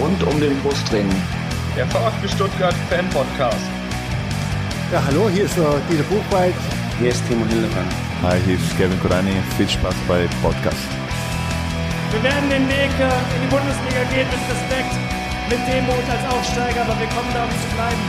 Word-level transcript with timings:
rund 0.00 0.22
um 0.24 0.40
den 0.40 0.58
Brustring. 0.62 1.08
Der 1.76 1.86
VfB 1.86 2.28
Stuttgart 2.28 2.74
Fan 2.88 3.08
Podcast. 3.10 3.66
Ja, 4.92 5.02
hallo, 5.06 5.28
hier 5.28 5.44
ist 5.44 5.58
uh, 5.58 5.78
Dieter 5.90 6.04
Buchwald. 6.04 6.54
Hier 6.98 7.10
ist 7.10 7.26
Timo 7.26 7.44
Hildebrand. 7.46 7.92
Hi, 8.22 8.38
hier 8.44 8.56
ist 8.56 8.76
Kevin 8.76 9.00
Kurani. 9.00 9.32
Viel 9.56 9.68
Spaß 9.68 9.94
bei 10.06 10.28
Podcast. 10.42 10.88
Wir 12.12 12.22
werden 12.22 12.50
den 12.50 12.68
Weg 12.68 12.90
in 12.90 13.40
die 13.42 13.48
Bundesliga 13.48 14.04
gehen 14.12 14.28
mit 14.28 14.42
Respekt, 14.50 14.92
mit 15.48 15.60
Demut 15.66 16.04
als 16.10 16.34
Aufsteiger, 16.34 16.82
aber 16.82 16.98
wir 17.00 17.08
kommen 17.08 17.30
da, 17.32 17.44
um 17.44 17.50
zu 17.50 17.68
bleiben. 17.74 18.02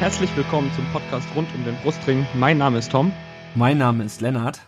Herzlich 0.00 0.30
willkommen 0.36 0.70
zum 0.74 0.84
Podcast 0.92 1.28
rund 1.34 1.48
um 1.54 1.64
den 1.64 1.76
Brustring. 1.82 2.26
Mein 2.34 2.58
Name 2.58 2.78
ist 2.78 2.90
Tom. 2.92 3.12
Mein 3.58 3.78
Name 3.78 4.04
ist 4.04 4.20
Lennart. 4.20 4.60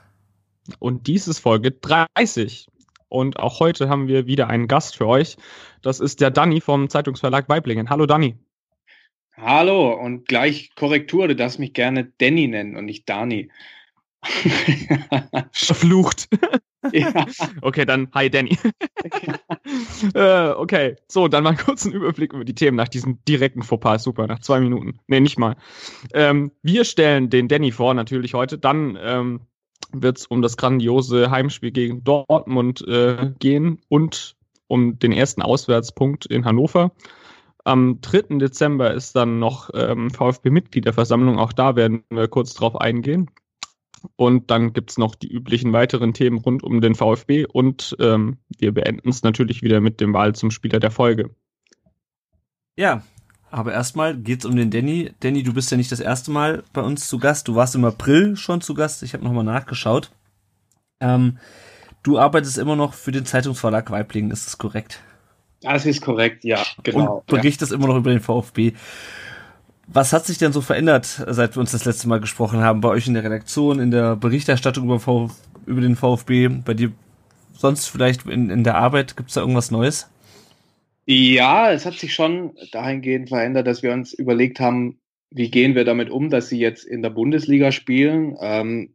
Und 0.81 1.07
dies 1.07 1.29
ist 1.29 1.39
Folge 1.39 1.71
30. 1.71 2.67
Und 3.09 3.39
auch 3.39 3.61
heute 3.61 3.89
haben 3.89 4.09
wir 4.09 4.27
wieder 4.27 4.49
einen 4.49 4.67
Gast 4.67 4.97
für 4.97 5.07
euch. 5.07 5.37
Das 5.81 6.01
ist 6.01 6.21
der 6.21 6.33
Danny 6.33 6.61
vom 6.61 6.89
Zeitungsverlag 6.89 7.49
Weiblingen. 7.49 7.89
Hallo 7.89 8.07
Danny. 8.07 8.35
Hallo 9.37 9.93
und 9.93 10.27
gleich 10.27 10.75
Korrektur, 10.75 11.29
du 11.29 11.37
darfst 11.37 11.61
mich 11.61 11.73
gerne 11.73 12.13
Danny 12.19 12.49
nennen 12.49 12.75
und 12.75 12.87
nicht 12.87 13.09
Dani. 13.09 13.53
Verflucht. 15.53 16.29
Ja. 16.93 17.13
Okay, 17.63 17.85
dann 17.85 18.09
hi 18.15 18.31
Danny. 18.31 18.57
äh, 20.15 20.49
okay, 20.51 20.97
so, 21.09 21.29
dann 21.29 21.45
mal 21.45 21.57
kurz 21.57 21.85
einen 21.85 21.95
Überblick 21.95 22.33
über 22.33 22.45
die 22.45 22.55
Themen 22.55 22.77
nach 22.77 22.89
diesem 22.89 23.23
direkten 23.27 23.63
Fauxpas. 23.63 24.03
Super, 24.03 24.27
nach 24.27 24.41
zwei 24.41 24.61
Minuten. 24.61 24.99
Nee, 25.07 25.21
nicht 25.21 25.39
mal. 25.39 25.57
Ähm, 26.15 26.53
wir 26.63 26.85
stellen 26.85 27.29
den 27.29 27.49
Danny 27.49 27.71
vor, 27.71 27.93
natürlich 27.93 28.33
heute. 28.33 28.57
Dann 28.57 28.99
ähm, 29.01 29.41
wird 29.93 30.19
es 30.19 30.27
um 30.27 30.43
das 30.43 30.57
grandiose 30.57 31.31
Heimspiel 31.31 31.71
gegen 31.71 32.03
Dortmund 32.03 32.87
äh, 32.87 33.31
gehen 33.39 33.83
und 33.89 34.37
um 34.67 34.99
den 34.99 35.13
ersten 35.13 35.43
Auswärtspunkt 35.43 36.27
in 36.27 36.45
Hannover. 36.45 36.93
Am 37.65 38.01
3. 38.01 38.39
Dezember 38.39 38.95
ist 38.95 39.15
dann 39.17 39.39
noch 39.39 39.71
ähm, 39.75 40.11
VfB-Mitgliederversammlung. 40.11 41.39
Auch 41.39 41.53
da 41.53 41.77
werden 41.77 42.05
wir 42.09 42.29
kurz 42.29 42.55
drauf 42.55 42.81
eingehen. 42.81 43.31
Und 44.17 44.51
dann 44.51 44.73
gibt's 44.73 44.99
noch 44.99 45.15
die 45.15 45.29
üblichen 45.29 45.73
weiteren 45.73 46.15
Themen 46.15 46.39
rund 46.39 46.63
um 46.63 46.81
den 46.81 46.95
VfB 46.95 47.45
und 47.45 47.97
ähm, 48.01 48.39
wir 48.59 48.73
beenden 48.73 49.09
es 49.09 49.23
natürlich 49.23 49.63
wieder 49.63 49.81
mit 49.81 50.01
dem 50.01 50.15
Wahl 50.15 50.35
zum 50.35 50.51
Spieler 50.51 50.81
der 50.81 50.91
Folge. 50.91 51.31
Ja, 52.77 53.03
aber 53.51 53.73
erstmal 53.73 54.17
geht's 54.17 54.45
um 54.45 54.57
den 54.57 54.71
Danny. 54.71 55.13
Danny, 55.21 55.43
du 55.43 55.53
bist 55.53 55.71
ja 55.71 55.77
nicht 55.77 55.93
das 55.93 56.01
erste 56.01 56.31
Mal 56.31 56.63
bei 56.73 56.81
uns 56.81 57.09
zu 57.09 57.19
Gast. 57.19 57.49
Du 57.49 57.55
warst 57.57 57.75
im 57.75 57.85
April 57.85 58.37
schon 58.37 58.61
zu 58.61 58.75
Gast. 58.75 59.03
Ich 59.03 59.13
habe 59.13 59.25
nochmal 59.25 59.45
nachgeschaut. 59.45 60.11
Ähm, 61.01 61.39
du 62.03 62.19
arbeitest 62.19 62.59
immer 62.59 62.77
noch 62.77 62.95
für 62.95 63.13
den 63.13 63.27
Zeitungsverlag 63.27 63.91
Weiblingen, 63.91 64.31
ist 64.31 64.47
das 64.47 64.59
korrekt? 64.59 65.03
Das 65.63 65.85
ist 65.85 66.01
korrekt, 66.01 66.45
ja, 66.45 66.63
genau. 66.83 67.19
Und 67.19 67.27
berichtest 67.27 67.73
ja. 67.73 67.77
immer 67.77 67.89
noch 67.89 67.97
über 67.97 68.11
den 68.11 68.21
VfB. 68.21 68.73
Was 69.93 70.13
hat 70.13 70.25
sich 70.25 70.39
denn 70.39 70.53
so 70.53 70.61
verändert, 70.61 71.25
seit 71.27 71.57
wir 71.57 71.61
uns 71.61 71.73
das 71.73 71.85
letzte 71.85 72.09
Mal 72.09 72.21
gesprochen 72.21 72.61
haben, 72.61 72.81
bei 72.81 72.91
euch 72.91 73.09
in 73.09 73.15
der 73.15 73.25
Redaktion, 73.25 73.81
in 73.81 73.91
der 73.91 74.15
Berichterstattung 74.15 74.85
über, 74.85 75.01
Vf 75.01 75.33
über 75.67 75.81
den 75.81 75.97
VfB, 75.97 76.47
bei 76.49 76.75
dir 76.75 76.93
sonst 77.53 77.89
vielleicht 77.89 78.25
in, 78.27 78.51
in 78.51 78.63
der 78.63 78.77
Arbeit? 78.77 79.17
Gibt 79.17 79.31
es 79.31 79.35
da 79.35 79.41
irgendwas 79.41 79.73
Neues? 79.73 80.09
Ja, 81.07 81.73
es 81.73 81.87
hat 81.87 81.95
sich 81.95 82.15
schon 82.15 82.53
dahingehend 82.71 83.31
verändert, 83.31 83.67
dass 83.67 83.83
wir 83.83 83.93
uns 83.93 84.13
überlegt 84.13 84.61
haben, 84.61 85.01
wie 85.31 85.51
gehen 85.51 85.75
wir 85.75 85.85
damit 85.85 86.09
um, 86.09 86.31
dass 86.31 86.49
sie 86.49 86.61
jetzt 86.61 86.85
in 86.85 87.03
der 87.03 87.11
Bundesliga 87.11 87.73
spielen. 87.73 88.37
Ähm, 88.41 88.95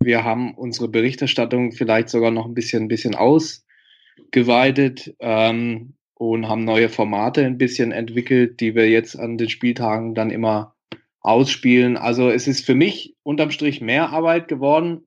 wir 0.00 0.24
haben 0.24 0.54
unsere 0.54 0.88
Berichterstattung 0.88 1.72
vielleicht 1.72 2.08
sogar 2.08 2.30
noch 2.30 2.46
ein 2.46 2.54
bisschen, 2.54 2.84
ein 2.84 2.88
bisschen 2.88 3.14
ausgeweitet. 3.14 5.14
Ähm, 5.20 5.96
und 6.14 6.48
haben 6.48 6.64
neue 6.64 6.88
Formate 6.88 7.44
ein 7.44 7.58
bisschen 7.58 7.92
entwickelt, 7.92 8.60
die 8.60 8.74
wir 8.74 8.88
jetzt 8.88 9.18
an 9.18 9.36
den 9.36 9.48
Spieltagen 9.48 10.14
dann 10.14 10.30
immer 10.30 10.74
ausspielen. 11.20 11.96
Also 11.96 12.30
es 12.30 12.46
ist 12.46 12.64
für 12.64 12.74
mich 12.74 13.16
unterm 13.22 13.50
Strich 13.50 13.80
mehr 13.80 14.10
Arbeit 14.10 14.46
geworden, 14.48 15.06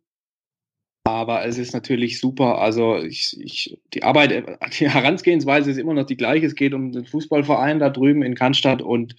aber 1.04 1.46
es 1.46 1.58
ist 1.58 1.74
natürlich 1.74 2.20
super. 2.20 2.60
Also 2.60 2.98
ich, 2.98 3.38
ich, 3.40 3.80
die 3.94 4.04
Arbeit, 4.04 4.46
die 4.80 4.90
Herangehensweise 4.90 5.72
ist 5.72 5.78
immer 5.78 5.94
noch 5.94 6.06
die 6.06 6.18
gleiche. 6.18 6.46
Es 6.46 6.56
geht 6.56 6.74
um 6.74 6.92
den 6.92 7.06
Fußballverein 7.06 7.80
da 7.80 7.90
drüben 7.90 8.24
in 8.24 8.36
Cannstatt 8.36 8.82
und 8.82 9.16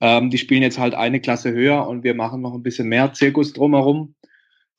ähm, 0.00 0.30
die 0.30 0.38
spielen 0.38 0.62
jetzt 0.62 0.78
halt 0.78 0.94
eine 0.94 1.20
Klasse 1.20 1.52
höher 1.52 1.86
und 1.86 2.04
wir 2.04 2.14
machen 2.14 2.42
noch 2.42 2.52
ein 2.52 2.62
bisschen 2.62 2.88
mehr 2.88 3.12
Zirkus 3.14 3.52
drumherum. 3.52 4.14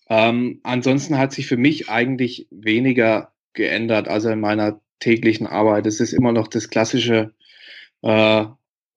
Ähm, 0.09 0.59
ansonsten 0.63 1.17
hat 1.17 1.31
sich 1.31 1.47
für 1.47 1.57
mich 1.57 1.89
eigentlich 1.89 2.47
weniger 2.51 3.31
geändert. 3.53 4.07
Also 4.07 4.29
in 4.29 4.41
meiner 4.41 4.81
täglichen 5.03 5.47
Arbeit. 5.47 5.85
Es 5.85 5.99
ist 5.99 6.13
immer 6.13 6.31
noch 6.31 6.47
das 6.47 6.69
klassische 6.69 7.33
äh, 8.01 8.45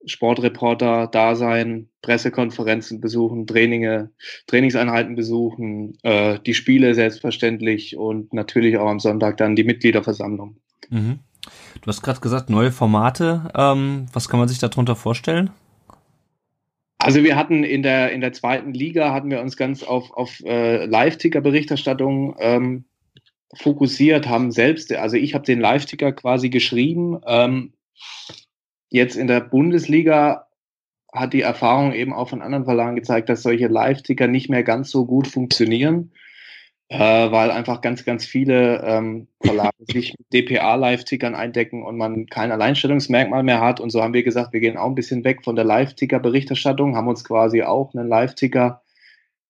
Sportreporter-Dasein, 0.05 1.89
Pressekonferenzen 2.01 3.01
besuchen, 3.01 3.45
Traininge, 3.45 4.11
Trainingseinheiten 4.47 5.15
besuchen, 5.15 5.97
äh, 6.03 6.39
die 6.45 6.53
Spiele 6.53 6.95
selbstverständlich 6.95 7.97
und 7.97 8.33
natürlich 8.33 8.77
auch 8.77 8.87
am 8.87 8.99
Sonntag 8.99 9.37
dann 9.37 9.55
die 9.55 9.65
Mitgliederversammlung. 9.65 10.57
Mhm. 10.89 11.19
Du 11.81 11.87
hast 11.87 12.01
gerade 12.01 12.21
gesagt, 12.21 12.49
neue 12.49 12.71
Formate. 12.71 13.49
Ähm, 13.55 14.07
was 14.13 14.29
kann 14.29 14.39
man 14.39 14.47
sich 14.47 14.59
darunter 14.59 14.95
vorstellen? 14.95 15.49
Also 16.99 17.23
wir 17.23 17.35
hatten 17.35 17.63
in 17.63 17.83
der 17.83 18.11
in 18.11 18.21
der 18.21 18.33
zweiten 18.33 18.73
Liga 18.73 19.13
hatten 19.13 19.29
wir 19.29 19.39
uns 19.41 19.55
ganz 19.55 19.83
auf 19.83 20.11
auf 20.11 20.39
äh, 20.43 20.85
Live-Ticker-Berichterstattung 20.85 22.35
ähm, 22.39 22.85
fokussiert, 23.53 24.27
haben 24.27 24.51
selbst, 24.51 24.93
also 24.93 25.15
ich 25.15 25.33
habe 25.33 25.45
den 25.45 25.59
Live-Ticker 25.59 26.11
quasi 26.11 26.49
geschrieben. 26.49 27.19
Ähm, 27.25 27.73
jetzt 28.89 29.15
in 29.15 29.27
der 29.27 29.41
Bundesliga 29.41 30.47
hat 31.13 31.33
die 31.33 31.41
Erfahrung 31.41 31.93
eben 31.93 32.13
auch 32.13 32.29
von 32.29 32.41
anderen 32.41 32.65
Verlagen 32.65 32.95
gezeigt, 32.95 33.29
dass 33.29 33.43
solche 33.43 33.67
Live-Ticker 33.67 34.27
nicht 34.27 34.49
mehr 34.49 34.63
ganz 34.63 34.91
so 34.91 35.05
gut 35.05 35.27
funktionieren, 35.27 36.11
äh, 36.89 36.97
weil 36.99 37.51
einfach 37.51 37.81
ganz, 37.81 38.03
ganz 38.03 38.25
viele 38.25 38.83
ähm, 38.83 39.27
Verlage 39.41 39.85
sich 39.89 40.13
mit 40.17 40.33
DPA-Live-Tickern 40.33 41.33
eindecken 41.33 41.83
und 41.83 41.97
man 41.97 42.27
kein 42.27 42.51
Alleinstellungsmerkmal 42.51 43.43
mehr 43.43 43.61
hat. 43.61 43.79
Und 43.79 43.89
so 43.89 44.03
haben 44.03 44.13
wir 44.13 44.23
gesagt, 44.23 44.53
wir 44.53 44.59
gehen 44.59 44.77
auch 44.77 44.87
ein 44.87 44.95
bisschen 44.95 45.23
weg 45.23 45.43
von 45.43 45.55
der 45.55 45.65
Live-Ticker-Berichterstattung, 45.65 46.95
haben 46.95 47.07
uns 47.07 47.23
quasi 47.23 47.63
auch 47.63 47.93
einen 47.93 48.07
Live-Ticker 48.07 48.81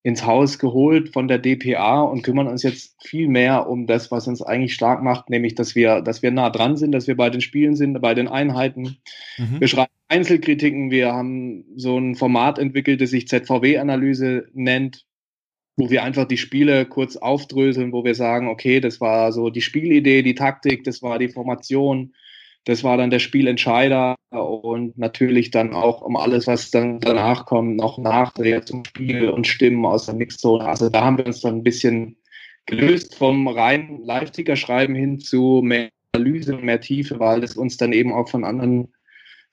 ins 0.07 0.25
Haus 0.25 0.57
geholt 0.57 1.09
von 1.09 1.27
der 1.27 1.37
DPA 1.37 2.01
und 2.01 2.21
kümmern 2.21 2.47
uns 2.47 2.63
jetzt 2.63 2.95
viel 3.03 3.27
mehr 3.27 3.67
um 3.67 3.87
das, 3.87 4.09
was 4.09 4.25
uns 4.25 4.41
eigentlich 4.41 4.73
stark 4.73 5.03
macht, 5.03 5.29
nämlich, 5.29 5.53
dass 5.53 5.75
wir, 5.75 5.99
dass 5.99 6.21
wir 6.21 6.31
nah 6.31 6.49
dran 6.49 6.77
sind, 6.77 6.93
dass 6.93 7.07
wir 7.07 7.17
bei 7.17 7.29
den 7.29 7.41
Spielen 7.41 7.75
sind, 7.75 7.99
bei 7.99 8.13
den 8.13 8.29
Einheiten. 8.29 8.99
Mhm. 9.37 9.59
Wir 9.59 9.67
schreiben 9.67 9.91
Einzelkritiken, 10.07 10.91
wir 10.91 11.11
haben 11.11 11.65
so 11.75 11.97
ein 11.97 12.15
Format 12.15 12.57
entwickelt, 12.57 13.01
das 13.01 13.09
sich 13.09 13.27
ZVW-Analyse 13.27 14.47
nennt, 14.53 15.05
wo 15.75 15.89
wir 15.89 16.03
einfach 16.03 16.23
die 16.25 16.37
Spiele 16.37 16.85
kurz 16.85 17.17
aufdröseln, 17.17 17.91
wo 17.91 18.05
wir 18.05 18.15
sagen, 18.15 18.47
okay, 18.47 18.79
das 18.79 19.01
war 19.01 19.33
so 19.33 19.49
die 19.49 19.61
Spielidee, 19.61 20.21
die 20.21 20.35
Taktik, 20.35 20.85
das 20.85 21.01
war 21.01 21.19
die 21.19 21.27
Formation, 21.27 22.13
das 22.67 22.83
war 22.83 22.97
dann 22.97 23.09
der 23.09 23.19
Spielentscheider 23.19 24.15
und 24.29 24.97
natürlich 24.97 25.51
dann 25.51 25.73
auch 25.73 26.01
um 26.01 26.17
alles, 26.17 26.47
was 26.47 26.69
dann 26.69 26.99
danach 26.99 27.45
kommt, 27.45 27.77
noch 27.77 27.97
Nachdreher 27.97 28.65
zum 28.65 28.83
Spiel 28.83 29.29
und 29.29 29.47
Stimmen 29.47 29.85
aus 29.85 30.07
der 30.07 30.15
Mixzone. 30.15 30.65
Also 30.65 30.89
da 30.89 31.05
haben 31.05 31.17
wir 31.17 31.27
uns 31.27 31.39
dann 31.39 31.55
ein 31.55 31.63
bisschen 31.63 32.17
gelöst 32.65 33.15
vom 33.15 33.47
reinen 33.47 34.03
Live-Ticker-Schreiben 34.03 34.95
hin 34.95 35.21
zu 35.21 35.61
mehr 35.63 35.87
Analyse, 36.11 36.57
mehr 36.57 36.81
Tiefe, 36.81 37.21
weil 37.21 37.39
das 37.39 37.55
uns 37.55 37.77
dann 37.77 37.93
eben 37.93 38.11
auch 38.11 38.27
von 38.27 38.43
anderen 38.43 38.89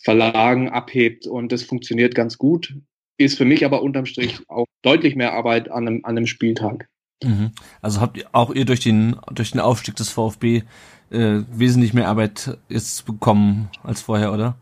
Verlagen 0.03 0.71
abhebt 0.71 1.29
und 1.29 1.53
das 1.53 1.63
funktioniert 1.63 2.17
ganz 2.17 2.37
gut. 2.37 2.75
Ist 3.17 3.39
für 3.39 3.45
mich 3.45 3.65
aber 3.65 3.83
unterm 3.83 4.07
Strich 4.07 4.41
auch 4.49 4.67
deutlich 4.83 5.15
mehr 5.15 5.35
Arbeit 5.35 5.71
an 5.71 5.87
einem, 5.87 6.01
an 6.05 6.17
einem 6.17 6.27
Spieltag. 6.27 6.89
Mhm. 7.23 7.53
Also 7.81 8.01
habt 8.01 8.17
ihr 8.17 8.27
auch 8.33 8.53
ihr 8.53 8.65
durch 8.65 8.81
den 8.81 9.15
durch 9.31 9.53
den 9.53 9.61
Aufstieg 9.61 9.95
des 9.95 10.11
VfB 10.11 10.65
äh, 11.15 11.45
wesentlich 11.53 11.95
mehr 11.95 12.09
Arbeit 12.09 12.59
jetzt 12.69 13.07
bekommen 13.07 13.71
als 13.83 14.03
vorher, 14.03 14.33
oder? 14.33 14.57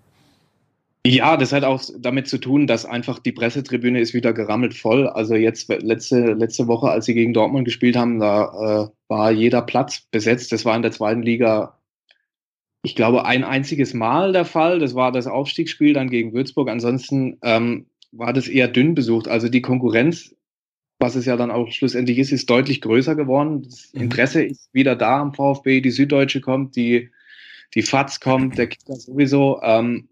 Ja, 1.04 1.36
das 1.36 1.52
hat 1.52 1.64
auch 1.64 1.82
damit 1.98 2.28
zu 2.28 2.38
tun, 2.38 2.68
dass 2.68 2.86
einfach 2.86 3.18
die 3.18 3.32
Pressetribüne 3.32 4.00
ist 4.00 4.14
wieder 4.14 4.32
gerammelt 4.32 4.74
voll. 4.74 5.08
Also 5.08 5.34
jetzt 5.34 5.68
letzte, 5.68 6.34
letzte 6.34 6.68
Woche, 6.68 6.90
als 6.90 7.06
sie 7.06 7.14
gegen 7.14 7.32
Dortmund 7.32 7.64
gespielt 7.64 7.96
haben, 7.96 8.20
da 8.20 8.84
äh, 8.84 8.88
war 9.08 9.32
jeder 9.32 9.62
Platz 9.62 10.06
besetzt. 10.12 10.52
Das 10.52 10.64
war 10.64 10.76
in 10.76 10.82
der 10.82 10.92
zweiten 10.92 11.22
Liga, 11.22 11.76
ich 12.84 12.94
glaube, 12.94 13.24
ein 13.24 13.42
einziges 13.42 13.94
Mal 13.94 14.32
der 14.32 14.44
Fall. 14.44 14.78
Das 14.78 14.94
war 14.94 15.10
das 15.10 15.26
Aufstiegsspiel 15.26 15.92
dann 15.92 16.08
gegen 16.08 16.32
Würzburg. 16.32 16.68
Ansonsten 16.68 17.36
ähm, 17.42 17.86
war 18.12 18.32
das 18.32 18.46
eher 18.46 18.68
dünn 18.68 18.94
besucht. 18.94 19.26
Also 19.26 19.48
die 19.48 19.62
Konkurrenz 19.62 20.36
was 21.02 21.16
es 21.16 21.26
ja 21.26 21.36
dann 21.36 21.50
auch 21.50 21.70
schlussendlich 21.70 22.18
ist, 22.18 22.32
ist 22.32 22.48
deutlich 22.48 22.80
größer 22.80 23.16
geworden. 23.16 23.64
Das 23.64 23.92
mhm. 23.92 24.02
Interesse 24.02 24.44
ist 24.44 24.72
wieder 24.72 24.96
da 24.96 25.20
am 25.20 25.34
VfB, 25.34 25.80
die 25.80 25.90
Süddeutsche 25.90 26.40
kommt, 26.40 26.76
die, 26.76 27.10
die 27.74 27.82
FAZ 27.82 28.20
kommt, 28.20 28.56
der 28.56 28.68
Kicker 28.68 28.94
sowieso. 28.94 29.60
Ähm, 29.62 30.08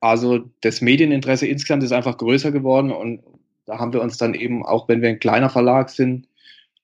also 0.00 0.50
das 0.62 0.80
Medieninteresse 0.80 1.46
insgesamt 1.46 1.82
ist 1.82 1.92
einfach 1.92 2.16
größer 2.16 2.50
geworden 2.52 2.90
und 2.90 3.20
da 3.66 3.78
haben 3.78 3.92
wir 3.92 4.00
uns 4.00 4.16
dann 4.16 4.34
eben, 4.34 4.64
auch 4.64 4.88
wenn 4.88 5.02
wir 5.02 5.10
ein 5.10 5.20
kleiner 5.20 5.50
Verlag 5.50 5.90
sind, 5.90 6.26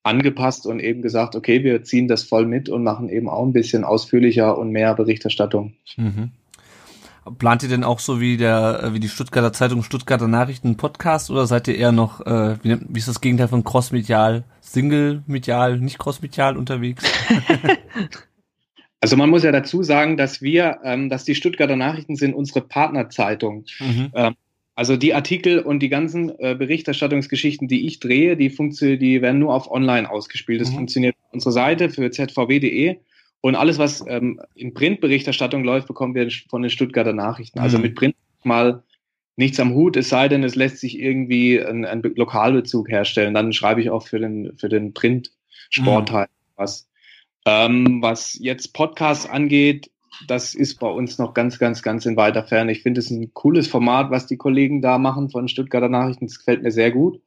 angepasst 0.03 0.67
und 0.67 0.79
eben 0.79 1.03
gesagt, 1.03 1.35
okay, 1.35 1.65
wir 1.65 1.83
ziehen 1.83 2.07
das 2.07 2.23
voll 2.23 2.47
mit 2.47 2.69
und 2.69 2.85
machen 2.85 3.09
eben 3.09 3.29
auch 3.29 3.45
ein 3.45 3.53
bisschen 3.53 3.83
ausführlicher 3.83 4.57
und 4.57 4.71
mehr 4.71 4.95
Berichterstattung. 4.95 5.75
Mhm. 5.97 6.31
Plant 7.39 7.63
ihr 7.63 7.69
denn 7.69 7.85
auch 7.85 7.99
so 7.99 8.21
wie 8.21 8.37
der, 8.37 8.83
äh, 8.83 8.95
wie 8.95 9.01
die 9.01 9.09
Stuttgarter 9.09 9.53
Zeitung 9.53 9.83
Stuttgarter 9.83 10.29
Nachrichten 10.29 10.77
Podcast 10.77 11.31
oder 11.31 11.47
seid 11.47 11.69
ihr 11.69 11.77
eher 11.77 11.93
noch, 11.93 12.25
äh, 12.25 12.57
wie, 12.63 12.79
wie 12.89 12.99
ist 12.99 13.09
das 13.09 13.21
Gegenteil 13.21 13.49
von 13.49 13.65
crossmedial, 13.65 14.45
single-medial, 14.61 15.79
nicht 15.79 15.99
crossmedial 15.99 16.57
unterwegs? 16.57 17.05
Also 19.01 19.17
man 19.17 19.31
muss 19.31 19.45
ja 19.45 19.53
dazu 19.53 19.83
sagen, 19.83 20.17
dass 20.17 20.41
wir, 20.43 20.79
ähm, 20.83 21.11
dass 21.11 21.25
die 21.25 21.35
Stuttgarter 21.35 21.77
Nachrichten 21.77 22.17
sind 22.17 22.35
unsere 22.35 22.63
Partnerzeitung. 22.63 23.67
Mhm. 23.79 24.11
Ähm, 24.15 24.35
also 24.75 24.97
die 24.97 25.15
Artikel 25.15 25.61
und 25.61 25.81
die 25.81 25.89
ganzen 25.89 26.33
äh, 26.39 26.55
Berichterstattungsgeschichten, 26.55 27.69
die 27.69 27.87
ich 27.87 28.01
drehe, 28.01 28.37
die, 28.37 28.49
die 28.49 29.23
werden 29.23 29.39
nur 29.39 29.55
auf 29.55 29.71
Online 29.71 30.11
ausgespielt. 30.11 30.61
Das 30.61 30.71
mhm. 30.71 30.77
funktioniert 30.77 31.17
auf 31.23 31.35
unserer 31.35 31.53
Seite 31.53 31.89
für 31.89 32.11
zvw.de. 32.11 32.97
Und 33.47 33.55
alles, 33.55 33.79
was 33.79 34.05
ähm, 34.09 34.41
in 34.57 34.75
Printberichterstattung 34.75 35.63
läuft, 35.63 35.87
bekommen 35.87 36.17
wir 36.17 36.29
von 36.51 36.63
den 36.63 36.71
Stuttgarter 36.71 37.13
Nachrichten. 37.13 37.61
Also 37.61 37.77
mhm. 37.77 37.85
mit 37.85 37.95
Print 37.95 38.17
mal 38.43 38.83
nichts 39.37 39.61
am 39.61 39.73
Hut, 39.73 39.97
es 39.97 40.09
sei 40.09 40.27
denn, 40.27 40.43
es 40.43 40.57
lässt 40.57 40.79
sich 40.79 40.99
irgendwie 40.99 41.61
ein, 41.61 41.85
ein 41.85 42.03
Lokalbezug 42.03 42.89
herstellen. 42.89 43.35
Dann 43.35 43.53
schreibe 43.53 43.81
ich 43.81 43.89
auch 43.89 44.05
für 44.05 44.19
den, 44.19 44.57
für 44.57 44.69
den 44.69 44.95
Print-Sportteil 44.95 46.25
mhm. 46.25 46.53
was. 46.57 46.89
Ähm, 47.47 48.03
was 48.03 48.37
jetzt 48.37 48.75
Podcasts 48.75 49.29
angeht, 49.29 49.93
das 50.27 50.57
ist 50.57 50.81
bei 50.81 50.89
uns 50.89 51.19
noch 51.19 51.33
ganz, 51.33 51.61
ganz, 51.61 51.85
ganz 51.85 52.05
in 52.05 52.17
weiter 52.17 52.43
Ferne. 52.43 52.73
Ich 52.73 52.83
finde 52.83 52.99
es 52.99 53.13
ein 53.13 53.33
cooles 53.33 53.69
Format, 53.69 54.11
was 54.11 54.27
die 54.27 54.39
Kollegen 54.39 54.83
da 54.83 54.99
machen 54.99 55.31
von 55.31 55.47
Stuttgarter 55.47 55.89
Nachrichten. 55.89 56.27
Das 56.27 56.39
gefällt 56.39 56.65
mir 56.65 56.73
sehr 56.73 56.91
gut. 56.91 57.23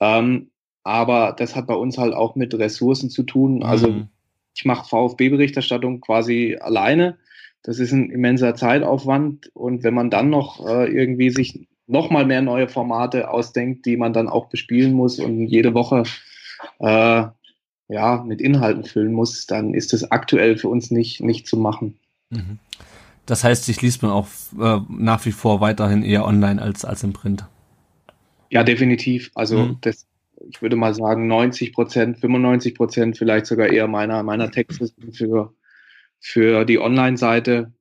Ähm, 0.00 0.52
aber 0.84 1.34
das 1.36 1.54
hat 1.54 1.66
bei 1.66 1.74
uns 1.74 1.98
halt 1.98 2.14
auch 2.14 2.34
mit 2.34 2.54
Ressourcen 2.54 3.10
zu 3.10 3.24
tun. 3.24 3.62
Also 3.62 3.88
mhm. 3.90 4.08
Ich 4.54 4.64
mache 4.64 4.88
VfB-Berichterstattung 4.88 6.00
quasi 6.00 6.58
alleine. 6.60 7.18
Das 7.62 7.78
ist 7.78 7.92
ein 7.92 8.10
immenser 8.10 8.54
Zeitaufwand. 8.54 9.50
Und 9.54 9.82
wenn 9.82 9.94
man 9.94 10.10
dann 10.10 10.30
noch 10.30 10.66
äh, 10.66 10.86
irgendwie 10.86 11.30
sich 11.30 11.68
noch 11.86 12.10
mal 12.10 12.24
mehr 12.24 12.42
neue 12.42 12.68
Formate 12.68 13.30
ausdenkt, 13.30 13.84
die 13.86 13.96
man 13.96 14.12
dann 14.12 14.28
auch 14.28 14.48
bespielen 14.48 14.92
muss 14.92 15.18
und 15.18 15.46
jede 15.46 15.74
Woche 15.74 16.04
äh, 16.78 17.24
ja, 17.88 18.22
mit 18.24 18.40
Inhalten 18.40 18.84
füllen 18.84 19.12
muss, 19.12 19.46
dann 19.46 19.74
ist 19.74 19.92
das 19.92 20.10
aktuell 20.10 20.56
für 20.56 20.68
uns 20.68 20.90
nicht, 20.90 21.20
nicht 21.20 21.46
zu 21.46 21.56
machen. 21.56 21.98
Mhm. 22.30 22.58
Das 23.26 23.44
heißt, 23.44 23.64
sich 23.64 23.82
liest 23.82 24.02
man 24.02 24.12
auch 24.12 24.28
äh, 24.58 24.80
nach 24.88 25.24
wie 25.26 25.32
vor 25.32 25.60
weiterhin 25.60 26.02
eher 26.02 26.24
online 26.24 26.62
als, 26.62 26.84
als 26.84 27.02
im 27.02 27.12
Print. 27.12 27.44
Ja, 28.50 28.64
definitiv. 28.64 29.30
Also 29.34 29.58
mhm. 29.58 29.78
das, 29.80 30.06
ich 30.48 30.62
würde 30.62 30.76
mal 30.76 30.94
sagen, 30.94 31.26
90 31.26 31.72
Prozent, 31.72 32.18
95 32.18 32.74
Prozent 32.74 33.18
vielleicht 33.18 33.46
sogar 33.46 33.68
eher 33.68 33.86
meiner, 33.86 34.22
meiner 34.22 34.50
Texte 34.50 34.86
sind 34.86 35.16
für, 35.16 35.54
für 36.18 36.64
die 36.64 36.78
Online-Seite. 36.78 37.72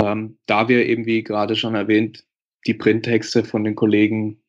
Ähm, 0.00 0.38
da 0.46 0.68
wir 0.68 0.86
eben, 0.86 1.06
wie 1.06 1.24
gerade 1.24 1.56
schon 1.56 1.74
erwähnt, 1.74 2.24
die 2.66 2.74
Printtexte 2.74 3.44
von 3.44 3.64
den 3.64 3.74
Kollegen 3.74 4.40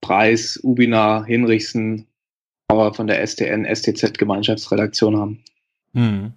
Preis, 0.00 0.58
Ubina, 0.62 1.24
Hinrichsen, 1.24 2.06
aber 2.68 2.94
von 2.94 3.06
der 3.06 3.24
STN, 3.26 3.64
STZ 3.64 4.18
Gemeinschaftsredaktion 4.18 5.16
haben. 5.16 5.44
Hm. 5.94 6.32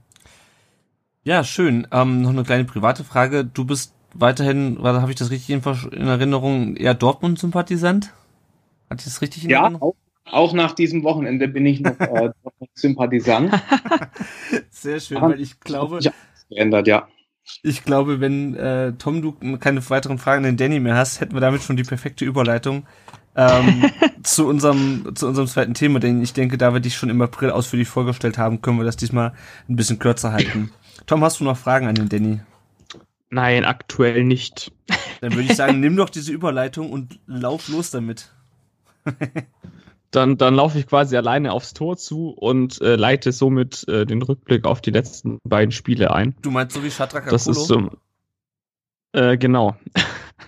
Ja, 1.24 1.44
schön. 1.44 1.88
Ähm, 1.92 2.22
noch 2.22 2.32
eine 2.32 2.44
kleine 2.44 2.66
private 2.66 3.04
Frage. 3.04 3.46
Du 3.46 3.66
bist 3.66 3.94
weiterhin, 4.14 4.80
habe 4.82 5.12
ich 5.12 5.18
das 5.18 5.30
richtig 5.30 5.50
in, 5.56 6.08
Erinnerung, 6.08 6.76
eher 6.76 6.94
Dortmund-Sympathisant? 6.94 8.12
Hatte 8.90 9.00
ich 9.00 9.06
das 9.06 9.22
richtig 9.22 9.44
in 9.44 9.52
ja, 9.52 9.62
Erinnerung? 9.62 9.96
Ja, 10.26 10.34
auch, 10.34 10.54
nach 10.54 10.74
diesem 10.74 11.04
Wochenende 11.04 11.48
bin 11.48 11.66
ich 11.66 11.82
noch 11.82 12.00
äh, 12.00 12.32
Sympathisant. 12.74 13.52
Sehr 14.70 15.00
schön, 15.00 15.22
weil 15.22 15.42
ich 15.42 15.60
glaube. 15.60 16.00
Ich 16.00 16.12
geändert, 16.50 16.88
ja. 16.88 17.08
Ich 17.64 17.84
glaube, 17.84 18.22
wenn 18.22 18.56
äh, 18.56 18.94
Tom, 18.94 19.22
du 19.22 19.34
keine 19.58 19.88
weiteren 19.90 20.20
Fragen 20.20 20.46
an 20.46 20.52
den 20.52 20.58
Danny 20.58 20.80
mehr 20.80 20.96
hast, 20.96 21.22
hätten 21.22 21.34
wir 21.34 21.42
damit 21.42 21.64
schon 21.64 21.76
die 21.76 21.84
perfekte 21.84 22.24
Überleitung 22.24 22.86
ähm, 23.36 23.90
zu 24.24 24.48
unserem 24.48 25.16
zu 25.16 25.28
unserem 25.28 25.48
zweiten 25.48 25.74
Thema, 25.74 26.00
denn 26.00 26.22
ich 26.22 26.34
denke, 26.34 26.58
da 26.58 26.74
wir 26.74 26.80
dich 26.80 26.96
schon 26.96 27.10
im 27.10 27.22
April 27.22 27.52
ausführlich 27.52 27.88
vorgestellt 27.88 28.38
haben, 28.38 28.62
können 28.62 28.78
wir 28.78 28.86
das 28.86 28.98
diesmal 28.98 29.34
ein 29.70 29.76
bisschen 29.76 30.00
kürzer 30.00 30.32
halten. 30.32 30.72
Tom, 31.06 31.24
hast 31.24 31.40
du 31.40 31.44
noch 31.44 31.58
Fragen 31.58 31.88
an 31.88 31.96
den 31.96 32.10
Danny? 32.10 32.42
Nein, 33.30 33.64
aktuell 33.64 34.24
nicht. 34.24 34.72
Dann 35.22 35.34
würde 35.34 35.44
ich 35.44 35.56
sagen, 35.56 35.80
nimm 35.80 35.96
doch 35.96 36.10
diese 36.10 36.34
Überleitung 36.34 36.92
und 36.92 37.20
lauf 37.28 37.70
los 37.70 37.92
damit. 37.92 38.32
dann 40.12 40.38
dann 40.38 40.56
laufe 40.56 40.78
ich 40.78 40.88
quasi 40.88 41.18
alleine 41.18 41.54
aufs 41.54 41.74
Tor 41.74 41.98
zu 41.98 42.30
und 42.30 42.82
äh, 42.82 42.96
leite 42.96 43.32
somit 43.32 43.88
äh, 43.88 44.06
den 44.06 44.22
Rückblick 44.22 44.66
auf 44.66 44.82
die 44.82 44.92
letzten 44.92 45.40
beiden 45.44 45.72
Spiele 45.72 46.14
ein. 46.14 46.36
Du 46.42 46.52
meinst 46.52 46.76
so 46.76 46.84
wie 46.84 46.92
Shadrach 46.92 47.26
Das 47.30 47.48
ist 47.48 47.66
so. 47.66 47.90
Äh, 49.14 49.38
genau. 49.38 49.76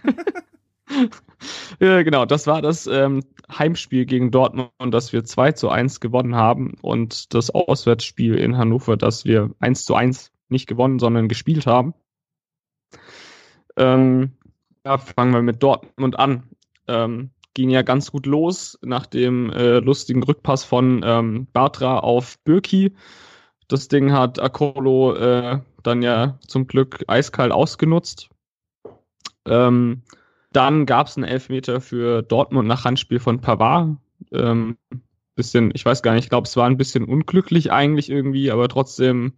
ja, 1.80 2.04
genau, 2.04 2.26
das 2.26 2.48
war 2.48 2.62
das 2.62 2.88
ähm, 2.88 3.24
Heimspiel 3.52 4.06
gegen 4.06 4.32
Dortmund, 4.32 4.72
das 4.92 5.14
wir 5.14 5.24
2 5.24 5.54
zu 5.54 5.70
1 5.70 6.00
gewonnen 6.00 6.36
haben 6.36 6.76
und 6.82 7.34
das 7.34 7.50
Auswärtsspiel 7.50 8.36
in 8.36 8.58
Hannover, 8.58 8.98
das 8.98 9.26
wir 9.26 9.52
1 9.60 9.86
zu 9.86 9.96
1 9.96 10.32
nicht 10.50 10.68
gewonnen, 10.68 11.00
sondern 11.00 11.28
gespielt 11.28 11.66
haben. 11.66 11.94
Ähm, 13.76 14.34
ja, 14.86 14.98
fangen 14.98 15.34
wir 15.34 15.42
mit 15.42 15.64
Dortmund 15.64 16.18
an. 16.18 16.44
Ähm, 16.88 17.32
ging 17.54 17.70
ja 17.70 17.82
ganz 17.82 18.12
gut 18.12 18.26
los 18.26 18.80
nach 18.82 19.06
dem 19.06 19.50
äh, 19.52 19.80
lustigen 19.80 20.24
Rückpass 20.24 20.64
von 20.64 21.02
ähm, 21.06 21.48
Bartra 21.54 22.00
auf 22.00 22.38
Birki. 22.44 22.94
Das 23.68 23.88
Ding 23.88 24.12
hat 24.12 24.40
Akolo 24.40 25.16
äh, 25.16 25.60
dann 25.84 26.02
ja 26.02 26.40
zum 26.48 26.68
Glück 26.68 27.04
eiskalt 27.08 27.52
ausgenutzt. 27.52 28.30
Ähm, 29.46 30.04
dann 30.52 30.86
gab 30.86 31.08
es 31.08 31.18
einen 31.18 31.26
Elfmeter 31.26 31.82
für 31.82 32.22
Dortmund 32.22 32.68
nach 32.68 32.86
Handspiel 32.86 33.20
von 33.20 33.42
Pavard. 33.42 33.98
Ähm, 34.32 34.78
bisschen, 35.36 35.72
ich 35.74 35.86
weiß 35.86 36.04
gar 36.04 36.14
nicht, 36.14 36.26
ich 36.26 36.30
glaube, 36.30 36.48
es 36.48 36.56
war 36.56 36.68
ein 36.68 36.78
bisschen 36.78 37.06
unglücklich 37.06 37.72
eigentlich 37.72 38.10
irgendwie, 38.10 38.52
aber 38.52 38.70
trotzdem 38.70 39.34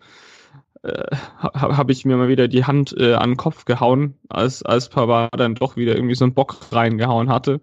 äh, 0.84 1.16
habe 1.38 1.78
hab 1.78 1.90
ich 1.90 2.06
mir 2.06 2.18
mal 2.18 2.28
wieder 2.28 2.48
die 2.48 2.66
Hand 2.66 2.94
äh, 2.98 3.14
an 3.14 3.32
den 3.32 3.38
Kopf 3.38 3.66
gehauen, 3.66 4.16
als, 4.30 4.62
als 4.64 4.90
Pavard 4.90 5.40
dann 5.40 5.56
doch 5.56 5.78
wieder 5.78 5.96
irgendwie 5.96 6.16
so 6.16 6.26
einen 6.26 6.34
Bock 6.34 6.58
reingehauen 6.72 7.30
hatte. 7.30 7.62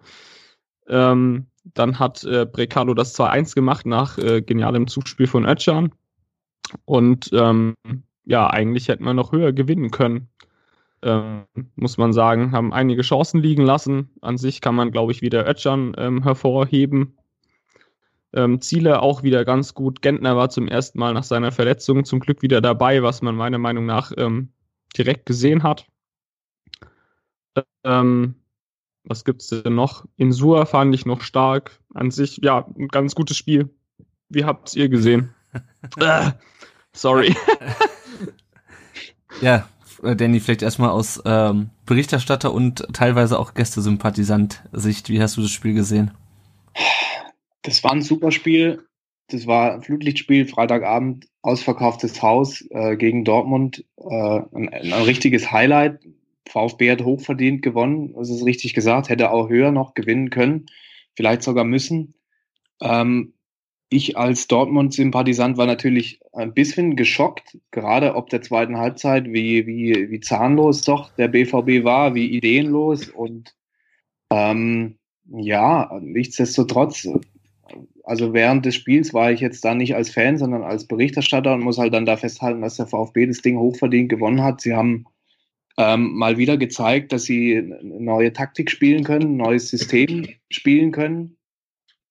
Ähm, 0.88 1.46
dann 1.74 1.98
hat 1.98 2.24
äh, 2.24 2.44
Brecalo 2.44 2.94
das 2.94 3.18
2-1 3.18 3.54
gemacht 3.54 3.86
nach 3.86 4.18
äh, 4.18 4.42
genialem 4.42 4.88
Zuspiel 4.88 5.26
von 5.26 5.44
Özcan. 5.44 5.92
Und 6.84 7.30
ähm, 7.32 7.74
ja, 8.24 8.48
eigentlich 8.48 8.88
hätten 8.88 9.04
wir 9.04 9.14
noch 9.14 9.32
höher 9.32 9.52
gewinnen 9.52 9.90
können 9.90 10.28
ähm, 11.02 11.44
muss 11.74 11.98
man 11.98 12.12
sagen, 12.12 12.52
haben 12.52 12.72
einige 12.72 13.02
Chancen 13.02 13.40
liegen 13.40 13.62
lassen. 13.62 14.10
An 14.20 14.38
sich 14.38 14.60
kann 14.60 14.74
man, 14.74 14.92
glaube 14.92 15.12
ich, 15.12 15.20
wieder 15.20 15.46
Ötchan 15.48 15.94
ähm, 15.98 16.22
hervorheben. 16.22 17.18
Ähm, 18.32 18.60
Ziele 18.60 19.02
auch 19.02 19.22
wieder 19.22 19.44
ganz 19.44 19.74
gut. 19.74 20.00
Gentner 20.00 20.36
war 20.36 20.48
zum 20.48 20.68
ersten 20.68 20.98
Mal 20.98 21.12
nach 21.12 21.24
seiner 21.24 21.52
Verletzung 21.52 22.04
zum 22.04 22.20
Glück 22.20 22.40
wieder 22.40 22.60
dabei, 22.60 23.02
was 23.02 23.20
man 23.20 23.34
meiner 23.34 23.58
Meinung 23.58 23.84
nach 23.84 24.12
ähm, 24.16 24.52
direkt 24.96 25.26
gesehen 25.26 25.62
hat. 25.62 25.86
Ähm, 27.84 28.36
was 29.04 29.24
gibt's 29.24 29.48
denn 29.48 29.74
noch? 29.74 30.04
Insua 30.16 30.64
fand 30.64 30.94
ich 30.94 31.06
noch 31.06 31.22
stark. 31.22 31.80
An 31.94 32.10
sich, 32.10 32.38
ja, 32.42 32.66
ein 32.78 32.88
ganz 32.88 33.14
gutes 33.14 33.36
Spiel. 33.36 33.70
Wie 34.28 34.44
habt 34.44 34.74
ihr 34.74 34.88
gesehen? 34.88 35.34
äh, 35.98 36.30
sorry. 36.92 37.34
ja, 39.40 39.68
äh, 40.02 40.16
Danny, 40.16 40.40
vielleicht 40.40 40.62
erstmal 40.62 40.90
aus 40.90 41.20
ähm, 41.24 41.70
Berichterstatter 41.86 42.52
und 42.52 42.86
teilweise 42.92 43.38
auch 43.38 43.54
Gästesympathisant-Sicht. 43.54 45.08
Wie 45.08 45.20
hast 45.20 45.36
du 45.36 45.42
das 45.42 45.50
Spiel 45.50 45.74
gesehen? 45.74 46.12
Das 47.62 47.84
war 47.84 47.92
ein 47.92 48.02
super 48.02 48.32
Spiel. 48.32 48.86
Das 49.28 49.46
war 49.46 49.72
ein 49.72 49.82
Flutlichtspiel, 49.82 50.46
Freitagabend, 50.46 51.26
ausverkauftes 51.42 52.20
Haus 52.22 52.64
äh, 52.70 52.96
gegen 52.96 53.24
Dortmund. 53.24 53.84
Äh, 53.96 54.40
ein, 54.52 54.68
ein, 54.68 54.92
richtiges 54.92 55.50
Highlight. 55.50 56.00
VfB 56.48 56.90
hat 56.90 57.04
hochverdient 57.04 57.62
gewonnen, 57.62 58.14
das 58.14 58.30
ist 58.30 58.44
richtig 58.44 58.74
gesagt, 58.74 59.08
hätte 59.08 59.30
auch 59.30 59.48
höher 59.48 59.70
noch 59.70 59.94
gewinnen 59.94 60.30
können, 60.30 60.66
vielleicht 61.14 61.42
sogar 61.42 61.64
müssen. 61.64 62.14
Ähm, 62.80 63.34
ich 63.88 64.16
als 64.16 64.48
Dortmund-Sympathisant 64.48 65.58
war 65.58 65.66
natürlich 65.66 66.20
ein 66.32 66.54
bisschen 66.54 66.96
geschockt, 66.96 67.58
gerade 67.70 68.14
ob 68.14 68.30
der 68.30 68.40
zweiten 68.40 68.78
Halbzeit, 68.78 69.26
wie, 69.26 69.66
wie, 69.66 70.10
wie 70.10 70.20
zahnlos 70.20 70.82
doch 70.82 71.14
der 71.16 71.28
BVB 71.28 71.84
war, 71.84 72.14
wie 72.14 72.30
ideenlos 72.30 73.08
und 73.08 73.54
ähm, 74.30 74.96
ja, 75.28 75.98
nichtsdestotrotz, 76.00 77.06
also 78.04 78.32
während 78.32 78.64
des 78.64 78.74
Spiels 78.74 79.14
war 79.14 79.30
ich 79.30 79.40
jetzt 79.40 79.64
da 79.64 79.74
nicht 79.74 79.94
als 79.94 80.10
Fan, 80.10 80.38
sondern 80.38 80.62
als 80.62 80.86
Berichterstatter 80.86 81.54
und 81.54 81.62
muss 81.62 81.78
halt 81.78 81.94
dann 81.94 82.06
da 82.06 82.16
festhalten, 82.16 82.62
dass 82.62 82.76
der 82.76 82.86
VfB 82.86 83.26
das 83.26 83.42
Ding 83.42 83.58
hochverdient 83.58 84.08
gewonnen 84.08 84.42
hat. 84.42 84.60
Sie 84.60 84.74
haben 84.74 85.06
ähm, 85.78 86.14
mal 86.14 86.38
wieder 86.38 86.56
gezeigt, 86.56 87.12
dass 87.12 87.24
sie 87.24 87.56
eine 87.56 87.82
neue 87.82 88.32
Taktik 88.32 88.70
spielen 88.70 89.04
können, 89.04 89.34
ein 89.34 89.36
neues 89.36 89.68
System 89.68 90.28
spielen 90.50 90.92
können 90.92 91.36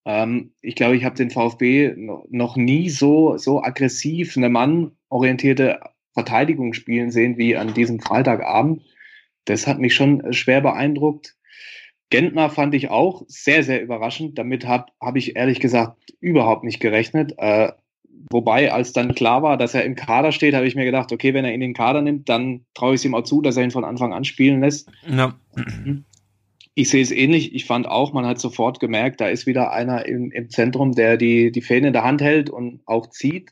Ähm, 0.06 0.54
ich 0.62 0.76
glaube, 0.76 0.96
ich 0.96 1.06
habe 1.06 1.16
den 1.16 1.30
VfB 1.30 1.96
noch 2.30 2.56
nie 2.56 2.90
so, 2.90 3.38
so 3.38 3.64
aggressiv 3.64 4.36
eine 4.38 4.50
mannorientierte 4.50 5.80
Verteidigung 6.14 6.74
spielen 6.74 7.12
sehen 7.12 7.38
wie 7.38 7.56
an 7.56 7.74
diesem 7.74 8.00
Freitagabend. 8.00 8.84
Das 9.46 9.68
hat 9.68 9.80
mich 9.80 9.96
schon 9.96 10.34
schwer 10.34 10.62
beeindruckt. 10.62 11.36
Gentner 12.10 12.50
fand 12.50 12.74
ich 12.76 12.90
auch 12.90 13.24
sehr, 13.28 13.64
sehr 13.64 13.82
überraschend. 13.82 14.38
Damit 14.38 14.68
habe 14.68 14.92
hab 15.00 15.16
ich 15.16 15.36
ehrlich 15.36 15.60
gesagt 15.60 15.98
überhaupt 16.20 16.64
nicht 16.64 16.80
gerechnet. 16.80 17.36
Äh, 17.38 17.72
wobei, 18.30 18.72
als 18.72 18.94
dann 18.94 19.16
klar 19.16 19.44
war, 19.44 19.58
dass 19.58 19.74
er 19.74 19.84
im 19.86 19.96
Kader 19.96 20.32
steht, 20.32 20.54
habe 20.54 20.68
ich 20.68 20.76
mir 20.76 20.86
gedacht, 20.86 21.12
okay, 21.12 21.34
wenn 21.34 21.46
er 21.46 21.52
ihn 21.52 21.56
in 21.56 21.72
den 21.72 21.74
Kader 21.74 22.02
nimmt, 22.02 22.30
dann 22.30 22.66
traue 22.74 22.94
ich 22.94 23.02
es 23.02 23.06
ihm 23.06 23.16
auch 23.16 23.24
zu, 23.24 23.42
dass 23.42 23.58
er 23.58 23.64
ihn 23.64 23.72
von 23.72 23.84
Anfang 23.84 24.14
an 24.14 24.24
spielen 24.24 24.62
lässt. 24.62 24.90
Ja. 25.08 25.36
Ich 26.74 26.90
sehe 26.90 27.02
es 27.02 27.12
ähnlich. 27.12 27.54
Ich 27.54 27.66
fand 27.66 27.88
auch, 27.88 28.14
man 28.14 28.26
hat 28.26 28.40
sofort 28.40 28.80
gemerkt, 28.80 29.22
da 29.22 29.28
ist 29.28 29.46
wieder 29.46 29.72
einer 29.72 30.06
im, 30.06 30.32
im 30.32 30.50
Zentrum, 30.50 30.94
der 30.94 31.18
die, 31.18 31.52
die 31.52 31.62
Fähne 31.62 31.88
in 31.88 31.94
der 31.94 32.04
Hand 32.04 32.22
hält 32.22 32.50
und 32.50 32.82
auch 32.86 33.08
zieht. 33.08 33.52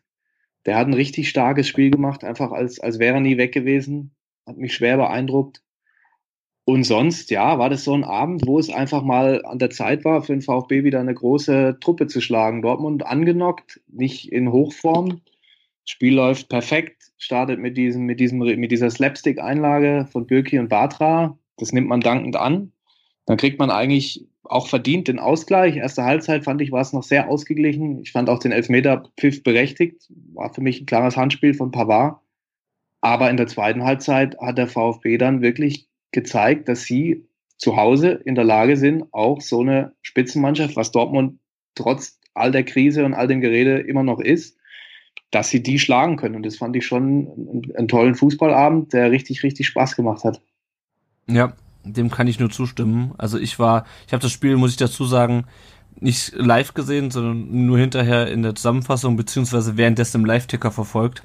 Der 0.65 0.77
hat 0.77 0.87
ein 0.87 0.93
richtig 0.93 1.29
starkes 1.29 1.67
Spiel 1.67 1.89
gemacht, 1.89 2.23
einfach 2.23 2.51
als, 2.51 2.79
als 2.79 2.99
wäre 2.99 3.15
er 3.15 3.21
nie 3.21 3.37
weg 3.37 3.51
gewesen. 3.53 4.11
Hat 4.45 4.57
mich 4.57 4.73
schwer 4.73 4.97
beeindruckt. 4.97 5.61
Und 6.69 6.83
sonst, 6.83 7.31
ja, 7.31 7.57
war 7.57 7.69
das 7.69 7.83
so 7.83 7.93
ein 7.93 8.03
Abend, 8.03 8.45
wo 8.45 8.59
es 8.59 8.69
einfach 8.69 9.01
mal 9.01 9.43
an 9.45 9.59
der 9.59 9.71
Zeit 9.71 10.05
war, 10.05 10.21
für 10.21 10.33
den 10.33 10.41
VfB 10.41 10.83
wieder 10.83 10.99
eine 10.99 11.13
große 11.13 11.77
Truppe 11.81 12.07
zu 12.07 12.21
schlagen. 12.21 12.61
Dortmund 12.61 13.05
angenockt, 13.05 13.81
nicht 13.87 14.31
in 14.31 14.51
Hochform. 14.51 15.21
Spiel 15.85 16.13
läuft 16.13 16.49
perfekt, 16.49 17.11
startet 17.17 17.59
mit 17.59 17.75
diesem, 17.75 18.03
mit 18.03 18.19
diesem, 18.19 18.37
mit 18.37 18.71
dieser 18.71 18.91
Slapstick-Einlage 18.91 20.07
von 20.11 20.27
Birki 20.27 20.59
und 20.59 20.69
Batra. 20.69 21.37
Das 21.57 21.71
nimmt 21.71 21.87
man 21.87 22.01
dankend 22.01 22.35
an 22.35 22.71
dann 23.29 23.37
kriegt 23.37 23.59
man 23.59 23.69
eigentlich 23.69 24.25
auch 24.43 24.67
verdient 24.67 25.07
den 25.07 25.19
Ausgleich. 25.19 25.75
Erste 25.75 26.03
Halbzeit 26.03 26.45
fand 26.45 26.61
ich, 26.61 26.71
war 26.71 26.81
es 26.81 26.93
noch 26.93 27.03
sehr 27.03 27.29
ausgeglichen. 27.29 28.01
Ich 28.01 28.11
fand 28.11 28.27
auch 28.27 28.39
den 28.39 28.51
Elfmeter-Pfiff 28.51 29.43
berechtigt. 29.43 30.09
War 30.33 30.51
für 30.51 30.61
mich 30.61 30.81
ein 30.81 30.87
klares 30.87 31.15
Handspiel 31.15 31.53
von 31.53 31.69
Pavard. 31.69 32.19
Aber 33.01 33.29
in 33.29 33.37
der 33.37 33.45
zweiten 33.45 33.83
Halbzeit 33.83 34.35
hat 34.39 34.57
der 34.57 34.65
VfB 34.65 35.19
dann 35.19 35.43
wirklich 35.43 35.88
gezeigt, 36.11 36.67
dass 36.69 36.83
sie 36.83 37.25
zu 37.57 37.75
Hause 37.75 38.11
in 38.25 38.35
der 38.35 38.45
Lage 38.45 38.77
sind, 38.77 39.05
auch 39.11 39.41
so 39.41 39.61
eine 39.61 39.93
Spitzenmannschaft, 40.01 40.75
was 40.75 40.91
Dortmund 40.91 41.39
trotz 41.75 42.19
all 42.33 42.51
der 42.51 42.63
Krise 42.63 43.05
und 43.05 43.13
all 43.13 43.27
dem 43.27 43.41
Gerede 43.41 43.79
immer 43.79 44.03
noch 44.03 44.19
ist, 44.19 44.57
dass 45.31 45.49
sie 45.49 45.61
die 45.61 45.77
schlagen 45.77 46.15
können. 46.15 46.35
Und 46.35 46.45
das 46.45 46.57
fand 46.57 46.75
ich 46.75 46.85
schon 46.85 47.73
einen, 47.77 47.87
tollen 47.87 48.15
Fußballabend, 48.15 48.93
der 48.93 49.11
richtig, 49.11 49.43
richtig 49.43 49.67
Spaß 49.67 49.95
gemacht 49.95 50.23
hat. 50.23 50.41
Ja, 51.27 51.53
dem 51.83 52.09
kann 52.09 52.27
ich 52.27 52.39
nur 52.39 52.49
zustimmen. 52.49 53.13
Also 53.17 53.37
ich 53.37 53.59
war, 53.59 53.85
ich 54.07 54.13
habe 54.13 54.21
das 54.21 54.31
Spiel, 54.31 54.55
muss 54.57 54.71
ich 54.71 54.77
dazu 54.77 55.05
sagen, 55.05 55.45
nicht 55.99 56.33
live 56.35 56.73
gesehen, 56.73 57.11
sondern 57.11 57.65
nur 57.65 57.77
hinterher 57.77 58.31
in 58.31 58.41
der 58.41 58.55
Zusammenfassung 58.55 59.17
beziehungsweise 59.17 59.77
währenddessen 59.77 60.21
im 60.21 60.25
Live-Ticker 60.25 60.71
verfolgt. 60.71 61.23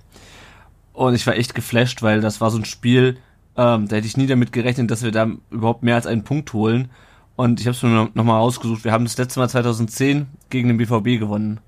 Und 0.92 1.14
ich 1.14 1.26
war 1.26 1.36
echt 1.36 1.54
geflasht, 1.54 2.02
weil 2.02 2.20
das 2.20 2.40
war 2.40 2.50
so 2.50 2.58
ein 2.58 2.64
Spiel, 2.64 3.16
ähm, 3.56 3.88
da 3.88 3.96
hätte 3.96 4.06
ich 4.06 4.16
nie 4.16 4.26
damit 4.26 4.52
gerechnet, 4.52 4.90
dass 4.90 5.02
wir 5.02 5.12
da 5.12 5.28
überhaupt 5.50 5.82
mehr 5.82 5.94
als 5.94 6.06
einen 6.06 6.24
Punkt 6.24 6.52
holen. 6.52 6.90
Und 7.36 7.60
ich 7.60 7.66
habe 7.66 7.76
es 7.76 7.82
mir 7.82 8.10
nochmal 8.14 8.38
rausgesucht. 8.38 8.84
Wir 8.84 8.92
haben 8.92 9.04
das 9.04 9.16
letzte 9.16 9.40
Mal 9.40 9.48
2010 9.48 10.26
gegen 10.50 10.68
den 10.68 10.76
BVB 10.76 11.20
gewonnen. 11.20 11.60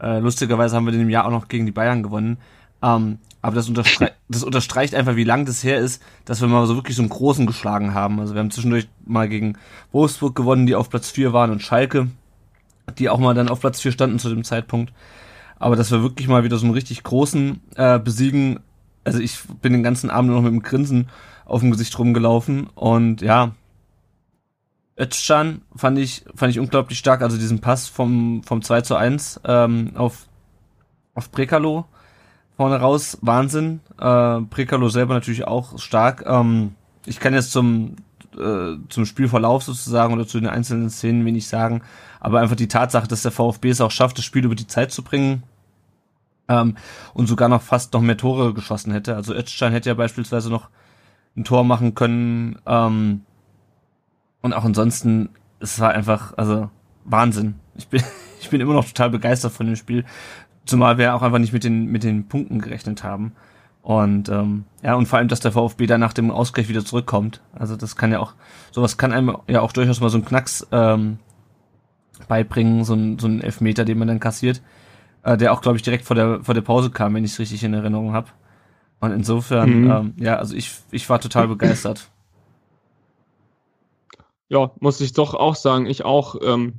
Äh, 0.00 0.18
lustigerweise 0.18 0.76
haben 0.76 0.86
wir 0.86 0.92
in 0.92 0.98
dem 0.98 1.10
Jahr 1.10 1.26
auch 1.26 1.30
noch 1.30 1.48
gegen 1.48 1.66
die 1.66 1.72
Bayern 1.72 2.02
gewonnen. 2.02 2.38
Ähm, 2.82 3.18
aber 3.42 3.54
das, 3.54 3.68
unterstre 3.68 4.12
das 4.28 4.44
unterstreicht 4.44 4.94
einfach, 4.94 5.16
wie 5.16 5.24
lang 5.24 5.46
das 5.46 5.64
her 5.64 5.78
ist, 5.78 6.02
dass 6.24 6.40
wir 6.40 6.48
mal 6.48 6.66
so 6.66 6.76
wirklich 6.76 6.96
so 6.96 7.02
einen 7.02 7.10
großen 7.10 7.46
geschlagen 7.46 7.94
haben. 7.94 8.20
Also 8.20 8.34
wir 8.34 8.40
haben 8.40 8.50
zwischendurch 8.50 8.88
mal 9.04 9.28
gegen 9.28 9.56
Wolfsburg 9.92 10.34
gewonnen, 10.34 10.66
die 10.66 10.74
auf 10.74 10.90
Platz 10.90 11.10
4 11.10 11.32
waren 11.32 11.50
und 11.50 11.62
Schalke, 11.62 12.08
die 12.98 13.08
auch 13.08 13.18
mal 13.18 13.34
dann 13.34 13.48
auf 13.48 13.60
Platz 13.60 13.80
4 13.80 13.92
standen 13.92 14.18
zu 14.18 14.28
dem 14.28 14.44
Zeitpunkt. 14.44 14.92
Aber 15.58 15.76
dass 15.76 15.90
wir 15.90 16.02
wirklich 16.02 16.28
mal 16.28 16.44
wieder 16.44 16.58
so 16.58 16.66
einen 16.66 16.74
richtig 16.74 17.02
großen 17.02 17.60
äh, 17.76 17.98
besiegen, 17.98 18.60
also 19.06 19.20
ich 19.20 19.38
bin 19.62 19.72
den 19.72 19.82
ganzen 19.82 20.10
Abend 20.10 20.30
noch 20.30 20.42
mit 20.42 20.52
dem 20.52 20.62
Grinsen 20.62 21.08
auf 21.44 21.60
dem 21.60 21.70
Gesicht 21.70 21.98
rumgelaufen 21.98 22.66
und 22.74 23.22
ja, 23.22 23.52
Özcan 24.98 25.62
fand 25.74 25.98
ich, 25.98 26.24
fand 26.34 26.50
ich 26.50 26.58
unglaublich 26.58 26.98
stark, 26.98 27.22
also 27.22 27.36
diesen 27.36 27.60
Pass 27.60 27.86
vom, 27.88 28.42
vom 28.42 28.62
2 28.62 28.80
zu 28.80 28.96
1 28.96 29.40
ähm, 29.44 29.92
auf, 29.94 30.26
auf 31.14 31.30
Brekalo 31.30 31.84
vorne 32.56 32.76
raus 32.76 33.18
Wahnsinn. 33.20 33.80
Äh, 33.98 34.40
Prekalo 34.40 34.88
selber 34.88 35.14
natürlich 35.14 35.46
auch 35.46 35.78
stark. 35.78 36.24
Ähm, 36.26 36.74
ich 37.04 37.20
kann 37.20 37.34
jetzt 37.34 37.52
zum 37.52 37.96
äh, 38.36 38.76
zum 38.88 39.06
Spielverlauf 39.06 39.62
sozusagen 39.62 40.14
oder 40.14 40.26
zu 40.26 40.40
den 40.40 40.48
einzelnen 40.48 40.90
Szenen 40.90 41.24
wenig 41.24 41.46
sagen, 41.46 41.82
aber 42.20 42.40
einfach 42.40 42.56
die 42.56 42.68
Tatsache, 42.68 43.06
dass 43.06 43.22
der 43.22 43.32
VfB 43.32 43.70
es 43.70 43.80
auch 43.80 43.90
schafft, 43.90 44.18
das 44.18 44.24
Spiel 44.24 44.44
über 44.44 44.54
die 44.54 44.66
Zeit 44.66 44.92
zu 44.92 45.02
bringen 45.02 45.42
ähm, 46.48 46.76
und 47.14 47.26
sogar 47.26 47.48
noch 47.48 47.62
fast 47.62 47.92
noch 47.92 48.00
mehr 48.00 48.16
Tore 48.16 48.54
geschossen 48.54 48.92
hätte. 48.92 49.16
Also 49.16 49.34
Özcan 49.34 49.72
hätte 49.72 49.88
ja 49.88 49.94
beispielsweise 49.94 50.50
noch 50.50 50.68
ein 51.36 51.44
Tor 51.44 51.64
machen 51.64 51.94
können 51.94 52.58
ähm, 52.66 53.22
und 54.42 54.52
auch 54.52 54.64
ansonsten, 54.64 55.30
es 55.60 55.80
war 55.80 55.90
einfach, 55.90 56.34
also 56.36 56.70
Wahnsinn. 57.04 57.56
Ich 57.74 57.88
bin, 57.88 58.02
ich 58.40 58.50
bin 58.50 58.60
immer 58.60 58.74
noch 58.74 58.86
total 58.86 59.10
begeistert 59.10 59.52
von 59.52 59.66
dem 59.66 59.76
Spiel. 59.76 60.04
Zumal 60.64 60.98
wir 60.98 61.14
auch 61.14 61.22
einfach 61.22 61.38
nicht 61.38 61.52
mit 61.52 61.64
den, 61.64 61.86
mit 61.86 62.02
den 62.02 62.28
Punkten 62.28 62.60
gerechnet 62.60 63.04
haben. 63.04 63.32
Und 63.82 64.28
ähm, 64.28 64.64
ja, 64.82 64.94
und 64.96 65.06
vor 65.06 65.18
allem, 65.18 65.28
dass 65.28 65.38
der 65.38 65.52
VfB 65.52 65.86
dann 65.86 66.00
nach 66.00 66.12
dem 66.12 66.32
Ausgleich 66.32 66.68
wieder 66.68 66.84
zurückkommt. 66.84 67.40
Also 67.52 67.76
das 67.76 67.94
kann 67.94 68.10
ja 68.10 68.18
auch, 68.18 68.34
sowas 68.72 68.98
kann 68.98 69.12
einem 69.12 69.36
ja 69.46 69.60
auch 69.60 69.70
durchaus 69.70 70.00
mal 70.00 70.10
so 70.10 70.16
einen 70.16 70.24
Knacks 70.24 70.66
ähm, 70.72 71.18
beibringen, 72.26 72.84
so 72.84 72.94
ein, 72.94 73.18
so 73.20 73.28
ein 73.28 73.40
Elfmeter, 73.40 73.84
den 73.84 73.98
man 73.98 74.08
dann 74.08 74.18
kassiert, 74.18 74.60
äh, 75.26 75.36
der 75.36 75.52
auch, 75.52 75.60
glaube 75.60 75.76
ich, 75.76 75.82
direkt 75.82 76.04
vor 76.04 76.14
der, 76.14 76.42
vor 76.44 76.54
der 76.54 76.62
Pause 76.62 76.90
kam, 76.90 77.14
wenn 77.14 77.24
ich 77.24 77.32
es 77.32 77.38
richtig 77.40 77.64
in 77.64 77.74
Erinnerung 77.74 78.12
habe. 78.12 78.28
Und 79.00 79.10
insofern, 79.10 79.82
mhm. 79.82 79.90
ähm, 79.90 80.14
ja, 80.18 80.36
also 80.36 80.54
ich, 80.54 80.70
ich 80.92 81.10
war 81.10 81.20
total 81.20 81.48
begeistert. 81.48 82.10
Ja, 84.48 84.70
muss 84.78 85.00
ich 85.00 85.12
doch 85.12 85.34
auch 85.34 85.56
sagen, 85.56 85.86
ich 85.86 86.04
auch. 86.04 86.36
Ähm, 86.40 86.74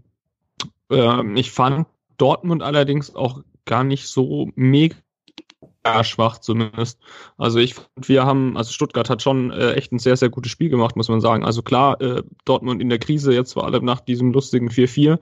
äh, 0.89 1.37
ich 1.37 1.51
fand 1.51 1.85
Dortmund 2.17 2.63
allerdings 2.63 3.13
auch 3.13 3.41
gar 3.65 3.83
nicht 3.83 4.07
so 4.07 4.49
mega 4.55 4.95
schwach 6.03 6.37
zumindest. 6.37 6.99
Also 7.37 7.59
ich 7.59 7.75
wir 7.97 8.25
haben, 8.25 8.55
also 8.55 8.71
Stuttgart 8.71 9.09
hat 9.09 9.21
schon 9.21 9.51
äh, 9.51 9.73
echt 9.73 9.91
ein 9.91 9.99
sehr, 9.99 10.15
sehr 10.15 10.29
gutes 10.29 10.53
Spiel 10.53 10.69
gemacht, 10.69 10.95
muss 10.95 11.09
man 11.09 11.19
sagen. 11.19 11.43
Also 11.43 11.61
klar, 11.61 11.99
äh, 11.99 12.23
Dortmund 12.45 12.81
in 12.81 12.87
der 12.87 12.99
Krise, 12.99 13.33
jetzt 13.33 13.51
vor 13.51 13.65
allem 13.65 13.83
nach 13.83 13.99
diesem 13.99 14.31
lustigen 14.31 14.69
4-4. 14.69 15.19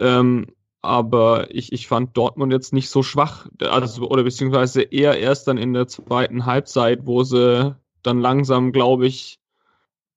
Ähm, 0.00 0.48
aber 0.82 1.54
ich, 1.54 1.72
ich 1.72 1.86
fand 1.86 2.16
Dortmund 2.16 2.52
jetzt 2.52 2.72
nicht 2.72 2.88
so 2.88 3.02
schwach, 3.02 3.46
also, 3.60 4.08
oder 4.08 4.22
beziehungsweise 4.22 4.82
eher 4.82 5.18
erst 5.18 5.48
dann 5.48 5.58
in 5.58 5.72
der 5.72 5.88
zweiten 5.88 6.46
Halbzeit, 6.46 7.06
wo 7.06 7.22
sie 7.22 7.76
dann 8.02 8.20
langsam, 8.20 8.72
glaube 8.72 9.06
ich, 9.06 9.38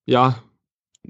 ja, 0.06 0.42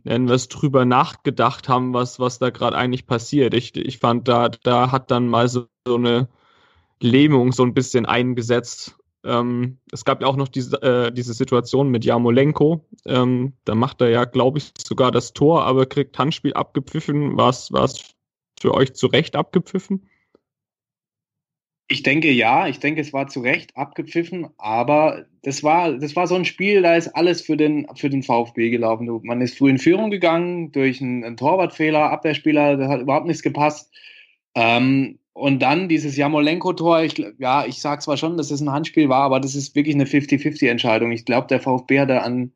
nennen 0.04 0.28
wir 0.28 0.36
es 0.36 0.48
drüber 0.48 0.86
nachgedacht 0.86 1.70
haben, 1.70 1.94
was, 1.94 2.20
was 2.20 2.40
da 2.40 2.50
gerade 2.50 2.78
eigentlich 2.78 3.06
passiert. 3.06 3.54
Ich, 3.54 3.76
ich 3.76 4.00
fand, 4.00 4.28
da, 4.28 4.50
da 4.50 4.92
hat 4.92 5.12
dann 5.12 5.28
mal 5.28 5.48
so, 5.48 5.68
so 5.88 5.96
eine 5.96 6.30
Lähmung 7.00 7.52
so 7.52 7.64
ein 7.64 7.74
bisschen 7.74 8.06
eingesetzt. 8.06 8.96
Ähm, 9.24 9.78
es 9.92 10.04
gab 10.04 10.22
ja 10.22 10.28
auch 10.28 10.36
noch 10.36 10.48
diese, 10.48 10.82
äh, 10.82 11.12
diese 11.12 11.34
Situation 11.34 11.90
mit 11.90 12.06
Jamolenko. 12.06 12.86
Ähm, 13.06 13.54
da 13.66 13.76
macht 13.76 14.02
er 14.02 14.10
ja, 14.10 14.26
glaube 14.26 14.58
ich, 14.58 14.72
sogar 14.78 15.12
das 15.12 15.34
Tor, 15.34 15.64
aber 15.64 15.86
kriegt 15.86 16.18
Handspiel 16.18 16.54
abgepfiffen. 16.54 17.38
War 17.38 17.50
es 17.50 18.16
für 18.60 18.74
euch 18.74 18.94
zu 18.94 19.08
Recht 19.08 19.36
abgepfiffen? 19.36 20.10
Ich 21.90 22.02
denke 22.02 22.32
ja, 22.32 22.68
ich 22.68 22.80
denke, 22.80 23.02
es 23.02 23.14
war 23.14 23.28
zu 23.28 23.42
Recht 23.42 23.76
abgepfiffen, 23.76 24.48
aber 24.58 25.26
das 25.44 25.64
war, 25.64 25.92
das 25.94 26.16
war 26.16 26.28
so 26.28 26.36
ein 26.36 26.46
Spiel, 26.46 26.82
da 26.82 26.96
ist 26.96 27.10
alles 27.10 27.42
für 27.42 27.58
den, 27.58 27.88
für 27.96 28.10
den 28.10 28.24
VfB 28.24 28.70
gelaufen. 28.70 29.08
Man 29.24 29.42
ist 29.42 29.58
früh 29.58 29.70
in 29.70 29.78
Führung 29.78 30.10
gegangen 30.10 30.72
durch 30.72 31.02
einen, 31.02 31.24
einen 31.24 31.38
Torwartfehler, 31.38 32.10
Abwehrspieler, 32.10 32.78
da 32.78 32.88
hat 32.88 33.02
überhaupt 33.02 33.28
nichts 33.28 33.44
gepasst. 33.44 33.94
Ähm, 34.56 35.20
und 35.34 35.60
dann 35.62 35.90
dieses 35.90 36.16
Jamolenko-Tor, 36.16 37.02
ich, 37.04 37.24
ja, 37.40 37.66
ich 37.66 37.82
sag 37.82 38.02
zwar 38.02 38.18
schon, 38.18 38.38
dass 38.38 38.52
es 38.52 38.62
ein 38.62 38.72
Handspiel 38.72 39.10
war, 39.10 39.24
aber 39.24 39.40
das 39.40 39.56
ist 39.56 39.76
wirklich 39.76 39.96
eine 39.96 40.06
50-50-Entscheidung. 40.06 41.12
Ich 41.12 41.26
glaube, 41.26 41.48
der 41.48 41.60
VfB 41.60 42.00
hatte 42.00 42.22
an, 42.22 42.54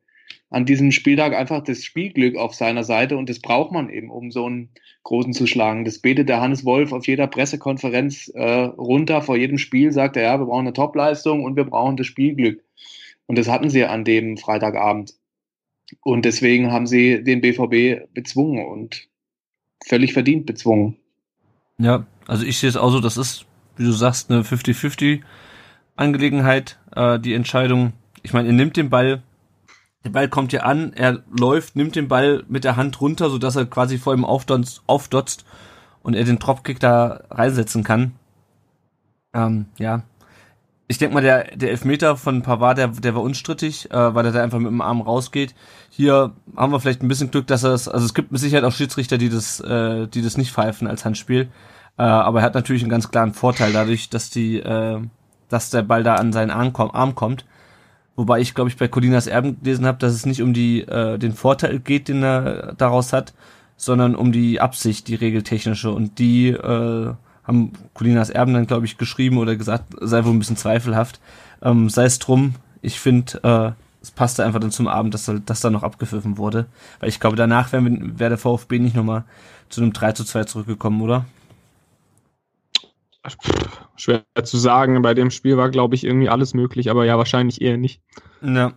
an 0.50 0.64
diesem 0.64 0.92
Spieltag 0.92 1.34
einfach 1.34 1.62
das 1.62 1.84
Spielglück 1.84 2.36
auf 2.36 2.54
seiner 2.54 2.84
Seite 2.84 3.16
und 3.16 3.28
das 3.28 3.40
braucht 3.40 3.72
man 3.72 3.90
eben, 3.90 4.10
um 4.10 4.30
so 4.30 4.46
einen 4.46 4.70
großen 5.02 5.32
zu 5.32 5.46
schlagen. 5.46 5.84
Das 5.84 5.98
betet 5.98 6.28
der 6.28 6.40
Hannes 6.40 6.64
Wolf 6.64 6.92
auf 6.92 7.06
jeder 7.06 7.26
Pressekonferenz 7.26 8.28
äh, 8.28 8.42
runter. 8.42 9.22
Vor 9.22 9.36
jedem 9.36 9.58
Spiel 9.58 9.92
sagt 9.92 10.16
er, 10.16 10.22
ja, 10.22 10.38
wir 10.38 10.46
brauchen 10.46 10.66
eine 10.66 10.72
Topleistung 10.72 11.44
und 11.44 11.56
wir 11.56 11.64
brauchen 11.64 11.96
das 11.96 12.06
Spielglück. 12.06 12.62
Und 13.26 13.36
das 13.36 13.48
hatten 13.48 13.70
sie 13.70 13.84
an 13.84 14.04
dem 14.04 14.38
Freitagabend. 14.38 15.14
Und 16.02 16.24
deswegen 16.24 16.72
haben 16.72 16.86
sie 16.86 17.22
den 17.22 17.40
BVB 17.40 18.12
bezwungen 18.12 18.66
und 18.66 19.08
völlig 19.86 20.12
verdient 20.12 20.46
bezwungen. 20.46 20.96
Ja, 21.78 22.06
also 22.26 22.44
ich 22.44 22.58
sehe 22.58 22.68
es 22.68 22.76
auch 22.76 22.90
so, 22.90 23.00
das 23.00 23.16
ist, 23.16 23.46
wie 23.76 23.84
du 23.84 23.92
sagst, 23.92 24.30
eine 24.30 24.42
50-50 24.42 25.20
Angelegenheit, 25.96 26.78
äh, 26.94 27.18
die 27.18 27.34
Entscheidung. 27.34 27.92
Ich 28.22 28.32
meine, 28.32 28.48
er 28.48 28.54
nimmt 28.54 28.76
den 28.76 28.90
Ball 28.90 29.22
der 30.04 30.10
Ball 30.10 30.28
kommt 30.28 30.52
ja 30.52 30.60
an, 30.60 30.92
er 30.92 31.22
läuft, 31.36 31.76
nimmt 31.76 31.96
den 31.96 32.08
Ball 32.08 32.44
mit 32.48 32.64
der 32.64 32.76
Hand 32.76 33.00
runter, 33.00 33.30
sodass 33.30 33.56
er 33.56 33.66
quasi 33.66 33.98
vor 33.98 34.14
ihm 34.14 34.24
aufdotzt, 34.24 34.82
aufdotzt 34.86 35.44
und 36.02 36.14
er 36.14 36.24
den 36.24 36.38
Dropkick 36.38 36.78
da 36.80 37.22
reinsetzen 37.30 37.82
kann. 37.84 38.12
Ähm, 39.34 39.66
ja. 39.78 40.02
Ich 40.90 40.96
denke 40.96 41.14
mal, 41.14 41.22
der, 41.22 41.54
der 41.54 41.70
Elfmeter 41.70 42.16
von 42.16 42.42
Pavard, 42.42 42.78
der, 42.78 42.88
der 42.88 43.14
war 43.14 43.22
unstrittig, 43.22 43.90
äh, 43.90 44.14
weil 44.14 44.24
er 44.24 44.32
da 44.32 44.42
einfach 44.42 44.58
mit 44.58 44.68
dem 44.68 44.80
Arm 44.80 45.02
rausgeht. 45.02 45.54
Hier 45.90 46.32
haben 46.56 46.72
wir 46.72 46.80
vielleicht 46.80 47.02
ein 47.02 47.08
bisschen 47.08 47.30
Glück, 47.30 47.46
dass 47.46 47.62
er 47.62 47.72
es, 47.72 47.88
also 47.88 48.06
es 48.06 48.14
gibt 48.14 48.32
mit 48.32 48.40
Sicherheit 48.40 48.64
auch 48.64 48.72
Schiedsrichter, 48.72 49.18
die 49.18 49.28
das, 49.28 49.60
äh, 49.60 50.06
die 50.06 50.22
das 50.22 50.38
nicht 50.38 50.52
pfeifen 50.52 50.88
als 50.88 51.04
Handspiel. 51.04 51.48
Äh, 51.98 52.02
aber 52.02 52.40
er 52.40 52.44
hat 52.44 52.54
natürlich 52.54 52.82
einen 52.82 52.90
ganz 52.90 53.10
klaren 53.10 53.34
Vorteil 53.34 53.72
dadurch, 53.72 54.08
dass 54.08 54.30
die, 54.30 54.60
äh, 54.60 55.00
dass 55.50 55.68
der 55.68 55.82
Ball 55.82 56.04
da 56.04 56.14
an 56.14 56.32
seinen 56.32 56.50
Arm, 56.50 56.72
komm, 56.72 56.90
Arm 56.92 57.14
kommt. 57.14 57.44
Wobei 58.18 58.40
ich, 58.40 58.56
glaube 58.56 58.68
ich, 58.68 58.76
bei 58.76 58.88
Colinas 58.88 59.28
Erben 59.28 59.60
gelesen 59.60 59.86
habe, 59.86 59.98
dass 59.98 60.12
es 60.12 60.26
nicht 60.26 60.42
um 60.42 60.52
die, 60.52 60.80
äh, 60.80 61.18
den 61.18 61.34
Vorteil 61.34 61.78
geht, 61.78 62.08
den 62.08 62.24
er 62.24 62.74
daraus 62.76 63.12
hat, 63.12 63.32
sondern 63.76 64.16
um 64.16 64.32
die 64.32 64.60
Absicht, 64.60 65.06
die 65.06 65.14
regeltechnische. 65.14 65.92
Und 65.92 66.18
die 66.18 66.48
äh, 66.48 67.14
haben 67.44 67.72
Colinas 67.94 68.30
Erben 68.30 68.54
dann, 68.54 68.66
glaube 68.66 68.86
ich, 68.86 68.98
geschrieben 68.98 69.38
oder 69.38 69.54
gesagt, 69.54 69.94
sei 70.00 70.24
wohl 70.24 70.32
ein 70.32 70.40
bisschen 70.40 70.56
zweifelhaft. 70.56 71.20
Ähm, 71.62 71.88
sei 71.90 72.06
es 72.06 72.18
drum, 72.18 72.56
ich 72.82 72.98
finde, 72.98 73.76
äh, 73.76 73.82
es 74.02 74.10
passte 74.10 74.44
einfach 74.44 74.58
dann 74.58 74.72
zum 74.72 74.88
Abend, 74.88 75.14
dass, 75.14 75.30
dass 75.46 75.60
da 75.60 75.70
noch 75.70 75.84
abgepfiffen 75.84 76.38
wurde. 76.38 76.66
Weil 76.98 77.10
ich 77.10 77.20
glaube, 77.20 77.36
danach 77.36 77.70
wäre 77.70 77.84
wär 77.88 78.30
der 78.30 78.38
VfB 78.38 78.80
nicht 78.80 78.96
nochmal 78.96 79.22
zu 79.68 79.80
einem 79.80 79.92
3 79.92 80.10
zu 80.10 80.24
2 80.24 80.42
zurückgekommen, 80.42 81.00
oder? 81.02 81.24
Schwer 83.96 84.24
zu 84.44 84.56
sagen. 84.56 85.00
Bei 85.02 85.14
dem 85.14 85.30
Spiel 85.30 85.56
war, 85.56 85.70
glaube 85.70 85.94
ich, 85.94 86.04
irgendwie 86.04 86.28
alles 86.28 86.54
möglich, 86.54 86.90
aber 86.90 87.04
ja, 87.04 87.18
wahrscheinlich 87.18 87.60
eher 87.60 87.76
nicht. 87.76 88.00
Ja. 88.42 88.74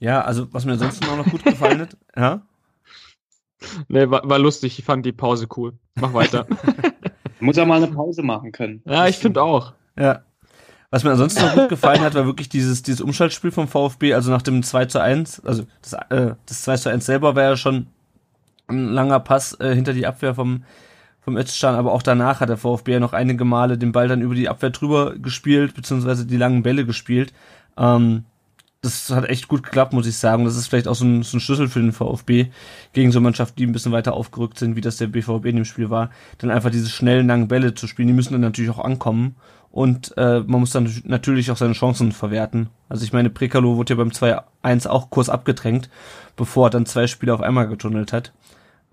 Ja, 0.00 0.20
also 0.22 0.52
was 0.52 0.64
mir 0.64 0.72
ansonsten 0.72 1.06
auch 1.06 1.16
noch 1.16 1.30
gut 1.30 1.44
gefallen 1.44 1.80
hat, 1.80 1.96
ja. 2.16 2.42
Nee, 3.88 4.10
war, 4.10 4.28
war 4.28 4.38
lustig. 4.38 4.78
Ich 4.78 4.84
fand 4.84 5.06
die 5.06 5.12
Pause 5.12 5.48
cool. 5.56 5.78
Mach 5.94 6.12
weiter. 6.12 6.46
Muss 7.40 7.56
ja 7.56 7.64
mal 7.64 7.82
eine 7.82 7.92
Pause 7.92 8.22
machen 8.22 8.52
können. 8.52 8.82
Ja, 8.84 9.06
ich 9.06 9.16
finde 9.16 9.42
auch. 9.42 9.72
Ja. 9.98 10.24
Was 10.90 11.02
mir 11.02 11.10
ansonsten 11.10 11.42
noch 11.42 11.54
gut 11.54 11.68
gefallen 11.70 12.02
hat, 12.02 12.14
war 12.14 12.26
wirklich 12.26 12.48
dieses, 12.48 12.82
dieses 12.82 13.00
Umschaltspiel 13.00 13.50
vom 13.50 13.66
VfB, 13.66 14.14
also 14.14 14.30
nach 14.30 14.42
dem 14.42 14.62
2 14.62 14.84
zu 14.84 15.00
1, 15.00 15.44
also 15.44 15.64
das, 15.82 15.92
äh, 16.10 16.36
das 16.46 16.62
2 16.62 16.76
zu 16.76 16.88
1 16.88 17.04
selber 17.04 17.34
war 17.34 17.42
ja 17.42 17.56
schon 17.56 17.88
ein 18.68 18.90
langer 18.90 19.18
Pass 19.18 19.58
äh, 19.58 19.74
hinter 19.74 19.92
die 19.92 20.06
Abwehr 20.06 20.36
vom, 20.36 20.62
vom 21.24 21.36
Özcan, 21.36 21.74
aber 21.74 21.92
auch 21.92 22.02
danach 22.02 22.40
hat 22.40 22.50
der 22.50 22.56
VfB 22.56 22.92
ja 22.92 23.00
noch 23.00 23.14
einige 23.14 23.44
Male 23.44 23.78
den 23.78 23.92
Ball 23.92 24.08
dann 24.08 24.20
über 24.20 24.34
die 24.34 24.48
Abwehr 24.48 24.70
drüber 24.70 25.14
gespielt, 25.16 25.74
beziehungsweise 25.74 26.26
die 26.26 26.36
langen 26.36 26.62
Bälle 26.62 26.84
gespielt. 26.84 27.32
Ähm, 27.78 28.24
das 28.82 29.08
hat 29.10 29.28
echt 29.30 29.48
gut 29.48 29.62
geklappt, 29.62 29.94
muss 29.94 30.06
ich 30.06 30.18
sagen. 30.18 30.44
Das 30.44 30.56
ist 30.56 30.68
vielleicht 30.68 30.88
auch 30.88 30.94
so 30.94 31.06
ein, 31.06 31.22
so 31.22 31.38
ein 31.38 31.40
Schlüssel 31.40 31.68
für 31.68 31.80
den 31.80 31.92
VfB 31.92 32.48
gegen 32.92 33.12
so 33.12 33.20
Mannschaften, 33.20 33.56
die 33.56 33.66
ein 33.66 33.72
bisschen 33.72 33.92
weiter 33.92 34.12
aufgerückt 34.12 34.58
sind, 34.58 34.76
wie 34.76 34.82
das 34.82 34.98
der 34.98 35.06
BVB 35.06 35.46
in 35.46 35.56
dem 35.56 35.64
Spiel 35.64 35.88
war, 35.88 36.10
dann 36.38 36.50
einfach 36.50 36.70
diese 36.70 36.90
schnellen, 36.90 37.26
langen 37.26 37.48
Bälle 37.48 37.74
zu 37.74 37.86
spielen. 37.86 38.08
Die 38.08 38.14
müssen 38.14 38.32
dann 38.32 38.42
natürlich 38.42 38.70
auch 38.70 38.84
ankommen 38.84 39.36
und 39.70 40.16
äh, 40.18 40.40
man 40.40 40.60
muss 40.60 40.70
dann 40.70 40.88
natürlich 41.04 41.50
auch 41.50 41.56
seine 41.56 41.72
Chancen 41.72 42.12
verwerten. 42.12 42.68
Also 42.88 43.04
ich 43.04 43.12
meine, 43.12 43.30
Prekalo 43.30 43.76
wurde 43.76 43.94
ja 43.94 43.96
beim 43.96 44.10
2-1 44.10 44.86
auch 44.86 45.10
kurz 45.10 45.28
abgedrängt, 45.30 45.88
bevor 46.36 46.66
er 46.66 46.70
dann 46.70 46.86
zwei 46.86 47.06
Spiele 47.06 47.32
auf 47.34 47.40
einmal 47.40 47.66
getunnelt 47.66 48.12
hat. 48.12 48.32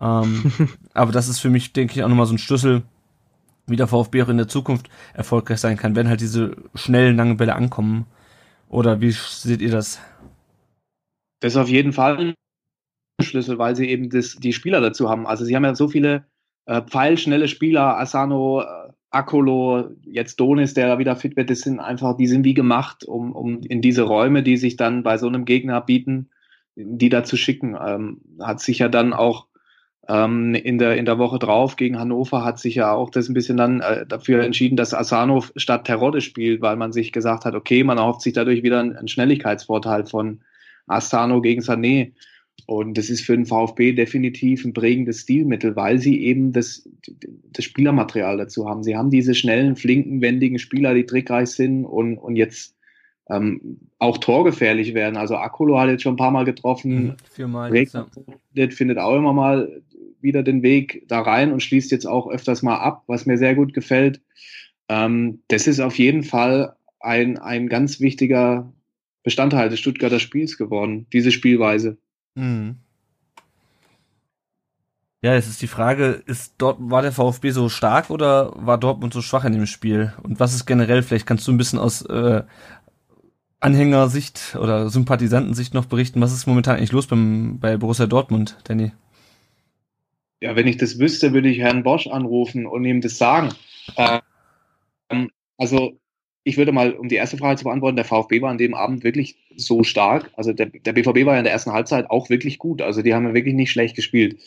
Ähm, 0.01 0.51
aber 0.93 1.11
das 1.11 1.27
ist 1.27 1.39
für 1.39 1.49
mich, 1.49 1.73
denke 1.73 1.93
ich, 1.93 2.03
auch 2.03 2.09
nochmal 2.09 2.25
so 2.25 2.33
ein 2.33 2.39
Schlüssel, 2.39 2.83
wie 3.67 3.75
der 3.75 3.87
VfB 3.87 4.23
auch 4.23 4.29
in 4.29 4.37
der 4.37 4.47
Zukunft 4.47 4.89
erfolgreich 5.13 5.59
sein 5.59 5.77
kann, 5.77 5.95
wenn 5.95 6.09
halt 6.09 6.21
diese 6.21 6.55
schnellen, 6.75 7.15
langen 7.15 7.37
Bälle 7.37 7.55
ankommen. 7.55 8.05
Oder 8.67 9.01
wie 9.01 9.11
seht 9.11 9.61
ihr 9.61 9.71
das? 9.71 9.99
Das 11.39 11.53
ist 11.53 11.57
auf 11.57 11.69
jeden 11.69 11.93
Fall 11.93 12.17
ein 12.17 12.33
Schlüssel, 13.21 13.57
weil 13.57 13.75
sie 13.75 13.87
eben 13.89 14.09
das, 14.09 14.35
die 14.35 14.53
Spieler 14.53 14.81
dazu 14.81 15.09
haben. 15.09 15.27
Also 15.27 15.45
sie 15.45 15.55
haben 15.55 15.63
ja 15.63 15.75
so 15.75 15.87
viele 15.87 16.25
äh, 16.65 16.81
pfeilschnelle 16.81 17.47
Spieler, 17.47 17.97
Asano, 17.99 18.61
äh, 18.61 18.91
Akolo, 19.09 19.89
jetzt 20.03 20.39
Donis, 20.39 20.73
der 20.73 20.87
da 20.87 20.99
wieder 20.99 21.17
fit 21.17 21.35
wird, 21.35 21.49
das 21.49 21.59
sind 21.59 21.81
einfach, 21.81 22.15
die 22.15 22.27
sind 22.27 22.45
wie 22.45 22.53
gemacht, 22.53 23.03
um, 23.03 23.33
um 23.33 23.61
in 23.61 23.81
diese 23.81 24.03
Räume, 24.03 24.41
die 24.41 24.55
sich 24.55 24.77
dann 24.77 25.03
bei 25.03 25.17
so 25.17 25.27
einem 25.27 25.43
Gegner 25.43 25.81
bieten, 25.81 26.29
die 26.75 27.09
da 27.09 27.25
zu 27.25 27.35
schicken. 27.35 27.75
Ähm, 27.75 28.21
hat 28.39 28.61
sich 28.61 28.79
ja 28.79 28.87
dann 28.87 29.11
auch 29.11 29.47
ähm, 30.11 30.55
in, 30.55 30.77
der, 30.77 30.97
in 30.97 31.05
der 31.05 31.19
Woche 31.19 31.39
drauf 31.39 31.77
gegen 31.77 31.97
Hannover 31.97 32.43
hat 32.43 32.59
sich 32.59 32.75
ja 32.75 32.91
auch 32.91 33.09
das 33.09 33.29
ein 33.29 33.33
bisschen 33.33 33.55
dann 33.55 33.79
äh, 33.79 34.05
dafür 34.05 34.43
entschieden, 34.43 34.75
dass 34.75 34.93
Asano 34.93 35.43
statt 35.55 35.85
Terodde 35.85 36.19
spielt, 36.19 36.61
weil 36.61 36.75
man 36.75 36.91
sich 36.91 37.13
gesagt 37.13 37.45
hat, 37.45 37.55
okay, 37.55 37.83
man 37.85 37.97
erhofft 37.97 38.21
sich 38.21 38.33
dadurch 38.33 38.61
wieder 38.61 38.81
einen, 38.81 39.07
Schnelligkeitsvorteil 39.07 40.05
von 40.05 40.41
Asano 40.87 41.39
gegen 41.39 41.61
Sané. 41.61 42.11
Und 42.67 42.97
das 42.97 43.09
ist 43.09 43.21
für 43.21 43.35
den 43.35 43.45
VfB 43.45 43.93
definitiv 43.93 44.65
ein 44.65 44.73
prägendes 44.73 45.21
Stilmittel, 45.21 45.75
weil 45.77 45.99
sie 45.99 46.21
eben 46.23 46.51
das, 46.51 46.87
das 47.53 47.63
Spielermaterial 47.63 48.37
dazu 48.37 48.67
haben. 48.67 48.83
Sie 48.83 48.97
haben 48.97 49.11
diese 49.11 49.33
schnellen, 49.33 49.77
flinken, 49.77 50.21
wendigen 50.21 50.59
Spieler, 50.59 50.93
die 50.93 51.05
trickreich 51.05 51.49
sind 51.49 51.85
und, 51.85 52.17
und 52.17 52.35
jetzt 52.35 52.75
ähm, 53.29 53.79
auch 53.97 54.17
torgefährlich 54.17 54.93
werden. 54.93 55.15
Also 55.15 55.37
Akolo 55.37 55.79
hat 55.79 55.89
jetzt 55.89 56.03
schon 56.03 56.13
ein 56.13 56.17
paar 56.17 56.31
Mal 56.31 56.45
getroffen. 56.45 57.15
Viermal. 57.31 57.73
Jetzt, 57.73 57.93
ja. 57.93 58.69
findet 58.69 58.97
auch 58.97 59.15
immer 59.15 59.31
mal 59.31 59.81
wieder 60.23 60.43
den 60.43 60.63
Weg 60.63 61.05
da 61.07 61.21
rein 61.21 61.51
und 61.51 61.63
schließt 61.63 61.91
jetzt 61.91 62.05
auch 62.05 62.29
öfters 62.29 62.61
mal 62.61 62.77
ab, 62.77 63.03
was 63.07 63.25
mir 63.25 63.37
sehr 63.37 63.55
gut 63.55 63.73
gefällt. 63.73 64.21
Ähm, 64.89 65.41
das 65.47 65.67
ist 65.67 65.79
auf 65.79 65.97
jeden 65.97 66.23
Fall 66.23 66.75
ein, 66.99 67.37
ein 67.37 67.69
ganz 67.69 67.99
wichtiger 67.99 68.71
Bestandteil 69.23 69.69
des 69.69 69.79
Stuttgarter 69.79 70.19
Spiels 70.19 70.57
geworden, 70.57 71.07
diese 71.13 71.31
Spielweise. 71.31 71.97
Mhm. 72.35 72.77
Ja, 75.23 75.35
jetzt 75.35 75.47
ist 75.47 75.61
die 75.61 75.67
Frage, 75.67 76.23
ist 76.25 76.55
dort, 76.57 76.77
war 76.79 77.03
der 77.03 77.11
VfB 77.11 77.51
so 77.51 77.69
stark 77.69 78.09
oder 78.09 78.53
war 78.55 78.79
Dortmund 78.79 79.13
so 79.13 79.21
schwach 79.21 79.45
in 79.45 79.53
dem 79.53 79.67
Spiel? 79.67 80.13
Und 80.23 80.39
was 80.39 80.55
ist 80.55 80.65
generell, 80.65 81.03
vielleicht 81.03 81.27
kannst 81.27 81.47
du 81.47 81.51
ein 81.51 81.57
bisschen 81.57 81.77
aus 81.77 82.01
äh, 82.01 82.41
Anhängersicht 83.59 84.57
oder 84.59 84.89
Sympathisantensicht 84.89 85.75
noch 85.75 85.85
berichten, 85.85 86.21
was 86.21 86.33
ist 86.33 86.47
momentan 86.47 86.77
eigentlich 86.77 86.91
los 86.91 87.05
beim, 87.05 87.59
bei 87.59 87.77
Borussia 87.77 88.07
Dortmund, 88.07 88.57
Danny? 88.63 88.93
Ja, 90.41 90.55
wenn 90.55 90.67
ich 90.67 90.77
das 90.77 90.99
wüsste, 90.99 91.33
würde 91.33 91.49
ich 91.49 91.59
Herrn 91.59 91.83
Bosch 91.83 92.07
anrufen 92.07 92.65
und 92.65 92.83
ihm 92.83 93.01
das 93.01 93.17
sagen. 93.17 93.49
Ähm, 95.09 95.29
also 95.57 95.99
ich 96.43 96.57
würde 96.57 96.71
mal, 96.71 96.93
um 96.93 97.07
die 97.07 97.15
erste 97.15 97.37
Frage 97.37 97.57
zu 97.57 97.65
beantworten, 97.65 97.95
der 97.95 98.05
VfB 98.05 98.41
war 98.41 98.49
an 98.49 98.57
dem 98.57 98.73
Abend 98.73 99.03
wirklich 99.03 99.37
so 99.55 99.83
stark. 99.83 100.31
Also 100.35 100.53
der, 100.53 100.67
der 100.67 100.93
BVB 100.93 101.25
war 101.25 101.33
ja 101.33 101.39
in 101.39 101.43
der 101.43 101.53
ersten 101.53 101.71
Halbzeit 101.71 102.09
auch 102.09 102.29
wirklich 102.29 102.57
gut. 102.57 102.81
Also 102.81 103.03
die 103.03 103.13
haben 103.13 103.27
ja 103.27 103.33
wirklich 103.33 103.53
nicht 103.53 103.71
schlecht 103.71 103.95
gespielt. 103.95 104.39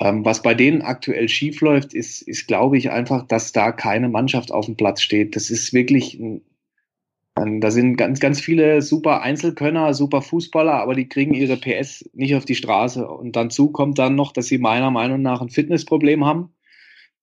Ähm, 0.00 0.24
was 0.24 0.42
bei 0.42 0.54
denen 0.54 0.82
aktuell 0.82 1.28
schief 1.28 1.60
läuft, 1.60 1.92
ist, 1.92 2.22
ist 2.22 2.46
glaube 2.46 2.78
ich, 2.78 2.90
einfach, 2.90 3.26
dass 3.26 3.52
da 3.52 3.72
keine 3.72 4.08
Mannschaft 4.08 4.52
auf 4.52 4.66
dem 4.66 4.76
Platz 4.76 5.02
steht. 5.02 5.36
Das 5.36 5.50
ist 5.50 5.72
wirklich 5.74 6.14
ein 6.18 6.40
da 7.36 7.70
sind 7.70 7.96
ganz, 7.96 8.18
ganz 8.18 8.40
viele 8.40 8.80
super 8.80 9.20
Einzelkönner, 9.20 9.92
super 9.92 10.22
Fußballer, 10.22 10.72
aber 10.72 10.94
die 10.94 11.08
kriegen 11.08 11.34
ihre 11.34 11.58
PS 11.58 12.08
nicht 12.14 12.34
auf 12.34 12.46
die 12.46 12.54
Straße. 12.54 13.06
Und 13.06 13.36
dazu 13.36 13.70
kommt 13.70 13.98
dann 13.98 14.14
noch, 14.14 14.32
dass 14.32 14.46
sie 14.46 14.58
meiner 14.58 14.90
Meinung 14.90 15.20
nach 15.20 15.42
ein 15.42 15.50
Fitnessproblem 15.50 16.24
haben. 16.24 16.54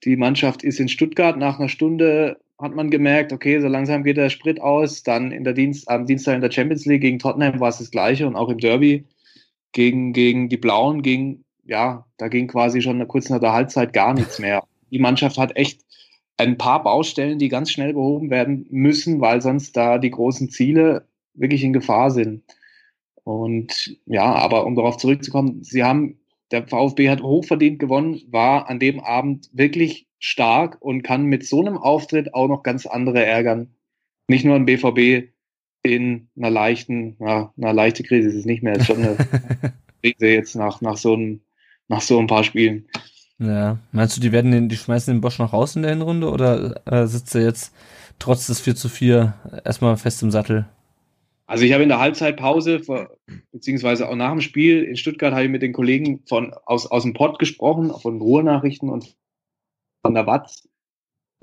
Die 0.03 0.15
Mannschaft 0.15 0.63
ist 0.63 0.79
in 0.79 0.87
Stuttgart. 0.87 1.37
Nach 1.37 1.59
einer 1.59 1.69
Stunde 1.69 2.37
hat 2.59 2.75
man 2.75 2.91
gemerkt, 2.91 3.33
okay, 3.33 3.59
so 3.59 3.67
langsam 3.67 4.03
geht 4.03 4.17
der 4.17 4.29
Sprit 4.29 4.61
aus. 4.61 5.01
Dann 5.01 5.31
in 5.31 5.43
der 5.43 5.53
Dienst, 5.53 5.89
am 5.89 6.05
Dienstag 6.05 6.35
in 6.35 6.41
der 6.41 6.51
Champions 6.51 6.85
League 6.85 7.01
gegen 7.01 7.17
Tottenham 7.17 7.59
war 7.59 7.69
es 7.69 7.79
das 7.79 7.89
Gleiche 7.89 8.27
und 8.27 8.35
auch 8.35 8.49
im 8.49 8.59
Derby 8.59 9.05
gegen, 9.71 10.13
gegen 10.13 10.47
die 10.47 10.57
Blauen 10.57 11.01
ging, 11.01 11.43
ja, 11.65 12.05
da 12.17 12.27
ging 12.27 12.47
quasi 12.47 12.81
schon 12.81 13.05
kurz 13.07 13.29
nach 13.29 13.39
der 13.39 13.53
Halbzeit 13.53 13.93
gar 13.93 14.13
nichts 14.13 14.37
mehr. 14.37 14.63
Die 14.91 14.99
Mannschaft 14.99 15.37
hat 15.37 15.55
echt 15.55 15.81
ein 16.37 16.57
paar 16.57 16.83
Baustellen, 16.83 17.39
die 17.39 17.49
ganz 17.49 17.71
schnell 17.71 17.93
behoben 17.93 18.29
werden 18.29 18.65
müssen, 18.69 19.21
weil 19.21 19.41
sonst 19.41 19.77
da 19.77 19.97
die 19.97 20.11
großen 20.11 20.49
Ziele 20.49 21.07
wirklich 21.33 21.63
in 21.63 21.73
Gefahr 21.73 22.11
sind. 22.11 22.43
Und 23.23 23.97
ja, 24.05 24.33
aber 24.33 24.65
um 24.65 24.75
darauf 24.75 24.97
zurückzukommen, 24.97 25.63
sie 25.63 25.83
haben, 25.83 26.19
der 26.51 26.67
VfB 26.67 27.09
hat 27.09 27.21
hochverdient 27.21 27.79
gewonnen, 27.79 28.21
war 28.29 28.69
an 28.69 28.79
dem 28.79 28.99
Abend 28.99 29.49
wirklich 29.53 30.07
stark 30.19 30.77
und 30.81 31.03
kann 31.03 31.25
mit 31.25 31.45
so 31.45 31.61
einem 31.61 31.77
Auftritt 31.77 32.33
auch 32.33 32.47
noch 32.47 32.63
ganz 32.63 32.85
andere 32.85 33.25
ärgern. 33.25 33.75
Nicht 34.27 34.45
nur 34.45 34.55
ein 34.55 34.65
BVB 34.65 35.29
in 35.83 36.29
einer 36.37 36.49
leichten, 36.49 37.15
na, 37.19 37.53
einer 37.57 37.73
leichte 37.73 38.03
Krise 38.03 38.29
ist 38.29 38.35
es 38.35 38.45
nicht 38.45 38.63
mehr, 38.63 38.75
ist 38.75 38.87
schon 38.87 39.03
eine 39.03 39.17
Krise 40.01 40.27
jetzt 40.27 40.55
nach, 40.55 40.81
nach 40.81 40.97
so 40.97 41.13
einem, 41.13 41.41
nach 41.87 42.01
so 42.01 42.19
ein 42.19 42.27
paar 42.27 42.43
Spielen. 42.43 42.87
Ja, 43.39 43.79
meinst 43.91 44.15
du, 44.15 44.21
die 44.21 44.31
werden 44.31 44.51
den, 44.51 44.69
die 44.69 44.77
schmeißen 44.77 45.13
den 45.13 45.21
Bosch 45.21 45.39
noch 45.39 45.53
raus 45.53 45.75
in 45.75 45.81
der 45.81 45.91
Hinrunde 45.91 46.29
oder 46.29 46.81
äh, 46.85 47.07
sitzt 47.07 47.35
er 47.35 47.41
jetzt 47.41 47.73
trotz 48.19 48.47
des 48.47 48.59
4 48.61 48.75
zu 48.75 48.89
4 48.89 49.33
erstmal 49.65 49.97
fest 49.97 50.21
im 50.23 50.31
Sattel? 50.31 50.65
Also 51.45 51.65
ich 51.65 51.73
habe 51.73 51.83
in 51.83 51.89
der 51.89 51.99
Halbzeitpause, 51.99 52.81
beziehungsweise 53.51 54.07
auch 54.07 54.15
nach 54.15 54.31
dem 54.31 54.41
Spiel 54.41 54.83
in 54.83 54.95
Stuttgart, 54.95 55.33
habe 55.33 55.43
ich 55.43 55.51
mit 55.51 55.61
den 55.61 55.73
Kollegen 55.73 56.23
von, 56.25 56.53
aus, 56.65 56.87
aus 56.87 57.03
dem 57.03 57.13
Pott 57.13 57.37
gesprochen, 57.37 57.91
von 58.01 58.21
Ruhrnachrichten 58.21 58.89
und 58.89 59.15
von 60.05 60.13
der 60.13 60.25
Watz. 60.25 60.67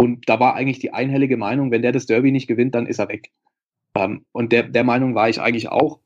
Und 0.01 0.29
da 0.29 0.41
war 0.41 0.55
eigentlich 0.55 0.79
die 0.79 0.95
einhellige 0.95 1.37
Meinung, 1.37 1.71
wenn 1.71 1.83
der 1.83 1.93
das 1.93 2.07
Derby 2.07 2.33
nicht 2.33 2.47
gewinnt, 2.47 2.75
dann 2.75 2.87
ist 2.87 2.99
er 2.99 3.09
weg. 3.09 3.31
Ähm, 3.95 4.25
und 4.33 4.53
der, 4.53 4.63
der 4.65 4.85
Meinung 4.85 5.15
war 5.15 5.29
ich 5.29 5.41
eigentlich 5.41 5.69
auch. 5.69 6.01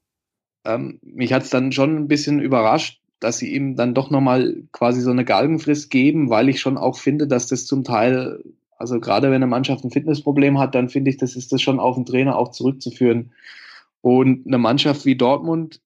Ähm, 0.66 0.98
mich 1.02 1.32
hat 1.32 1.44
es 1.44 1.50
dann 1.50 1.70
schon 1.70 1.96
ein 1.96 2.08
bisschen 2.08 2.40
überrascht, 2.40 3.00
dass 3.20 3.38
sie 3.38 3.54
ihm 3.54 3.76
dann 3.76 3.94
doch 3.94 4.10
nochmal 4.10 4.56
quasi 4.72 5.00
so 5.00 5.10
eine 5.10 5.24
Galgenfrist 5.24 5.90
geben, 5.90 6.30
weil 6.30 6.48
ich 6.48 6.60
schon 6.60 6.76
auch 6.76 6.98
finde, 6.98 7.26
dass 7.26 7.46
das 7.46 7.66
zum 7.66 7.84
Teil, 7.84 8.42
also 8.76 9.00
gerade 9.00 9.28
wenn 9.28 9.36
eine 9.36 9.46
Mannschaft 9.46 9.84
ein 9.84 9.90
Fitnessproblem 9.90 10.58
hat, 10.58 10.74
dann 10.74 10.88
finde 10.88 11.10
ich, 11.10 11.16
das 11.16 11.36
ist 11.36 11.52
das 11.52 11.62
schon 11.62 11.80
auf 11.80 11.96
den 11.96 12.06
Trainer 12.06 12.36
auch 12.36 12.50
zurückzuführen. 12.50 13.32
Und 14.00 14.46
eine 14.46 14.58
Mannschaft 14.58 15.06
wie 15.06 15.16
Dortmund, 15.16 15.80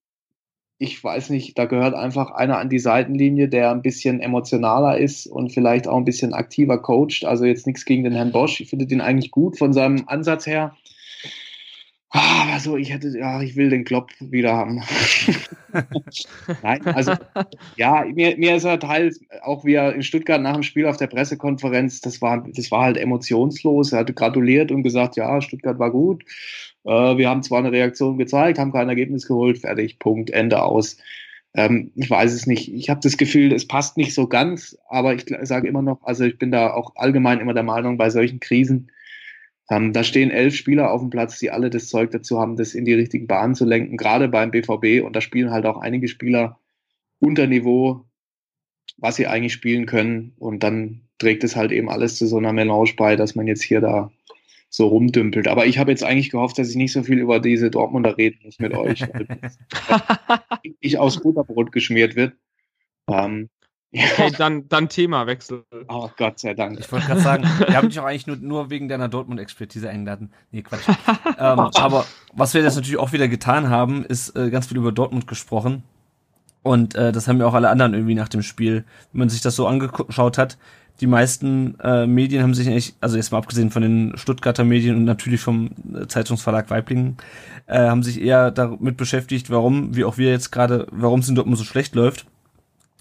ich 0.79 1.03
weiß 1.03 1.31
nicht, 1.31 1.59
da 1.59 1.65
gehört 1.65 1.95
einfach 1.95 2.31
einer 2.31 2.59
an 2.59 2.69
die 2.69 2.79
Seitenlinie, 2.79 3.49
der 3.49 3.73
ein 3.73 3.83
bisschen 3.83 4.21
emotionaler 4.21 4.99
ist 4.99 5.27
und 5.27 5.53
vielleicht 5.53 5.89
auch 5.89 5.97
ein 5.97 6.05
bisschen 6.05 6.33
aktiver 6.33 6.81
coacht. 6.81 7.25
Also 7.25 7.45
jetzt 7.45 7.67
nichts 7.67 7.85
gegen 7.85 8.05
den 8.05 8.13
Herrn 8.13 8.33
Bosch. 8.33 8.61
Ich 8.61 8.71
finde 8.71 8.87
den 8.87 9.01
eigentlich 9.01 9.33
gut 9.33 9.59
von 9.59 9.73
seinem 9.73 10.05
Ansatz 10.07 10.47
her. 10.47 10.77
Ah, 12.11 12.55
also 12.55 12.79
ich 12.79 12.91
hätte, 12.91 13.09
ja, 13.19 13.43
ich 13.43 13.55
will 13.57 13.69
den 13.69 13.85
Klopp 13.85 14.11
wieder 14.19 14.55
haben. 14.55 14.83
Nein, 16.63 16.87
also 16.87 17.13
ja, 17.77 18.07
mir, 18.07 18.39
mir 18.39 18.57
ist 18.57 18.65
er 18.65 18.81
teils, 18.81 19.21
auch 19.43 19.67
wie 19.67 19.75
er 19.75 19.95
in 19.95 20.03
Stuttgart 20.03 20.41
nach 20.41 20.55
dem 20.55 20.63
Spiel 20.63 20.87
auf 20.87 20.97
der 20.97 21.09
Pressekonferenz, 21.09 22.01
das 22.01 22.23
war, 22.23 22.47
das 22.55 22.71
war 22.71 22.85
halt 22.85 22.97
emotionslos. 22.97 23.93
Er 23.93 24.01
hatte 24.01 24.15
gratuliert 24.15 24.73
und 24.73 24.83
gesagt, 24.83 25.17
ja, 25.17 25.43
Stuttgart 25.43 25.79
war 25.79 25.91
gut. 25.91 26.25
Äh, 26.85 27.19
wir 27.19 27.29
haben 27.29 27.43
zwar 27.43 27.59
eine 27.59 27.73
Reaktion 27.73 28.17
gezeigt, 28.17 28.59
haben 28.59 28.73
kein 28.73 28.89
Ergebnis 28.89 29.27
geholt, 29.27 29.59
fertig, 29.59 29.99
Punkt, 29.99 30.31
Ende 30.31 30.63
aus. 30.63 30.97
Ähm, 31.55 31.93
ich 31.95 32.09
weiß 32.09 32.33
es 32.33 32.47
nicht. 32.47 32.73
Ich 32.73 32.89
habe 32.89 33.01
das 33.03 33.19
Gefühl, 33.19 33.53
es 33.53 33.67
passt 33.67 33.99
nicht 33.99 34.15
so 34.15 34.29
ganz, 34.29 34.79
aber 34.89 35.15
ich 35.15 35.27
sage 35.43 35.69
immer 35.69 35.83
noch, 35.83 36.03
also 36.05 36.25
ich 36.25 36.39
bin 36.39 36.53
da 36.53 36.73
auch 36.73 36.97
allgemein 36.97 37.41
immer 37.41 37.55
der 37.55 37.63
Meinung, 37.65 37.99
bei 37.99 38.09
solchen 38.09 38.41
Krisen, 38.41 38.91
ähm, 39.71 39.93
da 39.93 40.03
stehen 40.03 40.31
elf 40.31 40.55
Spieler 40.55 40.91
auf 40.91 41.01
dem 41.01 41.11
Platz, 41.11 41.39
die 41.39 41.51
alle 41.51 41.69
das 41.71 41.89
Zeug 41.89 42.11
dazu 42.11 42.39
haben, 42.39 42.57
das 42.57 42.75
in 42.75 42.85
die 42.85 42.95
richtigen 42.95 43.27
Bahnen 43.27 43.55
zu 43.55 43.65
lenken, 43.65 43.97
gerade 43.97 44.29
beim 44.29 44.51
BVB. 44.51 45.05
Und 45.05 45.15
da 45.15 45.21
spielen 45.21 45.51
halt 45.51 45.67
auch 45.67 45.77
einige 45.77 46.09
Spieler 46.09 46.59
unter 47.19 47.47
Niveau, 47.47 48.05
was 48.97 49.17
sie 49.17 49.27
eigentlich 49.27 49.53
spielen 49.53 49.87
können. 49.87 50.33
Und 50.39 50.63
dann 50.63 51.03
trägt 51.19 51.45
es 51.45 51.55
halt 51.55 51.73
eben 51.73 51.91
alles 51.91 52.17
zu 52.17 52.27
so 52.27 52.39
einer 52.39 52.53
Melange 52.53 52.93
bei, 52.97 53.17
dass 53.17 53.35
man 53.35 53.47
jetzt 53.47 53.63
hier 53.63 53.81
da 53.81 54.11
so 54.71 54.87
rumdümpelt. 54.89 55.49
Aber 55.49 55.67
ich 55.67 55.79
habe 55.79 55.91
jetzt 55.91 56.05
eigentlich 56.05 56.31
gehofft, 56.31 56.59
dass 56.59 56.71
ich 56.71 56.77
nicht 56.77 56.93
so 56.93 57.03
viel 57.03 57.19
über 57.19 57.41
diese 57.41 57.71
Dortmunder 57.71 58.17
reden 58.17 58.41
muss 58.45 58.59
mit 58.59 58.75
euch, 58.75 59.05
ich 60.81 60.99
aus 60.99 61.21
Butterbrot 61.21 61.73
geschmiert 61.73 62.17
wird. 62.17 62.35
Ähm, 63.09 63.49
Okay, 63.91 64.31
dann, 64.37 64.69
dann 64.69 64.89
Themawechsel. 64.91 65.65
Oh 65.89 66.11
Gott 66.17 66.39
sei 66.39 66.53
Dank. 66.53 66.79
Ich 66.79 66.93
wollte 66.93 67.07
gerade 67.07 67.21
sagen, 67.21 67.45
wir 67.45 67.75
haben 67.75 67.89
dich 67.89 67.99
auch 67.99 68.05
eigentlich 68.05 68.27
nur, 68.27 68.37
nur 68.37 68.71
wegen 68.71 68.89
deiner 68.89 69.09
Dortmund-Expertise 69.09 69.89
eingeladen. 69.89 70.31
Nee, 70.51 70.63
Quatsch. 70.63 70.87
ähm, 71.39 71.59
aber 71.59 72.05
was 72.35 72.53
wir 72.53 72.63
jetzt 72.63 72.77
natürlich 72.77 72.99
auch 72.99 73.13
wieder 73.13 73.29
getan 73.29 73.71
haben, 73.71 74.05
ist 74.05 74.37
äh, 74.37 74.51
ganz 74.51 74.67
viel 74.67 74.77
über 74.77 74.93
Dortmund 74.93 75.27
gesprochen. 75.27 75.85
Und 76.63 76.97
äh, 76.97 77.13
das 77.13 77.29
haben 77.29 77.41
ja 77.41 77.47
auch 77.47 77.55
alle 77.55 77.71
anderen 77.71 77.95
irgendwie 77.95 78.15
nach 78.15 78.29
dem 78.29 78.43
Spiel, 78.43 78.85
wenn 79.13 79.21
man 79.21 79.29
sich 79.31 79.41
das 79.41 79.57
so 79.57 79.67
angeschaut 79.67 80.37
hat. 80.37 80.59
Die 81.01 81.07
meisten 81.07 81.79
äh, 81.81 82.07
Medien 82.07 82.43
haben 82.43 82.55
sich 82.55 82.69
eigentlich, 82.69 82.95
also 83.01 83.17
jetzt 83.17 83.33
mal 83.33 83.39
abgesehen 83.39 83.71
von 83.71 83.83
den 83.83 84.19
Stuttgarter 84.19 84.65
Medien 84.65 84.97
und 84.97 85.05
natürlich 85.05 85.41
vom 85.41 85.71
äh, 85.95 86.07
Zeitungsverlag 86.09 86.69
Weiblingen, 86.69 87.17
äh, 87.67 87.79
haben 87.79 88.03
sich 88.03 88.21
eher 88.21 88.51
damit 88.51 88.99
beschäftigt, 88.99 89.49
warum, 89.49 89.97
wie 89.97 90.05
auch 90.05 90.19
wir 90.19 90.31
jetzt 90.31 90.51
gerade, 90.51 90.87
warum 90.91 91.21
es 91.21 91.29
in 91.29 91.37
Dortmund 91.37 91.57
so 91.57 91.65
schlecht 91.65 91.95
läuft 91.95 92.27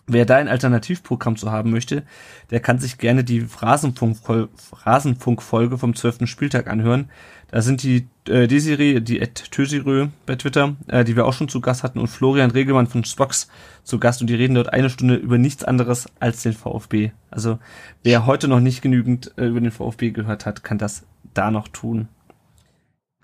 Wer 0.10 0.26
da 0.26 0.38
ein 0.38 0.48
Alternativprogramm 0.48 1.36
zu 1.36 1.52
haben 1.52 1.70
möchte, 1.70 2.04
der 2.50 2.62
kann 2.62 2.80
sich 2.80 2.98
gerne 2.98 3.26
die 3.26 3.46
Rasenfunk-Folge 3.60 5.78
vom 5.78 5.96
12. 5.96 6.28
Spieltag 6.28 6.68
anhören. 6.68 7.12
Da 7.52 7.62
sind 7.62 7.84
die 7.84 8.08
äh, 8.30 8.48
Desiree, 8.48 9.02
die 9.02 9.20
Ed 9.20 9.52
Tösirö 9.52 10.08
bei 10.26 10.36
Twitter, 10.36 10.78
äh, 10.88 11.04
die 11.04 11.18
wir 11.18 11.26
auch 11.26 11.34
schon 11.34 11.50
zu 11.50 11.60
Gast 11.60 11.84
hatten, 11.84 12.00
und 12.00 12.08
Florian 12.08 12.52
Regelmann 12.52 12.88
von 12.88 13.04
Spox 13.04 13.50
zu 13.84 14.00
Gast 14.00 14.22
und 14.22 14.28
die 14.28 14.36
reden 14.36 14.56
dort 14.56 14.72
eine 14.72 14.90
Stunde 14.90 15.16
über 15.16 15.38
nichts 15.38 15.66
anderes 15.66 16.08
als 16.22 16.42
den 16.42 16.54
VfB. 16.54 17.12
Also 17.30 17.60
wer 18.02 18.26
heute 18.26 18.48
noch 18.48 18.62
nicht 18.62 18.82
genügend 18.82 19.34
äh, 19.38 19.48
über 19.48 19.60
den 19.60 19.72
VfB 19.72 20.12
gehört 20.12 20.46
hat, 20.46 20.64
kann 20.64 20.78
das 20.78 21.06
da 21.34 21.52
noch 21.52 21.68
tun. 21.68 22.08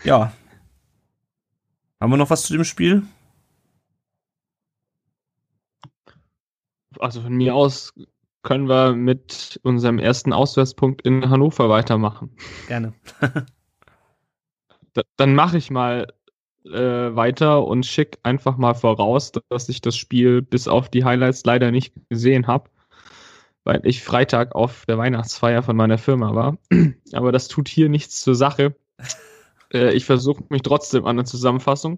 Ja. 0.04 0.34
Haben 2.02 2.12
wir 2.12 2.18
noch 2.18 2.30
was 2.30 2.44
zu 2.44 2.52
dem 2.52 2.66
Spiel? 2.66 3.04
Also 7.00 7.22
von 7.22 7.34
mir 7.34 7.56
aus 7.56 7.94
können 8.44 8.68
wir 8.68 8.94
mit 8.94 9.60
unserem 9.64 10.00
ersten 10.00 10.34
Auswärtspunkt 10.34 11.02
in 11.08 11.30
Hannover 11.30 11.70
weitermachen. 11.70 12.36
Gerne. 12.68 12.94
da, 14.94 15.02
dann 15.16 15.34
mache 15.34 15.58
ich 15.58 15.72
mal 15.72 16.08
äh, 16.66 17.16
weiter 17.16 17.66
und 17.66 17.86
schick 17.86 18.20
einfach 18.24 18.58
mal 18.58 18.74
voraus, 18.74 19.32
dass 19.50 19.70
ich 19.70 19.82
das 19.82 19.96
Spiel 19.96 20.42
bis 20.42 20.68
auf 20.68 20.90
die 20.90 21.06
Highlights 21.06 21.46
leider 21.46 21.72
nicht 21.72 21.94
gesehen 22.10 22.48
habe, 22.48 22.70
weil 23.64 23.82
ich 23.86 24.04
Freitag 24.04 24.56
auf 24.56 24.86
der 24.86 24.98
Weihnachtsfeier 24.98 25.64
von 25.64 25.76
meiner 25.76 25.98
Firma 25.98 26.36
war. 26.36 26.58
Aber 27.14 27.32
das 27.32 27.48
tut 27.48 27.68
hier 27.68 27.90
nichts 27.90 28.22
zur 28.22 28.36
Sache. 28.36 28.76
Äh, 29.76 29.96
ich 29.96 30.06
versuche 30.06 30.44
mich 30.50 30.62
trotzdem 30.62 31.08
an 31.08 31.16
der 31.16 31.26
Zusammenfassung. 31.26 31.98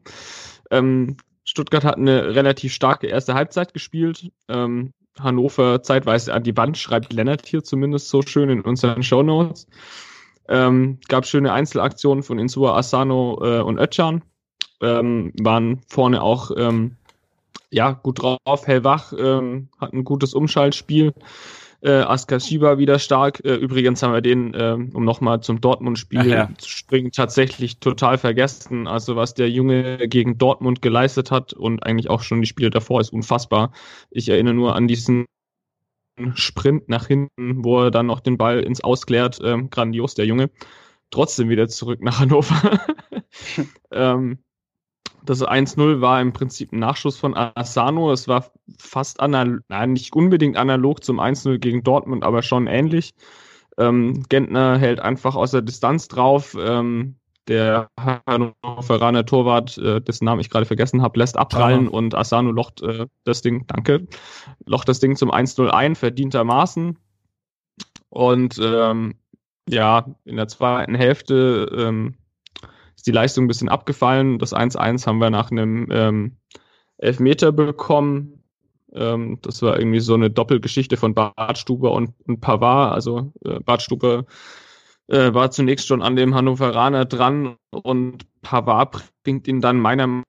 Ähm, 0.71 1.17
Stuttgart 1.55 1.85
hat 1.85 1.95
eine 1.95 2.35
relativ 2.35 2.73
starke 2.73 3.07
erste 3.07 3.33
Halbzeit 3.33 3.73
gespielt. 3.73 4.29
Ähm, 4.49 4.91
Hannover 5.17 5.81
zeitweise 5.81 6.33
an 6.33 6.43
die 6.43 6.57
Wand, 6.57 6.77
schreibt 6.77 7.13
Lennart 7.13 7.45
hier 7.45 7.63
zumindest 7.63 8.09
so 8.09 8.21
schön 8.21 8.49
in 8.49 8.59
unseren 8.59 9.03
Show 9.03 9.23
Notes. 9.23 9.65
Ähm, 10.49 10.99
gab 11.07 11.25
schöne 11.25 11.53
Einzelaktionen 11.53 12.23
von 12.23 12.39
Insua, 12.39 12.77
Asano 12.77 13.39
äh, 13.41 13.61
und 13.61 13.79
Ötchan. 13.79 14.21
Ähm, 14.81 15.31
waren 15.41 15.79
vorne 15.87 16.21
auch 16.21 16.51
ähm, 16.57 16.97
ja, 17.71 17.91
gut 17.91 18.21
drauf, 18.21 18.67
hellwach, 18.67 19.13
ähm, 19.17 19.69
hatten 19.79 19.99
ein 19.99 20.03
gutes 20.03 20.33
Umschaltspiel. 20.33 21.13
Äh, 21.85 22.01
Askashiba 22.01 22.79
wieder 22.79 22.97
stark. 22.97 23.45
Äh, 23.45 23.53
übrigens 23.53 24.01
haben 24.01 24.11
wir 24.11 24.21
den, 24.21 24.55
äh, 24.55 24.75
um 24.93 25.05
nochmal 25.05 25.41
zum 25.41 25.61
Dortmund-Spiel 25.61 26.25
ja. 26.25 26.49
zu 26.57 26.67
springen, 26.67 27.11
tatsächlich 27.11 27.79
total 27.79 28.17
vergessen. 28.17 28.87
Also 28.87 29.15
was 29.15 29.35
der 29.35 29.51
Junge 29.51 30.07
gegen 30.07 30.39
Dortmund 30.39 30.81
geleistet 30.81 31.29
hat 31.29 31.53
und 31.53 31.83
eigentlich 31.85 32.09
auch 32.09 32.23
schon 32.23 32.41
die 32.41 32.47
Spiele 32.47 32.71
davor 32.71 33.01
ist 33.01 33.13
unfassbar. 33.13 33.71
Ich 34.09 34.29
erinnere 34.29 34.55
nur 34.55 34.75
an 34.75 34.87
diesen 34.87 35.25
Sprint 36.33 36.89
nach 36.89 37.05
hinten, 37.05 37.63
wo 37.63 37.83
er 37.83 37.91
dann 37.91 38.07
noch 38.07 38.19
den 38.19 38.39
Ball 38.39 38.61
ins 38.61 38.83
Ausklärt. 38.83 39.39
Ähm, 39.43 39.69
grandios, 39.69 40.15
der 40.15 40.25
Junge. 40.25 40.49
Trotzdem 41.11 41.49
wieder 41.49 41.67
zurück 41.67 42.01
nach 42.01 42.19
Hannover. 42.19 42.79
ähm, 43.91 44.39
das 45.25 45.41
1-0 45.41 46.01
war 46.01 46.21
im 46.21 46.33
Prinzip 46.33 46.71
ein 46.71 46.79
Nachschuss 46.79 47.17
von 47.17 47.35
Asano. 47.35 48.11
Es 48.11 48.27
war 48.27 48.51
fast 48.79 49.19
analog, 49.19 49.61
nein, 49.69 49.93
nicht 49.93 50.15
unbedingt 50.15 50.57
analog 50.57 51.03
zum 51.03 51.19
1-0 51.19 51.57
gegen 51.57 51.83
Dortmund, 51.83 52.23
aber 52.23 52.41
schon 52.41 52.67
ähnlich. 52.67 53.13
Ähm, 53.77 54.23
Gentner 54.29 54.77
hält 54.77 54.99
einfach 54.99 55.35
aus 55.35 55.51
der 55.51 55.61
Distanz 55.61 56.07
drauf. 56.07 56.55
Ähm, 56.59 57.15
der 57.47 57.89
Hannoveraner 57.99 59.25
Torwart, 59.25 59.77
äh, 59.77 60.01
dessen 60.01 60.25
Namen 60.25 60.41
ich 60.41 60.49
gerade 60.49 60.65
vergessen 60.65 61.01
habe, 61.01 61.19
lässt 61.19 61.38
abprallen 61.38 61.85
ja. 61.85 61.91
und 61.91 62.15
Asano 62.15 62.51
locht 62.51 62.81
äh, 62.81 63.05
das 63.23 63.41
Ding, 63.41 63.67
danke, 63.67 64.07
locht 64.65 64.89
das 64.89 64.99
Ding 64.99 65.15
zum 65.15 65.31
1-0 65.31 65.69
ein, 65.69 65.95
verdientermaßen. 65.95 66.97
Und 68.09 68.59
ähm, 68.63 69.15
ja, 69.69 70.05
in 70.25 70.38
der 70.38 70.47
zweiten 70.47 70.95
Hälfte 70.95 71.69
ähm, 71.75 72.15
die 73.05 73.11
Leistung 73.11 73.45
ein 73.45 73.47
bisschen 73.47 73.69
abgefallen. 73.69 74.39
Das 74.39 74.53
1-1 74.53 75.05
haben 75.05 75.19
wir 75.19 75.29
nach 75.29 75.51
einem 75.51 75.87
ähm, 75.91 76.37
Elfmeter 76.97 77.51
bekommen. 77.51 78.43
Ähm, 78.93 79.39
das 79.41 79.61
war 79.61 79.77
irgendwie 79.77 79.99
so 79.99 80.13
eine 80.13 80.29
Doppelgeschichte 80.29 80.97
von 80.97 81.13
Bartstuber 81.13 81.91
und, 81.91 82.13
und 82.25 82.41
Pavard. 82.41 82.93
Also 82.93 83.31
äh, 83.43 83.59
Bartstuber 83.59 84.25
äh, 85.07 85.33
war 85.33 85.51
zunächst 85.51 85.87
schon 85.87 86.01
an 86.01 86.15
dem 86.15 86.33
Hannoveraner 86.33 87.05
dran 87.05 87.57
und 87.71 88.25
Pavard 88.41 89.03
bringt 89.23 89.47
ihn 89.47 89.61
dann 89.61 89.79
meiner 89.79 90.23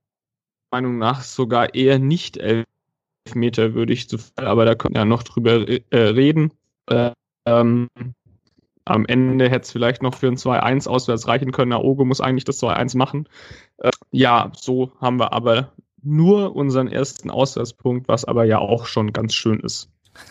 Meinung 0.71 0.99
nach 0.99 1.23
sogar 1.23 1.75
eher 1.75 1.99
nicht 1.99 2.37
Elfmeter 2.37 3.75
würdig 3.75 4.09
zu 4.09 4.19
fallen, 4.19 4.49
aber 4.49 4.65
da 4.65 4.75
können 4.75 4.95
wir 4.95 5.01
ja 5.01 5.05
noch 5.05 5.23
drüber 5.23 5.67
äh, 5.69 5.99
reden. 5.99 6.53
Äh, 6.89 7.13
ähm, 7.47 7.89
am 8.87 9.05
Ende 9.05 9.51
hätte 9.51 9.65
es 9.65 9.73
vielleicht 9.73 10.03
noch 10.03 10.15
für 10.15 10.29
ein 10.29 10.37
2-1 10.37 10.89
auswärts 10.89 11.27
reichen 11.27 11.51
können. 11.51 11.73
Aogo 11.73 12.05
muss 12.05 12.21
eigentlich 12.21 12.45
das 12.45 12.63
2-1 12.63 12.97
machen. 12.97 13.29
Äh, 13.79 13.91
ja, 14.13 14.53
so 14.55 14.93
haben 15.01 15.19
wir 15.19 15.33
aber 15.33 15.73
nur 16.03 16.55
unseren 16.55 16.87
ersten 16.87 17.31
Auswärtspunkt, 17.31 18.07
was 18.07 18.25
aber 18.25 18.45
ja 18.45 18.59
auch 18.59 18.87
schon 18.87 19.13
ganz 19.13 19.35
schön 19.35 19.59
ist. 19.59 19.91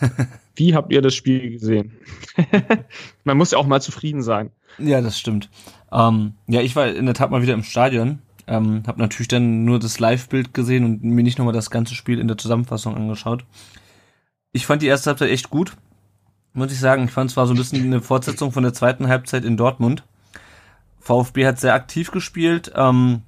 Wie 0.56 0.74
habt 0.74 0.90
ihr 0.90 1.02
das 1.02 1.14
Spiel 1.14 1.50
gesehen? 1.50 1.92
Man 3.24 3.36
muss 3.36 3.50
ja 3.50 3.58
auch 3.58 3.66
mal 3.66 3.82
zufrieden 3.82 4.22
sein. 4.22 4.50
Ja, 4.78 5.02
das 5.02 5.18
stimmt. 5.18 5.50
Ähm, 5.92 6.32
ja, 6.48 6.62
ich 6.62 6.74
war 6.74 6.88
in 6.88 7.04
der 7.04 7.14
Tat 7.14 7.30
mal 7.30 7.42
wieder 7.42 7.54
im 7.54 7.62
Stadion. 7.62 8.20
Ähm, 8.46 8.84
habe 8.86 9.00
natürlich 9.00 9.28
dann 9.28 9.64
nur 9.64 9.78
das 9.78 10.00
Live-Bild 10.00 10.54
gesehen 10.54 10.84
und 10.84 11.04
mir 11.04 11.22
nicht 11.22 11.36
nochmal 11.36 11.52
das 11.52 11.70
ganze 11.70 11.94
Spiel 11.94 12.18
in 12.18 12.28
der 12.28 12.38
Zusammenfassung 12.38 12.96
angeschaut. 12.96 13.44
Ich 14.52 14.64
fand 14.64 14.80
die 14.80 14.86
erste 14.86 15.10
Halbzeit 15.10 15.30
echt 15.30 15.50
gut 15.50 15.76
muss 16.56 16.72
ich 16.72 16.80
sagen. 16.80 17.04
Ich 17.04 17.10
fand 17.12 17.30
es 17.30 17.36
war 17.36 17.46
so 17.46 17.54
ein 17.54 17.56
bisschen 17.56 17.82
eine 17.84 18.00
Fortsetzung 18.00 18.52
von 18.52 18.62
der 18.62 18.72
zweiten 18.74 19.08
Halbzeit 19.08 19.44
in 19.44 19.56
Dortmund. 19.56 20.04
VfB 21.00 21.46
hat 21.46 21.60
sehr 21.60 21.74
aktiv 21.74 22.10
gespielt. 22.10 22.72
Ähm, 22.74 23.22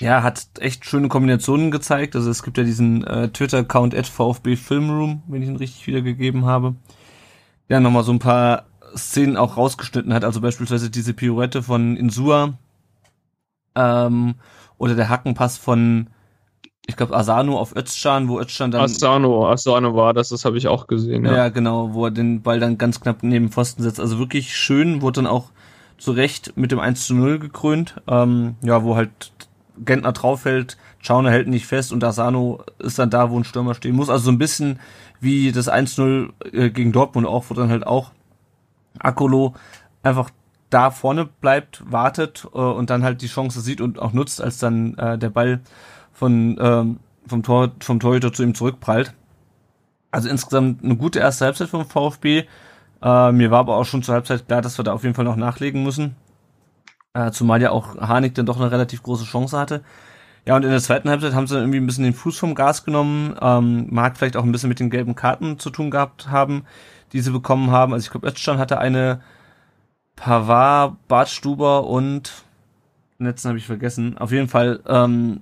Ja, 0.00 0.22
hat 0.22 0.46
echt 0.58 0.84
schöne 0.86 1.08
Kombinationen 1.08 1.70
gezeigt. 1.70 2.16
Also 2.16 2.30
es 2.30 2.42
gibt 2.42 2.58
ja 2.58 2.64
diesen 2.64 3.04
äh, 3.04 3.28
Twitter-Account 3.28 3.94
at 3.94 4.06
VfB 4.06 4.56
Filmroom, 4.56 5.22
wenn 5.28 5.42
ich 5.42 5.48
ihn 5.48 5.56
richtig 5.56 5.86
wiedergegeben 5.86 6.44
habe. 6.46 6.74
Ja, 7.68 7.80
nochmal 7.80 8.04
so 8.04 8.12
ein 8.12 8.18
paar 8.18 8.64
Szenen 8.96 9.36
auch 9.36 9.56
rausgeschnitten 9.56 10.12
hat. 10.14 10.24
Also 10.24 10.40
beispielsweise 10.40 10.90
diese 10.90 11.14
Pirouette 11.14 11.62
von 11.62 11.96
Insua 11.96 12.54
ähm, 13.74 14.34
oder 14.78 14.94
der 14.94 15.08
Hackenpass 15.08 15.58
von, 15.58 16.08
ich 16.86 16.96
glaube, 16.96 17.16
Asano 17.16 17.58
auf 17.58 17.74
Özcan, 17.74 18.28
wo 18.28 18.38
Özcan 18.38 18.70
dann... 18.70 18.82
Asano, 18.82 19.50
Asano 19.50 19.96
war 19.96 20.12
das, 20.12 20.28
das 20.28 20.44
habe 20.44 20.58
ich 20.58 20.68
auch 20.68 20.86
gesehen. 20.86 21.24
Ja. 21.24 21.34
ja, 21.34 21.48
genau, 21.48 21.94
wo 21.94 22.06
er 22.06 22.10
den 22.10 22.42
Ball 22.42 22.60
dann 22.60 22.76
ganz 22.76 23.00
knapp 23.00 23.22
neben 23.22 23.50
Pfosten 23.50 23.82
setzt. 23.82 24.00
Also 24.00 24.18
wirklich 24.18 24.54
schön, 24.54 25.00
wurde 25.00 25.22
dann 25.22 25.26
auch 25.26 25.50
zu 25.96 26.12
Recht 26.12 26.56
mit 26.56 26.72
dem 26.72 26.80
1 26.80 27.06
zu 27.06 27.14
0 27.14 27.38
gekrönt. 27.38 28.02
Ähm, 28.06 28.56
ja, 28.62 28.84
wo 28.84 28.96
halt 28.96 29.32
Gentner 29.78 30.12
draufhält, 30.12 30.76
Schauner 31.00 31.30
hält 31.30 31.48
nicht 31.48 31.66
fest 31.66 31.92
und 31.92 32.04
Asano 32.04 32.62
ist 32.78 32.98
dann 32.98 33.10
da, 33.10 33.30
wo 33.30 33.38
ein 33.38 33.44
Stürmer 33.44 33.74
stehen 33.74 33.96
muss. 33.96 34.10
Also 34.10 34.26
so 34.26 34.30
ein 34.30 34.38
bisschen 34.38 34.78
wie 35.20 35.52
das 35.52 35.70
1-0 35.70 36.30
äh, 36.52 36.70
gegen 36.70 36.92
Dortmund 36.92 37.26
auch, 37.26 37.46
wo 37.48 37.54
dann 37.54 37.70
halt 37.70 37.86
auch 37.86 38.12
Akolo 38.98 39.54
einfach 40.02 40.30
da 40.70 40.90
vorne 40.90 41.26
bleibt, 41.26 41.82
wartet 41.90 42.46
äh, 42.54 42.58
und 42.58 42.90
dann 42.90 43.04
halt 43.04 43.22
die 43.22 43.28
Chance 43.28 43.60
sieht 43.60 43.80
und 43.80 43.98
auch 43.98 44.12
nutzt, 44.12 44.42
als 44.42 44.58
dann 44.58 44.96
äh, 44.98 45.18
der 45.18 45.30
Ball 45.30 45.60
von 46.14 46.56
ähm, 46.60 47.00
vom 47.26 47.42
Tor 47.42 47.72
vom 47.80 48.00
Torhüter 48.00 48.32
zu 48.32 48.42
ihm 48.42 48.54
zurückprallt. 48.54 49.14
Also 50.10 50.28
insgesamt 50.28 50.84
eine 50.84 50.96
gute 50.96 51.18
erste 51.18 51.44
Halbzeit 51.44 51.68
vom 51.68 51.84
VfB. 51.84 52.44
Äh, 53.02 53.32
mir 53.32 53.50
war 53.50 53.60
aber 53.60 53.76
auch 53.76 53.84
schon 53.84 54.02
zur 54.02 54.14
Halbzeit 54.14 54.46
klar, 54.46 54.62
dass 54.62 54.78
wir 54.78 54.84
da 54.84 54.92
auf 54.92 55.02
jeden 55.02 55.14
Fall 55.14 55.24
noch 55.24 55.36
nachlegen 55.36 55.82
müssen. 55.82 56.16
Äh, 57.12 57.30
zumal 57.30 57.60
ja 57.60 57.70
auch 57.70 57.96
Harnik 57.96 58.34
dann 58.34 58.46
doch 58.46 58.60
eine 58.60 58.70
relativ 58.70 59.02
große 59.02 59.24
Chance 59.24 59.58
hatte. 59.58 59.82
Ja, 60.46 60.56
und 60.56 60.64
in 60.64 60.70
der 60.70 60.80
zweiten 60.80 61.08
Halbzeit 61.08 61.32
haben 61.32 61.46
sie 61.46 61.56
irgendwie 61.56 61.78
ein 61.78 61.86
bisschen 61.86 62.04
den 62.04 62.12
Fuß 62.12 62.38
vom 62.38 62.54
Gas 62.54 62.84
genommen. 62.84 63.34
Ähm, 63.40 63.86
mag 63.90 64.16
vielleicht 64.16 64.36
auch 64.36 64.44
ein 64.44 64.52
bisschen 64.52 64.68
mit 64.68 64.80
den 64.80 64.90
gelben 64.90 65.14
Karten 65.14 65.58
zu 65.58 65.70
tun 65.70 65.90
gehabt 65.90 66.28
haben, 66.28 66.64
die 67.12 67.20
sie 67.20 67.30
bekommen 67.30 67.70
haben. 67.70 67.92
Also 67.92 68.04
ich 68.04 68.10
glaube, 68.10 68.28
Özcan 68.28 68.58
hatte 68.58 68.78
eine 68.78 69.20
Pavard, 70.16 70.96
Bartstuber 71.08 71.86
und 71.86 72.44
letzten 73.18 73.48
habe 73.48 73.58
ich 73.58 73.66
vergessen. 73.66 74.18
Auf 74.18 74.32
jeden 74.32 74.48
Fall, 74.48 74.80
ähm, 74.86 75.40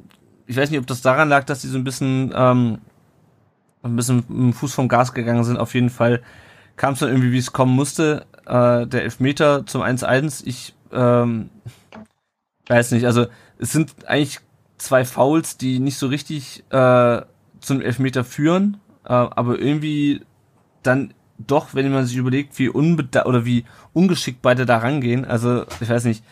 ich 0.53 0.59
weiß 0.59 0.71
nicht, 0.71 0.81
ob 0.81 0.87
das 0.87 1.01
daran 1.01 1.31
lag, 1.31 1.45
dass 1.45 1.63
sie 1.63 1.69
so 1.69 1.79
ein 1.79 1.85
bisschen 1.85 2.31
ähm, 2.35 2.79
ein 3.83 3.97
bisschen 3.97 4.23
dem 4.29 4.53
Fuß 4.53 4.75
vom 4.75 4.87
Gas 4.87 5.15
gegangen 5.15 5.45
sind. 5.45 5.57
Auf 5.57 5.75
jeden 5.75 5.89
Fall 5.89 6.23
kam 6.77 6.93
es 6.93 7.01
dann 7.01 7.09
irgendwie, 7.09 7.33
wie 7.33 7.39
es 7.39 7.55
kommen 7.55 7.75
musste. 7.75 8.27
Äh, 8.45 8.87
der 8.87 9.03
Elfmeter 9.03 9.65
zum 9.65 9.83
1-1. 9.83 10.43
Ich 10.45 10.75
ähm, 10.93 11.49
weiß 12.67 12.93
nicht, 12.93 13.07
also 13.07 13.27
es 13.59 13.73
sind 13.73 13.95
eigentlich 14.07 14.41
zwei 14.77 15.07
Fouls, 15.07 15.57
die 15.57 15.79
nicht 15.79 15.97
so 15.97 16.09
richtig 16.09 16.65
äh, 16.71 17.23
zum 17.61 17.81
Elfmeter 17.81 18.23
führen, 18.23 18.79
äh, 19.05 19.13
aber 19.13 19.59
irgendwie 19.59 20.21
dann 20.83 21.15
doch, 21.39 21.75
wenn 21.75 21.91
man 21.91 22.05
sich 22.05 22.17
überlegt, 22.17 22.59
wie 22.59 22.69
unbeda 22.69 23.25
oder 23.25 23.47
wie 23.47 23.65
ungeschickt 23.95 24.43
beide 24.43 24.67
da 24.67 24.79
rangehen, 24.79 25.25
also 25.25 25.65
ich 25.81 25.89
weiß 25.89 26.05
nicht, 26.05 26.23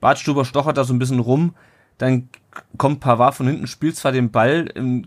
Bartstuber 0.00 0.44
stochert 0.44 0.76
da 0.76 0.84
so 0.84 0.92
ein 0.92 0.98
bisschen 0.98 1.20
rum, 1.20 1.54
dann 1.96 2.28
kommt 2.76 3.00
Pavard 3.00 3.34
von 3.34 3.46
hinten, 3.46 3.66
spielt 3.66 3.96
zwar 3.96 4.12
den 4.12 4.30
Ball, 4.30 4.70
in, 4.74 5.06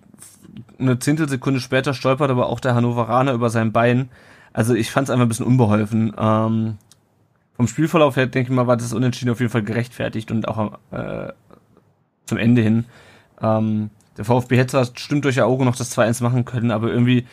eine 0.80 1.00
Zehntelsekunde 1.00 1.60
später 1.60 1.94
stolpert 1.94 2.30
aber 2.30 2.48
auch 2.48 2.60
der 2.60 2.76
Hannoveraner 2.76 3.34
über 3.34 3.50
sein 3.50 3.72
Bein. 3.72 4.10
Also 4.54 4.74
ich 4.74 4.92
fand 4.92 5.08
es 5.08 5.10
einfach 5.12 5.26
ein 5.26 5.30
bisschen 5.30 5.46
unbeholfen. 5.46 6.14
Ähm, 6.18 6.78
vom 7.56 7.68
Spielverlauf 7.68 8.16
her, 8.16 8.28
denke 8.28 8.52
ich 8.52 8.56
mal, 8.56 8.68
war 8.68 8.78
das 8.78 8.94
Unentschieden 8.94 9.32
auf 9.32 9.40
jeden 9.40 9.52
Fall 9.52 9.64
gerechtfertigt 9.64 10.32
und 10.32 10.48
auch 10.48 10.80
äh, 10.92 11.32
zum 12.26 12.38
Ende 12.38 12.62
hin. 12.62 12.86
Ähm, 13.42 13.92
der 14.18 14.26
VfB 14.26 14.58
hätte 14.58 14.84
stimmt 14.96 15.26
durch 15.26 15.42
Auge 15.42 15.66
noch 15.66 15.76
das 15.76 15.98
2-1 15.98 16.24
machen 16.24 16.46
können, 16.46 16.72
aber 16.72 16.90
irgendwie, 16.90 17.26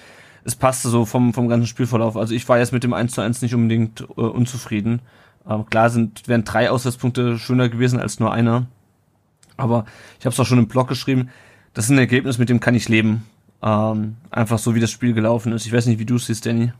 es 0.44 0.54
passte 0.54 0.88
so 0.88 1.04
vom, 1.04 1.34
vom 1.34 1.48
ganzen 1.48 1.66
Spielverlauf. 1.66 2.16
Also 2.16 2.34
ich 2.34 2.48
war 2.48 2.58
jetzt 2.58 2.72
mit 2.72 2.84
dem 2.84 2.92
1 2.92 3.18
1 3.18 3.42
nicht 3.42 3.54
unbedingt 3.54 4.02
äh, 4.02 4.20
unzufrieden. 4.20 5.00
Ähm, 5.48 5.66
klar 5.66 5.90
sind, 5.90 6.28
wären 6.28 6.44
drei 6.44 6.70
Auswärtspunkte 6.70 7.38
schöner 7.38 7.68
gewesen 7.68 7.98
als 7.98 8.20
nur 8.20 8.32
einer. 8.32 8.66
Aber 9.58 9.84
ich 10.18 10.24
habe 10.24 10.32
es 10.32 10.40
auch 10.40 10.46
schon 10.46 10.58
im 10.58 10.68
Blog 10.68 10.88
geschrieben, 10.88 11.28
das 11.74 11.84
ist 11.84 11.90
ein 11.90 11.98
Ergebnis, 11.98 12.38
mit 12.38 12.48
dem 12.48 12.60
kann 12.60 12.74
ich 12.74 12.88
leben. 12.88 13.26
Ähm, 13.62 14.16
einfach 14.30 14.58
so, 14.58 14.74
wie 14.74 14.80
das 14.80 14.90
Spiel 14.90 15.12
gelaufen 15.12 15.52
ist. 15.52 15.66
Ich 15.66 15.72
weiß 15.72 15.86
nicht, 15.86 15.98
wie 15.98 16.06
du 16.06 16.16
es 16.16 16.26
siehst, 16.26 16.46
Danny 16.46 16.72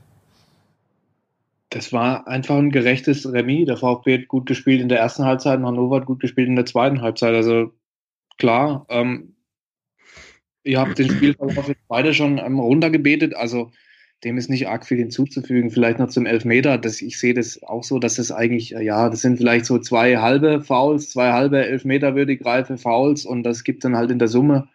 das 1.69 1.93
war 1.93 2.27
einfach 2.27 2.57
ein 2.57 2.71
gerechtes 2.71 3.31
Remis. 3.31 3.67
Der 3.67 3.77
VfB 3.77 4.19
hat 4.19 4.27
gut 4.27 4.47
gespielt 4.47 4.81
in 4.81 4.89
der 4.89 4.99
ersten 4.99 5.25
Halbzeit 5.25 5.59
und 5.59 5.65
Hannover 5.65 5.97
hat 5.97 6.05
gut 6.05 6.19
gespielt 6.19 6.47
in 6.47 6.55
der 6.55 6.65
zweiten 6.65 7.01
Halbzeit. 7.01 7.35
Also 7.35 7.71
klar, 8.37 8.85
ähm, 8.89 9.35
ihr 10.63 10.79
habt 10.79 10.97
den 10.97 11.09
Spielverlauf 11.11 11.67
jetzt 11.67 11.87
beide 11.87 12.13
schon 12.13 12.39
ähm, 12.39 12.59
runtergebetet. 12.59 13.35
Also 13.35 13.71
dem 14.23 14.37
ist 14.37 14.49
nicht 14.49 14.67
arg 14.67 14.85
viel 14.85 14.97
hinzuzufügen. 14.97 15.71
Vielleicht 15.71 15.99
noch 15.99 16.09
zum 16.09 16.25
Elfmeter. 16.25 16.77
Das, 16.77 17.01
ich 17.01 17.17
sehe 17.19 17.33
das 17.33 17.63
auch 17.63 17.83
so, 17.83 17.99
dass 17.99 18.15
das 18.15 18.31
eigentlich, 18.31 18.71
ja, 18.71 19.09
das 19.09 19.21
sind 19.21 19.37
vielleicht 19.37 19.65
so 19.65 19.79
zwei 19.79 20.17
halbe 20.17 20.61
Fouls, 20.61 21.11
zwei 21.11 21.31
halbe 21.31 21.65
Elfmeter 21.65 22.15
würdig 22.15 22.45
reife 22.45 22.77
Fouls 22.77 23.25
und 23.25 23.43
das 23.43 23.63
gibt 23.63 23.83
dann 23.83 23.95
halt 23.95 24.11
in 24.11 24.19
der 24.19 24.27
Summe 24.27 24.67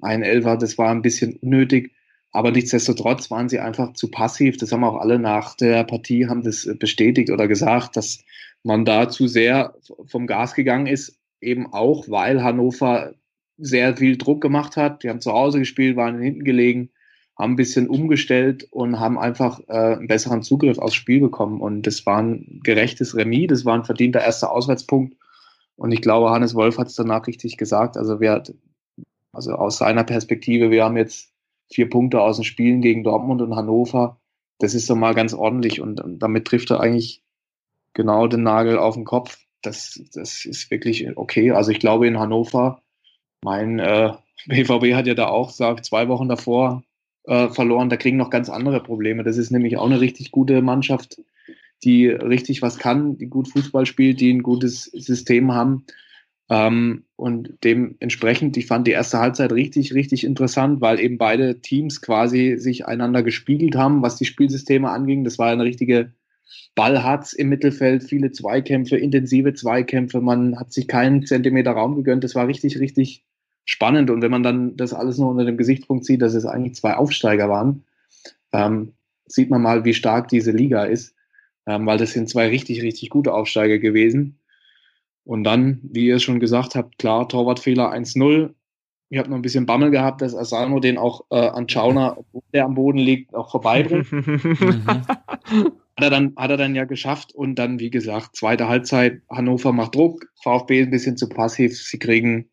ein 0.00 0.22
Elfer. 0.22 0.56
Das 0.56 0.78
war 0.78 0.90
ein 0.90 1.02
bisschen 1.02 1.36
unnötig. 1.36 1.92
Aber 2.32 2.50
nichtsdestotrotz 2.50 3.30
waren 3.30 3.48
sie 3.48 3.60
einfach 3.60 3.94
zu 3.94 4.10
passiv. 4.10 4.56
Das 4.56 4.72
haben 4.72 4.84
auch 4.84 4.96
alle 5.00 5.18
nach 5.18 5.54
der 5.56 5.84
Partie 5.84 6.26
haben 6.26 6.42
das 6.42 6.68
bestätigt 6.78 7.30
oder 7.30 7.48
gesagt, 7.48 7.96
dass 7.96 8.24
man 8.62 8.84
da 8.84 9.08
zu 9.08 9.26
sehr 9.26 9.74
vom 10.06 10.26
Gas 10.26 10.54
gegangen 10.54 10.86
ist, 10.86 11.18
eben 11.40 11.72
auch, 11.72 12.08
weil 12.08 12.42
Hannover 12.42 13.14
sehr 13.58 13.96
viel 13.96 14.18
Druck 14.18 14.42
gemacht 14.42 14.76
hat. 14.76 15.02
Die 15.02 15.08
haben 15.08 15.20
zu 15.20 15.32
Hause 15.32 15.60
gespielt, 15.60 15.96
waren 15.96 16.20
hinten 16.20 16.44
gelegen, 16.44 16.90
haben 17.38 17.52
ein 17.52 17.56
bisschen 17.56 17.88
umgestellt 17.88 18.66
und 18.70 18.98
haben 18.98 19.18
einfach 19.18 19.60
äh, 19.68 19.96
einen 19.96 20.08
besseren 20.08 20.42
Zugriff 20.42 20.78
aufs 20.78 20.94
Spiel 20.94 21.20
bekommen. 21.20 21.60
Und 21.60 21.86
das 21.86 22.06
war 22.06 22.18
ein 22.22 22.60
gerechtes 22.62 23.14
Remis, 23.14 23.48
das 23.48 23.64
war 23.64 23.74
ein 23.74 23.84
verdienter 23.84 24.20
erster 24.20 24.50
Auswärtspunkt. 24.50 25.16
Und 25.76 25.92
ich 25.92 26.00
glaube, 26.00 26.30
Hannes 26.30 26.54
Wolf 26.54 26.78
hat 26.78 26.86
es 26.86 26.94
danach 26.94 27.26
richtig 27.26 27.58
gesagt. 27.58 27.98
Also 27.98 28.20
wer, 28.20 28.42
also 29.32 29.52
aus 29.52 29.76
seiner 29.76 30.04
Perspektive, 30.04 30.70
wir 30.70 30.84
haben 30.84 30.96
jetzt 30.96 31.30
vier 31.70 31.90
Punkte 31.90 32.22
aus 32.22 32.36
den 32.36 32.44
Spielen 32.44 32.80
gegen 32.80 33.04
Dortmund 33.04 33.42
und 33.42 33.54
Hannover. 33.54 34.18
Das 34.58 34.72
ist 34.72 34.88
doch 34.88 34.96
mal 34.96 35.14
ganz 35.14 35.34
ordentlich 35.34 35.82
und, 35.82 36.02
damit 36.06 36.46
trifft 36.46 36.70
er 36.70 36.80
eigentlich 36.80 37.22
genau 37.92 38.26
den 38.26 38.44
Nagel 38.44 38.78
auf 38.78 38.94
den 38.94 39.04
Kopf. 39.04 39.38
Das, 39.60 40.00
das 40.14 40.46
ist 40.46 40.70
wirklich 40.70 41.14
okay. 41.18 41.50
Also 41.50 41.70
ich 41.70 41.80
glaube 41.80 42.06
in 42.06 42.18
Hannover, 42.18 42.80
mein 43.42 43.78
äh, 43.78 44.14
BVB 44.46 44.94
hat 44.94 45.06
ja 45.06 45.14
da 45.14 45.26
auch, 45.26 45.50
sagt, 45.50 45.84
zwei 45.84 46.08
Wochen 46.08 46.28
davor 46.28 46.82
äh, 47.26 47.48
verloren, 47.48 47.88
da 47.88 47.96
kriegen 47.96 48.16
noch 48.16 48.30
ganz 48.30 48.48
andere 48.48 48.82
Probleme. 48.82 49.22
Das 49.24 49.36
ist 49.36 49.50
nämlich 49.50 49.76
auch 49.76 49.86
eine 49.86 50.00
richtig 50.00 50.30
gute 50.30 50.62
Mannschaft, 50.62 51.20
die 51.84 52.08
richtig 52.08 52.62
was 52.62 52.78
kann, 52.78 53.18
die 53.18 53.26
gut 53.26 53.48
Fußball 53.48 53.86
spielt, 53.86 54.20
die 54.20 54.32
ein 54.32 54.42
gutes 54.42 54.84
System 54.84 55.52
haben. 55.52 55.84
Ähm, 56.48 57.04
und 57.16 57.54
dementsprechend, 57.64 58.56
ich 58.56 58.66
fand 58.66 58.86
die 58.86 58.92
erste 58.92 59.18
Halbzeit 59.18 59.52
richtig, 59.52 59.94
richtig 59.94 60.24
interessant, 60.24 60.80
weil 60.80 61.00
eben 61.00 61.18
beide 61.18 61.60
Teams 61.60 62.00
quasi 62.00 62.56
sich 62.58 62.86
einander 62.86 63.22
gespiegelt 63.22 63.74
haben, 63.74 64.02
was 64.02 64.16
die 64.16 64.26
Spielsysteme 64.26 64.90
anging. 64.90 65.24
Das 65.24 65.38
war 65.38 65.50
eine 65.50 65.64
richtige 65.64 66.12
Ballhatz 66.76 67.32
im 67.32 67.48
Mittelfeld, 67.48 68.04
viele 68.04 68.30
Zweikämpfe, 68.30 68.96
intensive 68.96 69.54
Zweikämpfe. 69.54 70.20
Man 70.20 70.58
hat 70.58 70.72
sich 70.72 70.86
keinen 70.86 71.26
Zentimeter 71.26 71.72
Raum 71.72 71.96
gegönnt. 71.96 72.22
Das 72.22 72.34
war 72.34 72.46
richtig, 72.46 72.78
richtig 72.78 73.24
spannend. 73.66 74.08
Und 74.10 74.22
wenn 74.22 74.30
man 74.30 74.42
dann 74.42 74.76
das 74.76 74.94
alles 74.94 75.18
nur 75.18 75.30
unter 75.30 75.44
dem 75.44 75.58
Gesichtspunkt 75.58 76.06
sieht, 76.06 76.22
dass 76.22 76.34
es 76.34 76.46
eigentlich 76.46 76.76
zwei 76.76 76.94
Aufsteiger 76.94 77.50
waren, 77.50 77.84
ähm, 78.52 78.94
sieht 79.26 79.50
man 79.50 79.60
mal, 79.60 79.84
wie 79.84 79.92
stark 79.92 80.28
diese 80.28 80.52
Liga 80.52 80.84
ist, 80.84 81.14
ähm, 81.66 81.84
weil 81.84 81.98
das 81.98 82.12
sind 82.12 82.30
zwei 82.30 82.48
richtig, 82.48 82.82
richtig 82.82 83.10
gute 83.10 83.34
Aufsteiger 83.34 83.78
gewesen. 83.78 84.38
Und 85.24 85.42
dann, 85.44 85.80
wie 85.82 86.06
ihr 86.06 86.20
schon 86.20 86.38
gesagt 86.38 86.76
habt, 86.76 86.98
klar, 86.98 87.28
Torwartfehler 87.28 87.92
1-0. 87.92 88.54
Ich 89.08 89.18
habe 89.18 89.28
noch 89.28 89.36
ein 89.36 89.42
bisschen 89.42 89.66
Bammel 89.66 89.90
gehabt, 89.90 90.22
dass 90.22 90.36
Asano 90.36 90.78
den 90.78 90.98
auch 90.98 91.24
äh, 91.30 91.48
an 91.48 91.68
Schauner, 91.68 92.16
der 92.52 92.64
am 92.64 92.74
Boden 92.74 92.98
liegt, 92.98 93.34
auch 93.34 93.50
vorbeibringt. 93.50 94.10
hat, 94.86 95.72
er 95.96 96.10
dann, 96.10 96.32
hat 96.36 96.50
er 96.50 96.56
dann 96.56 96.76
ja 96.76 96.84
geschafft. 96.84 97.34
Und 97.34 97.56
dann, 97.56 97.80
wie 97.80 97.90
gesagt, 97.90 98.36
zweite 98.36 98.68
Halbzeit, 98.68 99.22
Hannover 99.28 99.72
macht 99.72 99.96
Druck, 99.96 100.26
VfB 100.42 100.82
ein 100.82 100.90
bisschen 100.90 101.16
zu 101.16 101.28
passiv. 101.28 101.76
Sie 101.76 101.98
kriegen 101.98 102.48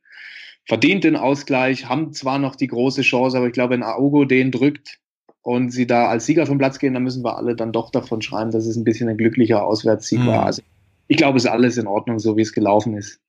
verdient 0.66 1.04
den 1.04 1.16
Ausgleich, 1.16 1.88
haben 1.88 2.14
zwar 2.14 2.40
noch 2.40 2.56
die 2.56 2.68
große 2.68 3.02
Chance, 3.02 3.38
aber 3.38 3.48
ich 3.48 3.54
glaube, 3.54 3.74
wenn 3.74 3.84
Augo 3.84 4.26
den 4.26 4.52
drückt 4.52 5.00
und 5.42 5.72
sie 5.72 5.88
da 5.88 6.08
als 6.08 6.26
Sieger 6.26 6.46
vom 6.46 6.58
Platz 6.58 6.80
gehen, 6.80 6.94
dann 6.94 7.04
müssen 7.04 7.24
wir 7.24 7.38
alle 7.38 7.56
dann 7.56 7.74
doch 7.74 7.92
davon 7.92 8.22
schreiben, 8.22 8.52
dass 8.52 8.66
es 8.66 8.76
ein 8.76 8.86
bisschen 8.86 9.10
ein 9.10 9.18
glücklicher 9.18 9.64
Auswärtssieg 9.64 10.20
mhm. 10.20 10.28
war. 10.28 10.46
Also 10.46 10.62
ich 11.08 11.18
glaube, 11.18 11.38
es 11.38 11.44
ist 11.44 11.52
alles 11.52 11.78
in 11.78 11.88
Ordnung, 11.88 12.20
so 12.20 12.38
wie 12.38 12.42
es 12.42 12.54
gelaufen 12.54 12.96
ist. 12.96 13.20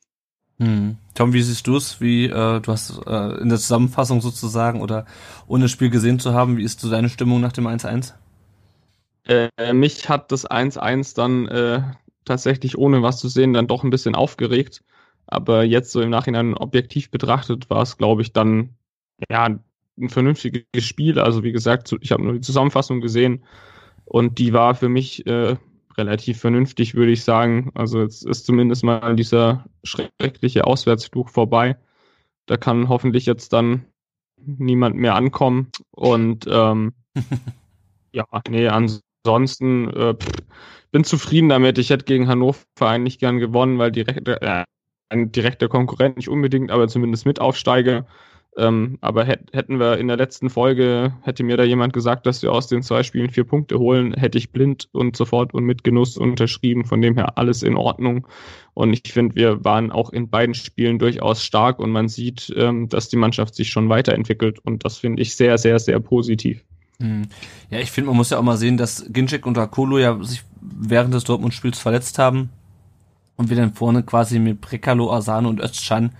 Hm. 0.60 0.96
Tom, 1.14 1.32
wie 1.32 1.42
siehst 1.42 1.66
du 1.66 1.76
es? 1.76 2.00
Wie 2.00 2.26
äh, 2.26 2.60
du 2.60 2.72
hast 2.72 3.00
äh, 3.06 3.40
in 3.40 3.48
der 3.48 3.58
Zusammenfassung 3.58 4.20
sozusagen 4.20 4.80
oder 4.82 5.04
ohne 5.48 5.64
das 5.64 5.72
Spiel 5.72 5.90
gesehen 5.90 6.20
zu 6.20 6.32
haben, 6.32 6.56
wie 6.56 6.62
ist 6.62 6.78
so 6.80 6.88
deine 6.88 7.08
Stimmung 7.08 7.40
nach 7.40 7.52
dem 7.52 7.66
1-1? 7.66 8.12
Äh, 9.26 9.72
mich 9.72 10.08
hat 10.08 10.30
das 10.30 10.48
1-1 10.48 11.16
dann 11.16 11.48
äh, 11.48 11.82
tatsächlich 12.24 12.78
ohne 12.78 13.02
was 13.02 13.18
zu 13.18 13.28
sehen 13.28 13.52
dann 13.52 13.66
doch 13.66 13.82
ein 13.82 13.90
bisschen 13.90 14.14
aufgeregt. 14.14 14.84
Aber 15.26 15.64
jetzt 15.64 15.92
so 15.92 16.00
im 16.00 16.10
Nachhinein 16.10 16.54
objektiv 16.54 17.10
betrachtet 17.10 17.70
war 17.70 17.82
es, 17.82 17.96
glaube 17.96 18.22
ich, 18.22 18.32
dann 18.32 18.76
ja 19.30 19.58
ein 19.98 20.08
vernünftiges 20.08 20.84
Spiel. 20.84 21.18
Also 21.18 21.42
wie 21.42 21.52
gesagt, 21.52 21.94
ich 22.00 22.12
habe 22.12 22.22
nur 22.22 22.34
die 22.34 22.40
Zusammenfassung 22.40 23.00
gesehen 23.00 23.44
und 24.04 24.38
die 24.38 24.52
war 24.52 24.74
für 24.74 24.88
mich 24.88 25.26
äh, 25.26 25.56
relativ 25.96 26.40
vernünftig, 26.40 26.94
würde 26.94 27.12
ich 27.12 27.24
sagen. 27.24 27.70
Also 27.74 28.00
jetzt 28.00 28.24
ist 28.26 28.46
zumindest 28.46 28.84
mal 28.84 29.16
dieser 29.16 29.64
schreckliche 29.84 30.66
Auswärtsfluch 30.66 31.28
vorbei. 31.28 31.76
Da 32.46 32.56
kann 32.56 32.88
hoffentlich 32.88 33.26
jetzt 33.26 33.52
dann 33.52 33.86
niemand 34.36 34.96
mehr 34.96 35.14
ankommen. 35.14 35.70
Und 35.90 36.46
ähm, 36.48 36.92
ja, 38.12 38.26
nee, 38.48 38.68
ansonsten 38.68 39.88
äh, 39.90 40.14
pff, 40.14 40.28
bin 40.90 41.04
zufrieden 41.04 41.48
damit. 41.48 41.78
Ich 41.78 41.90
hätte 41.90 42.04
gegen 42.04 42.28
Hannover 42.28 42.60
eigentlich 42.80 43.18
gern 43.18 43.38
gewonnen, 43.38 43.78
weil 43.78 43.92
direkt, 43.92 44.28
äh, 44.28 44.64
ein 45.08 45.32
direkter 45.32 45.68
Konkurrent 45.68 46.16
nicht 46.16 46.28
unbedingt, 46.28 46.70
aber 46.70 46.88
zumindest 46.88 47.26
Mitaufsteiger. 47.26 48.06
Ähm, 48.56 48.98
aber 49.00 49.24
hätt, 49.24 49.50
hätten 49.52 49.80
wir 49.80 49.98
in 49.98 50.06
der 50.06 50.16
letzten 50.16 50.48
Folge, 50.48 51.12
hätte 51.22 51.42
mir 51.42 51.56
da 51.56 51.64
jemand 51.64 51.92
gesagt, 51.92 52.24
dass 52.26 52.42
wir 52.42 52.52
aus 52.52 52.68
den 52.68 52.82
zwei 52.82 53.02
Spielen 53.02 53.30
vier 53.30 53.44
Punkte 53.44 53.80
holen, 53.80 54.14
hätte 54.14 54.38
ich 54.38 54.52
blind 54.52 54.88
und 54.92 55.16
sofort 55.16 55.54
und 55.54 55.64
mit 55.64 55.82
Genuss 55.82 56.16
unterschrieben. 56.16 56.84
Von 56.84 57.02
dem 57.02 57.16
her 57.16 57.36
alles 57.36 57.62
in 57.64 57.76
Ordnung. 57.76 58.28
Und 58.72 58.92
ich 58.92 59.12
finde, 59.12 59.34
wir 59.34 59.64
waren 59.64 59.90
auch 59.90 60.10
in 60.10 60.30
beiden 60.30 60.54
Spielen 60.54 60.98
durchaus 60.98 61.42
stark 61.42 61.80
und 61.80 61.90
man 61.90 62.08
sieht, 62.08 62.52
ähm, 62.56 62.88
dass 62.88 63.08
die 63.08 63.16
Mannschaft 63.16 63.56
sich 63.56 63.70
schon 63.70 63.88
weiterentwickelt. 63.88 64.60
Und 64.60 64.84
das 64.84 64.98
finde 64.98 65.22
ich 65.22 65.34
sehr, 65.34 65.58
sehr, 65.58 65.78
sehr 65.80 65.98
positiv. 65.98 66.64
Hm. 67.00 67.22
Ja, 67.70 67.80
ich 67.80 67.90
finde, 67.90 68.08
man 68.08 68.16
muss 68.16 68.30
ja 68.30 68.38
auch 68.38 68.42
mal 68.42 68.56
sehen, 68.56 68.76
dass 68.76 69.04
Ginczek 69.12 69.46
und 69.46 69.58
Akolo 69.58 69.98
ja 69.98 70.16
sich 70.22 70.44
während 70.60 71.12
des 71.12 71.24
Dortmund-Spiels 71.24 71.80
verletzt 71.80 72.20
haben 72.20 72.50
und 73.36 73.50
wir 73.50 73.56
dann 73.56 73.74
vorne 73.74 74.02
quasi 74.02 74.38
mit 74.38 74.60
Prekalo, 74.60 75.12
Asano 75.12 75.48
und 75.48 75.60
Özcan 75.60 76.12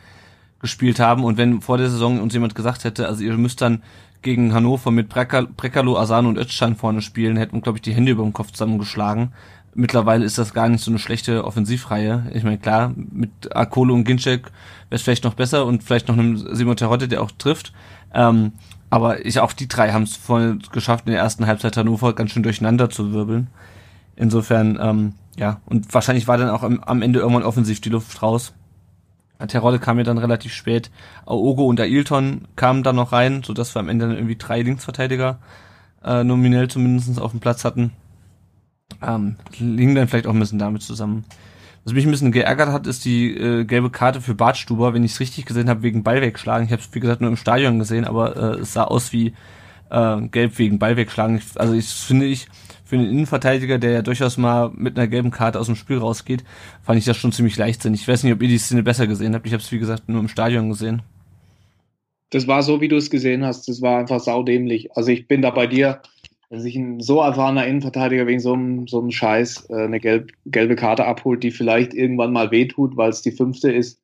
gespielt 0.61 0.99
haben. 0.99 1.25
Und 1.25 1.37
wenn 1.37 1.61
vor 1.61 1.79
der 1.79 1.91
Saison 1.91 2.21
uns 2.21 2.33
jemand 2.33 2.55
gesagt 2.55 2.85
hätte, 2.85 3.07
also 3.07 3.23
ihr 3.23 3.37
müsst 3.37 3.61
dann 3.61 3.83
gegen 4.23 4.55
Hannover 4.55 4.91
mit 4.91 5.09
Prekalo, 5.09 5.99
Asano 5.99 6.29
und 6.31 6.39
Özcan 6.39 6.77
vorne 6.77 7.03
spielen, 7.03 7.37
hätten, 7.37 7.61
glaube 7.61 7.79
ich, 7.79 7.83
die 7.83 7.95
Hände 7.95 8.13
über 8.13 8.23
den 8.25 8.33
Kopf 8.33 8.53
zusammengeschlagen. 8.53 9.33
Mittlerweile 9.75 10.25
ist 10.25 10.39
das 10.39 10.55
gar 10.55 10.69
nicht 10.69 10.83
so 10.83 10.91
eine 10.91 10.99
schlechte 10.99 11.45
Offensivreihe. 11.45 12.31
Ich 12.33 12.45
meine, 12.45 12.59
klar, 12.59 12.93
mit 12.97 13.55
Akolo 13.55 13.93
und 13.93 14.05
Ginczek 14.05 14.45
wäre 14.45 14.53
es 14.91 15.03
vielleicht 15.03 15.25
noch 15.25 15.35
besser 15.35 15.67
und 15.67 15.83
vielleicht 15.83 16.09
noch 16.09 16.17
einem 16.17 16.37
Simon 16.55 16.77
Terodde, 16.77 17.09
der 17.09 17.23
auch 17.23 17.33
trifft. 17.33 17.73
Ähm, 18.15 18.53
aber 18.89 19.27
ich, 19.27 19.41
auch 19.41 19.53
die 19.53 19.67
drei 19.67 19.93
haben 19.93 20.05
es 20.05 20.17
voll 20.17 20.59
geschafft, 20.71 21.07
in 21.07 21.13
der 21.13 21.21
ersten 21.21 21.47
Halbzeit 21.47 21.77
Hannover 21.77 22.15
ganz 22.15 22.31
schön 22.31 22.45
durcheinander 22.45 22.89
zu 22.89 23.13
wirbeln. 23.13 23.49
Insofern, 24.15 24.79
ähm, 24.81 25.15
ja, 25.37 25.61
und 25.67 25.93
wahrscheinlich 25.93 26.29
war 26.29 26.39
dann 26.39 26.51
auch 26.51 26.63
am, 26.63 26.81
am 26.81 27.03
Ende 27.03 27.21
irgendwann 27.21 27.43
offensiv 27.43 27.81
die 27.81 27.91
Luft 27.91 28.23
raus. 28.23 28.55
Terodde 29.49 29.79
kam 29.79 29.99
ja 29.99 30.05
dann 30.05 30.19
relativ 30.19 30.53
spät. 30.53 30.91
Aogo 31.27 31.67
und 31.67 31.81
Ailton 31.81 32.49
kamen 32.57 32.83
dann 32.83 32.97
noch 32.97 33.13
rein, 33.13 33.43
so 33.43 33.53
dass 33.53 33.75
wir 33.75 33.81
am 33.81 33.89
Ende 33.89 34.07
dann 34.07 34.17
irgendwie 34.17 34.37
drei 34.37 34.63
Linksverteidiger 34.63 35.39
äh, 36.05 36.25
nominell 36.25 36.69
zumindest 36.69 37.21
auf 37.21 37.33
dem 37.33 37.41
Platz 37.41 37.65
hatten. 37.65 37.93
Ähm, 39.03 39.37
liegen 39.59 39.95
dann 39.95 40.09
vielleicht 40.09 40.27
auch 40.27 40.33
ein 40.33 40.39
bisschen 40.39 40.59
damit 40.59 40.83
zusammen. 40.83 41.25
Was 41.85 41.93
mich 41.93 42.07
ein 42.07 42.11
bisschen 42.11 42.33
geärgert 42.33 42.71
hat, 42.71 42.87
ist 42.87 43.05
die 43.05 43.37
äh, 43.37 43.65
gelbe 43.65 43.91
Karte 43.91 44.21
für 44.23 44.35
Bartstuber, 44.35 44.95
wenn 44.95 45.05
ich 45.05 45.13
es 45.13 45.21
richtig 45.21 45.45
gesehen 45.45 45.69
habe, 45.69 45.83
wegen 45.83 46.03
Ball 46.03 46.23
wegschlagen. 46.23 46.67
Ich 46.67 46.73
habe 46.73 46.81
es, 46.81 46.95
wie 46.95 47.01
gesagt, 47.01 47.21
nur 47.21 47.29
im 47.29 47.37
Stadion 47.37 47.79
gesehen, 47.79 48.07
aber 48.07 48.37
äh, 48.37 48.61
es 48.61 48.73
sah 48.73 48.85
aus 48.85 49.13
wie 49.13 49.35
äh, 49.91 50.21
gelb 50.29 50.59
wegen 50.59 50.79
Ball 50.79 50.97
wegschlagen. 50.97 51.37
Ich, 51.37 51.61
also 51.61 51.75
ich 51.75 51.87
finde 51.89 52.25
ich, 52.25 52.49
für 52.85 52.97
einen 52.97 53.11
Innenverteidiger, 53.11 53.79
der 53.79 53.93
ja 53.93 54.03
durchaus 54.03 54.37
mal 54.37 54.71
mit 54.75 54.99
einer 54.99 55.09
gelben 55.09 55.31
Karte 55.31 55.59
aus 55.59 55.67
dem 55.67 55.75
Spiel 55.75 55.99
rausgeht, 55.99 56.45
fand 56.83 56.99
ich 56.99 57.05
das 57.05 57.17
schon 57.17 57.33
ziemlich 57.33 57.57
leichtsinnig. 57.57 58.03
Ich 58.03 58.09
weiß 58.09 58.23
nicht, 58.23 58.33
ob 58.33 58.43
ihr 58.43 58.49
die 58.49 58.59
Szene 58.59 58.83
besser 58.83 59.07
gesehen 59.07 59.35
habt. 59.35 59.47
Ich 59.47 59.53
habe 59.53 59.63
es, 59.63 59.73
wie 59.73 59.79
gesagt, 59.79 60.09
nur 60.09 60.21
im 60.21 60.29
Stadion 60.29 60.69
gesehen. 60.69 61.03
Das 62.31 62.47
war 62.47 62.63
so, 62.63 62.81
wie 62.81 62.89
du 62.89 62.97
es 62.97 63.11
gesehen 63.11 63.45
hast. 63.45 63.69
Das 63.69 63.81
war 63.81 63.99
einfach 63.99 64.21
saudämlich. 64.21 64.95
Also 64.97 65.11
ich 65.11 65.27
bin 65.29 65.41
da 65.41 65.51
bei 65.51 65.67
dir, 65.67 66.03
wenn 66.51 66.61
sich 66.61 66.77
ein 66.77 67.01
so 67.01 67.21
erfahrener 67.21 67.67
Innenverteidiger 67.67 68.27
wegen 68.27 68.41
so 68.41 68.53
einem, 68.53 68.87
so 68.87 69.01
einem 69.01 69.11
Scheiß 69.11 69.71
äh, 69.71 69.85
eine 69.85 69.99
gelb, 69.99 70.33
gelbe 70.47 70.77
Karte 70.77 71.07
abholt, 71.07 71.43
die 71.43 71.53
vielleicht 71.53 71.95
irgendwann 71.95 72.33
mal 72.33 72.51
wehtut, 72.51 72.97
weil 72.97 73.11
es 73.11 73.23
die 73.23 73.33
fünfte 73.33 73.73
ist, 73.73 74.01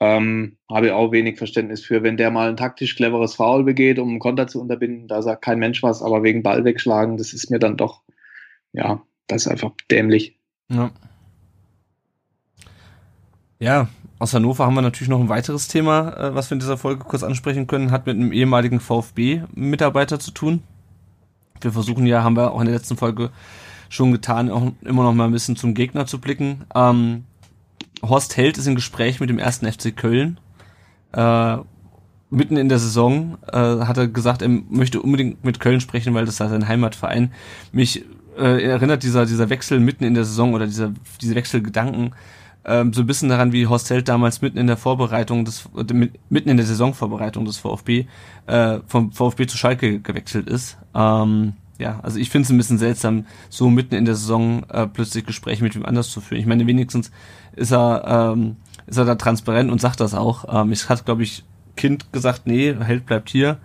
ähm, 0.00 0.56
habe 0.70 0.86
ich 0.86 0.92
auch 0.92 1.12
wenig 1.12 1.38
Verständnis 1.38 1.84
für. 1.84 2.02
Wenn 2.02 2.16
der 2.16 2.30
mal 2.30 2.48
ein 2.48 2.56
taktisch 2.56 2.96
cleveres 2.96 3.34
Foul 3.34 3.64
begeht, 3.64 3.98
um 3.98 4.08
einen 4.08 4.18
Konter 4.18 4.48
zu 4.48 4.60
unterbinden, 4.60 5.08
da 5.08 5.22
sagt 5.22 5.42
kein 5.44 5.58
Mensch 5.58 5.82
was, 5.82 6.02
aber 6.02 6.22
wegen 6.22 6.42
Ball 6.42 6.64
wegschlagen, 6.64 7.16
das 7.16 7.32
ist 7.32 7.50
mir 7.50 7.58
dann 7.58 7.76
doch 7.76 8.02
ja, 8.72 9.02
das 9.26 9.42
ist 9.42 9.48
einfach 9.48 9.72
dämlich. 9.90 10.38
Ja. 10.68 10.90
Ja, 13.58 13.88
aus 14.18 14.34
Hannover 14.34 14.66
haben 14.66 14.74
wir 14.74 14.82
natürlich 14.82 15.08
noch 15.08 15.20
ein 15.20 15.28
weiteres 15.28 15.68
Thema, 15.68 16.16
äh, 16.16 16.34
was 16.34 16.50
wir 16.50 16.54
in 16.54 16.60
dieser 16.60 16.78
Folge 16.78 17.04
kurz 17.04 17.22
ansprechen 17.22 17.66
können, 17.66 17.90
hat 17.90 18.06
mit 18.06 18.16
einem 18.16 18.32
ehemaligen 18.32 18.80
VfB-Mitarbeiter 18.80 20.18
zu 20.18 20.30
tun. 20.32 20.62
Wir 21.60 21.72
versuchen 21.72 22.06
ja, 22.06 22.24
haben 22.24 22.36
wir 22.36 22.52
auch 22.52 22.60
in 22.60 22.66
der 22.66 22.74
letzten 22.74 22.96
Folge 22.96 23.30
schon 23.88 24.10
getan, 24.10 24.50
auch 24.50 24.72
immer 24.82 25.04
noch 25.04 25.12
mal 25.12 25.26
ein 25.26 25.32
bisschen 25.32 25.56
zum 25.56 25.74
Gegner 25.74 26.06
zu 26.06 26.20
blicken. 26.20 26.64
Ähm, 26.74 27.24
Horst 28.02 28.36
Held 28.36 28.58
ist 28.58 28.66
im 28.66 28.74
Gespräch 28.74 29.20
mit 29.20 29.30
dem 29.30 29.38
ersten 29.38 29.70
FC 29.70 29.96
Köln. 29.96 30.40
Äh, 31.12 31.58
mitten 32.30 32.56
in 32.56 32.68
der 32.68 32.78
Saison 32.78 33.38
äh, 33.52 33.58
hat 33.58 33.98
er 33.98 34.08
gesagt, 34.08 34.42
er 34.42 34.48
möchte 34.48 35.02
unbedingt 35.02 35.44
mit 35.44 35.60
Köln 35.60 35.80
sprechen, 35.80 36.14
weil 36.14 36.24
das 36.24 36.38
sei 36.38 36.48
sein 36.48 36.66
Heimatverein. 36.66 37.32
Mich 37.70 38.04
äh, 38.38 38.62
erinnert 38.62 39.02
dieser, 39.02 39.26
dieser 39.26 39.50
Wechsel 39.50 39.80
mitten 39.80 40.04
in 40.04 40.14
der 40.14 40.24
Saison 40.24 40.54
oder 40.54 40.66
dieser, 40.66 40.92
diese 41.20 41.34
Wechselgedanken 41.34 42.14
ähm, 42.64 42.92
so 42.92 43.00
ein 43.00 43.06
bisschen 43.06 43.28
daran, 43.28 43.52
wie 43.52 43.66
Horst 43.66 43.90
Held 43.90 44.08
damals 44.08 44.40
mitten 44.40 44.58
in 44.58 44.66
der 44.66 44.76
Vorbereitung 44.76 45.44
des, 45.44 45.68
äh, 45.76 46.08
mitten 46.28 46.48
in 46.48 46.56
der 46.56 46.66
Saisonvorbereitung 46.66 47.44
des 47.44 47.58
VfB, 47.58 48.06
äh, 48.46 48.78
vom 48.86 49.12
VfB 49.12 49.46
zu 49.46 49.56
Schalke 49.56 50.00
gewechselt 50.00 50.48
ist. 50.48 50.78
Ähm, 50.94 51.54
ja, 51.78 51.98
also 52.02 52.18
ich 52.18 52.30
finde 52.30 52.46
es 52.46 52.50
ein 52.50 52.58
bisschen 52.58 52.78
seltsam, 52.78 53.26
so 53.48 53.68
mitten 53.68 53.96
in 53.96 54.04
der 54.04 54.14
Saison 54.14 54.64
äh, 54.68 54.86
plötzlich 54.86 55.26
Gespräche 55.26 55.64
mit 55.64 55.74
wem 55.74 55.84
anders 55.84 56.10
zu 56.10 56.20
führen. 56.20 56.40
Ich 56.40 56.46
meine, 56.46 56.66
wenigstens 56.66 57.10
ist 57.56 57.72
er, 57.72 58.32
ähm, 58.34 58.56
ist 58.86 58.98
er 58.98 59.04
da 59.04 59.16
transparent 59.16 59.70
und 59.70 59.80
sagt 59.80 59.98
das 59.98 60.14
auch. 60.14 60.44
Ähm, 60.62 60.70
ich 60.70 60.88
hat, 60.88 61.04
glaube 61.04 61.24
ich, 61.24 61.44
Kind 61.76 62.12
gesagt, 62.12 62.42
nee, 62.46 62.74
Held 62.78 63.06
bleibt 63.06 63.30
hier. 63.30 63.58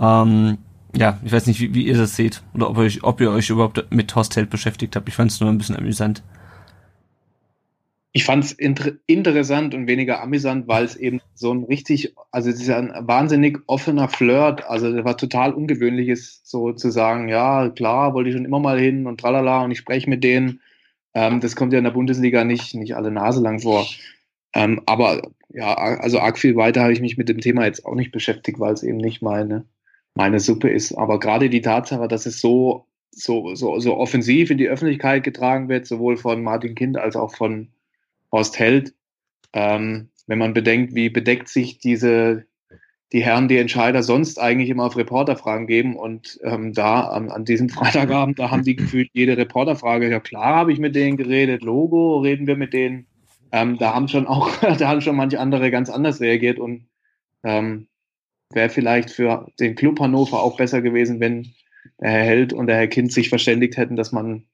Ähm, 0.00 0.58
ja, 0.96 1.18
ich 1.24 1.32
weiß 1.32 1.46
nicht, 1.46 1.60
wie, 1.60 1.74
wie 1.74 1.86
ihr 1.86 1.96
das 1.96 2.16
seht 2.16 2.42
oder 2.54 2.68
ob, 2.70 2.78
euch, 2.78 3.02
ob 3.02 3.20
ihr 3.20 3.30
euch 3.30 3.50
überhaupt 3.50 3.86
mit 3.90 4.14
Hostel 4.14 4.46
beschäftigt 4.46 4.94
habt. 4.96 5.08
Ich 5.08 5.14
fand 5.14 5.30
es 5.30 5.40
nur 5.40 5.50
ein 5.50 5.58
bisschen 5.58 5.76
amüsant. 5.76 6.22
Ich 8.14 8.24
fand 8.24 8.44
es 8.44 8.52
inter 8.52 8.92
interessant 9.06 9.74
und 9.74 9.86
weniger 9.86 10.20
amüsant, 10.20 10.68
weil 10.68 10.84
es 10.84 10.96
eben 10.96 11.20
so 11.34 11.52
ein 11.52 11.64
richtig, 11.64 12.14
also 12.30 12.50
es 12.50 12.60
ist 12.60 12.66
ja 12.66 12.76
ein 12.76 12.92
wahnsinnig 13.08 13.60
offener 13.66 14.08
Flirt. 14.08 14.68
Also 14.68 14.92
das 14.92 15.04
war 15.06 15.16
total 15.16 15.54
ungewöhnliches, 15.54 16.42
so 16.44 16.72
zu 16.72 16.90
sagen, 16.90 17.28
ja, 17.28 17.70
klar, 17.70 18.12
wollte 18.12 18.28
ich 18.28 18.36
schon 18.36 18.44
immer 18.44 18.60
mal 18.60 18.78
hin 18.78 19.06
und 19.06 19.18
tralala 19.18 19.64
und 19.64 19.70
ich 19.70 19.78
spreche 19.78 20.10
mit 20.10 20.22
denen. 20.22 20.60
Ähm, 21.14 21.40
das 21.40 21.56
kommt 21.56 21.72
ja 21.72 21.78
in 21.78 21.84
der 21.84 21.90
Bundesliga 21.92 22.44
nicht, 22.44 22.74
nicht 22.74 22.96
alle 22.96 23.10
Nase 23.10 23.40
lang 23.40 23.60
vor. 23.60 23.86
Ähm, 24.54 24.82
aber 24.84 25.22
ja, 25.48 25.74
also 25.74 26.18
arg 26.20 26.38
viel 26.38 26.56
weiter 26.56 26.82
habe 26.82 26.92
ich 26.92 27.00
mich 27.00 27.16
mit 27.16 27.30
dem 27.30 27.40
Thema 27.40 27.64
jetzt 27.64 27.86
auch 27.86 27.94
nicht 27.94 28.12
beschäftigt, 28.12 28.60
weil 28.60 28.74
es 28.74 28.82
eben 28.82 28.98
nicht 28.98 29.22
meine, 29.22 29.64
meine 30.14 30.40
Suppe 30.40 30.68
ist. 30.68 30.92
Aber 30.94 31.18
gerade 31.18 31.50
die 31.50 31.62
Tatsache, 31.62 32.08
dass 32.08 32.26
es 32.26 32.40
so, 32.40 32.86
so, 33.10 33.54
so, 33.54 33.78
so 33.78 33.96
offensiv 33.96 34.50
in 34.50 34.58
die 34.58 34.68
Öffentlichkeit 34.68 35.24
getragen 35.24 35.68
wird, 35.68 35.86
sowohl 35.86 36.16
von 36.16 36.42
Martin 36.42 36.74
Kind 36.74 36.96
als 36.96 37.16
auch 37.16 37.34
von 37.34 37.68
Horst 38.30 38.58
Held, 38.58 38.94
ähm, 39.52 40.08
wenn 40.26 40.38
man 40.38 40.54
bedenkt, 40.54 40.94
wie 40.94 41.10
bedeckt 41.10 41.48
sich 41.48 41.78
diese, 41.78 42.46
die 43.12 43.22
Herren, 43.22 43.48
die 43.48 43.58
Entscheider 43.58 44.02
sonst 44.02 44.40
eigentlich 44.40 44.70
immer 44.70 44.84
auf 44.84 44.96
Reporterfragen 44.96 45.66
geben 45.66 45.96
und 45.96 46.38
ähm, 46.42 46.72
da 46.72 47.02
an, 47.02 47.30
an 47.30 47.44
diesem 47.44 47.68
Freitagabend, 47.70 48.38
da 48.38 48.50
haben 48.50 48.64
die 48.64 48.76
gefühlt 48.76 49.10
jede 49.12 49.36
Reporterfrage, 49.36 50.10
ja 50.10 50.20
klar 50.20 50.56
habe 50.56 50.72
ich 50.72 50.78
mit 50.78 50.94
denen 50.94 51.16
geredet, 51.16 51.62
Logo, 51.62 52.20
reden 52.20 52.46
wir 52.46 52.56
mit 52.56 52.72
denen. 52.72 53.06
Ähm, 53.50 53.76
da 53.76 53.94
haben 53.94 54.08
schon 54.08 54.26
auch, 54.26 54.50
da 54.78 54.88
haben 54.88 55.02
schon 55.02 55.16
manche 55.16 55.38
andere 55.38 55.70
ganz 55.70 55.90
anders 55.90 56.20
reagiert 56.20 56.58
und 56.58 56.86
ähm, 57.44 57.88
wäre 58.54 58.68
vielleicht 58.68 59.10
für 59.10 59.46
den 59.60 59.74
Club 59.74 60.00
Hannover 60.00 60.42
auch 60.42 60.56
besser 60.56 60.82
gewesen, 60.82 61.20
wenn 61.20 61.52
der 62.00 62.10
Herr 62.10 62.24
Held 62.24 62.52
und 62.52 62.66
der 62.66 62.76
Herr 62.76 62.88
Kind 62.88 63.12
sich 63.12 63.28
verständigt 63.28 63.76
hätten, 63.76 63.96
dass 63.96 64.12
man 64.12 64.44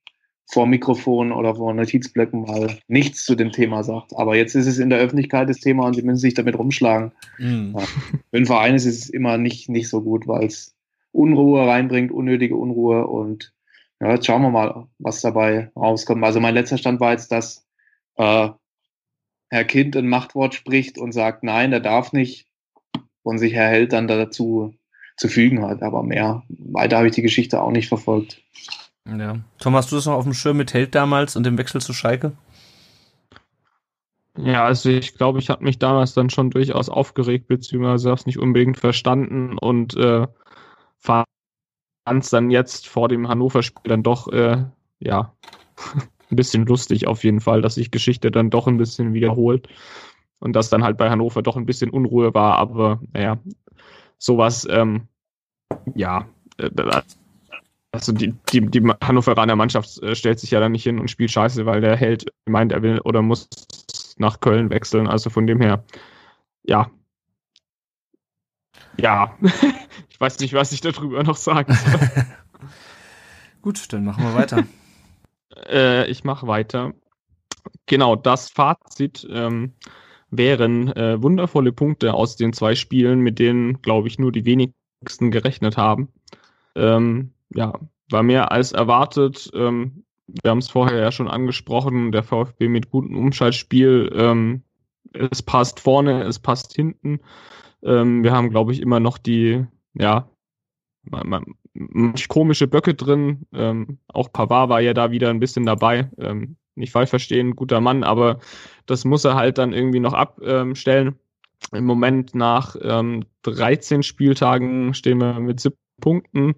vor 0.51 0.67
Mikrofon 0.67 1.31
oder 1.31 1.55
vor 1.55 1.75
Notizblöcken 1.75 2.43
mal 2.43 2.79
nichts 2.89 3.25
zu 3.25 3.35
dem 3.35 3.53
Thema 3.53 3.85
sagt. 3.85 4.17
Aber 4.17 4.35
jetzt 4.35 4.55
ist 4.55 4.67
es 4.67 4.79
in 4.79 4.89
der 4.89 4.99
Öffentlichkeit 4.99 5.49
das 5.49 5.61
Thema 5.61 5.87
und 5.87 5.95
sie 5.95 6.03
müssen 6.03 6.19
sich 6.19 6.35
damit 6.35 6.59
rumschlagen. 6.59 7.13
Mhm. 7.39 7.75
Ja. 7.77 7.85
Für 7.85 8.37
einen 8.37 8.47
Verein 8.47 8.75
ist 8.75 8.87
es 8.87 9.11
immer 9.11 9.37
nicht, 9.37 9.69
nicht 9.69 9.89
so 9.89 10.01
gut, 10.01 10.27
weil 10.27 10.47
es 10.47 10.75
Unruhe 11.13 11.67
reinbringt, 11.67 12.13
unnötige 12.13 12.57
Unruhe 12.57 13.07
und 13.07 13.53
ja, 14.01 14.15
jetzt 14.15 14.27
schauen 14.27 14.43
wir 14.43 14.51
mal, 14.51 14.87
was 14.99 15.21
dabei 15.21 15.71
rauskommt. 15.77 16.25
Also 16.25 16.41
mein 16.41 16.55
letzter 16.55 16.79
Stand 16.79 17.01
war 17.01 17.13
jetzt, 17.13 17.33
dass 17.33 17.67
äh, 18.17 18.49
Herr 19.51 19.65
Kind 19.65 19.97
ein 19.97 20.09
Machtwort 20.09 20.55
spricht 20.55 20.99
und 20.99 21.13
sagt, 21.13 21.43
nein, 21.43 21.73
er 21.73 21.81
darf 21.81 22.13
nicht 22.13 22.48
und 23.29 23.39
sich 23.39 23.53
Herr 23.53 23.69
Held 23.69 23.93
dann 23.93 24.09
dazu 24.09 24.75
zu 25.19 25.29
fügen 25.29 25.63
hat. 25.63 25.83
Aber 25.83 26.03
mehr, 26.03 26.43
weiter 26.49 26.97
habe 26.97 27.09
ich 27.09 27.15
die 27.15 27.23
Geschichte 27.23 27.61
auch 27.61 27.71
nicht 27.71 27.89
verfolgt. 27.89 28.41
Ja. 29.07 29.39
Tom, 29.59 29.75
hast 29.75 29.93
du 29.93 29.97
das 29.97 30.07
noch 30.07 30.15
auf 30.15 30.25
dem 30.25 30.33
Schirm 30.33 30.57
mit 30.57 30.73
Held 30.73 30.95
damals 30.95 31.37
und 31.37 31.45
dem 31.45 31.59
Wechsel 31.59 31.81
zu 31.81 31.93
Schalke? 31.93 32.33
Ja, 34.39 34.65
also 34.65 34.89
ich 34.89 35.15
glaube, 35.15 35.41
ich 35.41 35.51
habe 35.51 35.65
mich 35.65 35.79
damals 35.79 36.15
dann 36.15 36.31
schon 36.31 36.51
durchaus 36.51 36.89
aufgeregt, 36.89 37.49
beziehungsweise 37.49 38.09
habe 38.09 38.19
es 38.19 38.27
nicht 38.27 38.39
unbedingt 38.39 38.79
verstanden 38.79 39.59
und 39.59 39.95
äh, 39.97 40.27
fand 40.97 41.27
es 42.07 42.31
dann 42.31 42.51
jetzt 42.51 42.89
vor 42.89 43.09
dem 43.09 43.29
Hannover-Spiel 43.29 43.91
dann 43.91 44.03
doch, 44.03 44.29
äh, 44.29 44.65
ja, 45.01 45.35
ein 46.31 46.37
bisschen 46.37 46.65
lustig 46.67 47.07
auf 47.07 47.25
jeden 47.25 47.41
Fall, 47.41 47.61
dass 47.61 47.75
sich 47.75 47.91
Geschichte 47.91 48.31
dann 48.31 48.49
doch 48.49 48.69
ein 48.69 48.79
bisschen 48.79 49.13
wiederholt 49.13 49.69
und 50.41 50.55
dass 50.55 50.71
dann 50.71 50.85
halt 50.85 50.97
bei 50.97 51.11
Hannover 51.11 51.43
doch 51.43 51.57
ein 51.57 51.67
bisschen 51.67 51.91
Unruhe 51.91 52.35
war, 52.35 52.57
aber 52.57 53.01
naja, 53.13 53.39
sowas, 54.19 54.67
ähm, 54.71 55.09
ja, 55.95 56.27
äh, 56.59 56.71
also 57.91 58.13
die, 58.13 58.35
die, 58.53 58.67
die 58.67 58.83
Hannoveraner 59.03 59.57
Mannschaft 59.57 60.03
äh, 60.03 60.15
stellt 60.15 60.39
sich 60.39 60.51
ja 60.51 60.61
dann 60.61 60.73
nicht 60.73 60.85
hin 60.85 60.99
und 60.99 61.11
spielt 61.11 61.31
scheiße, 61.31 61.67
weil 61.67 61.81
der 61.81 61.97
Held 61.97 62.33
meint, 62.47 62.73
er 62.73 62.83
will 62.83 63.01
oder 63.01 63.23
muss 63.23 63.49
nach 64.19 64.41
Köln 64.41 64.71
wechseln. 64.71 65.07
Also 65.07 65.31
von 65.31 65.47
dem 65.47 65.61
her, 65.61 65.85
ja. 66.65 66.91
Ja, 68.99 69.37
ich 70.11 70.21
weiß 70.21 70.39
nicht, 70.41 70.53
was 70.55 70.73
ich 70.73 70.81
darüber 70.81 71.23
noch 71.23 71.37
sagen 71.37 71.73
soll. 71.73 72.01
Gut, 73.63 73.93
dann 73.93 74.05
machen 74.05 74.25
wir 74.25 74.35
weiter. 74.35 74.65
äh, 75.67 76.09
ich 76.11 76.25
mache 76.25 76.47
weiter. 76.47 76.93
Genau, 77.87 78.17
das 78.17 78.51
Fazit 78.51 79.27
ähm, 79.31 79.73
wären 80.31 80.89
äh, 80.95 81.23
wundervolle 81.23 81.73
Punkte 81.73 82.15
aus 82.15 82.37
den 82.37 82.53
zwei 82.53 82.75
Spielen, 82.75 83.21
mit 83.21 83.39
denen, 83.39 83.81
glaube 83.83 84.09
ich, 84.09 84.19
nur 84.19 84.33
die 84.33 84.45
wenigsten 84.45 85.31
gerechnet 85.31 85.77
haben. 85.77 86.09
Ähm, 86.75 87.33
ja, 87.55 87.79
war 88.11 88.23
mehr 88.23 88.53
als 88.53 88.73
erwartet. 88.73 89.51
Ähm, 89.55 90.05
wir 90.27 90.51
haben 90.51 90.59
es 90.59 90.69
vorher 90.69 90.99
ja 90.99 91.11
schon 91.11 91.29
angesprochen, 91.29 92.13
der 92.13 92.23
VfB 92.23 92.69
mit 92.69 92.91
gutem 92.91 93.17
Umschaltspiel. 93.17 94.11
Ähm, 94.15 94.63
es 95.13 95.43
passt 95.43 95.81
vorne, 95.81 96.25
es 96.25 96.39
passt 96.39 96.75
hinten. 96.75 97.21
Ähm, 97.83 98.23
wir 98.23 98.33
haben, 98.33 98.51
glaube 98.51 98.73
ich, 98.73 98.83
immer 98.83 99.01
noch 99.01 99.17
die, 99.17 99.65
ja, 99.95 100.29
komische 102.29 102.67
Böcke 102.67 102.95
drin. 102.95 103.47
Ähm, 103.53 103.99
auch 104.09 104.33
Pavard 104.33 104.69
war 104.69 104.81
ja 104.81 104.95
da 104.95 105.11
wieder 105.11 105.31
ein 105.31 105.41
bisschen 105.41 105.65
dabei. 105.65 106.11
Ähm, 106.19 106.57
nicht 106.79 106.93
falsch 106.93 107.11
verstehen, 107.11 107.57
guter 107.57 107.81
Mann, 107.81 108.05
aber 108.05 108.39
das 108.87 109.05
muss 109.05 109.25
er 109.25 109.35
halt 109.35 109.59
dann 109.59 109.73
irgendwie 109.73 110.01
noch 110.01 110.15
abstellen. 110.15 111.17
Im 111.73 111.85
Moment 111.85 112.35
nach 112.35 112.77
ähm, 112.81 113.25
13 113.43 114.03
Spieltagen 114.03 114.95
stehen 114.95 115.19
wir 115.19 115.39
mit 115.41 115.61
7 115.61 115.75
Punkten 116.01 116.55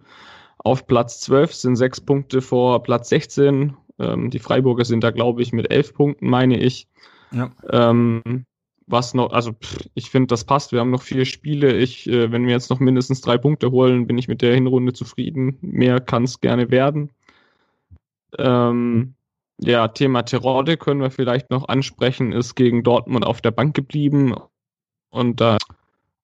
auf 0.58 0.86
Platz 0.86 1.20
12, 1.20 1.54
sind 1.54 1.76
6 1.76 2.02
Punkte 2.02 2.42
vor 2.42 2.82
Platz 2.82 3.08
16. 3.08 3.74
Ähm, 3.98 4.30
die 4.30 4.38
Freiburger 4.38 4.84
sind 4.84 5.02
da, 5.02 5.10
glaube 5.10 5.42
ich, 5.42 5.52
mit 5.52 5.70
11 5.70 5.94
Punkten, 5.94 6.28
meine 6.28 6.58
ich. 6.58 6.86
Ja. 7.32 7.50
Ähm, 7.70 8.44
was 8.86 9.14
noch, 9.14 9.32
also 9.32 9.52
pff, 9.52 9.88
ich 9.94 10.10
finde, 10.10 10.28
das 10.28 10.44
passt. 10.44 10.72
Wir 10.72 10.80
haben 10.80 10.90
noch 10.90 11.02
vier 11.02 11.24
Spiele. 11.24 11.76
Ich, 11.76 12.08
äh, 12.08 12.32
wenn 12.32 12.44
wir 12.46 12.52
jetzt 12.52 12.70
noch 12.70 12.80
mindestens 12.80 13.20
drei 13.20 13.38
Punkte 13.38 13.70
holen, 13.70 14.06
bin 14.06 14.18
ich 14.18 14.28
mit 14.28 14.42
der 14.42 14.54
Hinrunde 14.54 14.92
zufrieden. 14.92 15.58
Mehr 15.60 16.00
kann 16.00 16.24
es 16.24 16.40
gerne 16.40 16.70
werden. 16.70 17.10
Ähm, 18.38 19.14
ja, 19.62 19.88
Thema 19.88 20.22
Terode 20.22 20.76
können 20.76 21.00
wir 21.00 21.10
vielleicht 21.10 21.50
noch 21.50 21.68
ansprechen, 21.68 22.32
ist 22.32 22.54
gegen 22.54 22.82
Dortmund 22.82 23.26
auf 23.26 23.40
der 23.40 23.50
Bank 23.50 23.74
geblieben. 23.74 24.34
Und 25.10 25.40
da, 25.40 25.58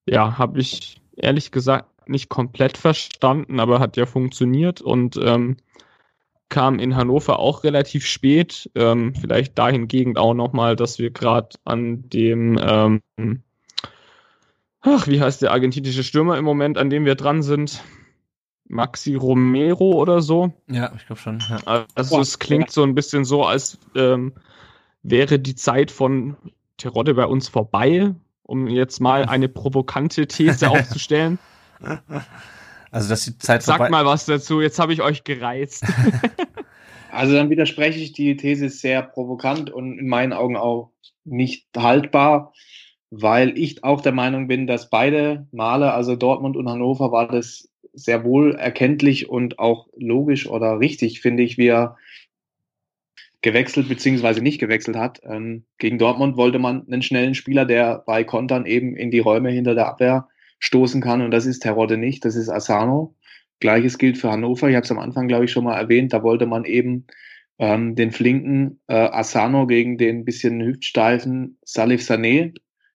ja, 0.07 0.37
habe 0.37 0.59
ich 0.59 1.01
ehrlich 1.15 1.51
gesagt 1.51 2.09
nicht 2.09 2.29
komplett 2.29 2.77
verstanden, 2.77 3.59
aber 3.59 3.79
hat 3.79 3.97
ja 3.97 4.05
funktioniert 4.05 4.81
und 4.81 5.17
ähm, 5.21 5.57
kam 6.49 6.79
in 6.79 6.95
Hannover 6.95 7.39
auch 7.39 7.63
relativ 7.63 8.05
spät. 8.05 8.71
Ähm, 8.75 9.13
vielleicht 9.13 9.57
dahingegen 9.57 10.17
auch 10.17 10.33
nochmal, 10.33 10.75
dass 10.75 10.97
wir 10.97 11.11
gerade 11.11 11.49
an 11.65 12.09
dem, 12.09 12.57
ähm, 12.61 13.01
ach, 14.81 15.07
wie 15.07 15.21
heißt 15.21 15.41
der 15.41 15.51
argentinische 15.51 16.03
Stürmer 16.03 16.37
im 16.37 16.45
Moment, 16.45 16.77
an 16.77 16.89
dem 16.89 17.05
wir 17.05 17.15
dran 17.15 17.43
sind? 17.43 17.83
Maxi 18.67 19.15
Romero 19.15 19.91
oder 19.93 20.21
so. 20.21 20.53
Ja, 20.67 20.91
ich 20.95 21.05
glaube 21.05 21.21
schon. 21.21 21.43
Ja. 21.49 21.85
Also 21.95 22.19
es 22.19 22.39
klingt 22.39 22.71
so 22.71 22.83
ein 22.83 22.95
bisschen 22.95 23.25
so, 23.25 23.43
als 23.43 23.77
ähm, 23.95 24.33
wäre 25.03 25.39
die 25.39 25.55
Zeit 25.55 25.91
von 25.91 26.35
Terodde 26.77 27.13
bei 27.13 27.25
uns 27.25 27.47
vorbei, 27.47 28.13
um 28.43 28.67
jetzt 28.67 28.99
mal 28.99 29.25
eine 29.27 29.49
provokante 29.49 30.27
These 30.27 30.69
aufzustellen. 30.69 31.39
Also, 32.89 33.09
dass 33.09 33.25
die 33.25 33.37
Zeit 33.37 33.63
Sag 33.63 33.91
mal 33.91 34.05
was 34.05 34.25
dazu, 34.25 34.61
jetzt 34.61 34.79
habe 34.79 34.93
ich 34.93 35.01
euch 35.01 35.25
gereizt. 35.25 35.83
also, 37.11 37.35
dann 37.35 37.49
widerspreche 37.49 37.99
ich, 37.99 38.13
die 38.13 38.37
These 38.37 38.67
ist 38.67 38.79
sehr 38.79 39.01
provokant 39.03 39.69
und 39.69 39.99
in 39.99 40.07
meinen 40.07 40.31
Augen 40.31 40.55
auch 40.55 40.91
nicht 41.25 41.67
haltbar, 41.75 42.53
weil 43.09 43.57
ich 43.57 43.83
auch 43.83 43.99
der 44.01 44.13
Meinung 44.13 44.47
bin, 44.47 44.67
dass 44.67 44.89
beide 44.89 45.47
Male, 45.51 45.93
also 45.93 46.15
Dortmund 46.15 46.55
und 46.55 46.69
Hannover, 46.69 47.11
war 47.11 47.27
das 47.27 47.69
sehr 47.97 48.23
wohl 48.23 48.55
erkenntlich 48.55 49.27
und 49.27 49.59
auch 49.59 49.87
logisch 49.95 50.47
oder 50.47 50.79
richtig, 50.79 51.19
finde 51.21 51.43
ich, 51.43 51.57
wie 51.57 51.67
er 51.67 51.97
gewechselt 53.41 53.89
bzw. 53.89 54.41
nicht 54.41 54.59
gewechselt 54.59 54.97
hat. 54.97 55.19
Ähm, 55.23 55.65
gegen 55.77 55.97
Dortmund 55.97 56.37
wollte 56.37 56.59
man 56.59 56.85
einen 56.87 57.01
schnellen 57.01 57.35
Spieler, 57.35 57.65
der 57.65 58.03
bei 58.05 58.23
Kontern 58.23 58.65
eben 58.65 58.95
in 58.95 59.11
die 59.11 59.19
Räume 59.19 59.49
hinter 59.49 59.75
der 59.75 59.87
Abwehr 59.87 60.27
stoßen 60.59 61.01
kann. 61.01 61.21
Und 61.21 61.31
das 61.31 61.45
ist 61.45 61.59
Terodde 61.59 61.97
nicht, 61.97 62.23
das 62.25 62.35
ist 62.35 62.49
Asano. 62.49 63.15
Gleiches 63.59 63.97
gilt 63.97 64.17
für 64.17 64.31
Hannover. 64.31 64.69
Ich 64.69 64.75
habe 64.75 64.83
es 64.83 64.91
am 64.91 64.99
Anfang, 64.99 65.27
glaube 65.27 65.45
ich, 65.45 65.51
schon 65.51 65.63
mal 65.63 65.77
erwähnt. 65.77 66.13
Da 66.13 66.21
wollte 66.21 66.45
man 66.45 66.65
eben 66.65 67.07
ähm, 67.57 67.95
den 67.95 68.11
flinken 68.11 68.79
äh, 68.87 68.93
Asano 68.93 69.65
gegen 69.65 69.97
den 69.97 70.25
bisschen 70.25 70.61
hüftsteifen 70.61 71.57
Salif 71.63 72.01
Sané. 72.01 72.53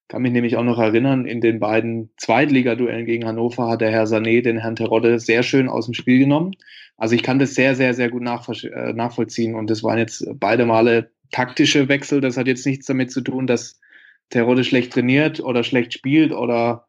Kann 0.08 0.22
mich 0.22 0.32
nämlich 0.32 0.56
auch 0.56 0.64
noch 0.64 0.78
erinnern, 0.78 1.24
in 1.24 1.40
den 1.40 1.58
beiden 1.58 2.10
Zweitligaduellen 2.18 3.06
gegen 3.06 3.26
Hannover 3.26 3.68
hat 3.68 3.80
der 3.80 3.90
Herr 3.90 4.04
Sané 4.04 4.42
den 4.42 4.58
Herrn 4.58 4.76
Terodde 4.76 5.18
sehr 5.18 5.42
schön 5.42 5.68
aus 5.68 5.86
dem 5.86 5.94
Spiel 5.94 6.18
genommen. 6.18 6.54
Also 6.96 7.14
ich 7.14 7.22
kann 7.22 7.38
das 7.38 7.54
sehr, 7.54 7.74
sehr, 7.74 7.94
sehr 7.94 8.10
gut 8.10 8.22
äh, 8.22 8.92
nachvollziehen. 8.92 9.54
Und 9.54 9.70
das 9.70 9.82
waren 9.82 9.98
jetzt 9.98 10.26
beide 10.34 10.66
Male 10.66 11.10
taktische 11.30 11.88
Wechsel. 11.88 12.20
Das 12.20 12.36
hat 12.36 12.46
jetzt 12.46 12.66
nichts 12.66 12.86
damit 12.86 13.10
zu 13.10 13.22
tun, 13.22 13.46
dass 13.46 13.80
Terodde 14.28 14.64
schlecht 14.64 14.92
trainiert 14.92 15.40
oder 15.40 15.64
schlecht 15.64 15.94
spielt 15.94 16.32
oder 16.32 16.86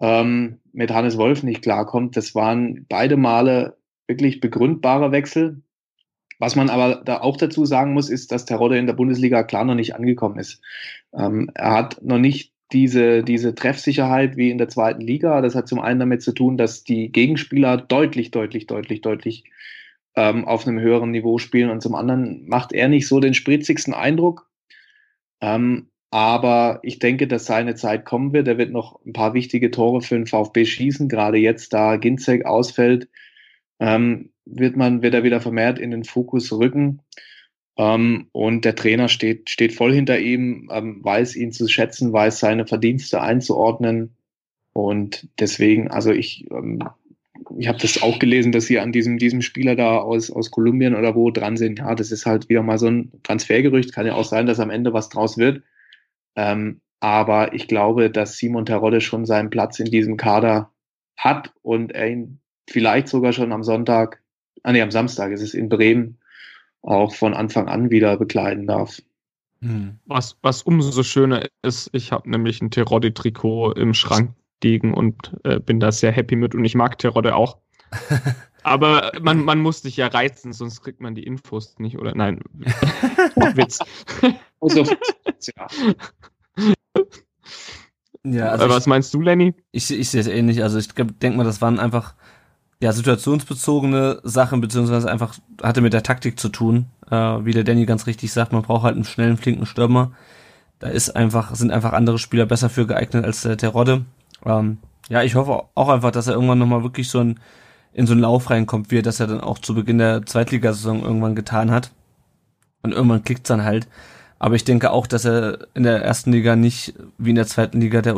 ähm, 0.00 0.60
mit 0.72 0.90
Hannes 0.90 1.18
Wolf 1.18 1.42
nicht 1.42 1.62
klarkommt. 1.62 2.16
Das 2.16 2.34
waren 2.34 2.86
beide 2.88 3.16
Male 3.16 3.78
wirklich 4.06 4.40
begründbare 4.40 5.12
Wechsel. 5.12 5.62
Was 6.38 6.56
man 6.56 6.70
aber 6.70 7.02
da 7.04 7.20
auch 7.20 7.36
dazu 7.36 7.64
sagen 7.64 7.92
muss, 7.92 8.10
ist, 8.10 8.30
dass 8.30 8.44
Terodde 8.44 8.78
in 8.78 8.86
der 8.86 8.92
Bundesliga 8.94 9.42
klar 9.42 9.64
noch 9.64 9.74
nicht 9.74 9.94
angekommen 9.94 10.38
ist. 10.38 10.60
Ähm, 11.12 11.50
er 11.54 11.72
hat 11.72 12.02
noch 12.02 12.18
nicht 12.18 12.52
diese, 12.72 13.22
diese 13.22 13.54
Treffsicherheit 13.54 14.36
wie 14.36 14.50
in 14.50 14.58
der 14.58 14.68
zweiten 14.68 15.00
Liga. 15.00 15.40
Das 15.40 15.54
hat 15.54 15.68
zum 15.68 15.80
einen 15.80 16.00
damit 16.00 16.22
zu 16.22 16.32
tun, 16.32 16.56
dass 16.56 16.84
die 16.84 17.10
Gegenspieler 17.10 17.76
deutlich, 17.76 18.30
deutlich, 18.30 18.66
deutlich, 18.66 19.00
deutlich 19.00 19.44
ähm, 20.16 20.46
auf 20.46 20.66
einem 20.66 20.80
höheren 20.80 21.10
Niveau 21.10 21.38
spielen 21.38 21.70
und 21.70 21.82
zum 21.82 21.94
anderen 21.94 22.46
macht 22.48 22.72
er 22.72 22.88
nicht 22.88 23.08
so 23.08 23.20
den 23.20 23.34
spritzigsten 23.34 23.94
Eindruck. 23.94 24.48
Ähm, 25.40 25.90
aber 26.10 26.80
ich 26.82 26.98
denke, 26.98 27.26
dass 27.26 27.46
seine 27.46 27.74
Zeit 27.74 28.04
kommen 28.04 28.32
wird. 28.32 28.48
Er 28.48 28.58
wird 28.58 28.72
noch 28.72 28.98
ein 29.04 29.12
paar 29.12 29.34
wichtige 29.34 29.70
Tore 29.70 30.00
für 30.00 30.14
den 30.14 30.26
VfB 30.26 30.64
schießen. 30.64 31.08
Gerade 31.08 31.38
jetzt, 31.38 31.72
da 31.74 31.96
Ginzek 31.96 32.46
ausfällt, 32.46 33.08
ähm, 33.78 34.30
wird 34.50 34.76
man, 34.76 35.02
wird 35.02 35.14
er 35.14 35.24
wieder 35.24 35.40
vermehrt 35.40 35.78
in 35.78 35.90
den 35.90 36.04
Fokus 36.04 36.52
rücken. 36.52 37.00
Ähm, 37.76 38.28
und 38.32 38.64
der 38.64 38.74
Trainer 38.74 39.08
steht, 39.08 39.50
steht 39.50 39.72
voll 39.72 39.94
hinter 39.94 40.18
ihm, 40.18 40.68
ähm, 40.72 41.02
weiß 41.02 41.36
ihn 41.36 41.52
zu 41.52 41.68
schätzen, 41.68 42.12
weiß 42.12 42.40
seine 42.40 42.66
Verdienste 42.66 43.20
einzuordnen. 43.22 44.16
Und 44.72 45.28
deswegen, 45.38 45.88
also 45.88 46.10
ich, 46.10 46.50
ähm, 46.50 46.82
ich 47.56 47.68
habe 47.68 47.78
das 47.78 48.02
auch 48.02 48.18
gelesen, 48.18 48.52
dass 48.52 48.66
sie 48.66 48.80
an 48.80 48.92
diesem, 48.92 49.18
diesem 49.18 49.42
Spieler 49.42 49.76
da 49.76 49.98
aus, 49.98 50.30
aus 50.30 50.50
Kolumbien 50.50 50.96
oder 50.96 51.14
wo 51.14 51.30
dran 51.30 51.56
sind. 51.56 51.78
Ja, 51.78 51.94
das 51.94 52.10
ist 52.10 52.26
halt 52.26 52.48
wieder 52.48 52.62
mal 52.62 52.78
so 52.78 52.88
ein 52.88 53.12
Transfergerücht. 53.22 53.92
Kann 53.92 54.06
ja 54.06 54.14
auch 54.14 54.24
sein, 54.24 54.46
dass 54.46 54.60
am 54.60 54.70
Ende 54.70 54.92
was 54.92 55.08
draus 55.08 55.38
wird. 55.38 55.62
Ähm, 56.36 56.80
aber 57.00 57.54
ich 57.54 57.68
glaube, 57.68 58.10
dass 58.10 58.36
Simon 58.38 58.66
Terodde 58.66 59.00
schon 59.00 59.24
seinen 59.24 59.50
Platz 59.50 59.78
in 59.78 59.90
diesem 59.90 60.16
Kader 60.16 60.72
hat 61.16 61.52
und 61.62 61.92
er 61.92 62.10
ihn 62.10 62.40
vielleicht 62.68 63.08
sogar 63.08 63.32
schon 63.32 63.52
am 63.52 63.62
Sonntag, 63.62 64.20
ah 64.62 64.72
nee, 64.72 64.82
am 64.82 64.90
Samstag 64.90 65.32
ist 65.32 65.42
es 65.42 65.54
in 65.54 65.68
Bremen, 65.68 66.18
auch 66.82 67.14
von 67.14 67.34
Anfang 67.34 67.68
an 67.68 67.90
wieder 67.90 68.16
bekleiden 68.16 68.66
darf. 68.66 69.00
Hm. 69.60 69.98
Was, 70.06 70.36
was 70.42 70.62
umso 70.62 71.02
schöner 71.02 71.46
ist, 71.62 71.90
ich 71.92 72.12
habe 72.12 72.30
nämlich 72.30 72.62
ein 72.62 72.70
Terodde-Trikot 72.70 73.72
im 73.72 73.94
Schrank 73.94 74.34
liegen 74.62 74.94
und 74.94 75.36
äh, 75.44 75.58
bin 75.58 75.80
da 75.80 75.92
sehr 75.92 76.12
happy 76.12 76.36
mit 76.36 76.54
und 76.54 76.64
ich 76.64 76.74
mag 76.74 76.98
Terodde 76.98 77.34
auch. 77.34 77.58
Aber 78.62 79.12
man, 79.20 79.44
man 79.44 79.60
muss 79.60 79.82
dich 79.82 79.96
ja 79.96 80.08
reizen, 80.08 80.52
sonst 80.52 80.82
kriegt 80.82 81.00
man 81.00 81.14
die 81.14 81.24
Infos 81.24 81.78
nicht, 81.78 81.98
oder? 81.98 82.14
Nein. 82.14 82.40
Witz. 83.54 83.78
Also, 84.60 84.82
ja. 84.82 85.68
Ja, 88.24 88.46
also 88.48 88.68
was 88.68 88.80
ich, 88.82 88.86
meinst 88.88 89.14
du, 89.14 89.20
Lenny? 89.20 89.54
Ich, 89.70 89.88
ich 89.92 90.10
sehe 90.10 90.20
es 90.20 90.26
ähnlich. 90.26 90.64
Also 90.64 90.78
ich 90.78 90.88
denke 90.88 91.36
mal, 91.36 91.44
das 91.44 91.60
waren 91.60 91.78
einfach 91.78 92.16
ja 92.80 92.92
situationsbezogene 92.92 94.20
Sachen, 94.22 94.60
beziehungsweise 94.60 95.10
einfach 95.10 95.34
hatte 95.62 95.80
mit 95.80 95.92
der 95.92 96.02
Taktik 96.02 96.38
zu 96.38 96.48
tun. 96.48 96.86
Äh, 97.10 97.16
wie 97.16 97.52
der 97.52 97.64
Danny 97.64 97.86
ganz 97.86 98.06
richtig 98.06 98.32
sagt, 98.32 98.52
man 98.52 98.62
braucht 98.62 98.84
halt 98.84 98.94
einen 98.94 99.04
schnellen, 99.04 99.36
flinken 99.36 99.66
Stürmer, 99.66 100.12
Da 100.78 100.88
ist 100.88 101.16
einfach, 101.16 101.54
sind 101.54 101.72
einfach 101.72 101.92
andere 101.92 102.18
Spieler 102.18 102.46
besser 102.46 102.70
für 102.70 102.86
geeignet 102.86 103.24
als 103.24 103.42
der 103.42 103.56
Terodde. 103.56 104.04
Ähm, 104.44 104.78
ja, 105.08 105.22
ich 105.22 105.34
hoffe 105.34 105.64
auch 105.74 105.88
einfach, 105.88 106.12
dass 106.12 106.28
er 106.28 106.34
irgendwann 106.34 106.58
nochmal 106.58 106.84
wirklich 106.84 107.08
so 107.08 107.20
ein, 107.20 107.40
in 107.92 108.06
so 108.06 108.12
einen 108.12 108.22
Lauf 108.22 108.50
reinkommt, 108.50 108.90
wie 108.90 108.98
er 108.98 109.02
das 109.02 109.18
ja 109.18 109.26
dann 109.26 109.40
auch 109.40 109.58
zu 109.58 109.74
Beginn 109.74 109.98
der 109.98 110.24
Zweitligasaison 110.24 111.02
irgendwann 111.02 111.34
getan 111.34 111.70
hat. 111.70 111.90
Und 112.82 112.92
irgendwann 112.92 113.24
klickt's 113.24 113.48
dann 113.48 113.64
halt. 113.64 113.88
Aber 114.38 114.54
ich 114.54 114.62
denke 114.62 114.92
auch, 114.92 115.08
dass 115.08 115.24
er 115.24 115.66
in 115.74 115.82
der 115.82 116.04
ersten 116.04 116.30
Liga 116.30 116.54
nicht 116.54 116.94
wie 117.18 117.30
in 117.30 117.36
der 117.36 117.48
zweiten 117.48 117.80
Liga 117.80 118.02
der 118.02 118.14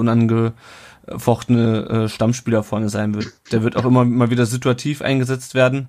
unangefochtene 1.10 1.88
äh, 1.88 2.08
Stammspieler 2.08 2.62
vorne 2.62 2.88
sein 2.88 3.14
wird. 3.14 3.32
Der 3.52 3.62
wird 3.62 3.76
auch 3.76 3.84
immer 3.84 4.04
mal 4.04 4.30
wieder 4.30 4.46
situativ 4.46 5.02
eingesetzt 5.02 5.54
werden. 5.54 5.88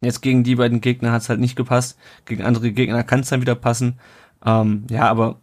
Jetzt 0.00 0.20
gegen 0.20 0.42
die 0.42 0.56
beiden 0.56 0.80
Gegner 0.80 1.12
hat's 1.12 1.28
halt 1.28 1.40
nicht 1.40 1.56
gepasst. 1.56 1.98
Gegen 2.24 2.42
andere 2.42 2.72
Gegner 2.72 3.04
kann's 3.04 3.28
dann 3.28 3.40
wieder 3.40 3.54
passen. 3.54 4.00
Ähm, 4.44 4.86
ja, 4.90 5.08
aber 5.08 5.40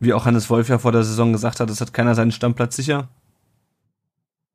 wie 0.00 0.12
auch 0.12 0.26
Hannes 0.26 0.50
Wolf 0.50 0.68
ja 0.68 0.78
vor 0.78 0.92
der 0.92 1.04
Saison 1.04 1.32
gesagt 1.32 1.60
hat, 1.60 1.70
es 1.70 1.80
hat 1.80 1.94
keiner 1.94 2.14
seinen 2.14 2.32
Stammplatz 2.32 2.74
sicher. 2.74 3.08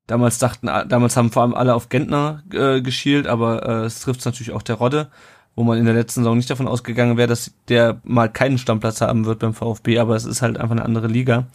Damals 0.05 0.39
dachten, 0.39 0.67
damals 0.67 1.15
haben 1.17 1.31
vor 1.31 1.43
allem 1.43 1.53
alle 1.53 1.75
auf 1.75 1.89
Gentner 1.89 2.43
äh, 2.51 2.81
geschielt, 2.81 3.27
aber 3.27 3.65
äh, 3.67 3.85
es 3.85 4.01
trifft 4.01 4.25
natürlich 4.25 4.53
auch 4.53 4.61
der 4.61 4.75
Rodde, 4.75 5.09
wo 5.55 5.63
man 5.63 5.77
in 5.77 5.85
der 5.85 5.93
letzten 5.93 6.21
Saison 6.21 6.37
nicht 6.37 6.49
davon 6.49 6.67
ausgegangen 6.67 7.17
wäre, 7.17 7.27
dass 7.27 7.53
der 7.67 7.99
mal 8.03 8.29
keinen 8.29 8.57
Stammplatz 8.57 9.01
haben 9.01 9.25
wird 9.25 9.39
beim 9.39 9.53
VfB, 9.53 9.99
aber 9.99 10.15
es 10.15 10.25
ist 10.25 10.41
halt 10.41 10.57
einfach 10.57 10.75
eine 10.75 10.85
andere 10.85 11.07
Liga. 11.07 11.47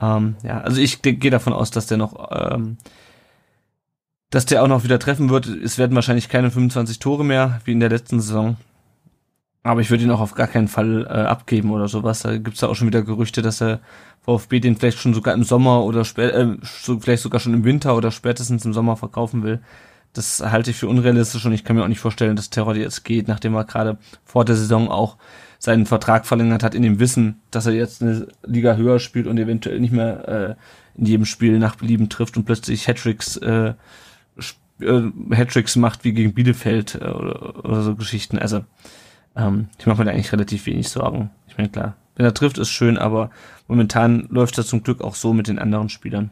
Ähm, 0.00 0.36
ja, 0.42 0.60
also 0.60 0.80
ich 0.80 1.02
gehe 1.02 1.30
davon 1.30 1.52
aus, 1.52 1.70
dass 1.70 1.86
der 1.86 1.98
noch, 1.98 2.30
ähm, 2.32 2.78
dass 4.30 4.46
der 4.46 4.62
auch 4.62 4.68
noch 4.68 4.84
wieder 4.84 4.98
treffen 4.98 5.30
wird. 5.30 5.46
Es 5.46 5.78
werden 5.78 5.94
wahrscheinlich 5.94 6.28
keine 6.28 6.50
25 6.50 6.98
Tore 6.98 7.24
mehr 7.24 7.60
wie 7.64 7.72
in 7.72 7.80
der 7.80 7.90
letzten 7.90 8.20
Saison. 8.20 8.56
Aber 9.62 9.80
ich 9.80 9.90
würde 9.90 10.04
ihn 10.04 10.10
auch 10.10 10.20
auf 10.20 10.34
gar 10.34 10.46
keinen 10.46 10.68
Fall 10.68 11.06
äh, 11.06 11.26
abgeben 11.26 11.70
oder 11.70 11.88
sowas. 11.88 12.20
Da 12.20 12.36
gibt's 12.36 12.60
ja 12.60 12.68
auch 12.68 12.74
schon 12.74 12.86
wieder 12.86 13.02
Gerüchte, 13.02 13.40
dass 13.40 13.58
der 13.58 13.80
VfB 14.20 14.60
den 14.60 14.76
vielleicht 14.76 14.98
schon 14.98 15.14
sogar 15.14 15.32
im 15.32 15.42
Sommer 15.42 15.84
oder 15.84 16.04
spät, 16.04 16.34
äh, 16.34 16.56
so, 16.62 17.00
vielleicht 17.00 17.22
sogar 17.22 17.40
schon 17.40 17.54
im 17.54 17.64
Winter 17.64 17.96
oder 17.96 18.10
spätestens 18.10 18.66
im 18.66 18.74
Sommer 18.74 18.96
verkaufen 18.96 19.42
will. 19.42 19.60
Das 20.12 20.40
halte 20.40 20.70
ich 20.70 20.76
für 20.76 20.86
unrealistisch 20.86 21.46
und 21.46 21.52
ich 21.52 21.64
kann 21.64 21.76
mir 21.76 21.82
auch 21.82 21.88
nicht 21.88 21.98
vorstellen, 21.98 22.36
dass 22.36 22.50
Terror 22.50 22.76
jetzt 22.76 23.04
geht, 23.04 23.26
nachdem 23.26 23.54
er 23.54 23.64
gerade 23.64 23.96
vor 24.24 24.44
der 24.44 24.54
Saison 24.54 24.90
auch 24.90 25.16
seinen 25.64 25.86
Vertrag 25.86 26.26
verlängert 26.26 26.62
hat, 26.62 26.74
in 26.74 26.82
dem 26.82 27.00
Wissen, 27.00 27.40
dass 27.50 27.66
er 27.66 27.72
jetzt 27.72 28.02
eine 28.02 28.28
Liga 28.44 28.76
höher 28.76 28.98
spielt 28.98 29.26
und 29.26 29.38
eventuell 29.38 29.80
nicht 29.80 29.92
mehr 29.92 30.28
äh, 30.28 30.98
in 31.00 31.06
jedem 31.06 31.24
Spiel 31.24 31.58
nach 31.58 31.76
Belieben 31.76 32.10
trifft 32.10 32.36
und 32.36 32.44
plötzlich 32.44 32.86
Hattricks 32.86 33.38
äh, 33.38 33.72
äh, 34.80 35.02
Hattricks 35.34 35.76
macht 35.76 36.04
wie 36.04 36.12
gegen 36.12 36.34
Bielefeld 36.34 36.96
äh, 36.96 37.04
oder, 37.06 37.64
oder 37.64 37.82
so 37.82 37.94
Geschichten. 37.94 38.38
Also 38.38 38.64
ähm, 39.36 39.68
ich 39.78 39.86
mache 39.86 39.98
mir 39.98 40.04
da 40.04 40.10
eigentlich 40.10 40.32
relativ 40.32 40.66
wenig 40.66 40.88
Sorgen. 40.90 41.30
Ich 41.48 41.56
meine, 41.56 41.70
klar, 41.70 41.96
wenn 42.16 42.26
er 42.26 42.34
trifft, 42.34 42.58
ist 42.58 42.70
schön, 42.70 42.98
aber 42.98 43.30
momentan 43.66 44.26
läuft 44.28 44.58
er 44.58 44.64
zum 44.64 44.82
Glück 44.82 45.00
auch 45.00 45.14
so 45.14 45.32
mit 45.32 45.48
den 45.48 45.58
anderen 45.58 45.88
Spielern. 45.88 46.30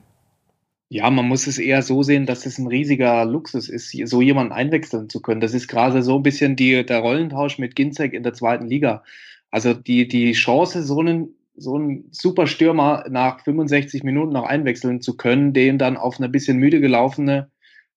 Ja, 0.93 1.09
man 1.09 1.27
muss 1.27 1.47
es 1.47 1.57
eher 1.57 1.81
so 1.81 2.03
sehen, 2.03 2.27
dass 2.27 2.45
es 2.45 2.59
ein 2.59 2.67
riesiger 2.67 3.25
Luxus 3.25 3.71
ist, 3.71 3.97
so 4.07 4.21
jemanden 4.21 4.53
einwechseln 4.53 5.09
zu 5.09 5.23
können. 5.23 5.41
Das 5.41 5.55
ist 5.55 5.67
gerade 5.67 6.03
so 6.03 6.17
ein 6.17 6.23
bisschen 6.23 6.55
die, 6.55 6.85
der 6.85 6.99
Rollentausch 6.99 7.59
mit 7.59 7.75
Ginzek 7.75 8.13
in 8.13 8.23
der 8.23 8.35
zweiten 8.35 8.67
Liga. 8.67 9.03
Also 9.51 9.73
die, 9.73 10.07
die 10.07 10.33
Chance, 10.33 10.83
so 10.83 11.01
einen, 11.01 11.31
so 11.57 11.77
einen 11.77 12.09
super 12.11 12.47
Stürmer 12.47 13.07
nach 13.09 13.41
65 13.43 14.03
Minuten 14.03 14.35
noch 14.35 14.45
einwechseln 14.45 15.01
zu 15.01 15.17
können, 15.17 15.55
den 15.55 15.79
dann 15.79 15.97
auf 15.97 16.19
eine 16.19 16.29
bisschen 16.29 16.59
müde 16.59 16.83
gelaufene 16.83 17.51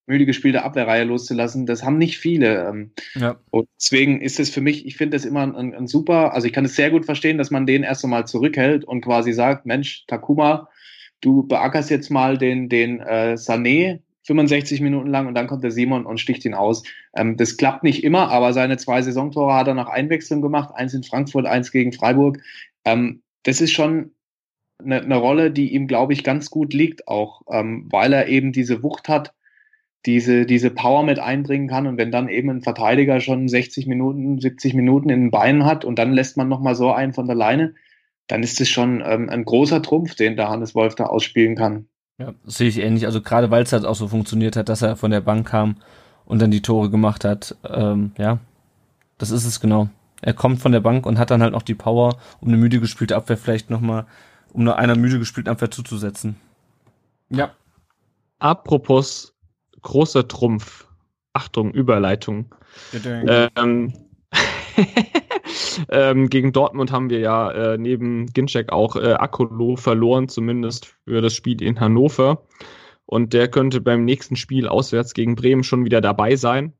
müde 0.07 0.25
gespielte 0.25 0.63
Abwehrreihe 0.63 1.03
loszulassen. 1.03 1.65
Das 1.65 1.83
haben 1.83 1.97
nicht 1.97 2.17
viele. 2.17 2.69
Ähm, 2.69 2.91
ja. 3.15 3.35
Und 3.49 3.67
deswegen 3.77 4.21
ist 4.21 4.39
es 4.39 4.49
für 4.49 4.61
mich, 4.61 4.85
ich 4.85 4.95
finde 4.95 5.17
das 5.17 5.25
immer 5.25 5.41
ein, 5.41 5.73
ein, 5.73 5.87
super, 5.87 6.33
also 6.33 6.47
ich 6.47 6.53
kann 6.53 6.63
es 6.63 6.75
sehr 6.77 6.91
gut 6.91 7.05
verstehen, 7.05 7.37
dass 7.37 7.51
man 7.51 7.65
den 7.65 7.83
erst 7.83 8.05
einmal 8.05 8.25
zurückhält 8.25 8.85
und 8.85 9.01
quasi 9.01 9.33
sagt, 9.33 9.65
Mensch, 9.65 10.05
Takuma, 10.07 10.69
du 11.25 11.43
beackerst 11.43 11.89
jetzt 11.89 12.11
mal 12.11 12.37
den, 12.37 12.69
den 12.69 12.99
äh, 12.99 13.33
Sané 13.33 13.99
65 14.25 14.81
Minuten 14.81 15.09
lang 15.09 15.27
und 15.27 15.35
dann 15.35 15.47
kommt 15.47 15.63
der 15.63 15.71
Simon 15.71 16.05
und 16.05 16.19
sticht 16.19 16.45
ihn 16.45 16.53
aus. 16.53 16.83
Ähm, 17.15 17.37
das 17.37 17.57
klappt 17.57 17.83
nicht 17.83 18.03
immer, 18.03 18.29
aber 18.29 18.53
seine 18.53 18.77
zwei 18.77 19.01
Saisontore 19.01 19.53
hat 19.53 19.67
er 19.67 19.73
nach 19.73 19.89
Einwechslung 19.89 20.41
gemacht, 20.41 20.73
eins 20.75 20.93
in 20.93 21.03
Frankfurt, 21.03 21.45
eins 21.45 21.71
gegen 21.71 21.93
Freiburg. 21.93 22.39
Ähm, 22.85 23.21
das 23.43 23.61
ist 23.61 23.71
schon 23.71 24.11
eine, 24.83 25.01
eine 25.01 25.17
Rolle, 25.17 25.51
die 25.51 25.73
ihm, 25.73 25.87
glaube 25.87 26.13
ich, 26.13 26.23
ganz 26.23 26.49
gut 26.49 26.73
liegt, 26.73 27.07
auch 27.07 27.41
ähm, 27.49 27.87
weil 27.91 28.13
er 28.13 28.27
eben 28.27 28.51
diese 28.51 28.83
Wucht 28.83 29.09
hat, 29.09 29.33
diese, 30.05 30.45
diese 30.45 30.69
Power 30.69 31.03
mit 31.03 31.19
einbringen 31.19 31.67
kann. 31.67 31.87
Und 31.87 31.97
wenn 31.97 32.11
dann 32.11 32.29
eben 32.29 32.49
ein 32.49 32.61
Verteidiger 32.61 33.19
schon 33.19 33.47
60 33.47 33.87
Minuten, 33.87 34.39
70 34.39 34.73
Minuten 34.73 35.09
in 35.09 35.21
den 35.21 35.31
Beinen 35.31 35.65
hat 35.65 35.85
und 35.85 35.97
dann 35.97 36.13
lässt 36.13 36.37
man 36.37 36.49
nochmal 36.49 36.75
so 36.75 36.91
einen 36.91 37.13
von 37.13 37.27
der 37.27 37.35
Leine, 37.35 37.73
dann 38.27 38.43
ist 38.43 38.59
es 38.61 38.69
schon 38.69 39.03
ähm, 39.05 39.29
ein 39.29 39.45
großer 39.45 39.81
Trumpf, 39.81 40.15
den 40.15 40.35
der 40.35 40.49
Hannes 40.49 40.75
Wolf 40.75 40.95
da 40.95 41.05
ausspielen 41.05 41.55
kann. 41.55 41.87
Ja, 42.17 42.33
das 42.45 42.57
sehe 42.57 42.69
ich 42.69 42.79
ähnlich. 42.79 43.05
Also 43.05 43.21
gerade 43.21 43.51
weil 43.51 43.63
es 43.63 43.73
halt 43.73 43.85
auch 43.85 43.95
so 43.95 44.07
funktioniert 44.07 44.55
hat, 44.55 44.69
dass 44.69 44.81
er 44.81 44.95
von 44.95 45.11
der 45.11 45.21
Bank 45.21 45.47
kam 45.47 45.77
und 46.25 46.41
dann 46.41 46.51
die 46.51 46.61
Tore 46.61 46.89
gemacht 46.89 47.23
hat. 47.23 47.55
Ähm, 47.67 48.11
ja, 48.17 48.39
das 49.17 49.31
ist 49.31 49.45
es 49.45 49.59
genau. 49.59 49.89
Er 50.21 50.33
kommt 50.33 50.61
von 50.61 50.71
der 50.71 50.79
Bank 50.79 51.05
und 51.05 51.19
hat 51.19 51.29
dann 51.29 51.41
halt 51.41 51.51
noch 51.51 51.61
die 51.61 51.75
Power, 51.75 52.17
um 52.39 52.47
eine 52.47 52.57
müde 52.57 52.79
gespielte 52.79 53.15
Abwehr 53.15 53.37
vielleicht 53.37 53.69
nochmal, 53.69 54.05
um 54.53 54.63
nur 54.63 54.77
einer 54.77 54.95
müde 54.95 55.19
gespielten 55.19 55.51
Abwehr 55.51 55.69
zuzusetzen. 55.69 56.37
Ja. 57.29 57.53
Apropos 58.39 59.35
großer 59.81 60.27
Trumpf. 60.27 60.87
Achtung, 61.33 61.71
Überleitung. 61.73 62.55
Ähm, 62.93 63.93
ähm, 65.89 66.29
gegen 66.29 66.53
Dortmund 66.53 66.91
haben 66.91 67.09
wir 67.09 67.19
ja 67.19 67.51
äh, 67.51 67.77
neben 67.77 68.27
Ginczek 68.27 68.71
auch 68.71 68.95
äh, 68.95 69.13
Akolo 69.13 69.75
verloren, 69.75 70.27
zumindest 70.27 70.95
für 71.05 71.21
das 71.21 71.33
Spiel 71.33 71.61
in 71.61 71.79
Hannover. 71.79 72.43
Und 73.05 73.33
der 73.33 73.47
könnte 73.47 73.81
beim 73.81 74.03
nächsten 74.03 74.35
Spiel 74.35 74.67
auswärts 74.67 75.13
gegen 75.13 75.35
Bremen 75.35 75.63
schon 75.63 75.85
wieder 75.85 76.01
dabei 76.01 76.35
sein. 76.35 76.73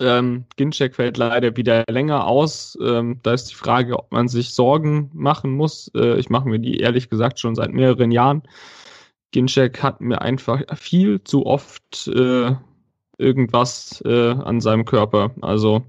Ähm, 0.00 0.44
Ginczek 0.56 0.94
fällt 0.94 1.16
leider 1.16 1.56
wieder 1.56 1.84
länger 1.88 2.26
aus. 2.26 2.78
Ähm, 2.80 3.20
da 3.22 3.32
ist 3.32 3.50
die 3.50 3.54
Frage, 3.54 3.98
ob 3.98 4.12
man 4.12 4.28
sich 4.28 4.54
Sorgen 4.54 5.10
machen 5.12 5.50
muss. 5.52 5.90
Äh, 5.94 6.18
ich 6.18 6.30
mache 6.30 6.48
mir 6.48 6.58
die 6.58 6.78
ehrlich 6.78 7.10
gesagt 7.10 7.40
schon 7.40 7.54
seit 7.54 7.72
mehreren 7.72 8.10
Jahren. 8.10 8.42
Ginczek 9.32 9.82
hat 9.82 10.00
mir 10.00 10.22
einfach 10.22 10.62
viel 10.76 11.22
zu 11.24 11.46
oft 11.46 12.08
äh, 12.08 12.54
irgendwas 13.18 14.02
äh, 14.06 14.30
an 14.30 14.60
seinem 14.60 14.84
Körper. 14.84 15.32
Also 15.40 15.84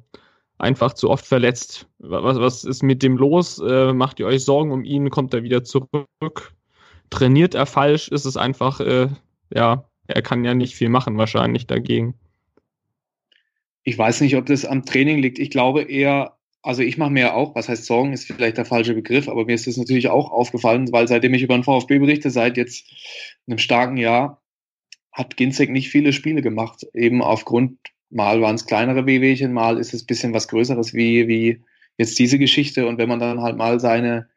einfach 0.58 0.94
zu 0.94 1.10
oft 1.10 1.26
verletzt. 1.26 1.88
Was, 2.00 2.40
was 2.40 2.64
ist 2.64 2.84
mit 2.84 3.04
dem 3.04 3.18
los? 3.18 3.60
Äh, 3.60 3.94
macht 3.94 4.20
ihr 4.20 4.28
euch 4.28 4.44
Sorgen 4.44 4.72
um 4.72 4.84
ihn? 4.84 5.10
Kommt 5.10 5.34
er 5.34 5.44
wieder 5.44 5.64
zurück? 5.64 6.54
Trainiert 7.10 7.56
er 7.56 7.66
falsch? 7.66 8.08
Ist 8.10 8.26
es 8.26 8.38
einfach, 8.38 8.80
äh, 8.80 9.08
ja, 9.54 9.86
er 10.08 10.22
kann 10.22 10.44
ja 10.44 10.54
nicht 10.54 10.76
viel 10.76 10.90
machen 10.90 11.18
wahrscheinlich 11.18 11.68
dagegen. 11.68 12.16
Ich 13.84 13.98
weiß 13.98 14.22
nicht, 14.22 14.36
ob 14.36 14.46
das 14.46 14.66
am 14.66 14.86
Training 14.86 15.20
liegt. 15.20 15.40
Ich 15.40 15.50
glaube 15.50 15.84
eher, 15.84 16.38
also 16.62 16.82
ich 16.82 16.98
mache 16.98 17.12
mir 17.12 17.22
ja 17.22 17.34
auch, 17.34 17.56
was 17.56 17.70
heißt 17.70 17.86
Sorgen, 17.86 18.12
ist 18.12 18.26
vielleicht 18.26 18.58
der 18.58 18.66
falsche 18.66 18.94
Begriff, 18.94 19.30
aber 19.30 19.46
mir 19.46 19.56
ist 19.56 19.68
das 19.68 19.78
natürlich 19.78 20.10
auch 20.10 20.32
aufgefallen, 20.32 20.92
weil 20.92 21.08
seitdem 21.08 21.34
ich 21.34 21.44
über 21.44 21.58
den 21.58 21.64
VfB 21.64 22.00
berichte, 22.00 22.30
seit 22.30 22.58
jetzt 22.58 22.86
einem 23.48 23.58
starken 23.58 23.98
Jahr, 23.98 24.42
hat 25.14 25.38
Ginzek 25.38 25.70
nicht 25.70 25.90
viele 25.90 26.14
Spiele 26.14 26.42
gemacht. 26.42 26.86
Eben 26.94 27.22
aufgrund, 27.22 27.80
mal 28.10 28.42
waren 28.42 28.56
es 28.56 28.66
kleinere 28.66 29.06
Wehwehchen, 29.06 29.54
mal 29.54 29.78
ist 29.78 29.94
es 29.94 30.06
bisschen 30.06 30.34
was 30.34 30.48
Größeres 30.48 30.94
wie, 30.94 31.28
wie 31.28 31.64
jetzt 31.98 32.18
diese 32.20 32.40
Geschichte. 32.40 32.88
Und 32.88 32.98
wenn 32.98 33.10
man 33.10 33.20
dann 33.20 33.42
halt 33.42 33.58
mal 33.58 33.80
seine 33.80 34.28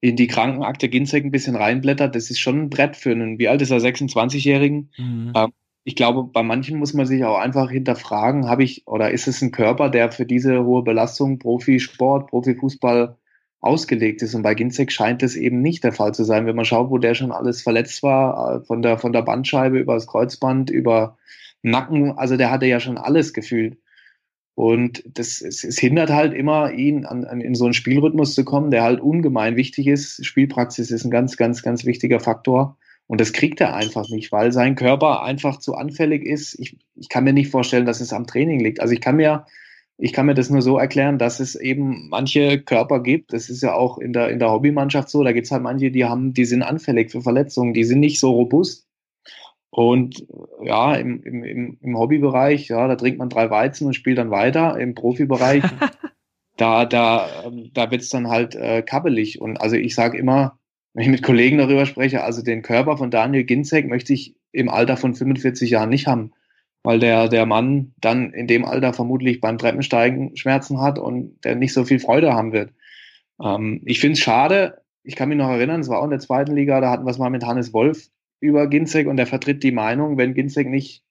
in 0.00 0.16
die 0.16 0.28
Krankenakte 0.28 0.88
Ginzek 0.88 1.24
ein 1.24 1.30
bisschen 1.30 1.56
reinblättert, 1.56 2.14
das 2.14 2.30
ist 2.30 2.40
schon 2.40 2.62
ein 2.62 2.70
Brett 2.70 2.96
für 2.96 3.10
einen, 3.10 3.38
wie 3.38 3.48
alt 3.48 3.60
ist 3.60 3.70
er, 3.70 3.78
26-Jährigen? 3.78 4.90
Mhm. 4.96 5.32
Ähm, 5.36 5.52
ich 5.84 5.96
glaube, 5.96 6.24
bei 6.24 6.42
manchen 6.42 6.78
muss 6.78 6.94
man 6.94 7.06
sich 7.06 7.24
auch 7.24 7.38
einfach 7.38 7.70
hinterfragen, 7.70 8.48
habe 8.48 8.64
ich 8.64 8.86
oder 8.86 9.10
ist 9.10 9.28
es 9.28 9.42
ein 9.42 9.50
Körper, 9.50 9.90
der 9.90 10.12
für 10.12 10.26
diese 10.26 10.64
hohe 10.64 10.82
Belastung 10.82 11.38
Profisport, 11.38 12.28
Profifußball 12.28 13.16
ausgelegt 13.60 14.22
ist. 14.22 14.34
Und 14.34 14.42
bei 14.42 14.54
Ginzek 14.54 14.90
scheint 14.90 15.22
es 15.22 15.36
eben 15.36 15.60
nicht 15.60 15.84
der 15.84 15.92
Fall 15.92 16.14
zu 16.14 16.24
sein. 16.24 16.46
Wenn 16.46 16.56
man 16.56 16.64
schaut, 16.64 16.90
wo 16.90 16.98
der 16.98 17.14
schon 17.14 17.32
alles 17.32 17.62
verletzt 17.62 18.02
war, 18.02 18.56
äh, 18.56 18.64
von 18.64 18.82
der, 18.82 18.98
von 18.98 19.12
der 19.12 19.22
Bandscheibe 19.22 19.78
über 19.78 19.94
das 19.94 20.06
Kreuzband, 20.06 20.70
über 20.70 21.18
Nacken, 21.62 22.12
also 22.18 22.36
der 22.36 22.50
hatte 22.50 22.66
ja 22.66 22.80
schon 22.80 22.98
alles 22.98 23.32
gefühlt. 23.32 23.78
Und 24.54 25.02
das, 25.06 25.40
es, 25.40 25.64
es 25.64 25.78
hindert 25.78 26.10
halt 26.10 26.34
immer, 26.34 26.72
ihn 26.72 27.06
an, 27.06 27.24
an, 27.24 27.40
in 27.40 27.54
so 27.54 27.64
einen 27.64 27.72
Spielrhythmus 27.72 28.34
zu 28.34 28.44
kommen, 28.44 28.70
der 28.70 28.82
halt 28.82 29.00
ungemein 29.00 29.56
wichtig 29.56 29.86
ist. 29.86 30.24
Spielpraxis 30.24 30.90
ist 30.90 31.04
ein 31.04 31.10
ganz, 31.10 31.36
ganz, 31.36 31.62
ganz 31.62 31.84
wichtiger 31.86 32.20
Faktor. 32.20 32.76
Und 33.06 33.20
das 33.20 33.32
kriegt 33.32 33.60
er 33.60 33.74
einfach 33.74 34.08
nicht, 34.08 34.30
weil 34.32 34.52
sein 34.52 34.76
Körper 34.76 35.22
einfach 35.22 35.58
zu 35.58 35.74
anfällig 35.74 36.24
ist. 36.24 36.58
Ich, 36.60 36.76
ich 36.94 37.08
kann 37.08 37.24
mir 37.24 37.32
nicht 37.32 37.50
vorstellen, 37.50 37.86
dass 37.86 38.00
es 38.00 38.12
am 38.12 38.26
Training 38.26 38.60
liegt. 38.60 38.80
Also 38.80 38.92
ich 38.92 39.00
kann 39.00 39.16
mir, 39.16 39.46
ich 39.96 40.12
kann 40.12 40.26
mir 40.26 40.34
das 40.34 40.50
nur 40.50 40.62
so 40.62 40.78
erklären, 40.78 41.18
dass 41.18 41.40
es 41.40 41.54
eben 41.54 42.08
manche 42.08 42.60
Körper 42.60 43.02
gibt. 43.02 43.32
Das 43.32 43.48
ist 43.48 43.62
ja 43.62 43.74
auch 43.74 43.98
in 43.98 44.12
der, 44.12 44.28
in 44.28 44.38
der 44.38 44.50
Hobbymannschaft 44.50 45.08
so. 45.08 45.24
Da 45.24 45.32
gibt 45.32 45.46
es 45.46 45.50
halt 45.50 45.62
manche, 45.62 45.90
die 45.90 46.04
haben, 46.04 46.34
die 46.34 46.44
sind 46.44 46.62
anfällig 46.62 47.10
für 47.10 47.22
Verletzungen, 47.22 47.74
die 47.74 47.84
sind 47.84 48.00
nicht 48.00 48.20
so 48.20 48.30
robust. 48.30 48.86
Und 49.70 50.26
ja, 50.62 50.94
im, 50.96 51.22
im, 51.22 51.78
im 51.80 51.98
Hobbybereich, 51.98 52.68
ja, 52.68 52.88
da 52.88 52.96
trinkt 52.96 53.18
man 53.18 53.28
drei 53.28 53.50
Weizen 53.50 53.86
und 53.86 53.94
spielt 53.94 54.18
dann 54.18 54.30
weiter. 54.30 54.78
Im 54.78 54.94
Profibereich 54.94 55.62
da, 56.56 56.84
da, 56.84 57.28
ähm, 57.46 57.70
da 57.72 57.90
wird's 57.90 58.10
dann 58.10 58.28
halt 58.28 58.54
äh, 58.56 58.82
kabbelig. 58.82 59.40
Und 59.40 59.60
also 59.60 59.76
ich 59.76 59.94
sage 59.94 60.18
immer, 60.18 60.58
wenn 60.92 61.04
ich 61.04 61.10
mit 61.10 61.22
Kollegen 61.22 61.58
darüber 61.58 61.86
spreche, 61.86 62.24
also 62.24 62.42
den 62.42 62.62
Körper 62.62 62.96
von 62.96 63.10
Daniel 63.10 63.44
Ginzek 63.44 63.88
möchte 63.88 64.12
ich 64.12 64.34
im 64.52 64.68
Alter 64.68 64.96
von 64.96 65.14
45 65.14 65.70
Jahren 65.70 65.88
nicht 65.88 66.08
haben, 66.08 66.32
weil 66.82 66.98
der, 66.98 67.28
der 67.28 67.46
Mann 67.46 67.94
dann 68.00 68.32
in 68.32 68.48
dem 68.48 68.64
Alter 68.64 68.92
vermutlich 68.92 69.40
beim 69.40 69.56
Treppensteigen 69.56 70.36
Schmerzen 70.36 70.80
hat 70.80 70.98
und 70.98 71.38
der 71.44 71.54
nicht 71.54 71.72
so 71.72 71.84
viel 71.84 72.00
Freude 72.00 72.34
haben 72.34 72.52
wird. 72.52 72.72
Ähm, 73.40 73.82
ich 73.84 74.00
finde 74.00 74.14
es 74.14 74.20
schade, 74.20 74.82
ich 75.04 75.14
kann 75.14 75.28
mich 75.28 75.38
noch 75.38 75.48
erinnern, 75.48 75.80
es 75.80 75.88
war 75.88 76.00
auch 76.00 76.04
in 76.04 76.10
der 76.10 76.18
zweiten 76.18 76.56
Liga, 76.56 76.80
da 76.80 76.90
hatten 76.90 77.06
wir 77.06 77.10
es 77.10 77.18
mal 77.18 77.30
mit 77.30 77.46
Hannes 77.46 77.72
Wolf 77.72 78.08
über 78.40 78.66
Ginzek 78.68 79.06
und 79.06 79.16
der 79.16 79.26
vertritt 79.26 79.62
die 79.62 79.72
Meinung, 79.72 80.16
wenn 80.18 80.34
Ginzek 80.34 80.68
nicht 80.68 81.04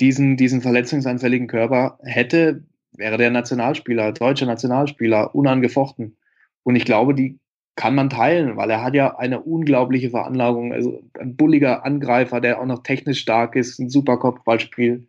diesen, 0.00 0.36
diesen 0.36 0.60
verletzungsanfälligen 0.60 1.46
Körper 1.46 1.98
hätte, 2.04 2.64
wäre 2.92 3.18
der 3.18 3.30
Nationalspieler, 3.30 4.12
deutscher 4.12 4.46
Nationalspieler, 4.46 5.34
unangefochten. 5.34 6.16
Und 6.62 6.76
ich 6.76 6.84
glaube, 6.84 7.14
die 7.14 7.38
kann 7.76 7.94
man 7.94 8.08
teilen, 8.08 8.56
weil 8.56 8.70
er 8.70 8.82
hat 8.82 8.94
ja 8.94 9.16
eine 9.16 9.40
unglaubliche 9.40 10.10
Veranlagung, 10.10 10.72
also 10.72 11.02
ein 11.18 11.36
bulliger 11.36 11.84
Angreifer, 11.84 12.40
der 12.40 12.60
auch 12.60 12.66
noch 12.66 12.84
technisch 12.84 13.20
stark 13.20 13.56
ist, 13.56 13.80
ein 13.80 13.90
super 13.90 14.16
Kopfballspiel. 14.16 15.08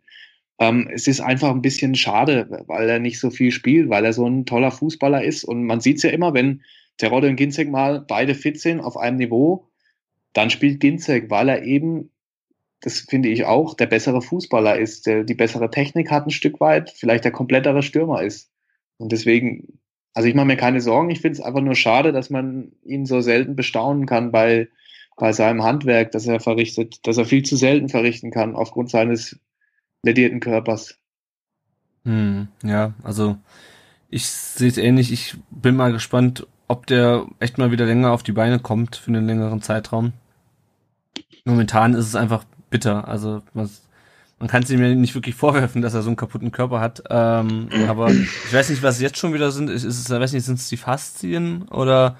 Ähm, 0.58 0.88
es 0.92 1.06
ist 1.06 1.20
einfach 1.20 1.50
ein 1.50 1.62
bisschen 1.62 1.94
schade, 1.94 2.64
weil 2.66 2.88
er 2.88 2.98
nicht 2.98 3.20
so 3.20 3.30
viel 3.30 3.52
spielt, 3.52 3.88
weil 3.88 4.04
er 4.04 4.12
so 4.12 4.26
ein 4.26 4.46
toller 4.46 4.72
Fußballer 4.72 5.22
ist. 5.22 5.44
Und 5.44 5.64
man 5.64 5.80
sieht 5.80 5.98
es 5.98 6.02
ja 6.02 6.10
immer, 6.10 6.34
wenn 6.34 6.62
Terodde 6.98 7.28
und 7.28 7.36
Ginzek 7.36 7.70
mal 7.70 8.04
beide 8.06 8.34
fit 8.34 8.58
sind 8.60 8.80
auf 8.80 8.96
einem 8.96 9.18
Niveau, 9.18 9.68
dann 10.36 10.50
spielt 10.50 10.80
Ginzek, 10.80 11.30
weil 11.30 11.48
er 11.48 11.62
eben, 11.62 12.10
das 12.80 13.00
finde 13.00 13.28
ich 13.28 13.44
auch, 13.44 13.74
der 13.74 13.86
bessere 13.86 14.22
Fußballer 14.22 14.78
ist, 14.78 15.06
der 15.06 15.24
die 15.24 15.34
bessere 15.34 15.70
Technik 15.70 16.10
hat 16.10 16.26
ein 16.26 16.30
Stück 16.30 16.60
weit, 16.60 16.90
vielleicht 16.90 17.24
der 17.24 17.32
komplettere 17.32 17.82
Stürmer 17.82 18.22
ist. 18.22 18.50
Und 18.98 19.12
deswegen 19.12 19.78
also 20.16 20.30
ich 20.30 20.34
mache 20.34 20.46
mir 20.46 20.56
keine 20.56 20.80
Sorgen. 20.80 21.10
Ich 21.10 21.20
finde 21.20 21.38
es 21.38 21.44
einfach 21.44 21.60
nur 21.60 21.74
schade, 21.74 22.10
dass 22.10 22.30
man 22.30 22.72
ihn 22.82 23.04
so 23.04 23.20
selten 23.20 23.54
bestaunen 23.54 24.06
kann 24.06 24.32
bei, 24.32 24.68
bei 25.14 25.34
seinem 25.34 25.62
Handwerk, 25.62 26.10
das 26.10 26.26
er 26.26 26.40
verrichtet, 26.40 27.06
dass 27.06 27.18
er 27.18 27.26
viel 27.26 27.42
zu 27.42 27.54
selten 27.54 27.90
verrichten 27.90 28.30
kann 28.30 28.56
aufgrund 28.56 28.88
seines 28.88 29.38
ledierten 30.02 30.40
Körpers. 30.40 30.98
Hm, 32.06 32.48
ja, 32.62 32.94
also 33.02 33.36
ich 34.08 34.26
sehe 34.26 34.70
es 34.70 34.78
ähnlich. 34.78 35.12
Ich 35.12 35.36
bin 35.50 35.76
mal 35.76 35.92
gespannt, 35.92 36.46
ob 36.66 36.86
der 36.86 37.26
echt 37.38 37.58
mal 37.58 37.70
wieder 37.70 37.84
länger 37.84 38.12
auf 38.12 38.22
die 38.22 38.32
Beine 38.32 38.58
kommt 38.58 38.96
für 38.96 39.08
einen 39.08 39.26
längeren 39.26 39.60
Zeitraum. 39.60 40.14
Momentan 41.46 41.94
ist 41.94 42.06
es 42.06 42.16
einfach 42.16 42.44
bitter. 42.68 43.08
Also 43.08 43.42
was, 43.54 43.82
man 44.38 44.48
kann 44.48 44.62
es 44.62 44.70
ihm 44.70 44.82
ja 44.82 44.94
nicht 44.94 45.14
wirklich 45.14 45.34
vorwerfen, 45.34 45.80
dass 45.80 45.94
er 45.94 46.02
so 46.02 46.08
einen 46.08 46.16
kaputten 46.16 46.52
Körper 46.52 46.80
hat. 46.80 47.02
Ähm, 47.08 47.68
aber 47.88 48.10
ich 48.10 48.52
weiß 48.52 48.68
nicht, 48.68 48.82
was 48.82 49.00
jetzt 49.00 49.16
schon 49.16 49.32
wieder 49.32 49.50
sind. 49.50 49.70
Ist 49.70 49.84
es, 49.84 50.04
ich 50.04 50.10
weiß 50.10 50.32
nicht, 50.32 50.44
sind 50.44 50.58
es 50.58 50.68
die 50.68 50.76
Faszien 50.76 51.62
oder 51.68 52.16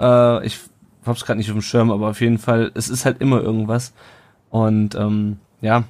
äh, 0.00 0.44
ich 0.44 0.58
hab's 1.04 1.24
gerade 1.24 1.38
nicht 1.38 1.50
auf 1.50 1.56
dem 1.56 1.62
Schirm, 1.62 1.90
aber 1.90 2.08
auf 2.08 2.20
jeden 2.20 2.38
Fall, 2.38 2.72
es 2.74 2.88
ist 2.88 3.04
halt 3.04 3.20
immer 3.20 3.40
irgendwas. 3.40 3.92
Und 4.50 4.94
ähm, 4.94 5.38
ja, 5.60 5.84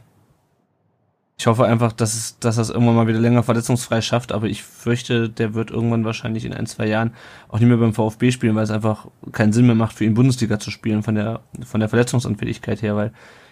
ich 1.43 1.49
hoffe 1.49 1.64
einfach, 1.64 1.90
dass 1.90 2.14
es, 2.14 2.38
dass 2.38 2.57
es 2.57 2.70
irgendwann 2.70 2.95
mal 2.95 3.09
wieder 3.09 3.18
länger 3.18 3.43
verletzungsfrei 3.43 4.01
schafft, 4.01 4.30
aber 4.30 4.47
ich 4.47 4.62
fürchte, 4.62 5.28
der 5.28 5.55
wird 5.55 5.72
irgendwann 5.72 6.05
wahrscheinlich 6.05 6.45
in 6.45 6.55
ein, 6.55 6.66
zwei 6.66 6.86
Jahren 6.86 7.14
auch 7.49 7.59
nicht 7.59 7.66
mehr 7.66 7.78
beim 7.78 7.95
VfB 7.95 8.30
spielen, 8.30 8.55
weil 8.55 8.62
es 8.62 8.70
einfach 8.70 9.09
keinen 9.32 9.53
Sinn 9.53 9.66
mehr 9.66 9.74
macht, 9.74 9.97
für 9.97 10.05
ihn 10.05 10.14
Bundesliga 10.14 10.61
zu 10.61 10.70
spielen 10.70 11.03
von 11.03 11.16
der, 11.16 11.40
von 11.64 11.80
der 11.80 11.88
Verletzungsanfälligkeit 11.88 12.80
her, 12.80 12.95
weil 12.95 13.09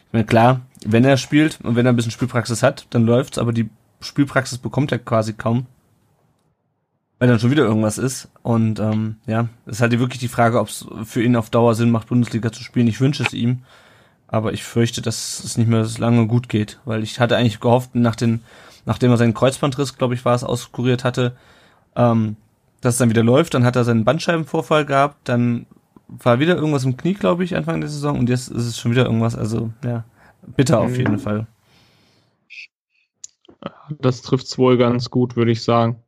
ich 0.06 0.12
meine, 0.12 0.24
klar, 0.24 0.60
wenn 0.86 1.04
er 1.04 1.16
spielt 1.16 1.58
und 1.64 1.74
wenn 1.74 1.84
er 1.84 1.92
ein 1.92 1.96
bisschen 1.96 2.12
Spielpraxis 2.12 2.62
hat, 2.62 2.86
dann 2.90 3.06
läuft's, 3.06 3.38
aber 3.38 3.52
die 3.52 3.68
Spielpraxis 4.00 4.58
bekommt 4.58 4.92
er 4.92 5.00
quasi 5.00 5.32
kaum. 5.32 5.66
Weil 7.18 7.26
dann 7.26 7.40
schon 7.40 7.50
wieder 7.50 7.64
irgendwas 7.64 7.98
ist. 7.98 8.28
Und 8.42 8.78
ähm, 8.78 9.16
ja, 9.26 9.48
ist 9.66 9.80
halt 9.80 9.98
wirklich 9.98 10.20
die 10.20 10.28
Frage, 10.28 10.60
ob 10.60 10.68
es 10.68 10.86
für 11.04 11.24
ihn 11.24 11.34
auf 11.34 11.50
Dauer 11.50 11.74
Sinn 11.74 11.90
macht, 11.90 12.06
Bundesliga 12.06 12.52
zu 12.52 12.62
spielen. 12.62 12.86
Ich 12.86 13.00
wünsche 13.00 13.24
es 13.24 13.34
ihm. 13.34 13.62
Aber 14.32 14.52
ich 14.52 14.62
fürchte, 14.62 15.02
dass 15.02 15.42
es 15.42 15.58
nicht 15.58 15.66
mehr 15.68 15.84
so 15.84 16.00
lange 16.00 16.28
gut 16.28 16.48
geht. 16.48 16.78
Weil 16.84 17.02
ich 17.02 17.18
hatte 17.18 17.36
eigentlich 17.36 17.58
gehofft, 17.58 17.94
nach 17.94 18.14
den, 18.14 18.42
nachdem 18.86 19.10
er 19.10 19.16
seinen 19.16 19.34
Kreuzbandriss, 19.34 19.98
glaube 19.98 20.14
ich, 20.14 20.24
war 20.24 20.36
es, 20.36 20.44
auskuriert 20.44 21.02
hatte, 21.02 21.36
ähm, 21.96 22.36
dass 22.80 22.94
es 22.94 22.98
dann 22.98 23.10
wieder 23.10 23.24
läuft. 23.24 23.54
Dann 23.54 23.64
hat 23.64 23.74
er 23.74 23.84
seinen 23.84 24.04
Bandscheibenvorfall 24.04 24.86
gehabt. 24.86 25.28
Dann 25.28 25.66
war 26.06 26.38
wieder 26.38 26.54
irgendwas 26.56 26.84
im 26.84 26.96
Knie, 26.96 27.14
glaube 27.14 27.42
ich, 27.42 27.56
Anfang 27.56 27.80
der 27.80 27.90
Saison 27.90 28.18
und 28.18 28.28
jetzt 28.28 28.48
ist 28.48 28.66
es 28.66 28.78
schon 28.78 28.92
wieder 28.92 29.04
irgendwas. 29.04 29.34
Also, 29.34 29.70
ja, 29.84 30.04
bitter 30.56 30.80
auf 30.80 30.96
jeden 30.96 31.14
mhm. 31.14 31.18
Fall. 31.18 31.46
Das 33.98 34.22
trifft's 34.22 34.58
wohl 34.58 34.78
ganz 34.78 35.10
gut, 35.10 35.36
würde 35.36 35.50
ich 35.50 35.62
sagen. 35.62 36.02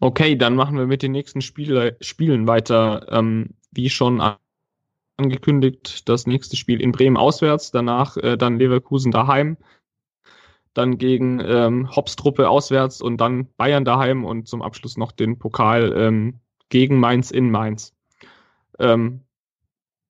Okay, 0.00 0.36
dann 0.36 0.54
machen 0.54 0.78
wir 0.78 0.86
mit 0.86 1.02
den 1.02 1.12
nächsten 1.12 1.42
Spiele, 1.42 1.96
Spielen 2.00 2.46
weiter. 2.46 3.06
Ähm, 3.10 3.50
wie 3.72 3.90
schon 3.90 4.20
angekündigt, 5.16 6.08
das 6.08 6.26
nächste 6.26 6.56
Spiel 6.56 6.80
in 6.80 6.92
Bremen 6.92 7.16
auswärts, 7.16 7.70
danach 7.70 8.16
äh, 8.16 8.36
dann 8.36 8.58
Leverkusen 8.58 9.12
daheim, 9.12 9.56
dann 10.74 10.98
gegen 10.98 11.40
ähm, 11.40 11.94
Hobbs-Truppe 11.94 12.48
auswärts 12.48 13.00
und 13.00 13.18
dann 13.18 13.48
Bayern 13.56 13.84
daheim 13.84 14.24
und 14.24 14.46
zum 14.46 14.62
Abschluss 14.62 14.96
noch 14.96 15.12
den 15.12 15.38
Pokal 15.38 15.94
ähm, 15.96 16.40
gegen 16.68 17.00
Mainz 17.00 17.30
in 17.30 17.50
Mainz. 17.50 17.94
Ähm, 18.78 19.22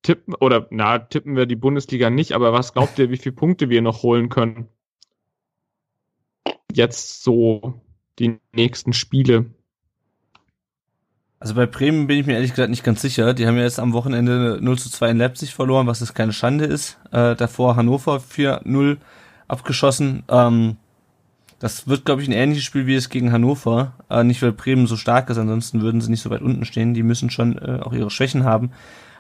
tippen, 0.03 0.35
oder 0.35 0.67
na, 0.71 0.99
tippen 0.99 1.37
wir 1.37 1.47
die 1.47 1.57
Bundesliga 1.57 2.11
nicht, 2.11 2.33
aber 2.33 2.53
was 2.53 2.73
glaubt 2.73 2.99
ihr, 2.99 3.11
wie 3.11 3.17
viele 3.17 3.35
Punkte 3.35 3.69
wir 3.69 3.83
noch 3.83 4.03
holen 4.03 4.29
können? 4.29 4.69
Jetzt 6.73 7.23
so 7.23 7.81
die 8.19 8.39
nächsten 8.53 8.93
Spiele. 8.93 9.47
Also 11.39 11.55
bei 11.55 11.67
Bremen 11.67 12.07
bin 12.07 12.19
ich 12.19 12.27
mir 12.27 12.35
ehrlich 12.35 12.51
gesagt 12.51 12.71
nicht 12.71 12.85
ganz 12.85 13.03
sicher. 13.03 13.35
Die 13.35 13.47
haben 13.47 13.57
ja 13.57 13.65
jetzt 13.65 13.79
am 13.79 13.93
Wochenende 13.93 14.59
0 14.61 14.79
zu 14.79 14.91
2 14.91 15.11
in 15.11 15.19
Leipzig 15.19 15.55
verloren, 15.55 15.87
was 15.87 16.01
jetzt 16.01 16.15
keine 16.15 16.33
Schande 16.33 16.65
ist. 16.65 16.99
Äh, 17.13 17.37
davor 17.37 17.77
Hannover 17.77 18.17
4-0 18.21 18.97
abgeschossen. 19.47 20.23
Ähm, 20.29 20.77
das 21.59 21.89
wird, 21.89 22.05
glaube 22.05 22.23
ich, 22.23 22.29
ein 22.29 22.33
ähnliches 22.33 22.65
Spiel 22.65 22.87
wie 22.87 22.95
es 22.95 23.11
gegen 23.11 23.33
Hannover. 23.33 23.93
Äh, 24.11 24.25
nicht, 24.25 24.41
weil 24.43 24.53
Bremen 24.53 24.87
so 24.87 24.97
stark 24.97 25.29
ist, 25.29 25.39
ansonsten 25.39 25.83
würden 25.83 26.01
sie 26.01 26.11
nicht 26.11 26.23
so 26.23 26.31
weit 26.31 26.43
unten 26.43 26.65
stehen. 26.65 26.95
Die 26.95 27.03
müssen 27.03 27.31
schon 27.31 27.59
äh, 27.59 27.81
auch 27.83 27.93
ihre 27.93 28.11
Schwächen 28.11 28.45
haben. 28.45 28.73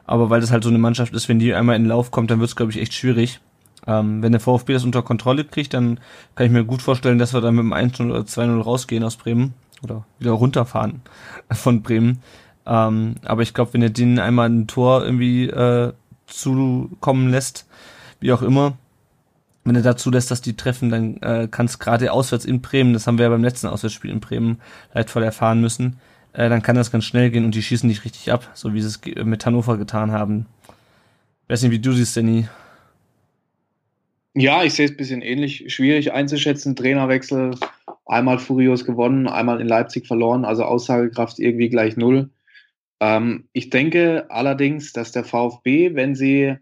Aber 0.07 0.31
weil 0.31 0.41
das 0.41 0.53
halt 0.53 0.63
so 0.63 0.71
eine 0.71 0.79
Mannschaft 0.79 1.13
ist, 1.15 1.29
wenn 1.29 1.39
die 1.39 1.55
einmal 1.55 1.77
in 1.77 1.83
den 1.83 1.89
Lauf 1.89 2.11
kommt, 2.11 2.31
dann 2.31 2.41
wird 2.41 2.49
es, 2.49 2.57
glaube 2.57 2.73
ich, 2.73 2.81
echt 2.81 2.95
schwierig. 2.95 3.41
Ähm, 3.87 4.23
wenn 4.23 4.33
der 4.33 4.41
VfB 4.41 4.73
das 4.73 4.85
unter 4.85 5.03
Kontrolle 5.03 5.45
kriegt, 5.45 5.75
dann 5.75 6.01
kann 6.35 6.47
ich 6.47 6.53
mir 6.53 6.65
gut 6.65 6.83
vorstellen, 6.83 7.19
dass 7.19 7.35
wir 7.35 7.41
dann 7.41 7.55
mit 7.55 7.65
dem 7.65 7.75
1-0 7.75 8.11
oder 8.11 8.21
2-0 8.21 8.63
rausgehen 8.63 9.05
aus 9.05 9.17
Bremen. 9.17 9.55
Oder 9.83 10.07
wieder 10.19 10.33
runterfahren 10.33 11.03
von 11.53 11.83
Bremen. 11.83 12.23
Ähm, 12.67 13.17
aber 13.25 13.43
ich 13.43 13.55
glaube, 13.55 13.75
wenn 13.75 13.83
er 13.83 13.91
denen 13.91 14.19
einmal 14.19 14.49
ein 14.49 14.67
Tor 14.67 15.05
irgendwie 15.05 15.49
äh, 15.49 15.93
zukommen 16.27 17.31
lässt, 17.31 17.67
wie 18.21 18.33
auch 18.33 18.43
immer, 18.43 18.77
wenn 19.65 19.77
er 19.77 19.83
dazu 19.83 20.11
lässt, 20.11 20.31
dass 20.31 20.41
die 20.41 20.57
treffen, 20.57 20.91
dann 20.91 21.17
äh, 21.19 21.49
kann 21.51 21.67
es 21.67 21.79
gerade 21.79 22.13
auswärts 22.13 22.45
in 22.45 22.63
Bremen, 22.63 22.93
das 22.93 23.07
haben 23.07 23.19
wir 23.19 23.25
ja 23.25 23.31
beim 23.31 23.45
letzten 23.45 23.67
Auswärtsspiel 23.67 24.11
in 24.11 24.21
Bremen 24.21 24.61
leidvoll 24.95 25.23
erfahren 25.23 25.61
müssen, 25.61 25.99
äh, 26.33 26.49
dann 26.49 26.63
kann 26.63 26.77
das 26.77 26.91
ganz 26.91 27.05
schnell 27.05 27.31
gehen 27.31 27.45
und 27.45 27.55
die 27.55 27.63
schießen 27.63 27.89
nicht 27.89 28.05
richtig 28.05 28.33
ab, 28.33 28.51
so 28.55 28.75
wie 28.75 28.81
sie 28.81 28.89
es 28.89 29.25
mit 29.25 29.45
Hannover 29.45 29.77
getan 29.77 30.13
haben. 30.13 30.47
Ich 31.45 31.51
weiß 31.51 31.63
nicht, 31.63 31.73
wie 31.73 31.79
du 31.79 31.93
siehst, 31.93 32.17
Danny. 32.17 32.49
Ja, 34.35 34.63
ich 34.63 34.75
sehe 34.75 34.87
es 34.87 34.93
ein 34.93 34.97
bisschen 34.99 35.23
ähnlich. 35.23 35.73
Schwierig 35.73 36.13
einzuschätzen. 36.13 36.77
Trainerwechsel, 36.77 37.57
einmal 38.07 38.39
furios 38.39 38.85
gewonnen, 38.85 39.27
einmal 39.27 39.61
in 39.61 39.69
Leipzig 39.69 40.07
verloren, 40.07 40.45
also 40.45 40.65
Aussagekraft 40.65 41.39
irgendwie 41.39 41.69
gleich 41.69 41.97
null. 41.97 42.31
Ähm, 43.01 43.49
ich 43.53 43.71
denke 43.71 44.27
allerdings, 44.31 44.93
dass 44.93 45.13
der 45.13 45.25
VfB, 45.25 45.95
wenn 45.95 46.15
sie 46.15 46.57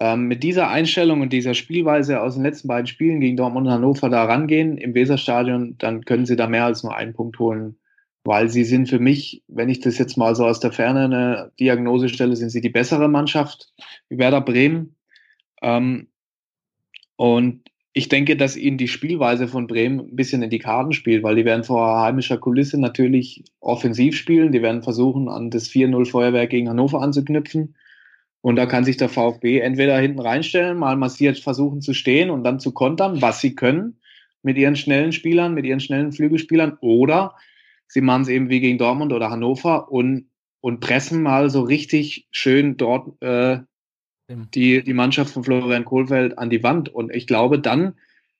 ähm, 0.00 0.26
mit 0.26 0.42
dieser 0.42 0.68
Einstellung 0.68 1.20
und 1.20 1.32
dieser 1.32 1.54
Spielweise 1.54 2.20
aus 2.20 2.34
den 2.34 2.42
letzten 2.42 2.68
beiden 2.68 2.86
Spielen 2.86 3.20
gegen 3.20 3.36
Dortmund 3.36 3.68
und 3.68 3.72
Hannover 3.72 4.10
da 4.10 4.24
rangehen 4.24 4.76
im 4.76 4.94
Weserstadion, 4.94 5.76
dann 5.78 6.04
können 6.04 6.26
sie 6.26 6.36
da 6.36 6.48
mehr 6.48 6.64
als 6.64 6.82
nur 6.82 6.96
einen 6.96 7.14
Punkt 7.14 7.38
holen. 7.38 7.78
Weil 8.24 8.48
sie 8.48 8.64
sind 8.64 8.88
für 8.88 9.00
mich, 9.00 9.42
wenn 9.48 9.68
ich 9.68 9.80
das 9.80 9.98
jetzt 9.98 10.16
mal 10.16 10.34
so 10.36 10.46
aus 10.46 10.60
der 10.60 10.72
Ferne 10.72 11.04
eine 11.04 11.52
Diagnose 11.58 12.08
stelle, 12.08 12.36
sind 12.36 12.50
sie 12.50 12.60
die 12.60 12.68
bessere 12.68 13.08
Mannschaft 13.08 13.72
wie 14.08 14.18
Werder 14.18 14.40
Bremen. 14.40 14.96
Ähm, 15.60 16.08
und 17.16 17.71
ich 17.94 18.08
denke, 18.08 18.36
dass 18.36 18.56
ihnen 18.56 18.78
die 18.78 18.88
Spielweise 18.88 19.48
von 19.48 19.66
Bremen 19.66 20.00
ein 20.00 20.16
bisschen 20.16 20.42
in 20.42 20.50
die 20.50 20.58
Karten 20.58 20.92
spielt, 20.92 21.22
weil 21.22 21.36
die 21.36 21.44
werden 21.44 21.64
vor 21.64 22.00
heimischer 22.00 22.38
Kulisse 22.38 22.80
natürlich 22.80 23.44
offensiv 23.60 24.16
spielen. 24.16 24.52
Die 24.52 24.62
werden 24.62 24.82
versuchen, 24.82 25.28
an 25.28 25.50
das 25.50 25.68
4-0 25.68 26.10
Feuerwerk 26.10 26.50
gegen 26.50 26.70
Hannover 26.70 27.02
anzuknüpfen. 27.02 27.74
Und 28.40 28.56
da 28.56 28.66
kann 28.66 28.84
sich 28.84 28.96
der 28.96 29.10
VfB 29.10 29.60
entweder 29.60 29.98
hinten 29.98 30.20
reinstellen, 30.20 30.78
mal 30.78 30.96
massiert 30.96 31.38
versuchen 31.38 31.80
zu 31.80 31.92
stehen 31.92 32.30
und 32.30 32.44
dann 32.44 32.60
zu 32.60 32.72
kontern, 32.72 33.20
was 33.20 33.40
sie 33.40 33.54
können 33.54 34.00
mit 34.42 34.56
ihren 34.56 34.74
schnellen 34.74 35.12
Spielern, 35.12 35.54
mit 35.54 35.64
ihren 35.66 35.78
schnellen 35.78 36.12
Flügelspielern, 36.12 36.78
oder 36.80 37.36
sie 37.86 38.00
machen 38.00 38.22
es 38.22 38.28
eben 38.28 38.48
wie 38.48 38.60
gegen 38.60 38.78
Dortmund 38.78 39.12
oder 39.12 39.30
Hannover 39.30 39.92
und, 39.92 40.28
und 40.60 40.80
pressen 40.80 41.22
mal 41.22 41.50
so 41.50 41.60
richtig 41.60 42.26
schön 42.32 42.76
dort 42.76 43.22
äh, 43.22 43.60
die, 44.54 44.82
die 44.82 44.92
Mannschaft 44.94 45.32
von 45.32 45.44
Florian 45.44 45.84
Kohlfeld 45.84 46.38
an 46.38 46.50
die 46.50 46.62
Wand. 46.62 46.88
Und 46.88 47.14
ich 47.14 47.26
glaube, 47.26 47.58
dann 47.58 47.94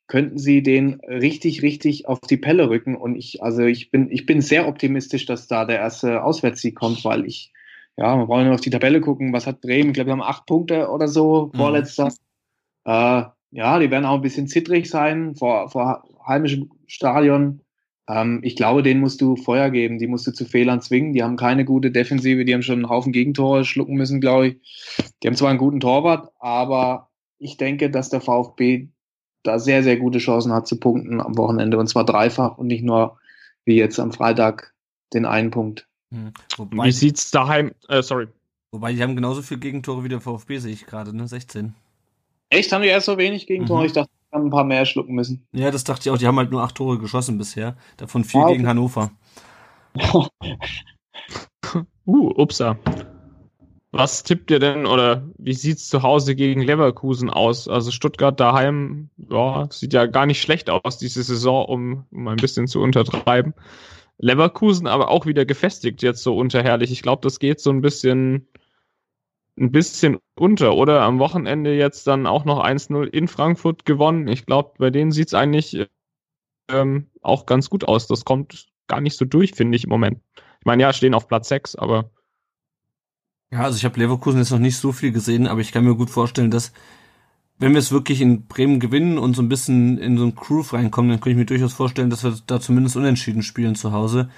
könnten 0.07 0.39
sie 0.39 0.63
den 0.63 1.01
richtig, 1.09 1.63
richtig 1.63 2.07
auf 2.07 2.21
die 2.21 2.37
Pelle 2.37 2.69
rücken. 2.69 2.97
Und 2.97 3.17
ich, 3.17 3.43
also 3.43 3.63
ich 3.63 3.91
bin, 3.91 4.11
ich 4.11 4.27
bin 4.27 4.43
sehr 4.43 4.69
optimistisch, 4.69 5.25
dass 5.25 5.49
da 5.49 5.65
der 5.65 5.79
erste 5.79 6.23
Auswärtssieg 6.23 6.75
kommt, 6.75 7.03
weil 7.05 7.25
ich, 7.25 7.51
ja, 7.97 8.17
wir 8.19 8.29
wollen 8.29 8.45
nur 8.45 8.55
auf 8.55 8.61
die 8.61 8.69
Tabelle 8.69 9.01
gucken. 9.01 9.33
Was 9.33 9.47
hat 9.47 9.63
Bremen? 9.63 9.91
Ich 9.91 9.95
glaube, 9.95 10.09
wir 10.09 10.13
haben 10.13 10.23
acht 10.23 10.45
Punkte 10.45 10.91
oder 10.91 11.09
so, 11.09 11.51
mhm. 11.53 11.57
vorletzter. 11.57 12.13
Äh, 12.85 13.23
ja, 13.53 13.79
die 13.79 13.91
werden 13.91 14.05
auch 14.05 14.17
ein 14.17 14.23
bisschen 14.23 14.49
zittrig 14.49 14.91
sein 14.91 15.35
vor, 15.35 15.71
vor 15.71 16.05
heimischem 16.27 16.71
Stadion. 16.87 17.62
Ähm, 18.09 18.41
ich 18.43 18.57
glaube, 18.57 18.83
denen 18.83 19.01
musst 19.01 19.21
du 19.21 19.37
Feuer 19.37 19.71
geben, 19.71 19.99
die 19.99 20.07
musst 20.07 20.27
du 20.27 20.33
zu 20.33 20.45
Fehlern 20.45 20.81
zwingen. 20.81 21.13
Die 21.13 21.23
haben 21.23 21.37
keine 21.37 21.65
gute 21.65 21.91
Defensive, 21.91 22.45
die 22.45 22.55
haben 22.55 22.63
schon 22.63 22.77
einen 22.77 22.89
Haufen 22.89 23.13
Gegentore 23.13 23.65
schlucken 23.65 23.95
müssen, 23.95 24.21
glaube 24.21 24.49
ich. 24.49 25.05
Die 25.23 25.29
haben 25.29 25.37
zwar 25.37 25.51
einen 25.51 25.59
guten 25.59 25.81
Torwart, 25.81 26.31
aber 26.39 27.11
ich 27.39 27.57
denke, 27.57 27.91
dass 27.91 28.11
der 28.11 28.21
VfB 28.21 28.89
da 29.43 29.59
sehr, 29.59 29.83
sehr 29.83 29.97
gute 29.97 30.19
Chancen 30.19 30.53
hat 30.53 30.67
zu 30.67 30.79
punkten 30.79 31.21
am 31.21 31.37
Wochenende 31.37 31.79
und 31.79 31.89
zwar 31.89 32.05
dreifach 32.05 32.59
und 32.59 32.69
nicht 32.69 32.85
nur 32.85 33.19
wie 33.65 33.77
jetzt 33.77 33.99
am 33.99 34.13
Freitag 34.13 34.73
den 35.13 35.25
einen 35.25 35.51
Punkt. 35.51 35.89
Hm. 36.13 36.33
Wobei, 36.57 36.87
wie 36.87 36.93
sieht's 36.93 37.31
daheim? 37.31 37.73
Äh, 37.89 38.03
sorry. 38.03 38.29
Wobei 38.71 38.93
die 38.93 39.03
haben 39.03 39.17
genauso 39.17 39.43
viele 39.43 39.61
Gegentore 39.61 40.05
wie 40.05 40.09
der 40.09 40.21
VfB, 40.21 40.59
sehe 40.59 40.73
ich 40.73 40.87
gerade, 40.87 41.15
ne? 41.15 41.29
16. 41.29 41.75
Echt? 42.49 42.73
Haben 42.73 42.83
die 42.83 42.89
erst 42.89 43.07
so 43.07 43.19
wenig 43.19 43.47
Gegentore? 43.47 43.81
Mhm. 43.81 43.87
Ich 43.87 43.93
dachte, 43.93 44.11
haben 44.33 44.47
ein 44.47 44.51
paar 44.51 44.65
mehr 44.65 44.87
schlucken 44.87 45.15
müssen. 45.15 45.47
Ja, 45.53 45.71
das 45.71 45.85
dachte 45.85 46.09
ich 46.09 46.11
auch. 46.11 46.19
Die 46.19 46.27
haben 46.27 46.39
halt 46.39 46.51
nur 46.51 46.63
acht 46.63 46.75
Tore 46.75 46.99
geschossen 46.99 47.39
bisher. 47.39 47.77
Davon 47.99 48.25
vier 48.25 48.41
ah, 48.41 48.45
okay. 48.45 48.57
gegen 48.57 48.67
Hannover. 48.67 49.11
uh, 52.07 52.31
upsa. 52.37 52.79
Was 53.95 54.23
tippt 54.23 54.51
ihr 54.51 54.59
denn 54.59 54.87
oder 54.87 55.23
wie 55.37 55.53
sieht's 55.53 55.87
zu 55.89 56.03
Hause 56.03 56.35
gegen 56.35 56.63
Leverkusen 56.63 57.29
aus? 57.29 57.69
Also 57.69 57.91
Stuttgart 57.91 58.41
daheim, 58.41 59.11
ja, 59.19 59.69
sieht 59.71 59.93
ja 59.93 60.07
gar 60.07 60.25
nicht 60.25 60.41
schlecht 60.41 60.71
aus 60.71 60.97
diese 60.97 61.23
Saison, 61.23 61.67
um, 61.67 62.07
um 62.11 62.27
ein 62.29 62.37
bisschen 62.37 62.67
zu 62.67 62.81
untertreiben. 62.81 63.53
Leverkusen 64.17 64.87
aber 64.87 65.11
auch 65.11 65.27
wieder 65.27 65.45
gefestigt 65.45 66.03
jetzt 66.03 66.23
so 66.23 66.35
unterherrlich. 66.37 66.91
Ich 66.91 67.03
glaube, 67.03 67.21
das 67.23 67.39
geht 67.39 67.61
so 67.61 67.69
ein 67.69 67.83
bisschen 67.83 68.47
ein 69.63 69.73
bisschen 69.73 70.19
unter, 70.35 70.75
oder? 70.75 71.03
Am 71.03 71.19
Wochenende 71.19 71.75
jetzt 71.75 72.07
dann 72.07 72.27
auch 72.27 72.45
noch 72.45 72.63
1-0 72.63 73.07
in 73.07 73.29
Frankfurt 73.29 73.85
gewonnen. 73.85 74.29
Ich 74.29 74.45
glaube, 74.45 74.73
bei 74.79 74.91
denen 74.91 75.13
sieht's 75.13 75.35
eigentlich 75.35 75.87
ähm, 76.69 77.11
auch 77.23 77.47
ganz 77.47 77.71
gut 77.71 77.85
aus. 77.85 78.09
Das 78.09 78.25
kommt 78.25 78.69
gar 78.89 79.01
nicht 79.01 79.17
so 79.17 79.25
durch, 79.25 79.53
finde 79.53 79.77
ich 79.77 79.85
im 79.85 79.91
Moment. 79.91 80.21
Ich 80.61 80.67
meine, 80.67 80.83
ja, 80.83 80.93
stehen 80.93 81.15
auf 81.15 81.29
Platz 81.29 81.49
6, 81.49 81.77
aber 81.77 82.11
ja, 83.53 83.61
also 83.61 83.77
ich 83.77 83.85
habe 83.85 84.01
Leverkusen 84.01 84.39
jetzt 84.39 84.51
noch 84.51 84.59
nicht 84.59 84.79
so 84.79 84.93
viel 84.93 85.13
gesehen, 85.13 85.47
aber 85.47 85.61
ich 85.61 85.73
kann 85.73 85.85
mir 85.85 85.95
gut 85.95 86.09
vorstellen, 86.09 86.51
dass 86.51 86.73
wenn 87.59 87.73
wir 87.73 87.81
es 87.81 87.93
wirklich 87.93 88.23
in 88.23 88.47
Bremen 88.47 88.81
gewinnen 88.81 89.19
und 89.19 89.37
so 89.37 89.43
ein 89.43 89.49
bisschen 89.49 89.99
in 89.99 90.17
so 90.17 90.25
ein 90.25 90.35
Groove 90.35 90.73
reinkommen, 90.73 91.11
dann 91.11 91.21
könnte 91.21 91.33
ich 91.33 91.37
mir 91.37 91.45
durchaus 91.47 91.75
vorstellen, 91.75 92.09
dass 92.09 92.25
wir 92.25 92.35
da 92.47 92.61
zumindest 92.61 92.97
unentschieden 92.97 93.43
spielen 93.43 93.75
zu 93.75 93.93
Hause. 93.93 94.31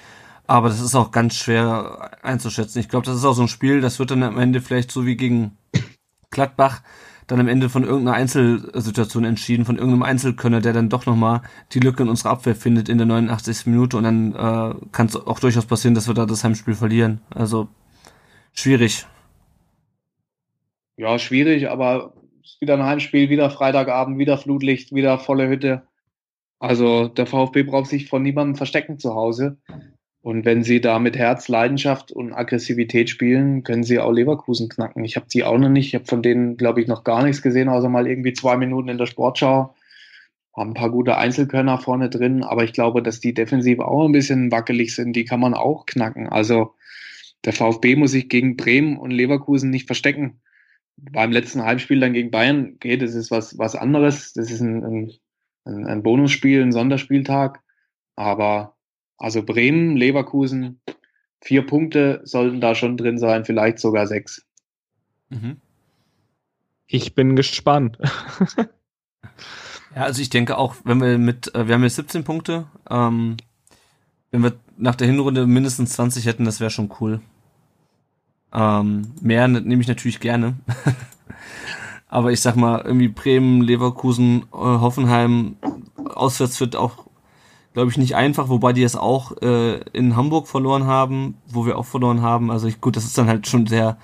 Aber 0.47 0.69
das 0.69 0.81
ist 0.81 0.95
auch 0.95 1.11
ganz 1.11 1.37
schwer 1.37 2.11
einzuschätzen. 2.23 2.79
Ich 2.79 2.89
glaube, 2.89 3.07
das 3.07 3.17
ist 3.17 3.25
auch 3.25 3.33
so 3.33 3.43
ein 3.43 3.49
Spiel, 3.49 3.81
das 3.81 3.99
wird 3.99 4.11
dann 4.11 4.23
am 4.23 4.39
Ende 4.39 4.61
vielleicht 4.61 4.91
so 4.91 5.07
wie 5.07 5.17
gegen 5.17 5.57
Gladbach 6.31 6.83
dann 7.27 7.41
am 7.41 7.49
Ende 7.49 7.71
von 7.71 7.85
irgendeiner 7.85 8.19
Einzelsituation 8.19 9.25
entschieden, 9.25 9.65
von 9.65 9.77
irgendeinem 9.77 10.03
Einzelkönner, 10.03 10.61
der 10.61 10.75
dann 10.75 10.91
doch 10.91 11.07
nochmal 11.07 11.41
die 11.73 11.81
Lücke 11.81 12.03
in 12.03 12.11
unserer 12.11 12.33
Abwehr 12.33 12.55
findet 12.55 12.91
in 12.91 12.99
der 12.99 13.07
89. 13.07 13.65
Minute 13.65 13.97
und 13.97 14.05
dann 14.05 14.35
äh, 14.35 14.75
kann 14.93 15.07
es 15.07 15.17
auch 15.17 15.41
durchaus 15.41 15.65
passieren, 15.65 15.95
dass 15.95 16.07
wir 16.07 16.13
da 16.13 16.27
das 16.27 16.45
Heimspiel 16.45 16.75
verlieren. 16.75 17.23
Also 17.31 17.69
Schwierig. 18.55 19.05
Ja, 20.97 21.19
schwierig, 21.19 21.69
aber 21.69 22.15
wieder 22.61 22.75
ein 22.75 22.85
Heimspiel, 22.85 23.29
wieder 23.29 23.51
Freitagabend, 23.51 24.17
wieder 24.17 24.39
Flutlicht, 24.39 24.95
wieder 24.95 25.19
volle 25.19 25.49
Hütte. 25.49 25.83
Also 26.61 27.09
der 27.09 27.27
VfB 27.27 27.65
braucht 27.65 27.91
sich 27.91 28.09
von 28.09 28.23
niemandem 28.23 28.55
verstecken 28.55 28.99
zu 28.99 29.15
Hause. 29.15 29.59
Und 30.25 30.47
wenn 30.47 30.64
sie 30.64 30.81
da 30.81 30.99
mit 31.01 31.18
Herz, 31.18 31.49
Leidenschaft 31.49 32.11
und 32.11 32.33
Aggressivität 32.33 33.11
spielen, 33.11 33.62
können 33.62 33.85
sie 33.85 33.99
auch 33.99 34.11
Leverkusen 34.11 34.70
knacken. 34.70 35.05
Ich 35.05 35.16
habe 35.16 35.27
die 35.31 35.45
auch 35.45 35.59
noch 35.59 35.68
nicht. 35.68 35.89
Ich 35.89 35.95
habe 35.95 36.07
von 36.07 36.22
denen, 36.22 36.57
glaube 36.57 36.81
ich, 36.81 36.87
noch 36.89 37.05
gar 37.05 37.22
nichts 37.22 37.43
gesehen, 37.43 37.68
außer 37.68 37.91
mal 37.91 38.07
irgendwie 38.07 38.33
zwei 38.33 38.57
Minuten 38.57 38.89
in 38.89 38.97
der 38.97 39.05
Sportschau. 39.05 39.75
Haben 40.57 40.70
ein 40.70 40.75
paar 40.75 40.89
gute 40.89 41.18
Einzelkönner 41.18 41.77
vorne 41.77 42.09
drin, 42.09 42.43
aber 42.43 42.64
ich 42.64 42.72
glaube, 42.72 43.03
dass 43.03 43.20
die 43.20 43.35
defensiv 43.35 43.81
auch 43.81 44.07
ein 44.07 44.12
bisschen 44.12 44.51
wackelig 44.51 44.95
sind. 44.95 45.14
Die 45.14 45.27
kann 45.27 45.41
man 45.41 45.53
auch 45.53 45.85
knacken. 45.85 46.27
Also 46.31 46.72
der 47.45 47.53
VfB 47.53 47.95
muss 47.95 48.12
sich 48.12 48.31
gegen 48.31 48.57
Bremen 48.57 48.97
und 48.97 49.11
Leverkusen 49.11 49.68
nicht 49.68 49.85
verstecken. 49.85 50.41
Beim 50.97 51.33
letzten 51.33 51.62
Heimspiel 51.62 52.01
dann 52.01 52.14
gegen 52.14 52.31
Bayern, 52.31 52.72
okay, 52.77 52.97
das 52.97 53.14
ist 53.14 53.31
was, 53.31 53.59
was 53.59 53.77
anderes. 53.77 54.33
Das 54.33 54.51
ist 54.51 54.62
ein, 54.62 55.12
ein, 55.66 55.87
ein 55.87 56.03
Bonusspiel, 56.03 56.62
ein 56.62 56.72
Sonderspieltag. 56.72 57.61
Aber 58.16 58.74
also 59.25 59.43
Bremen, 59.43 59.97
Leverkusen, 59.97 60.81
vier 61.41 61.64
Punkte 61.64 62.20
sollten 62.25 62.61
da 62.61 62.75
schon 62.75 62.99
drin 62.99 63.18
sein, 63.18 63.47
vielleicht 63.47 63.79
sogar 63.79 64.07
sechs. 64.07 64.45
Mhm. 65.31 65.57
Ich 66.87 67.14
bin 67.14 67.35
gespannt. 67.35 67.97
ja, 69.97 70.03
also 70.03 70.20
ich 70.20 70.29
denke 70.29 70.59
auch, 70.59 70.77
wenn 70.85 71.01
wir 71.01 71.16
mit, 71.16 71.55
äh, 71.55 71.66
wir 71.66 71.75
haben 71.75 71.85
jetzt 71.85 71.97
17 71.97 72.25
Punkte, 72.25 72.66
ähm, 72.91 73.39
wenn 74.31 74.43
wir 74.43 74.53
nach 74.77 74.95
der 74.95 75.07
Hinrunde 75.07 75.47
mindestens 75.47 75.95
20 75.95 76.27
hätten, 76.27 76.45
das 76.45 76.61
wäre 76.61 76.70
schon 76.70 76.93
cool. 77.01 77.22
Ähm, 78.53 79.12
mehr 79.22 79.49
ne, 79.49 79.62
nehme 79.62 79.81
ich 79.81 79.89
natürlich 79.89 80.20
gerne. 80.20 80.57
Aber 82.09 82.31
ich 82.31 82.43
sag 82.43 82.57
mal, 82.57 82.83
irgendwie 82.85 83.09
Bremen, 83.09 83.62
Leverkusen, 83.62 84.43
äh, 84.53 84.57
Hoffenheim, 84.57 85.57
auswärts 85.97 86.61
wird 86.61 86.77
auch, 86.77 87.04
glaube 87.75 87.91
ich, 87.91 87.99
nicht 87.99 88.16
einfach, 88.16 88.49
wobei 88.49 88.72
die 88.72 88.85
es 88.85 88.97
auch 88.97 89.37
äh, 89.43 89.81
in 89.93 90.16
Hamburg 90.16 90.49
verloren 90.49 90.87
haben, 90.87 91.37
wo 91.47 91.66
wir 91.66 91.77
auch 91.77 91.85
verloren 91.85 92.22
haben. 92.22 92.51
Also 92.51 92.68
ich, 92.68 92.81
gut, 92.81 92.97
das 92.97 93.05
ist 93.05 93.18
dann 93.18 93.27
halt 93.27 93.47
schon 93.47 93.66
sehr, 93.66 93.99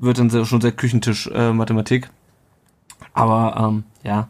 wird 0.00 0.18
dann 0.18 0.30
sehr, 0.30 0.44
schon 0.44 0.60
sehr 0.60 0.72
Küchentisch-Mathematik. 0.72 2.04
Äh, 2.04 3.08
Aber 3.14 3.56
ähm, 3.56 3.84
ja, 4.02 4.28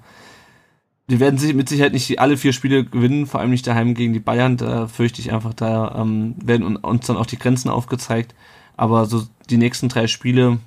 die 1.10 1.18
werden 1.18 1.38
sich 1.38 1.54
mit 1.54 1.68
Sicherheit 1.68 1.92
nicht 1.92 2.20
alle 2.20 2.36
vier 2.36 2.52
Spiele 2.52 2.84
gewinnen, 2.84 3.26
vor 3.26 3.40
allem 3.40 3.50
nicht 3.50 3.66
daheim 3.66 3.94
gegen 3.94 4.12
die 4.12 4.20
Bayern. 4.20 4.58
Da 4.58 4.86
fürchte 4.86 5.20
ich 5.20 5.32
einfach, 5.32 5.54
da 5.54 5.94
ähm, 5.96 6.36
werden 6.42 6.76
uns 6.76 7.06
dann 7.06 7.16
auch 7.16 7.26
die 7.26 7.38
Grenzen 7.38 7.70
aufgezeigt. 7.70 8.34
Aber 8.76 9.06
so 9.06 9.26
die 9.48 9.56
nächsten 9.56 9.88
drei 9.88 10.06
Spiele, 10.06 10.58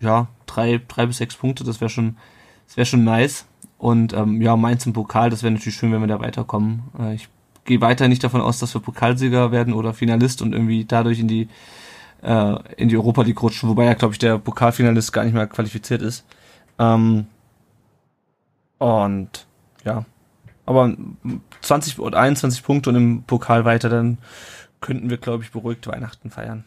ja, 0.00 0.28
drei, 0.46 0.80
drei 0.88 1.06
bis 1.06 1.18
sechs 1.18 1.36
Punkte, 1.36 1.64
das 1.64 1.80
wäre 1.80 1.90
schon, 1.90 2.16
das 2.66 2.76
wäre 2.76 2.86
schon 2.86 3.04
nice. 3.04 3.46
Und 3.78 4.12
ähm, 4.12 4.42
ja, 4.42 4.56
Mainz 4.56 4.84
im 4.84 4.92
Pokal, 4.92 5.30
das 5.30 5.42
wäre 5.42 5.52
natürlich 5.52 5.76
schön, 5.76 5.92
wenn 5.92 6.00
wir 6.00 6.06
da 6.06 6.20
weiterkommen. 6.20 6.82
Äh, 6.98 7.14
ich 7.14 7.28
gehe 7.64 7.80
weiter 7.80 8.08
nicht 8.08 8.24
davon 8.24 8.40
aus, 8.40 8.58
dass 8.58 8.74
wir 8.74 8.80
Pokalsieger 8.80 9.52
werden 9.52 9.74
oder 9.74 9.94
Finalist 9.94 10.42
und 10.42 10.52
irgendwie 10.52 10.84
dadurch 10.84 11.20
in 11.20 11.28
die 11.28 11.48
äh, 12.22 12.54
in 12.76 12.88
die 12.88 12.96
Europa 12.96 13.22
League 13.22 13.42
rutschen, 13.42 13.68
wobei 13.68 13.84
ja, 13.84 13.94
glaube 13.94 14.14
ich, 14.14 14.18
der 14.18 14.38
Pokalfinalist 14.38 15.12
gar 15.12 15.24
nicht 15.24 15.34
mehr 15.34 15.46
qualifiziert 15.46 16.02
ist. 16.02 16.24
Ähm, 16.78 17.26
und 18.78 19.46
ja, 19.84 20.04
aber 20.66 20.96
20 21.60 21.98
oder 21.98 22.18
21 22.18 22.62
Punkte 22.62 22.90
und 22.90 22.96
im 22.96 23.22
Pokal 23.24 23.64
weiter, 23.64 23.88
dann 23.88 24.18
könnten 24.80 25.10
wir, 25.10 25.18
glaube 25.18 25.44
ich, 25.44 25.52
beruhigt 25.52 25.86
Weihnachten 25.86 26.30
feiern. 26.30 26.64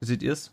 Wie 0.00 0.06
seht 0.06 0.22
ihr 0.22 0.32
es? 0.32 0.52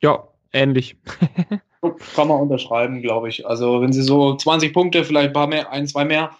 Ja, 0.00 0.24
ähnlich. 0.52 0.96
Kann 2.14 2.28
man 2.28 2.40
unterschreiben, 2.40 3.02
glaube 3.02 3.28
ich. 3.28 3.46
Also 3.46 3.80
wenn 3.80 3.92
sie 3.92 4.02
so 4.02 4.36
20 4.36 4.72
Punkte, 4.72 5.04
vielleicht 5.04 5.28
ein 5.28 5.32
paar 5.32 5.46
mehr, 5.46 5.70
ein, 5.70 5.86
zwei 5.86 6.04
mehr, 6.04 6.30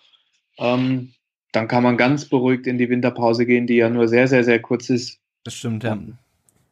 ähm, 0.58 1.12
dann 1.52 1.68
kann 1.68 1.82
man 1.82 1.96
ganz 1.96 2.26
beruhigt 2.26 2.66
in 2.66 2.78
die 2.78 2.90
Winterpause 2.90 3.46
gehen, 3.46 3.66
die 3.66 3.76
ja 3.76 3.88
nur 3.88 4.08
sehr, 4.08 4.28
sehr, 4.28 4.44
sehr 4.44 4.60
kurz 4.60 4.90
ist. 4.90 5.18
Das 5.44 5.54
stimmt, 5.54 5.84
ja. 5.84 5.92
Und, 5.92 6.18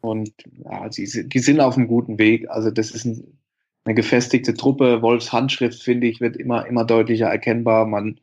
und 0.01 0.33
ja, 0.63 0.87
die, 0.89 1.27
die 1.27 1.39
sind 1.39 1.59
auf 1.59 1.77
einem 1.77 1.87
guten 1.87 2.19
Weg. 2.19 2.49
Also 2.49 2.69
das 2.69 2.91
ist 2.91 3.05
ein, 3.05 3.37
eine 3.85 3.95
gefestigte 3.95 4.53
Truppe. 4.53 5.01
Wolfs 5.01 5.33
Handschrift, 5.33 5.81
finde 5.81 6.07
ich, 6.07 6.21
wird 6.21 6.37
immer, 6.37 6.67
immer 6.67 6.85
deutlicher 6.85 7.27
erkennbar. 7.27 7.85
Man 7.85 8.19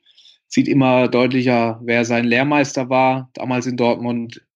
sieht 0.46 0.68
immer 0.68 1.09
deutlicher, 1.09 1.80
wer 1.82 2.05
sein 2.05 2.24
Lehrmeister 2.24 2.88
war, 2.88 3.30
damals 3.34 3.66
in 3.66 3.76
Dortmund, 3.76 4.46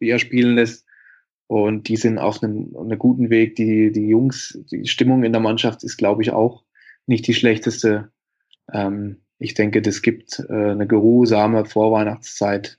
wie 0.00 0.08
er 0.08 0.18
spielen 0.18 0.56
lässt. 0.56 0.84
Und 1.46 1.88
die 1.88 1.96
sind 1.96 2.18
auf 2.18 2.42
einem, 2.42 2.74
einem 2.76 2.98
guten 2.98 3.30
Weg. 3.30 3.54
Die, 3.56 3.92
die 3.92 4.08
Jungs, 4.08 4.58
die 4.70 4.86
Stimmung 4.86 5.22
in 5.22 5.32
der 5.32 5.42
Mannschaft 5.42 5.84
ist, 5.84 5.98
glaube 5.98 6.22
ich, 6.22 6.32
auch 6.32 6.64
nicht 7.06 7.26
die 7.26 7.34
schlechteste. 7.34 8.10
Ähm, 8.72 9.18
ich 9.44 9.54
denke, 9.54 9.82
das 9.82 10.02
gibt 10.02 10.42
äh, 10.48 10.70
eine 10.70 10.86
geruhsame 10.86 11.66
Vorweihnachtszeit. 11.66 12.78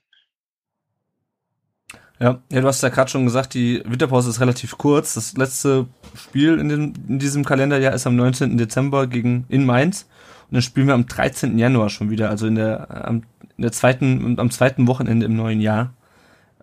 Ja, 2.18 2.40
ja, 2.50 2.60
du 2.60 2.66
hast 2.66 2.82
ja 2.82 2.88
gerade 2.88 3.10
schon 3.10 3.24
gesagt, 3.24 3.54
die 3.54 3.82
Winterpause 3.84 4.30
ist 4.30 4.40
relativ 4.40 4.76
kurz. 4.78 5.14
Das 5.14 5.36
letzte 5.36 5.86
Spiel 6.14 6.58
in, 6.58 6.68
den, 6.68 6.94
in 7.08 7.18
diesem 7.18 7.44
Kalenderjahr 7.44 7.94
ist 7.94 8.06
am 8.06 8.16
19. 8.16 8.58
Dezember 8.58 9.06
gegen 9.06 9.44
in 9.48 9.64
Mainz. 9.64 10.06
Und 10.48 10.54
dann 10.54 10.62
spielen 10.62 10.86
wir 10.88 10.94
am 10.94 11.06
13. 11.06 11.58
Januar 11.58 11.88
schon 11.88 12.10
wieder, 12.10 12.30
also 12.30 12.46
in 12.46 12.56
der, 12.56 13.06
am, 13.06 13.22
in 13.56 13.62
der 13.62 13.72
zweiten, 13.72 14.38
am 14.40 14.50
zweiten 14.50 14.86
Wochenende 14.88 15.26
im 15.26 15.36
neuen 15.36 15.60
Jahr. 15.60 15.92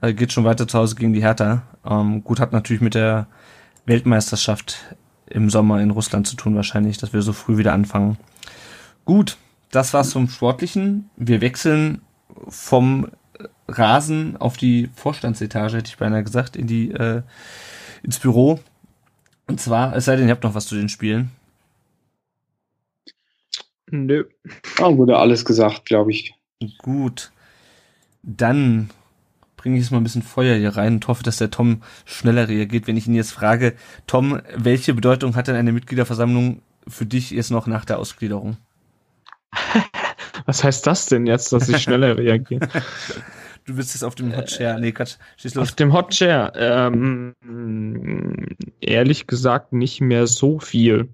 Äh, 0.02 0.14
geht 0.14 0.34
schon 0.34 0.44
weiter 0.44 0.68
zu 0.68 0.80
Hause 0.80 0.96
gegen 0.96 1.14
die 1.14 1.22
Hertha. 1.22 1.62
Ähm, 1.86 2.24
gut, 2.24 2.40
hat 2.40 2.52
natürlich 2.52 2.82
mit 2.82 2.96
der 2.96 3.28
Weltmeisterschaft 3.86 4.96
im 5.28 5.50
Sommer 5.50 5.82
in 5.82 5.92
Russland 5.92 6.28
zu 6.28 6.36
tun 6.36 6.56
wahrscheinlich, 6.56 6.98
dass 6.98 7.14
wir 7.14 7.22
so 7.22 7.32
früh 7.32 7.58
wieder 7.58 7.74
anfangen. 7.74 8.18
Gut, 9.06 9.38
das 9.74 9.94
war's 9.94 10.14
vom 10.14 10.30
Sportlichen. 10.30 11.10
Wir 11.18 11.42
wechseln 11.42 12.02
vom 12.48 13.08
Rasen 13.68 14.38
auf 14.38 14.56
die 14.56 14.90
Vorstandsetage, 14.96 15.78
hätte 15.78 15.90
ich 15.90 15.98
beinahe 15.98 16.24
gesagt, 16.24 16.56
in 16.56 16.68
die, 16.68 16.92
äh, 16.92 17.24
ins 18.04 18.20
Büro. 18.20 18.60
Und 19.48 19.60
zwar, 19.60 19.96
es 19.96 20.06
sei 20.06 20.16
denn, 20.16 20.28
ihr 20.28 20.32
habt 20.32 20.44
noch 20.44 20.54
was 20.54 20.68
zu 20.68 20.76
den 20.76 20.90
Spielen. 20.90 21.32
Nö. 23.90 24.26
Da 24.78 24.96
wurde 24.96 25.18
alles 25.18 25.44
gesagt, 25.44 25.86
glaube 25.86 26.12
ich. 26.12 26.36
Gut. 26.78 27.32
Dann 28.22 28.92
bringe 29.58 29.78
ich 29.78 29.84
jetzt 29.84 29.92
mal 29.92 29.98
ein 29.98 30.04
bisschen 30.04 30.22
Feuer 30.22 30.56
hier 30.56 30.78
rein 30.78 30.96
und 30.96 31.08
hoffe, 31.08 31.24
dass 31.24 31.38
der 31.38 31.50
Tom 31.50 31.82
schneller 32.06 32.48
reagiert, 32.48 32.86
wenn 32.86 32.98
ich 32.98 33.08
ihn 33.08 33.16
jetzt 33.16 33.32
frage, 33.32 33.74
Tom, 34.06 34.40
welche 34.56 34.94
Bedeutung 34.94 35.36
hat 35.36 35.48
denn 35.48 35.56
eine 35.56 35.72
Mitgliederversammlung 35.72 36.62
für 36.88 37.06
dich 37.08 37.32
jetzt 37.32 37.50
noch 37.50 37.66
nach 37.66 37.86
der 37.86 37.98
Ausgliederung? 37.98 38.58
Was 40.46 40.64
heißt 40.64 40.86
das 40.88 41.06
denn 41.08 41.26
jetzt, 41.26 41.54
dass 41.54 41.70
ich 41.70 41.82
schneller 41.82 42.18
reagiere? 42.18 42.68
Du 43.66 43.76
bist 43.76 43.94
jetzt 43.94 44.04
auf 44.04 44.16
dem 44.16 44.36
Hot 44.36 44.48
Chair. 44.48 44.78
Nee, 44.80 44.92
Quatsch. 44.92 45.16
Schieß 45.38 45.56
los. 45.56 45.70
Auf 45.70 45.76
dem 45.76 45.94
Hot 45.94 46.10
Chair. 46.10 46.52
Ähm, 46.56 47.34
ehrlich 48.82 49.28
gesagt 49.28 49.72
nicht 49.74 50.02
mehr 50.02 50.28
so 50.28 50.60
viel. 50.60 51.10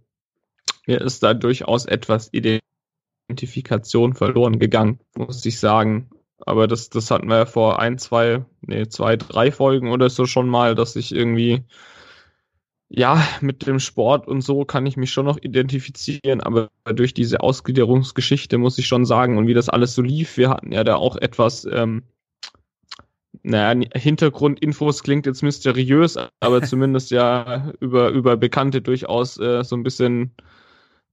Mir 0.87 1.01
ist 1.01 1.21
da 1.21 1.35
durchaus 1.35 1.85
etwas 1.85 2.31
Identifikation 2.33 4.15
verloren 4.15 4.57
gegangen, 4.57 4.99
muss 5.15 5.45
ich 5.45 5.59
sagen. 5.59 6.09
Aber 6.39 6.67
das, 6.67 6.89
das 6.89 7.11
hatten 7.11 7.27
wir 7.27 7.37
ja 7.37 7.45
vor 7.45 7.79
ein, 7.79 7.99
zwei, 7.99 8.43
nee, 8.61 8.87
zwei, 8.87 9.17
drei 9.17 9.51
Folgen 9.51 9.91
oder 9.91 10.09
so 10.09 10.25
schon 10.25 10.47
mal, 10.47 10.73
dass 10.73 10.95
ich 10.95 11.13
irgendwie, 11.13 11.63
ja, 12.89 13.23
mit 13.41 13.67
dem 13.67 13.79
Sport 13.79 14.27
und 14.27 14.41
so 14.41 14.65
kann 14.65 14.87
ich 14.87 14.97
mich 14.97 15.11
schon 15.11 15.25
noch 15.25 15.37
identifizieren, 15.37 16.41
aber 16.41 16.69
durch 16.85 17.13
diese 17.13 17.41
Ausgliederungsgeschichte 17.41 18.57
muss 18.57 18.79
ich 18.79 18.87
schon 18.87 19.05
sagen 19.05 19.37
und 19.37 19.47
wie 19.47 19.53
das 19.53 19.69
alles 19.69 19.93
so 19.93 20.01
lief, 20.01 20.37
wir 20.37 20.49
hatten 20.49 20.71
ja 20.71 20.83
da 20.83 20.95
auch 20.95 21.15
etwas, 21.15 21.65
ähm, 21.71 22.03
naja, 23.43 23.79
Hintergrundinfos 23.93 25.03
klingt 25.03 25.27
jetzt 25.27 25.43
mysteriös, 25.43 26.17
aber 26.39 26.61
zumindest 26.63 27.11
ja 27.11 27.71
über, 27.79 28.09
über 28.09 28.37
Bekannte 28.37 28.81
durchaus 28.81 29.39
äh, 29.39 29.63
so 29.63 29.75
ein 29.75 29.83
bisschen 29.83 30.31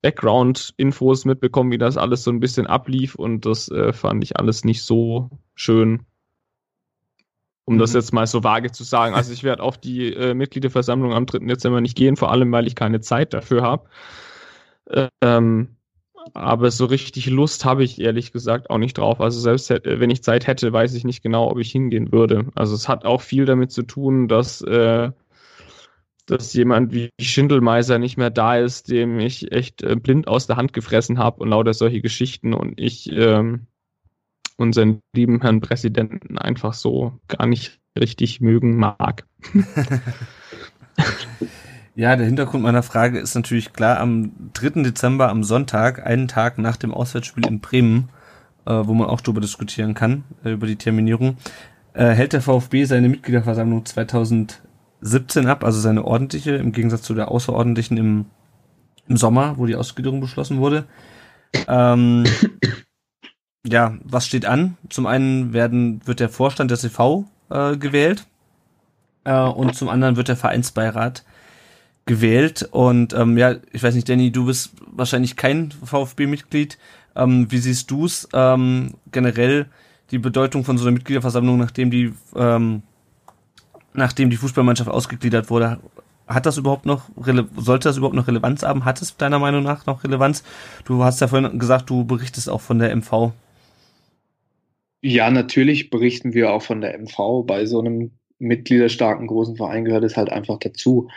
Background-Infos 0.01 1.27
mitbekommen, 1.27 1.73
wie 1.73 1.79
das 1.79 1.99
alles 1.99 2.25
so 2.25 2.31
ein 2.31 2.41
bisschen 2.41 2.67
ablief 2.67 3.17
und 3.17 3.45
das 3.45 3.69
äh, 3.71 3.93
fand 3.93 4.25
ich 4.25 4.39
alles 4.39 4.65
nicht 4.65 4.83
so 4.83 5.31
schön. 5.55 6.07
Um 7.67 7.75
mhm. 7.75 7.79
das 7.79 7.93
jetzt 7.93 8.13
mal 8.13 8.27
so 8.27 8.43
vage 8.43 8.73
zu 8.73 8.85
sagen. 8.85 9.15
Also 9.15 9.33
ich 9.33 9.45
werde 9.45 9.63
auf 9.63 9.77
die 9.77 10.13
äh, 10.15 10.35
Mitgliederversammlung 10.35 11.13
am 11.13 11.27
3. 11.27 11.41
Dezember 11.41 11.81
nicht 11.81 11.97
gehen, 11.97 12.17
vor 12.17 12.31
allem 12.31 12.51
weil 12.53 12.67
ich 12.67 12.75
keine 12.75 13.01
Zeit 13.01 13.35
dafür 13.35 13.63
habe. 13.63 13.89
Ähm, 15.21 15.77
aber 16.35 16.71
so 16.71 16.87
richtig 16.87 17.27
Lust 17.27 17.65
habe 17.65 17.85
ich 17.85 18.01
ehrlich 18.01 18.33
gesagt 18.33 18.71
auch 18.71 18.79
nicht 18.79 18.99
drauf. 18.99 19.21
Also 19.21 19.41
selbst 19.41 19.69
wenn 19.71 20.11
ich 20.11 20.23
Zeit 20.23 20.47
hätte, 20.47 20.73
weiß 20.73 20.95
ich 20.95 21.05
nicht 21.05 21.23
genau, 21.23 21.51
ob 21.51 21.59
ich 21.59 21.71
hingehen 21.71 22.13
würde. 22.13 22.47
Also 22.55 22.75
es 22.75 22.89
hat 22.89 23.05
auch 23.05 23.21
viel 23.21 23.45
damit 23.45 23.71
zu 23.71 23.83
tun, 23.83 24.29
dass 24.29 24.61
äh, 24.63 25.11
dass 26.27 26.53
jemand 26.55 26.93
wie 26.93 27.11
Schindelmeiser 27.21 27.99
nicht 27.99 28.17
mehr 28.17 28.31
da 28.31 28.57
ist, 28.57 28.91
dem 28.91 29.21
ich 29.21 29.53
echt 29.53 29.83
äh, 29.83 29.95
blind 29.97 30.27
aus 30.29 30.49
der 30.49 30.57
Hand 30.57 30.73
gefressen 30.73 31.19
habe 31.19 31.41
und 31.41 31.51
lauter 31.51 31.73
solche 31.73 32.01
Geschichten 32.01 32.53
und 32.53 32.81
ich 32.81 33.11
ähm, 33.13 33.67
unseren 34.57 35.01
lieben 35.15 35.43
Herrn 35.43 35.61
Präsidenten 35.61 36.39
einfach 36.39 36.73
so 36.73 37.19
gar 37.29 37.47
nicht 37.47 37.81
richtig 37.99 38.41
mögen 38.41 38.77
mag. 38.77 39.27
ja, 41.95 42.17
der 42.17 42.27
Hintergrund 42.27 42.63
meiner 42.63 42.83
Frage 42.83 43.19
ist 43.19 43.35
natürlich 43.35 43.73
klar, 43.73 43.99
am 44.01 44.33
3. 44.55 44.83
Dezember, 44.83 45.29
am 45.29 45.45
Sonntag, 45.45 46.05
einen 46.07 46.29
Tag 46.29 46.59
nach 46.59 46.77
dem 46.77 46.93
Auswärtsspiel 46.93 47.47
in 47.47 47.61
Bremen, 47.61 48.11
äh, 48.67 48.73
wo 48.73 48.95
man 48.95 49.09
auch 49.09 49.21
darüber 49.21 49.41
diskutieren 49.41 49.95
kann, 49.95 50.25
äh, 50.45 50.53
über 50.53 50.67
die 50.67 50.77
Terminierung, 50.77 51.37
äh, 51.95 52.11
hält 52.11 52.33
der 52.33 52.43
VfB 52.43 52.85
seine 52.85 53.09
Mitgliederversammlung 53.09 53.85
2000 53.85 54.63
17 55.01 55.47
ab, 55.47 55.65
also 55.65 55.81
seine 55.81 56.05
ordentliche, 56.05 56.53
im 56.53 56.73
Gegensatz 56.73 57.03
zu 57.03 57.15
der 57.15 57.31
außerordentlichen 57.31 57.97
im, 57.97 58.27
im 59.09 59.17
Sommer, 59.17 59.59
wo 59.59 59.67
die 59.67 59.77
Ausgliederung 59.77 60.21
beschlossen 60.21 60.59
wurde. 60.59 60.87
Ähm, 61.69 62.25
ja, 63.69 63.95
was 64.05 64.27
steht 64.27 64.47
an? 64.47 64.77
Zum 64.89 65.07
einen 65.07 65.53
werden, 65.53 66.01
wird 66.07 66.21
der 66.21 66.29
Vorstand 66.29 66.71
des 66.71 66.81
CV 66.81 67.25
äh, 67.51 67.77
gewählt 67.77 68.27
äh, 69.25 69.39
und 69.41 69.75
zum 69.75 69.89
anderen 69.89 70.17
wird 70.17 70.29
der 70.29 70.37
Vereinsbeirat 70.37 71.25
gewählt. 72.07 72.69
Und 72.71 73.13
ähm, 73.15 73.37
ja, 73.37 73.57
ich 73.73 73.83
weiß 73.83 73.95
nicht, 73.95 74.09
Danny, 74.09 74.31
du 74.31 74.47
bist 74.47 74.73
wahrscheinlich 74.87 75.37
kein 75.37 75.73
VfB-Mitglied. 75.73 76.79
Ähm, 77.15 77.51
wie 77.51 77.59
siehst 77.59 77.91
du 77.91 78.05
es 78.05 78.29
ähm, 78.33 78.95
generell 79.11 79.67
die 80.11 80.19
Bedeutung 80.19 80.65
von 80.65 80.79
so 80.79 80.85
einer 80.85 80.93
Mitgliederversammlung, 80.93 81.59
nachdem 81.59 81.91
die 81.91 82.13
ähm, 82.37 82.83
nachdem 83.97 84.31
die 84.31 84.37
Fußballmannschaft 84.37 84.91
ausgegliedert 84.91 85.51
wurde, 85.51 85.81
hat 86.29 86.47
das 86.47 86.59
überhaupt 86.59 86.87
noch, 86.87 87.09
sollte 87.57 87.89
das 87.89 87.97
überhaupt 87.97 88.17
noch 88.17 88.27
Relevanz 88.27 88.63
haben? 88.63 88.85
Hat 88.85 89.01
es 89.01 89.17
deiner 89.17 89.39
Meinung 89.39 89.63
nach 89.63 89.87
noch 89.87 90.05
Relevanz? 90.05 90.43
Du 90.85 91.05
hast 91.05 91.21
ja 91.21 91.29
vorhin 91.29 91.59
gesagt, 91.59 91.89
du 91.89 92.05
berichtest 92.05 92.51
auch 92.51 92.61
von 92.61 92.79
der 92.79 92.95
MV. 92.95 93.33
Ja, 95.03 95.31
natürlich 95.31 95.91
berichten 95.91 96.35
wir 96.35 96.53
auch 96.53 96.63
von 96.63 96.81
der 96.81 96.99
MV. 96.99 97.45
Bei 97.47 97.67
so 97.67 97.81
einem 97.81 98.13
mitgliederstarken 98.39 99.27
großen 99.27 99.57
Verein 99.57 99.85
gehört 99.85 100.05
es 100.05 100.17
halt 100.17 100.31
einfach 100.31 100.59
dazu. 100.59 101.09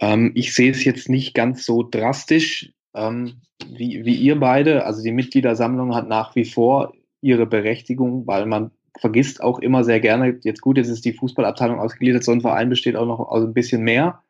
Ähm, 0.00 0.32
ich 0.34 0.54
sehe 0.54 0.70
es 0.70 0.84
jetzt 0.84 1.08
nicht 1.08 1.34
ganz 1.34 1.64
so 1.64 1.82
drastisch 1.82 2.72
ähm, 2.94 3.40
wie, 3.66 4.04
wie 4.04 4.14
ihr 4.16 4.38
beide. 4.38 4.84
Also 4.84 5.02
die 5.02 5.12
Mitgliedersammlung 5.12 5.94
hat 5.94 6.08
nach 6.08 6.34
wie 6.36 6.44
vor 6.44 6.94
ihre 7.20 7.46
Berechtigung, 7.46 8.26
weil 8.26 8.46
man 8.46 8.70
vergisst 8.98 9.42
auch 9.42 9.58
immer 9.58 9.84
sehr 9.84 10.00
gerne, 10.00 10.38
jetzt 10.42 10.60
gut, 10.60 10.76
jetzt 10.76 10.88
ist 10.88 11.04
die 11.04 11.14
Fußballabteilung 11.14 11.78
ausgegliedert, 11.78 12.24
so 12.24 12.32
ein 12.32 12.42
Verein 12.42 12.68
besteht 12.68 12.96
auch 12.96 13.06
noch 13.06 13.20
aus 13.20 13.42
ein 13.42 13.54
bisschen 13.54 13.82
mehr 13.82 14.22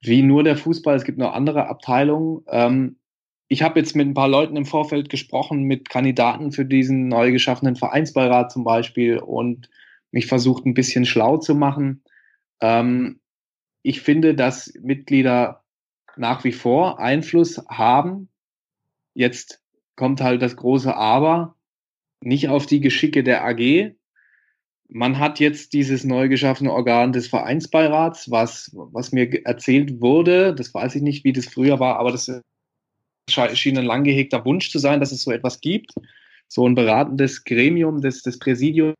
wie 0.00 0.22
nur 0.22 0.44
der 0.44 0.56
Fußball. 0.56 0.96
Es 0.96 1.04
gibt 1.04 1.18
noch 1.18 1.32
andere 1.32 1.66
Abteilungen. 1.68 2.44
Ähm, 2.48 2.96
ich 3.48 3.62
habe 3.62 3.80
jetzt 3.80 3.96
mit 3.96 4.06
ein 4.06 4.14
paar 4.14 4.28
Leuten 4.28 4.56
im 4.56 4.66
Vorfeld 4.66 5.08
gesprochen, 5.08 5.62
mit 5.62 5.88
Kandidaten 5.88 6.52
für 6.52 6.66
diesen 6.66 7.08
neu 7.08 7.32
geschaffenen 7.32 7.76
Vereinsbeirat 7.76 8.52
zum 8.52 8.62
Beispiel 8.62 9.18
und 9.18 9.70
mich 10.10 10.26
versucht 10.26 10.66
ein 10.66 10.74
bisschen 10.74 11.06
schlau 11.06 11.38
zu 11.38 11.54
machen. 11.54 12.02
Ähm, 12.60 13.20
ich 13.82 14.02
finde, 14.02 14.34
dass 14.34 14.74
Mitglieder 14.82 15.64
nach 16.16 16.44
wie 16.44 16.52
vor 16.52 16.98
Einfluss 17.00 17.64
haben. 17.68 18.28
Jetzt 19.14 19.62
kommt 19.96 20.20
halt 20.20 20.42
das 20.42 20.56
große 20.56 20.94
Aber 20.94 21.56
nicht 22.20 22.48
auf 22.48 22.66
die 22.66 22.80
Geschicke 22.80 23.22
der 23.24 23.44
AG. 23.44 23.94
Man 24.88 25.18
hat 25.18 25.40
jetzt 25.40 25.72
dieses 25.72 26.04
neu 26.04 26.28
geschaffene 26.28 26.72
Organ 26.72 27.12
des 27.12 27.28
Vereinsbeirats, 27.28 28.30
was, 28.30 28.70
was 28.74 29.12
mir 29.12 29.46
erzählt 29.46 30.00
wurde, 30.00 30.54
das 30.54 30.72
weiß 30.72 30.94
ich 30.96 31.02
nicht, 31.02 31.24
wie 31.24 31.32
das 31.32 31.46
früher 31.46 31.78
war, 31.78 31.98
aber 31.98 32.10
das 32.10 32.30
schien 33.30 33.78
ein 33.78 33.84
lang 33.84 34.04
gehegter 34.04 34.44
Wunsch 34.44 34.70
zu 34.70 34.78
sein, 34.78 35.00
dass 35.00 35.12
es 35.12 35.22
so 35.22 35.30
etwas 35.30 35.60
gibt. 35.60 35.92
So 36.48 36.66
ein 36.66 36.74
beratendes 36.74 37.44
Gremium 37.44 38.00
des, 38.00 38.22
des 38.22 38.38
Präsidium 38.38 38.94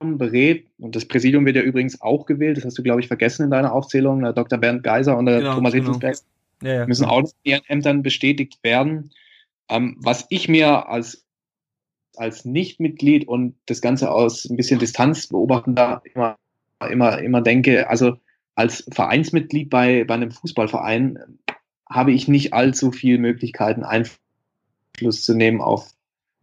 berät, 0.00 0.66
und 0.78 0.94
das 0.94 1.06
Präsidium 1.06 1.46
wird 1.46 1.56
ja 1.56 1.62
übrigens 1.62 2.00
auch 2.00 2.26
gewählt, 2.26 2.58
das 2.58 2.64
hast 2.64 2.78
du, 2.78 2.82
glaube 2.82 3.00
ich, 3.00 3.08
vergessen 3.08 3.44
in 3.44 3.50
deiner 3.50 3.72
Aufzählung, 3.72 4.22
der 4.22 4.32
Dr. 4.32 4.58
Bernd 4.58 4.82
Geiser 4.82 5.16
und 5.16 5.26
der 5.26 5.38
genau, 5.38 5.54
Thomas 5.54 5.72
genau. 5.72 5.94
Hitzelsberg 5.94 6.16
ja, 6.62 6.74
ja, 6.74 6.86
müssen 6.86 7.04
genau. 7.04 7.14
auch 7.14 7.20
in 7.20 7.28
ihren 7.42 7.64
Ämtern 7.66 8.02
bestätigt 8.02 8.58
werden. 8.62 9.10
Ähm, 9.68 9.96
was 10.00 10.26
ich 10.28 10.48
mir 10.48 10.88
als 10.88 11.26
als 12.16 12.44
Nichtmitglied 12.44 13.28
und 13.28 13.56
das 13.66 13.80
Ganze 13.80 14.10
aus 14.10 14.46
ein 14.46 14.56
bisschen 14.56 14.78
Distanz 14.78 15.26
beobachtender 15.26 16.02
immer, 16.14 16.36
immer, 16.90 17.18
immer 17.18 17.42
denke, 17.42 17.88
also 17.88 18.16
als 18.54 18.86
Vereinsmitglied 18.90 19.70
bei, 19.70 20.04
bei 20.04 20.14
einem 20.14 20.30
Fußballverein 20.30 21.18
habe 21.88 22.12
ich 22.12 22.28
nicht 22.28 22.52
allzu 22.52 22.92
viele 22.92 23.18
Möglichkeiten, 23.18 23.84
Einfluss 23.84 25.24
zu 25.24 25.34
nehmen 25.34 25.60
auf, 25.60 25.90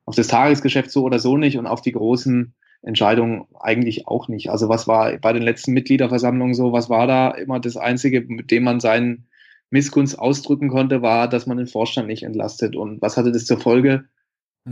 auf 0.05 0.15
das 0.15 0.27
Tagesgeschäft 0.27 0.91
so 0.91 1.03
oder 1.03 1.19
so 1.19 1.37
nicht 1.37 1.57
und 1.57 1.67
auf 1.67 1.81
die 1.81 1.91
großen 1.91 2.53
Entscheidungen 2.81 3.45
eigentlich 3.59 4.07
auch 4.07 4.27
nicht. 4.27 4.49
Also 4.49 4.69
was 4.69 4.87
war 4.87 5.17
bei 5.17 5.33
den 5.33 5.43
letzten 5.43 5.73
Mitgliederversammlungen 5.73 6.53
so, 6.53 6.73
was 6.73 6.89
war 6.89 7.07
da 7.07 7.31
immer 7.31 7.59
das 7.59 7.77
Einzige, 7.77 8.21
mit 8.21 8.51
dem 8.51 8.63
man 8.63 8.79
seinen 8.79 9.27
Missgunst 9.69 10.19
ausdrücken 10.19 10.69
konnte, 10.69 11.01
war, 11.01 11.27
dass 11.27 11.47
man 11.47 11.57
den 11.57 11.67
Vorstand 11.67 12.07
nicht 12.07 12.23
entlastet. 12.23 12.75
Und 12.75 13.01
was 13.01 13.17
hatte 13.17 13.31
das 13.31 13.45
zur 13.45 13.59
Folge? 13.59 14.05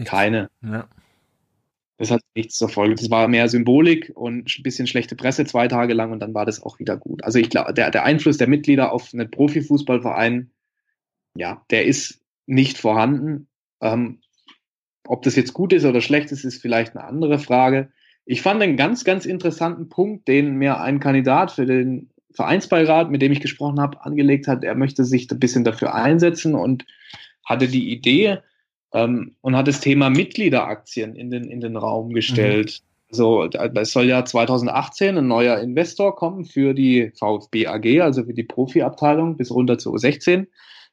Keine. 0.06 0.50
Ja. 0.62 0.88
Das 1.98 2.12
hat 2.12 2.22
nichts 2.36 2.58
zur 2.58 2.70
Folge. 2.70 2.96
Das 2.96 3.10
war 3.10 3.28
mehr 3.28 3.48
Symbolik 3.48 4.12
und 4.16 4.48
ein 4.58 4.64
bisschen 4.64 4.88
schlechte 4.88 5.16
Presse 5.16 5.46
zwei 5.46 5.68
Tage 5.68 5.94
lang 5.94 6.12
und 6.12 6.20
dann 6.20 6.34
war 6.34 6.46
das 6.46 6.62
auch 6.62 6.80
wieder 6.80 6.98
gut. 6.98 7.24
Also 7.24 7.40
ich 7.40 7.50
glaube, 7.50 7.74
der, 7.74 7.92
der 7.92 8.04
Einfluss 8.04 8.38
der 8.38 8.48
Mitglieder 8.48 8.92
auf 8.92 9.14
einen 9.14 9.30
Profifußballverein, 9.30 10.52
ja, 11.36 11.64
der 11.70 11.86
ist 11.86 12.22
nicht 12.46 12.78
vorhanden. 12.78 13.48
Ähm, 13.82 14.20
ob 15.08 15.24
das 15.24 15.36
jetzt 15.36 15.54
gut 15.54 15.74
ist 15.74 15.86
oder 15.86 16.02
schlecht 16.02 16.32
ist, 16.32 16.44
ist 16.44 16.62
vielleicht 16.62 16.96
eine 16.96 17.06
andere 17.06 17.40
Frage. 17.40 17.92
Ich 18.26 18.42
fand 18.42 18.62
einen 18.62 18.78
ganz, 18.78 19.04
ganz 19.04 19.26
interessanten 19.26 19.90
Punkt, 19.90 20.28
den 20.28 20.56
mir 20.56 20.80
ein 20.80 21.00
Kandidat 21.00 21.52
für 21.52 21.66
den 21.66 22.10
Vereinsbeirat, 22.34 23.10
mit 23.10 23.22
dem 23.22 23.32
ich 23.32 23.42
gesprochen 23.42 23.80
habe, 23.80 24.06
angelegt 24.06 24.48
hat. 24.48 24.64
Er 24.64 24.76
möchte 24.76 25.04
sich 25.04 25.30
ein 25.32 25.40
bisschen 25.40 25.64
dafür 25.64 25.96
einsetzen 25.96 26.56
und 26.56 26.86
hatte 27.44 27.68
die 27.68 27.92
Idee, 27.92 28.40
ähm, 28.94 29.36
und 29.42 29.56
hat 29.56 29.68
das 29.68 29.82
Thema 29.82 30.10
Mitgliederaktien 30.10 31.16
in 31.16 31.30
den, 31.30 31.46
in 31.46 31.62
den 31.62 31.78
Raum 31.78 32.14
gestellt. 32.14 32.82
Mhm. 32.82 32.88
So, 33.14 33.44
es 33.44 33.92
soll 33.92 34.06
ja 34.06 34.24
2018 34.24 35.18
ein 35.18 35.28
neuer 35.28 35.60
Investor 35.60 36.16
kommen 36.16 36.46
für 36.46 36.74
die 36.74 37.12
VfB 37.18 37.68
AG, 37.68 38.02
also 38.02 38.24
für 38.24 38.34
die 38.34 38.44
Profiabteilung 38.44 39.36
bis 39.36 39.52
runter 39.52 39.78
zu 39.78 39.94
U16. 39.94 40.48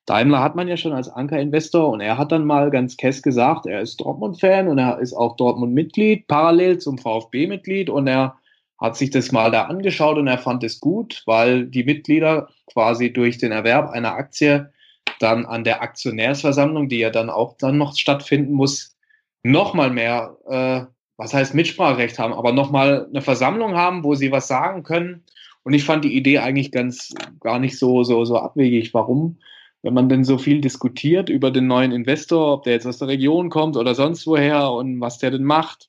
Daimler 0.09 0.43
hat 0.43 0.57
man 0.57 0.69
ja 0.69 0.79
schon 0.79 0.95
als 0.95 1.11
Ankerinvestor 1.11 1.91
und 1.91 2.01
er 2.01 2.17
hat 2.17 2.33
dann 2.33 2.47
mal 2.47 2.71
ganz 2.71 2.97
kess 2.97 3.23
gesagt, 3.23 3.67
er 3.67 3.83
ist 3.83 4.01
Dortmund-Fan 4.01 4.67
und 4.69 4.79
er 4.79 4.99
ist 5.01 5.13
auch 5.13 5.37
Dortmund-Mitglied, 5.37 6.27
parallel 6.27 6.79
zum 6.79 6.97
VfB-Mitglied 6.97 7.91
und 7.91 8.07
er 8.07 8.37
hat 8.81 8.97
sich 8.97 9.11
das 9.11 9.33
mal 9.33 9.51
da 9.51 9.65
angeschaut 9.65 10.17
und 10.17 10.27
er 10.27 10.39
fand 10.39 10.65
es 10.65 10.81
gut, 10.81 11.23
weil 11.27 11.67
die 11.67 11.85
Mitglieder 11.85 12.49
quasi 12.73 13.13
durch 13.13 13.37
den 13.37 13.53
Erwerb 13.53 13.91
einer 13.91 14.15
Aktie 14.15 14.73
dann 15.21 15.45
an 15.45 15.65
der 15.65 15.83
Aktionärsversammlung, 15.83 16.89
die 16.89 17.01
ja 17.01 17.11
dann 17.11 17.29
auch 17.29 17.59
dann 17.59 17.77
noch 17.77 17.95
stattfinden 17.95 18.53
muss, 18.55 18.97
nochmal 19.43 19.91
mehr, 19.91 20.37
äh, 20.49 20.91
was 21.19 21.35
heißt 21.35 21.55
Mitspracherecht 21.55 22.19
haben, 22.19 22.33
aber 22.33 22.53
nochmal 22.53 23.07
eine 23.11 23.21
Versammlung 23.21 23.75
haben, 23.77 24.05
wo 24.05 24.15
sie 24.15 24.33
was 24.33 24.49
sagen 24.49 24.85
können. 24.85 25.25
Und 25.65 25.75
ich 25.75 25.85
fand 25.85 26.05
die 26.05 26.17
Idee 26.17 26.39
eigentlich 26.39 26.73
ganz 26.73 27.13
gar 27.41 27.59
nicht 27.59 27.79
so, 27.79 28.05
so, 28.05 28.25
so 28.25 28.39
abwegig. 28.39 28.95
Warum? 28.95 29.37
Wenn 29.89 29.95
man 29.95 30.11
denn 30.11 30.23
so 30.23 30.37
viel 30.37 30.61
diskutiert 30.61 31.31
über 31.31 31.51
den 31.51 31.67
neuen 31.67 31.93
Investor, 31.93 32.53
ob 32.53 32.65
der 32.65 32.75
jetzt 32.75 32.85
aus 32.85 32.99
der 32.99 33.09
Region 33.09 33.49
kommt 33.49 33.75
oder 33.75 33.95
sonst 33.95 34.27
woher 34.27 34.71
und 34.71 35.01
was 35.01 35.17
der 35.17 35.31
denn 35.31 35.45
macht, 35.45 35.89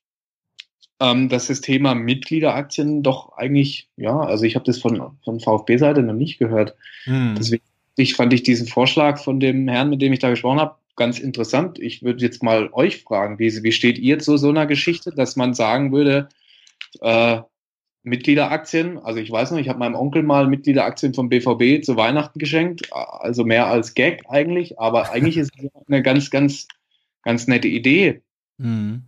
ähm, 1.02 1.28
dass 1.28 1.48
das 1.48 1.60
Thema 1.60 1.96
Mitgliederaktien 1.96 3.04
doch 3.04 3.34
eigentlich, 3.36 3.90
ja, 3.98 4.18
also 4.18 4.46
ich 4.46 4.56
habe 4.56 4.64
das 4.64 4.80
von, 4.80 5.18
von 5.26 5.42
VfB-Seite 5.42 6.02
noch 6.02 6.14
nicht 6.14 6.40
gehört. 6.40 6.76
Hm. 7.04 7.36
Deswegen 7.38 7.64
ich, 7.98 8.16
fand 8.16 8.32
ich 8.32 8.42
diesen 8.44 8.68
Vorschlag 8.68 9.22
von 9.22 9.42
dem 9.42 9.68
Herrn, 9.68 9.90
mit 9.90 10.02
dem 10.02 10.14
ich 10.14 10.20
da 10.20 10.30
gesprochen 10.30 10.62
habe, 10.62 10.76
ganz 10.96 11.20
interessant. 11.20 11.78
Ich 11.78 12.02
würde 12.02 12.24
jetzt 12.24 12.42
mal 12.42 12.70
euch 12.72 13.04
fragen, 13.04 13.38
wie, 13.38 13.52
wie 13.64 13.74
steht 13.74 14.00
ihr 14.00 14.20
zu 14.20 14.38
so 14.38 14.48
einer 14.48 14.66
Geschichte, 14.66 15.12
dass 15.12 15.36
man 15.36 15.54
sagen 15.54 15.92
würde, 15.92 16.30
äh, 17.02 17.42
Mitgliederaktien. 18.04 18.98
Also 18.98 19.20
ich 19.20 19.32
weiß 19.32 19.52
noch, 19.52 19.60
ich 19.60 19.70
habe 19.70 19.80
meinem 19.80 19.96
Onkel 19.96 20.24
mal 20.24 20.48
Mitgliederaktien 20.48 21.14
vom 21.14 21.30
BVB 21.30 21.84
zu 21.84 21.98
Weihnachten 21.98 22.40
geschenkt, 22.40 22.92
also 22.94 23.44
mehr 23.44 23.68
als 23.68 23.94
Gag 23.94 24.24
eigentlich, 24.30 24.80
aber 24.80 25.12
eigentlich 25.12 25.38
ist 25.38 25.52
es 25.58 25.70
eine 25.88 26.02
ganz, 26.02 26.30
ganz, 26.30 26.68
ganz 27.24 27.48
nette 27.48 27.68
Idee. 27.68 28.22
Mhm. 28.58 29.04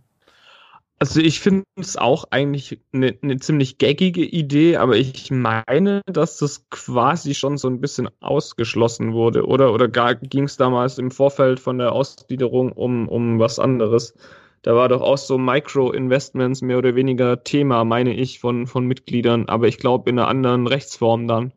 Also 0.98 1.18
ich 1.18 1.40
finde 1.40 1.64
es 1.74 1.96
auch 1.96 2.26
eigentlich 2.30 2.78
eine, 2.92 3.18
eine 3.22 3.36
ziemlich 3.38 3.78
gaggige 3.78 4.24
Idee, 4.24 4.76
aber 4.76 4.94
ich 4.94 5.32
meine, 5.32 6.00
dass 6.06 6.36
das 6.36 6.64
quasi 6.70 7.34
schon 7.34 7.58
so 7.58 7.66
ein 7.66 7.80
bisschen 7.80 8.08
ausgeschlossen 8.20 9.12
wurde, 9.12 9.44
oder? 9.44 9.72
Oder 9.72 9.88
ging 9.88 10.44
es 10.44 10.56
damals 10.58 10.98
im 10.98 11.10
Vorfeld 11.10 11.58
von 11.58 11.78
der 11.78 11.90
Ausgliederung 11.90 12.70
um, 12.70 13.08
um 13.08 13.40
was 13.40 13.58
anderes? 13.58 14.14
Da 14.62 14.76
war 14.76 14.88
doch 14.88 15.00
auch 15.00 15.18
so 15.18 15.38
Micro-Investments 15.38 16.62
mehr 16.62 16.78
oder 16.78 16.94
weniger 16.94 17.42
Thema, 17.42 17.84
meine 17.84 18.14
ich, 18.14 18.38
von, 18.38 18.66
von 18.66 18.86
Mitgliedern, 18.86 19.48
aber 19.48 19.66
ich 19.66 19.78
glaube 19.78 20.08
in 20.08 20.18
einer 20.18 20.28
anderen 20.28 20.66
Rechtsform 20.66 21.26
dann. 21.26 21.52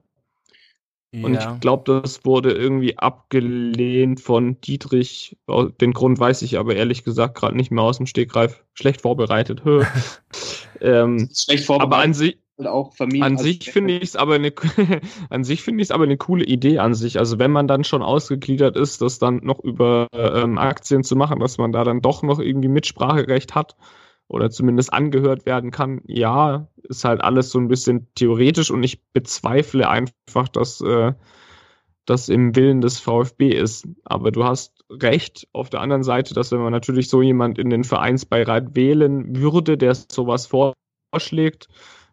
Ja. 1.11 1.25
Und 1.25 1.33
ich 1.35 1.59
glaube, 1.61 2.01
das 2.01 2.25
wurde 2.25 2.51
irgendwie 2.51 2.97
abgelehnt 2.97 4.19
von 4.19 4.59
Dietrich. 4.59 5.37
Den 5.79 5.93
Grund 5.93 6.19
weiß 6.19 6.41
ich 6.41 6.57
aber 6.57 6.75
ehrlich 6.75 7.03
gesagt 7.03 7.37
gerade 7.37 7.55
nicht 7.55 7.71
mehr 7.71 7.83
aus 7.83 7.97
dem 7.97 8.05
Stegreif. 8.05 8.65
Schlecht 8.73 9.01
vorbereitet. 9.01 9.61
ähm, 10.81 11.29
Schlecht 11.33 11.65
vorbereitet. 11.65 11.93
Aber 11.93 12.03
an 12.03 12.13
sich, 12.13 12.37
halt 12.57 12.67
auch 12.67 12.93
Familien. 12.95 13.23
An 13.23 13.37
sich 13.37 13.71
finde 13.71 13.95
ich 13.97 14.03
es 14.03 14.15
aber 14.15 14.35
eine, 14.35 14.53
an 15.29 15.43
sich 15.43 15.61
finde 15.61 15.81
ich 15.81 15.87
es 15.87 15.91
aber 15.91 16.03
eine 16.05 16.17
coole 16.17 16.45
Idee 16.45 16.79
an 16.79 16.93
sich. 16.93 17.19
Also 17.19 17.39
wenn 17.39 17.51
man 17.51 17.67
dann 17.67 17.83
schon 17.83 18.01
ausgegliedert 18.01 18.77
ist, 18.77 19.01
das 19.01 19.19
dann 19.19 19.37
noch 19.43 19.59
über 19.59 20.07
ähm, 20.13 20.57
Aktien 20.57 21.03
zu 21.03 21.15
machen, 21.15 21.39
dass 21.39 21.57
man 21.57 21.71
da 21.71 21.83
dann 21.83 22.01
doch 22.01 22.23
noch 22.23 22.39
irgendwie 22.39 22.69
Mitspracherecht 22.69 23.55
hat 23.55 23.75
oder 24.27 24.49
zumindest 24.49 24.93
angehört 24.93 25.45
werden 25.45 25.71
kann. 25.71 26.01
Ja, 26.07 26.67
ist 26.83 27.05
halt 27.05 27.21
alles 27.21 27.49
so 27.49 27.59
ein 27.59 27.67
bisschen 27.67 28.07
theoretisch 28.15 28.71
und 28.71 28.83
ich 28.83 29.03
bezweifle 29.13 29.89
einfach, 29.89 30.47
dass 30.47 30.81
äh, 30.81 31.13
das 32.05 32.29
im 32.29 32.55
Willen 32.55 32.81
des 32.81 32.99
VfB 32.99 33.49
ist. 33.49 33.87
Aber 34.03 34.31
du 34.31 34.43
hast 34.43 34.85
recht 34.89 35.47
auf 35.53 35.69
der 35.69 35.81
anderen 35.81 36.03
Seite, 36.03 36.33
dass 36.33 36.51
wenn 36.51 36.59
man 36.59 36.71
natürlich 36.71 37.09
so 37.09 37.21
jemand 37.21 37.57
in 37.57 37.69
den 37.69 37.83
Vereinsbeirat 37.83 38.75
wählen 38.75 39.35
würde, 39.35 39.77
der 39.77 39.95
sowas 39.95 40.47
vorschlägt, 40.47 41.67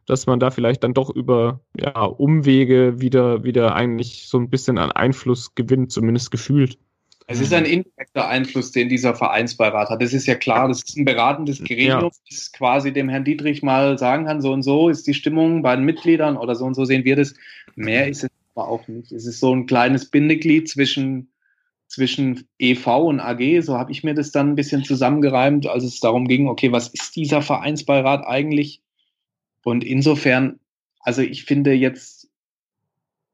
dass 0.07 0.27
man 0.27 0.41
da 0.41 0.51
vielleicht 0.51 0.85
dann 0.85 0.95
doch 0.95 1.11
über 1.11 1.61
ja, 1.79 2.03
Umwege 2.05 3.01
wieder, 3.01 3.45
wieder 3.45 3.75
eigentlich 3.75 4.27
so 4.29 4.39
ein 4.39 4.51
bisschen 4.51 4.79
an 4.79 4.93
Einfluss 4.93 5.55
gewinnt, 5.55 5.93
zumindest 5.93 6.31
gefühlt. 6.31 6.79
Es 7.29 7.41
ist 7.41 7.55
ein 7.55 7.65
indirekter 7.65 8.29
Einfluss, 8.29 8.73
den 8.73 8.89
dieser 8.89 9.15
Vereinsbeirat 9.15 9.91
hat. 9.91 10.03
Das 10.03 10.13
ist 10.13 10.27
ja 10.27 10.35
klar, 10.35 10.69
das 10.69 10.83
ist 10.83 10.97
ein 10.97 11.05
beratendes 11.05 11.63
Gremium, 11.63 12.01
ja. 12.03 12.11
das 12.29 12.53
quasi 12.53 12.93
dem 12.93 13.09
Herrn 13.09 13.25
Dietrich 13.25 13.63
mal 13.63 13.97
sagen 13.97 14.27
kann, 14.27 14.43
so 14.43 14.53
und 14.53 14.63
so 14.63 14.89
ist 14.89 15.07
die 15.07 15.15
Stimmung 15.15 15.63
bei 15.63 15.77
den 15.77 15.85
Mitgliedern 15.85 16.37
oder 16.37 16.55
so 16.55 16.65
und 16.65 16.75
so 16.75 16.85
sehen 16.85 17.05
wir 17.05 17.17
das. 17.17 17.35
Mehr 17.77 18.09
ist 18.09 18.25
es 18.25 18.31
aber 18.55 18.69
auch 18.69 18.87
nicht. 18.89 19.13
Es 19.13 19.27
ist 19.27 19.41
so 19.41 19.55
ein 19.55 19.67
kleines 19.67 20.11
Bindeglied 20.11 20.69
zwischen, 20.69 21.33
zwischen 21.87 22.47
EV 22.59 22.87
und 22.99 23.21
AG. 23.21 23.63
So 23.63 23.79
habe 23.79 23.93
ich 23.93 24.03
mir 24.03 24.15
das 24.15 24.33
dann 24.33 24.51
ein 24.51 24.57
bisschen 24.57 24.85
zusammengereimt, 24.85 25.67
als 25.67 25.85
es 25.85 26.01
darum 26.01 26.27
ging, 26.29 26.49
okay, 26.49 26.73
was 26.73 26.89
ist 26.89 27.15
dieser 27.17 27.41
Vereinsbeirat 27.41 28.27
eigentlich? 28.27 28.83
Und 29.65 29.85
insofern, 29.85 30.61
also 31.01 31.23
ich 31.23 31.45
finde 31.45 31.73
jetzt, 31.73 32.29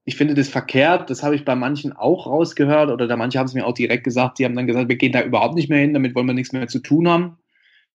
ich 0.04 0.16
finde 0.16 0.34
das 0.34 0.48
verkehrt, 0.48 1.10
das 1.10 1.22
habe 1.22 1.34
ich 1.34 1.44
bei 1.44 1.54
manchen 1.54 1.92
auch 1.92 2.26
rausgehört 2.26 2.90
oder 2.90 3.06
da 3.06 3.16
manche 3.16 3.38
haben 3.38 3.46
es 3.46 3.54
mir 3.54 3.66
auch 3.66 3.74
direkt 3.74 4.04
gesagt, 4.04 4.38
die 4.38 4.44
haben 4.44 4.56
dann 4.56 4.66
gesagt, 4.66 4.88
wir 4.88 4.96
gehen 4.96 5.12
da 5.12 5.22
überhaupt 5.22 5.54
nicht 5.54 5.68
mehr 5.68 5.80
hin, 5.80 5.92
damit 5.92 6.14
wollen 6.14 6.26
wir 6.26 6.34
nichts 6.34 6.52
mehr 6.52 6.68
zu 6.68 6.80
tun 6.80 7.08
haben. 7.08 7.38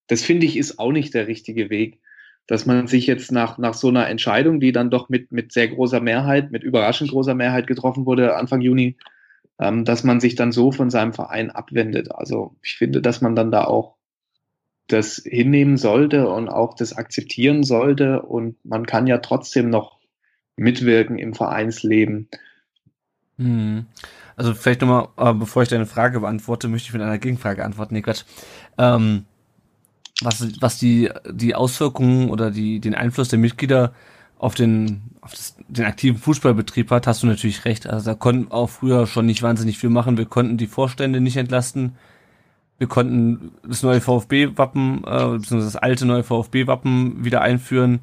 Das 0.07 0.21
finde 0.21 0.45
ich 0.45 0.57
ist 0.57 0.79
auch 0.79 0.91
nicht 0.91 1.13
der 1.13 1.27
richtige 1.27 1.69
Weg, 1.69 1.99
dass 2.47 2.65
man 2.65 2.87
sich 2.87 3.07
jetzt 3.07 3.31
nach, 3.31 3.57
nach 3.57 3.73
so 3.73 3.87
einer 3.87 4.07
Entscheidung, 4.07 4.59
die 4.59 4.71
dann 4.71 4.91
doch 4.91 5.09
mit, 5.09 5.31
mit 5.31 5.51
sehr 5.53 5.69
großer 5.69 6.01
Mehrheit, 6.01 6.51
mit 6.51 6.63
überraschend 6.63 7.11
großer 7.11 7.35
Mehrheit 7.35 7.67
getroffen 7.67 8.05
wurde 8.05 8.35
Anfang 8.35 8.61
Juni, 8.61 8.97
ähm, 9.59 9.85
dass 9.85 10.03
man 10.03 10.19
sich 10.19 10.35
dann 10.35 10.51
so 10.51 10.71
von 10.71 10.89
seinem 10.89 11.13
Verein 11.13 11.51
abwendet. 11.51 12.11
Also 12.11 12.55
ich 12.61 12.75
finde, 12.75 13.01
dass 13.01 13.21
man 13.21 13.35
dann 13.35 13.51
da 13.51 13.63
auch 13.63 13.95
das 14.87 15.21
hinnehmen 15.25 15.77
sollte 15.77 16.27
und 16.29 16.49
auch 16.49 16.75
das 16.75 16.93
akzeptieren 16.93 17.63
sollte. 17.63 18.21
Und 18.21 18.63
man 18.65 18.85
kann 18.85 19.07
ja 19.07 19.19
trotzdem 19.19 19.69
noch 19.69 19.99
mitwirken 20.55 21.17
im 21.17 21.33
Vereinsleben. 21.33 22.27
Hm. 23.37 23.85
Also 24.35 24.53
vielleicht 24.53 24.81
nochmal, 24.81 25.07
äh, 25.17 25.33
bevor 25.33 25.63
ich 25.63 25.69
deine 25.69 25.85
Frage 25.85 26.19
beantworte, 26.19 26.67
möchte 26.67 26.87
ich 26.87 26.93
mit 26.93 27.01
einer 27.01 27.17
Gegenfrage 27.17 27.63
antworten. 27.63 27.93
Nee, 27.93 28.01
Quatsch. 28.01 28.23
Ähm, 28.77 29.25
was, 30.21 30.61
was 30.61 30.79
die, 30.79 31.09
die 31.31 31.55
Auswirkungen 31.55 32.29
oder 32.29 32.51
die, 32.51 32.79
den 32.79 32.95
Einfluss 32.95 33.29
der 33.29 33.39
Mitglieder 33.39 33.93
auf 34.37 34.55
den, 34.55 35.03
auf 35.21 35.31
das, 35.31 35.55
den 35.67 35.85
aktiven 35.85 36.17
Fußballbetrieb 36.17 36.91
hat, 36.91 37.07
hast 37.07 37.23
du 37.23 37.27
natürlich 37.27 37.65
recht. 37.65 37.87
Also 37.87 38.11
da 38.11 38.15
konnten 38.15 38.51
auch 38.51 38.69
früher 38.69 39.07
schon 39.07 39.25
nicht 39.25 39.41
wahnsinnig 39.43 39.77
viel 39.77 39.89
machen. 39.89 40.17
Wir 40.17 40.25
konnten 40.25 40.57
die 40.57 40.67
Vorstände 40.67 41.21
nicht 41.21 41.37
entlasten. 41.37 41.95
Wir 42.83 42.89
konnten 42.89 43.51
das 43.65 43.81
neue 43.81 44.01
VfB-Wappen, 44.01 45.05
äh, 45.05 45.27
beziehungsweise 45.37 45.63
das 45.63 45.77
alte 45.77 46.05
neue 46.05 46.23
VfB-Wappen 46.23 47.23
wieder 47.23 47.39
einführen. 47.39 48.01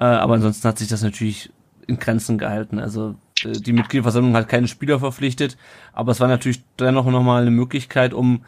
Äh, 0.00 0.04
aber 0.06 0.34
ansonsten 0.34 0.66
hat 0.66 0.78
sich 0.78 0.88
das 0.88 1.02
natürlich 1.04 1.52
in 1.86 2.00
Grenzen 2.00 2.36
gehalten. 2.36 2.80
Also 2.80 3.14
äh, 3.44 3.52
die 3.52 3.72
Mitgliederversammlung 3.72 4.34
hat 4.34 4.48
keine 4.48 4.66
Spieler 4.66 4.98
verpflichtet, 4.98 5.56
aber 5.92 6.10
es 6.10 6.18
war 6.18 6.26
natürlich 6.26 6.64
dennoch 6.76 7.06
nochmal 7.06 7.42
eine 7.42 7.52
Möglichkeit, 7.52 8.12
um 8.12 8.44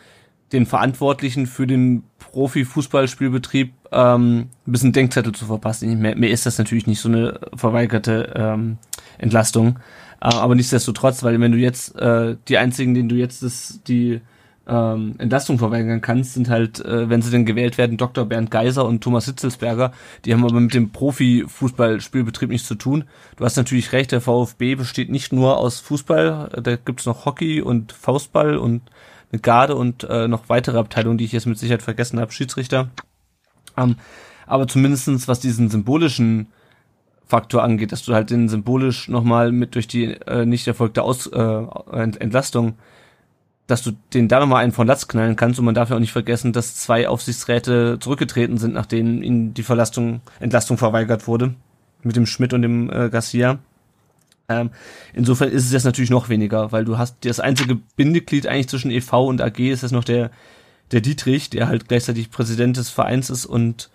den 0.50 0.66
Verantwortlichen 0.66 1.46
für 1.46 1.68
den 1.68 2.02
Profi-Fußballspielbetrieb 2.18 3.72
ähm, 3.92 4.48
ein 4.66 4.72
bisschen 4.72 4.92
Denkzettel 4.92 5.32
zu 5.32 5.46
verpassen. 5.46 5.96
Mehr, 6.00 6.16
mehr 6.16 6.30
ist 6.30 6.44
das 6.44 6.58
natürlich 6.58 6.88
nicht 6.88 6.98
so 6.98 7.08
eine 7.08 7.38
verweigerte 7.54 8.32
ähm, 8.34 8.78
Entlastung. 9.18 9.78
Äh, 10.20 10.34
aber 10.34 10.56
nichtsdestotrotz, 10.56 11.22
weil 11.22 11.38
wenn 11.40 11.52
du 11.52 11.58
jetzt 11.58 11.94
äh, 12.00 12.34
die 12.48 12.58
einzigen, 12.58 12.94
denen 12.94 13.08
du 13.08 13.14
jetzt 13.14 13.44
das, 13.44 13.80
die 13.86 14.22
ähm, 14.68 15.14
Entlastung 15.18 15.58
verweigern 15.58 16.00
kannst, 16.00 16.34
sind 16.34 16.48
halt, 16.50 16.84
äh, 16.84 17.08
wenn 17.08 17.22
sie 17.22 17.30
denn 17.30 17.46
gewählt 17.46 17.78
werden, 17.78 17.96
Dr. 17.96 18.26
Bernd 18.26 18.50
Geiser 18.50 18.84
und 18.84 19.02
Thomas 19.02 19.24
Hitzelsberger. 19.24 19.92
Die 20.24 20.32
haben 20.32 20.44
aber 20.44 20.60
mit 20.60 20.74
dem 20.74 20.90
Profi-Fußballspielbetrieb 20.90 22.50
nichts 22.50 22.68
zu 22.68 22.74
tun. 22.74 23.04
Du 23.36 23.44
hast 23.44 23.56
natürlich 23.56 23.92
recht, 23.92 24.12
der 24.12 24.20
VfB 24.20 24.74
besteht 24.74 25.10
nicht 25.10 25.32
nur 25.32 25.56
aus 25.56 25.80
Fußball, 25.80 26.60
da 26.62 26.76
gibt's 26.76 27.06
noch 27.06 27.24
Hockey 27.24 27.62
und 27.62 27.92
Faustball 27.92 28.56
und 28.58 28.82
eine 29.32 29.40
Garde 29.40 29.74
und 29.74 30.04
äh, 30.04 30.28
noch 30.28 30.48
weitere 30.48 30.78
Abteilungen, 30.78 31.18
die 31.18 31.24
ich 31.24 31.32
jetzt 31.32 31.46
mit 31.46 31.58
Sicherheit 31.58 31.82
vergessen 31.82 32.20
habe, 32.20 32.32
Schiedsrichter. 32.32 32.88
Ähm, 33.76 33.96
aber 34.46 34.66
zumindestens 34.66 35.28
was 35.28 35.40
diesen 35.40 35.68
symbolischen 35.70 36.48
Faktor 37.26 37.62
angeht, 37.62 37.92
dass 37.92 38.04
du 38.04 38.14
halt 38.14 38.30
den 38.30 38.48
symbolisch 38.48 39.08
nochmal 39.08 39.52
mit 39.52 39.74
durch 39.74 39.86
die 39.86 40.04
äh, 40.04 40.46
nicht 40.46 40.66
erfolgte 40.66 41.02
Aus, 41.02 41.26
äh, 41.26 41.66
Entlastung 41.92 42.78
dass 43.68 43.82
du 43.82 43.92
den 44.14 44.28
da 44.28 44.40
nochmal 44.40 44.64
einen 44.64 44.72
von 44.72 44.86
Latz 44.86 45.08
knallen 45.08 45.36
kannst 45.36 45.58
und 45.58 45.64
man 45.66 45.74
darf 45.74 45.90
ja 45.90 45.96
auch 45.96 46.00
nicht 46.00 46.12
vergessen, 46.12 46.52
dass 46.54 46.74
zwei 46.74 47.06
Aufsichtsräte 47.06 47.98
zurückgetreten 48.00 48.56
sind, 48.56 48.72
nachdem 48.74 49.22
ihnen 49.22 49.54
die 49.54 49.62
Verlastung, 49.62 50.22
Entlastung 50.40 50.78
verweigert 50.78 51.28
wurde. 51.28 51.54
Mit 52.02 52.16
dem 52.16 52.26
Schmidt 52.26 52.54
und 52.54 52.62
dem 52.62 52.90
äh, 52.90 53.10
Garcia. 53.10 53.58
Ähm, 54.48 54.70
insofern 55.12 55.50
ist 55.50 55.66
es 55.66 55.72
jetzt 55.72 55.84
natürlich 55.84 56.08
noch 56.08 56.30
weniger, 56.30 56.72
weil 56.72 56.86
du 56.86 56.96
hast 56.96 57.26
das 57.26 57.40
einzige 57.40 57.74
Bindeglied 57.96 58.46
eigentlich 58.46 58.68
zwischen 58.68 58.90
EV 58.90 59.12
und 59.26 59.42
AG 59.42 59.58
ist 59.58 59.82
jetzt 59.82 59.92
noch 59.92 60.04
der, 60.04 60.30
der 60.90 61.02
Dietrich, 61.02 61.50
der 61.50 61.68
halt 61.68 61.88
gleichzeitig 61.88 62.30
Präsident 62.30 62.78
des 62.78 62.88
Vereins 62.88 63.28
ist 63.28 63.44
und 63.44 63.90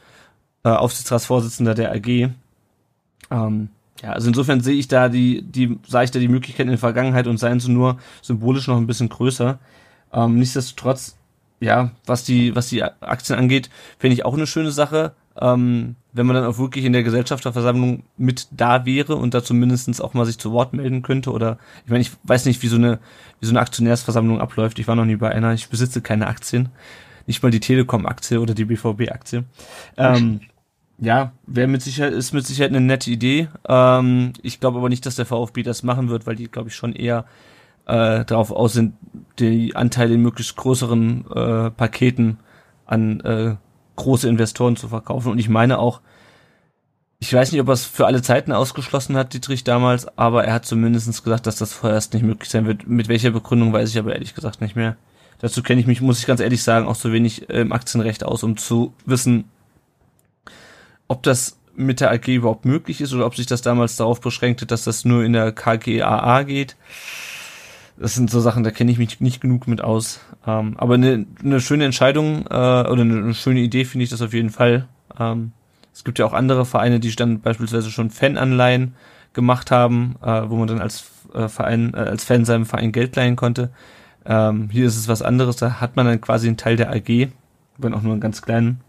äh, 0.63 0.69
Aufsichtsratsvorsitzender 0.69 1.73
der 1.73 1.91
AG. 1.93 2.29
Ähm, 3.31 3.69
ja, 4.01 4.11
also 4.11 4.27
insofern 4.27 4.61
sehe 4.61 4.75
ich 4.75 4.87
da 4.87 5.09
die, 5.09 5.43
die, 5.43 5.79
sah 5.87 6.03
ich 6.03 6.11
da 6.11 6.19
die 6.19 6.27
Möglichkeiten 6.27 6.69
in 6.69 6.73
der 6.73 6.79
Vergangenheit 6.79 7.27
und 7.27 7.37
seien 7.37 7.59
sie 7.59 7.71
nur 7.71 7.97
symbolisch 8.21 8.67
noch 8.67 8.77
ein 8.77 8.87
bisschen 8.87 9.09
größer. 9.09 9.59
Ähm, 10.11 10.39
nichtsdestotrotz, 10.39 11.17
ja, 11.59 11.91
was 12.05 12.23
die, 12.23 12.55
was 12.55 12.67
die 12.67 12.83
Aktien 12.83 13.37
angeht, 13.37 13.69
finde 13.97 14.15
ich 14.15 14.25
auch 14.25 14.33
eine 14.33 14.47
schöne 14.47 14.71
Sache. 14.71 15.13
Ähm, 15.39 15.95
wenn 16.11 16.27
man 16.27 16.35
dann 16.35 16.45
auch 16.45 16.59
wirklich 16.59 16.85
in 16.85 16.93
der 16.93 17.03
Gesellschafterversammlung 17.03 18.03
mit 18.17 18.47
da 18.51 18.85
wäre 18.85 19.15
und 19.15 19.33
da 19.33 19.43
zumindestens 19.43 19.99
auch 19.99 20.13
mal 20.13 20.25
sich 20.25 20.37
zu 20.37 20.51
Wort 20.51 20.73
melden 20.73 21.01
könnte 21.01 21.31
oder 21.31 21.57
ich 21.85 21.89
meine, 21.89 22.01
ich 22.01 22.11
weiß 22.23 22.45
nicht, 22.45 22.61
wie 22.61 22.67
so 22.67 22.75
eine, 22.75 22.99
wie 23.39 23.47
so 23.47 23.51
eine 23.51 23.61
Aktionärsversammlung 23.61 24.39
abläuft. 24.39 24.77
Ich 24.77 24.87
war 24.87 24.95
noch 24.95 25.05
nie 25.05 25.15
bei 25.15 25.31
einer, 25.31 25.53
ich 25.53 25.69
besitze 25.69 26.01
keine 26.01 26.27
Aktien. 26.27 26.69
Nicht 27.25 27.41
mal 27.41 27.51
die 27.51 27.61
Telekom-Aktie 27.61 28.39
oder 28.39 28.53
die 28.53 28.65
BVB-Aktie. 28.65 29.45
Ähm, 29.97 30.41
ja, 30.99 31.33
wäre 31.47 31.67
mit 31.67 31.81
Sicherheit, 31.81 32.13
ist 32.13 32.33
mit 32.33 32.45
Sicherheit 32.45 32.71
eine 32.71 32.81
nette 32.81 33.09
Idee. 33.09 33.49
Ähm, 33.67 34.33
ich 34.41 34.59
glaube 34.59 34.77
aber 34.77 34.89
nicht, 34.89 35.05
dass 35.05 35.15
der 35.15 35.25
VfB 35.25 35.63
das 35.63 35.83
machen 35.83 36.09
wird, 36.09 36.27
weil 36.27 36.35
die, 36.35 36.47
glaube 36.47 36.69
ich, 36.69 36.75
schon 36.75 36.93
eher 36.93 37.25
äh, 37.85 38.23
darauf 38.25 38.51
aus 38.51 38.73
sind, 38.73 38.93
die 39.39 39.75
Anteile 39.75 40.13
in 40.13 40.21
möglichst 40.21 40.55
größeren 40.55 41.25
äh, 41.31 41.71
Paketen 41.71 42.37
an 42.85 43.19
äh, 43.21 43.55
große 43.95 44.29
Investoren 44.29 44.75
zu 44.75 44.87
verkaufen. 44.87 45.31
Und 45.31 45.39
ich 45.39 45.49
meine 45.49 45.79
auch, 45.79 46.01
ich 47.19 47.33
weiß 47.33 47.51
nicht, 47.51 47.61
ob 47.61 47.69
er 47.69 47.73
es 47.73 47.85
für 47.85 48.05
alle 48.05 48.21
Zeiten 48.21 48.51
ausgeschlossen 48.51 49.15
hat, 49.15 49.33
Dietrich 49.33 49.63
damals, 49.63 50.17
aber 50.17 50.43
er 50.43 50.53
hat 50.53 50.65
zumindest 50.65 51.23
gesagt, 51.23 51.47
dass 51.47 51.55
das 51.55 51.73
vorerst 51.73 52.13
nicht 52.13 52.23
möglich 52.23 52.49
sein 52.49 52.65
wird. 52.65 52.87
Mit 52.87 53.07
welcher 53.07 53.31
Begründung 53.31 53.71
weiß 53.71 53.89
ich 53.89 53.97
aber 53.97 54.13
ehrlich 54.13 54.35
gesagt 54.35 54.61
nicht 54.61 54.75
mehr. 54.75 54.97
Dazu 55.39 55.63
kenne 55.63 55.81
ich 55.81 55.87
mich, 55.87 56.01
muss 56.01 56.19
ich 56.19 56.25
ganz 56.25 56.39
ehrlich 56.39 56.63
sagen, 56.63 56.87
auch 56.87 56.95
so 56.95 57.11
wenig 57.11 57.49
im 57.49 57.71
Aktienrecht 57.71 58.23
aus, 58.23 58.43
um 58.43 58.57
zu 58.57 58.93
wissen, 59.05 59.45
ob 61.13 61.21
das 61.21 61.59
mit 61.75 62.01
der 62.01 62.11
AG 62.11 62.27
überhaupt 62.27 62.65
möglich 62.65 62.99
ist 62.99 63.13
oder 63.13 63.27
ob 63.27 63.35
sich 63.35 63.45
das 63.45 63.61
damals 63.61 63.97
darauf 63.97 64.19
beschränkte, 64.19 64.65
dass 64.65 64.83
das 64.83 65.05
nur 65.05 65.23
in 65.23 65.33
der 65.33 65.51
KGAA 65.51 66.41
geht. 66.41 66.75
Das 67.97 68.15
sind 68.15 68.31
so 68.31 68.39
Sachen, 68.39 68.63
da 68.63 68.71
kenne 68.71 68.91
ich 68.91 68.97
mich 68.97 69.21
nicht 69.21 69.39
genug 69.39 69.67
mit 69.67 69.81
aus. 69.81 70.21
Ähm, 70.47 70.73
aber 70.77 70.95
eine, 70.95 71.27
eine 71.43 71.59
schöne 71.61 71.85
Entscheidung 71.85 72.47
äh, 72.47 72.53
oder 72.53 73.01
eine, 73.01 73.17
eine 73.17 73.33
schöne 73.35 73.59
Idee 73.59 73.85
finde 73.85 74.05
ich 74.05 74.09
das 74.09 74.23
auf 74.23 74.33
jeden 74.33 74.49
Fall. 74.49 74.87
Ähm, 75.19 75.51
es 75.93 76.03
gibt 76.03 76.17
ja 76.17 76.25
auch 76.25 76.33
andere 76.33 76.65
Vereine, 76.65 76.99
die 76.99 77.15
dann 77.15 77.41
beispielsweise 77.41 77.91
schon 77.91 78.09
Fananleihen 78.09 78.95
gemacht 79.33 79.69
haben, 79.69 80.15
äh, 80.23 80.49
wo 80.49 80.55
man 80.55 80.67
dann 80.67 80.81
als 80.81 81.05
äh, 81.35 81.47
Verein, 81.47 81.93
äh, 81.93 81.97
als 81.97 82.23
Fan 82.23 82.45
seinem 82.45 82.65
Verein 82.65 82.91
Geld 82.91 83.15
leihen 83.15 83.35
konnte. 83.35 83.69
Ähm, 84.25 84.69
hier 84.71 84.87
ist 84.87 84.97
es 84.97 85.07
was 85.07 85.21
anderes, 85.21 85.57
da 85.57 85.79
hat 85.79 85.95
man 85.95 86.07
dann 86.07 86.21
quasi 86.21 86.47
einen 86.47 86.57
Teil 86.57 86.75
der 86.75 86.89
AG, 86.91 87.29
wenn 87.77 87.93
auch 87.93 88.01
nur 88.01 88.13
einen 88.13 88.21
ganz 88.21 88.41
kleinen. 88.41 88.81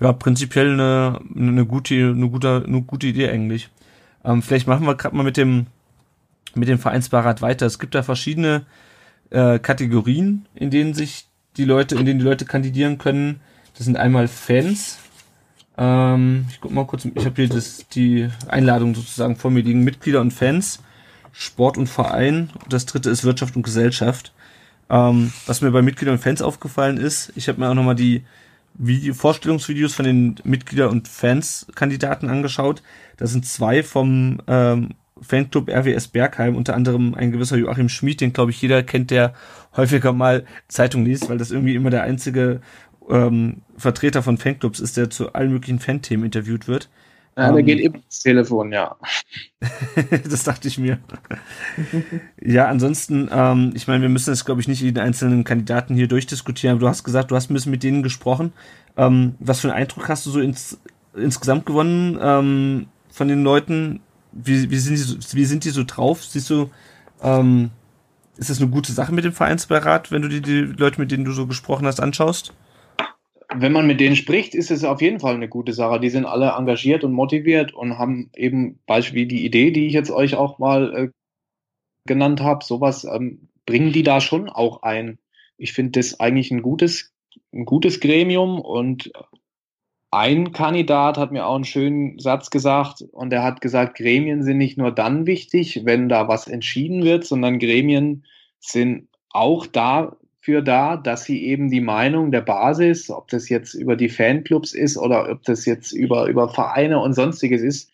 Ja, 0.00 0.12
prinzipiell 0.12 0.72
eine, 0.72 1.20
eine 1.36 1.66
gute, 1.66 1.94
eine 1.94 2.28
gute, 2.28 2.64
eine 2.66 2.82
gute 2.82 3.06
Idee 3.06 3.30
eigentlich. 3.30 3.68
Ähm, 4.24 4.42
vielleicht 4.42 4.66
machen 4.66 4.86
wir 4.86 4.94
gerade 4.94 5.16
mal 5.16 5.24
mit 5.24 5.36
dem 5.36 5.66
mit 6.54 6.68
dem 6.68 6.78
Vereinsbeirat 6.78 7.42
weiter. 7.42 7.66
Es 7.66 7.78
gibt 7.78 7.94
da 7.94 8.02
verschiedene 8.02 8.66
äh, 9.30 9.58
Kategorien, 9.58 10.46
in 10.54 10.70
denen 10.70 10.94
sich 10.94 11.26
die 11.56 11.64
Leute, 11.64 11.96
in 11.96 12.06
denen 12.06 12.18
die 12.18 12.24
Leute 12.24 12.44
kandidieren 12.44 12.98
können. 12.98 13.40
Das 13.76 13.84
sind 13.84 13.96
einmal 13.96 14.28
Fans. 14.28 14.98
Ähm, 15.76 16.46
ich 16.50 16.60
guck 16.60 16.72
mal 16.72 16.86
kurz, 16.86 17.04
ich 17.04 17.24
habe 17.24 17.34
hier 17.36 17.48
das, 17.48 17.86
die 17.88 18.28
Einladung 18.48 18.94
sozusagen 18.94 19.36
vor 19.36 19.50
mir 19.50 19.62
liegen. 19.62 19.84
Mitglieder 19.84 20.20
und 20.20 20.32
Fans, 20.32 20.82
Sport 21.32 21.78
und 21.78 21.86
Verein. 21.86 22.50
Und 22.62 22.72
das 22.72 22.86
dritte 22.86 23.10
ist 23.10 23.24
Wirtschaft 23.24 23.56
und 23.56 23.62
Gesellschaft. 23.62 24.32
Ähm, 24.90 25.32
was 25.46 25.60
mir 25.60 25.70
bei 25.70 25.82
Mitgliedern 25.82 26.14
und 26.14 26.22
Fans 26.22 26.42
aufgefallen 26.42 26.96
ist, 26.96 27.32
ich 27.36 27.48
habe 27.48 27.60
mir 27.60 27.68
auch 27.68 27.74
nochmal 27.74 27.94
die 27.94 28.24
Video 28.78 29.12
Vorstellungsvideos 29.12 29.94
von 29.94 30.04
den 30.04 30.36
Mitglieder 30.44 30.88
und 30.88 31.08
Fans-Kandidaten 31.08 32.28
angeschaut. 32.28 32.82
Da 33.16 33.26
sind 33.26 33.44
zwei 33.44 33.82
vom 33.82 34.40
ähm, 34.46 34.90
Fanclub 35.20 35.68
RWS 35.68 36.08
Bergheim, 36.08 36.56
unter 36.56 36.74
anderem 36.74 37.14
ein 37.14 37.32
gewisser 37.32 37.56
Joachim 37.56 37.88
Schmid, 37.88 38.20
den 38.20 38.32
glaube 38.32 38.52
ich 38.52 38.62
jeder 38.62 38.82
kennt, 38.82 39.10
der 39.10 39.34
häufiger 39.76 40.12
mal 40.12 40.44
Zeitung 40.68 41.04
liest, 41.04 41.28
weil 41.28 41.38
das 41.38 41.50
irgendwie 41.50 41.74
immer 41.74 41.90
der 41.90 42.02
einzige 42.02 42.60
ähm, 43.10 43.62
Vertreter 43.76 44.22
von 44.22 44.38
Fanclubs 44.38 44.80
ist, 44.80 44.96
der 44.96 45.10
zu 45.10 45.32
allen 45.32 45.52
möglichen 45.52 45.80
Fan-Themen 45.80 46.24
interviewt 46.24 46.68
wird. 46.68 46.88
Ja, 47.38 47.52
der 47.52 47.60
ähm, 47.60 47.66
geht 47.66 47.80
eben 47.80 47.94
ins 47.94 48.20
Telefon, 48.20 48.72
ja. 48.72 48.96
das 50.28 50.44
dachte 50.44 50.68
ich 50.68 50.76
mir. 50.76 50.98
ja, 52.42 52.66
ansonsten, 52.66 53.30
ähm, 53.32 53.72
ich 53.74 53.88
meine, 53.88 54.02
wir 54.02 54.08
müssen 54.08 54.30
jetzt, 54.30 54.44
glaube 54.44 54.60
ich, 54.60 54.68
nicht 54.68 54.82
jeden 54.82 54.98
einzelnen 54.98 55.44
Kandidaten 55.44 55.94
hier 55.94 56.08
durchdiskutieren, 56.08 56.76
aber 56.76 56.80
du 56.80 56.88
hast 56.88 57.04
gesagt, 57.04 57.30
du 57.30 57.36
hast 57.36 57.50
ein 57.50 57.54
bisschen 57.54 57.72
mit 57.72 57.82
denen 57.82 58.02
gesprochen. 58.02 58.52
Ähm, 58.96 59.36
was 59.38 59.60
für 59.60 59.68
einen 59.68 59.80
Eindruck 59.80 60.08
hast 60.08 60.26
du 60.26 60.30
so 60.30 60.40
ins, 60.40 60.78
insgesamt 61.14 61.64
gewonnen 61.64 62.18
ähm, 62.20 62.86
von 63.10 63.28
den 63.28 63.42
Leuten? 63.42 64.00
wie, 64.32 64.70
wie, 64.70 64.78
sind 64.78 64.94
die 64.94 65.02
so, 65.02 65.16
wie 65.32 65.44
sind 65.44 65.64
die 65.64 65.70
so 65.70 65.84
drauf? 65.84 66.24
Siehst 66.24 66.50
du, 66.50 66.70
ähm, 67.22 67.70
ist 68.36 68.50
das 68.50 68.60
eine 68.60 68.70
gute 68.70 68.92
Sache 68.92 69.12
mit 69.12 69.24
dem 69.24 69.32
Vereinsbeirat, 69.32 70.12
wenn 70.12 70.22
du 70.22 70.28
dir 70.28 70.40
die 70.40 70.60
Leute, 70.60 71.00
mit 71.00 71.10
denen 71.10 71.24
du 71.24 71.32
so 71.32 71.46
gesprochen 71.46 71.86
hast, 71.86 72.00
anschaust? 72.00 72.52
Wenn 73.54 73.72
man 73.72 73.86
mit 73.86 73.98
denen 74.00 74.16
spricht, 74.16 74.54
ist 74.54 74.70
es 74.70 74.84
auf 74.84 75.00
jeden 75.00 75.20
Fall 75.20 75.34
eine 75.34 75.48
gute 75.48 75.72
Sache. 75.72 76.00
Die 76.00 76.10
sind 76.10 76.26
alle 76.26 76.50
engagiert 76.50 77.02
und 77.02 77.12
motiviert 77.12 77.72
und 77.72 77.98
haben 77.98 78.30
eben 78.34 78.78
Beispiel 78.86 79.26
die 79.26 79.44
Idee, 79.44 79.70
die 79.70 79.86
ich 79.86 79.94
jetzt 79.94 80.10
euch 80.10 80.34
auch 80.34 80.58
mal 80.58 80.94
äh, 80.94 81.08
genannt 82.04 82.42
habe, 82.42 82.64
sowas 82.64 83.04
ähm, 83.04 83.48
bringen 83.64 83.92
die 83.92 84.02
da 84.02 84.20
schon 84.20 84.48
auch 84.48 84.82
ein. 84.82 85.18
Ich 85.56 85.72
finde 85.72 86.00
das 86.00 86.20
eigentlich 86.20 86.50
ein 86.50 86.62
gutes, 86.62 87.12
ein 87.52 87.64
gutes 87.64 88.00
Gremium 88.00 88.60
und 88.60 89.10
ein 90.10 90.52
Kandidat 90.52 91.18
hat 91.18 91.32
mir 91.32 91.46
auch 91.46 91.54
einen 91.54 91.64
schönen 91.64 92.18
Satz 92.18 92.50
gesagt 92.50 93.02
und 93.12 93.32
er 93.32 93.42
hat 93.42 93.60
gesagt, 93.60 93.98
Gremien 93.98 94.42
sind 94.42 94.56
nicht 94.56 94.78
nur 94.78 94.90
dann 94.90 95.26
wichtig, 95.26 95.82
wenn 95.84 96.08
da 96.08 96.28
was 96.28 96.48
entschieden 96.48 97.04
wird, 97.04 97.24
sondern 97.24 97.58
Gremien 97.58 98.24
sind 98.58 99.08
auch 99.30 99.66
dafür 100.48 100.62
da, 100.62 100.96
dass 100.96 101.24
sie 101.24 101.44
eben 101.44 101.68
die 101.68 101.82
Meinung 101.82 102.30
der 102.30 102.40
Basis, 102.40 103.10
ob 103.10 103.28
das 103.28 103.50
jetzt 103.50 103.74
über 103.74 103.96
die 103.96 104.08
Fanclubs 104.08 104.72
ist 104.72 104.96
oder 104.96 105.30
ob 105.30 105.42
das 105.42 105.66
jetzt 105.66 105.92
über, 105.92 106.26
über 106.26 106.48
Vereine 106.48 107.00
und 107.00 107.12
sonstiges 107.12 107.60
ist, 107.60 107.92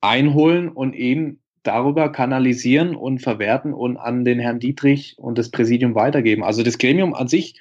einholen 0.00 0.68
und 0.68 0.94
eben 0.94 1.40
darüber 1.64 2.12
kanalisieren 2.12 2.94
und 2.94 3.18
verwerten 3.18 3.74
und 3.74 3.96
an 3.96 4.24
den 4.24 4.38
Herrn 4.38 4.60
Dietrich 4.60 5.16
und 5.18 5.36
das 5.36 5.50
Präsidium 5.50 5.96
weitergeben. 5.96 6.44
Also 6.44 6.62
das 6.62 6.78
Gremium 6.78 7.12
an 7.12 7.26
sich 7.26 7.60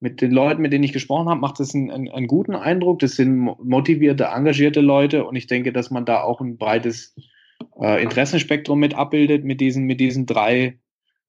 mit 0.00 0.20
den 0.20 0.32
Leuten, 0.32 0.62
mit 0.62 0.72
denen 0.72 0.82
ich 0.82 0.92
gesprochen 0.92 1.28
habe, 1.28 1.40
macht 1.40 1.60
es 1.60 1.72
einen, 1.72 1.92
einen, 1.92 2.08
einen, 2.08 2.26
guten 2.26 2.56
Eindruck. 2.56 2.98
Das 2.98 3.14
sind 3.14 3.38
motivierte, 3.38 4.24
engagierte 4.24 4.80
Leute 4.80 5.24
und 5.24 5.36
ich 5.36 5.46
denke, 5.46 5.72
dass 5.72 5.92
man 5.92 6.04
da 6.04 6.22
auch 6.22 6.40
ein 6.40 6.56
breites 6.56 7.14
äh, 7.80 8.02
Interessenspektrum 8.02 8.80
mit 8.80 8.94
abbildet 8.94 9.44
mit 9.44 9.60
diesen, 9.60 9.84
mit 9.84 10.00
diesen 10.00 10.26
drei, 10.26 10.80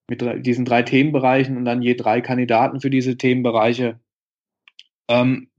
mit 0.08 0.22
drei, 0.22 0.40
diesen 0.40 0.66
drei 0.66 0.84
Themenbereichen 0.84 1.58
und 1.58 1.66
dann 1.66 1.82
je 1.82 1.96
drei 1.96 2.22
Kandidaten 2.22 2.82
für 2.82 2.90
diese 2.90 3.18
Themenbereiche. 3.18 4.00
Ähm, 5.08 5.50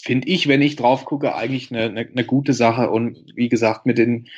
Finde 0.00 0.26
ich, 0.28 0.48
wenn 0.48 0.62
ich 0.62 0.74
drauf 0.74 1.04
gucke, 1.04 1.36
eigentlich 1.36 1.70
eine, 1.70 1.84
eine, 1.84 2.00
eine 2.00 2.24
gute 2.24 2.54
Sache. 2.54 2.90
Und 2.90 3.24
wie 3.36 3.48
gesagt, 3.48 3.86
mit 3.86 3.98
den 3.98 4.28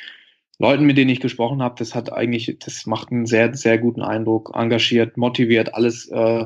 Leuten, 0.59 0.85
mit 0.85 0.97
denen 0.97 1.09
ich 1.09 1.19
gesprochen 1.19 1.63
habe, 1.63 1.75
das 1.79 1.95
hat 1.95 2.13
eigentlich, 2.13 2.57
das 2.59 2.85
macht 2.85 3.11
einen 3.11 3.25
sehr, 3.25 3.55
sehr 3.55 3.79
guten 3.79 4.03
Eindruck. 4.03 4.51
Engagiert, 4.53 5.17
motiviert, 5.17 5.73
alles 5.73 6.07
äh, 6.09 6.45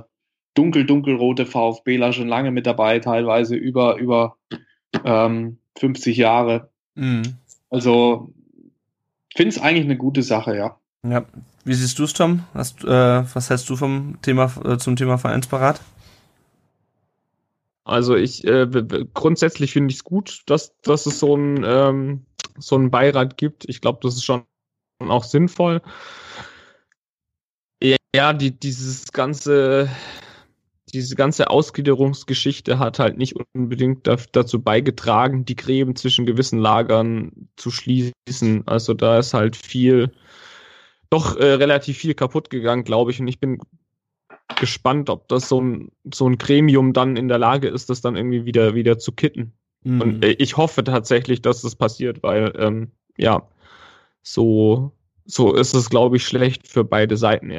dunkel, 0.53 0.86
dunkelrote 0.86 1.45
VfBler 1.45 2.14
schon 2.14 2.30
lange 2.30 2.52
mit 2.52 2.65
dabei, 2.65 2.99
teilweise 2.99 3.56
über, 3.56 3.98
über 3.98 4.38
ähm, 5.03 5.57
50 5.77 6.15
Jahre. 6.15 6.69
Mhm. 6.95 7.23
Also 7.69 8.34
finde 9.36 9.49
es 9.49 9.61
eigentlich 9.61 9.86
eine 9.86 9.98
gute 9.98 10.23
Sache, 10.23 10.56
ja. 10.56 10.77
Ja. 11.07 11.26
Wie 11.65 11.73
siehst 11.73 11.99
du 11.99 12.03
es, 12.03 12.14
Tom? 12.14 12.44
Hast, 12.53 12.84
äh, 12.84 12.88
was 13.36 13.49
hältst 13.49 13.69
du 13.69 13.76
vom 13.76 14.18
Thema 14.22 14.52
äh, 14.65 14.77
zum 14.77 14.95
Thema 14.95 15.18
Vereinsparat? 15.18 15.81
Also 17.84 18.15
ich 18.15 18.45
äh, 18.45 18.68
grundsätzlich 19.14 19.73
finde 19.73 19.91
ich 19.91 19.98
es 19.98 20.03
gut, 20.03 20.44
dass, 20.45 20.80
dass 20.81 21.06
es 21.06 21.19
so 21.19 21.36
ein 21.36 21.64
ähm, 21.65 22.26
so 22.57 22.76
einen 22.76 22.91
Beirat 22.91 23.38
gibt. 23.38 23.68
Ich 23.68 23.81
glaube, 23.81 23.99
das 24.03 24.15
ist 24.15 24.23
schon 24.23 24.44
auch 24.99 25.23
sinnvoll. 25.23 25.81
Ja, 28.15 28.34
die, 28.34 28.52
dieses 28.52 29.11
ganze 29.11 29.90
diese 30.94 31.15
ganze 31.15 31.49
Ausgliederungsgeschichte 31.49 32.80
hat 32.80 32.99
halt 32.99 33.18
nicht 33.18 33.36
unbedingt 33.53 34.07
dazu 34.31 34.61
beigetragen, 34.61 35.45
die 35.45 35.56
Gräben 35.56 35.95
zwischen 35.95 36.26
gewissen 36.26 36.60
Lagern 36.60 37.49
zu 37.57 37.69
schließen. 37.69 38.64
Also 38.65 38.94
da 38.95 39.19
ist 39.19 39.34
halt 39.34 39.56
viel, 39.56 40.11
doch 41.10 41.38
äh, 41.38 41.53
relativ 41.53 41.98
viel 41.98 42.14
kaputt 42.14 42.49
gegangen, 42.49 42.84
glaube 42.84 43.11
ich. 43.11 43.19
Und 43.19 43.27
ich 43.27 43.40
bin 43.40 43.60
gespannt, 44.60 45.10
ob 45.10 45.27
das 45.27 45.49
so 45.49 45.61
ein, 45.61 45.91
so 46.14 46.27
ein 46.27 46.38
Gremium 46.38 46.94
dann 46.94 47.18
in 47.18 47.27
der 47.27 47.38
Lage 47.38 47.68
ist, 47.68 47.90
das 47.90 48.02
dann 48.02 48.15
irgendwie 48.15 48.45
wieder, 48.45 48.76
wieder 48.76 48.98
zu 48.99 49.11
kitten. 49.11 49.53
Mhm. 49.84 50.02
Und 50.02 50.26
äh, 50.26 50.31
ich 50.31 50.57
hoffe 50.57 50.84
tatsächlich, 50.84 51.41
dass 51.41 51.61
das 51.61 51.76
passiert, 51.76 52.23
weil, 52.23 52.53
ähm, 52.57 52.91
ja, 53.18 53.48
so, 54.22 54.91
so 55.26 55.53
ist 55.53 55.73
es, 55.73 55.90
glaube 55.90 56.18
ich, 56.18 56.26
schlecht 56.26 56.68
für 56.68 56.84
beide 56.84 57.18
Seiten 57.18 57.52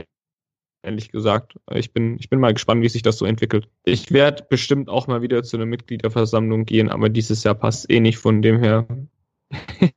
ehrlich 0.82 1.10
gesagt. 1.10 1.55
Ich 1.72 1.93
bin, 1.93 2.16
ich 2.18 2.31
bin 2.31 2.40
mal 2.40 2.52
gespannt, 2.52 2.82
wie 2.82 2.89
sich 2.89 3.02
das 3.02 3.18
so 3.18 3.27
entwickelt. 3.27 3.68
Ich 3.85 4.12
werde 4.12 4.44
bestimmt 4.48 4.89
auch 4.89 5.06
mal 5.06 5.22
wieder 5.22 5.43
zu 5.43 5.56
einer 5.56 5.66
Mitgliederversammlung 5.66 6.64
gehen, 6.64 6.89
aber 6.89 7.09
dieses 7.09 7.44
Jahr 7.44 7.55
passt 7.55 7.90
eh 7.90 8.01
nicht 8.01 8.18
von 8.18 8.43
dem 8.43 8.59
her. 8.59 8.86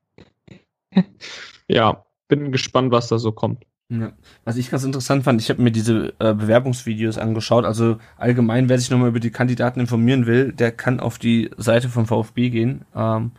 ja, 1.68 2.06
bin 2.28 2.52
gespannt, 2.52 2.92
was 2.92 3.08
da 3.08 3.18
so 3.18 3.32
kommt. 3.32 3.66
Ja. 3.90 4.14
Was 4.44 4.58
ich 4.58 4.72
ganz 4.72 4.84
interessant 4.84 5.24
fand, 5.24 5.42
ich 5.42 5.50
habe 5.50 5.62
mir 5.62 5.72
diese 5.72 6.14
äh, 6.20 6.34
Bewerbungsvideos 6.34 7.18
angeschaut. 7.18 7.66
Also 7.66 7.98
allgemein, 8.18 8.70
wer 8.70 8.80
sich 8.80 8.90
nochmal 8.90 9.10
über 9.10 9.20
die 9.20 9.32
Kandidaten 9.32 9.80
informieren 9.80 10.26
will, 10.26 10.52
der 10.52 10.72
kann 10.72 11.00
auf 11.00 11.20
die 11.20 11.52
Seite 11.58 11.90
vom 11.90 12.08
VfB 12.08 12.50
gehen. 12.50 12.86
Ähm, 12.96 13.32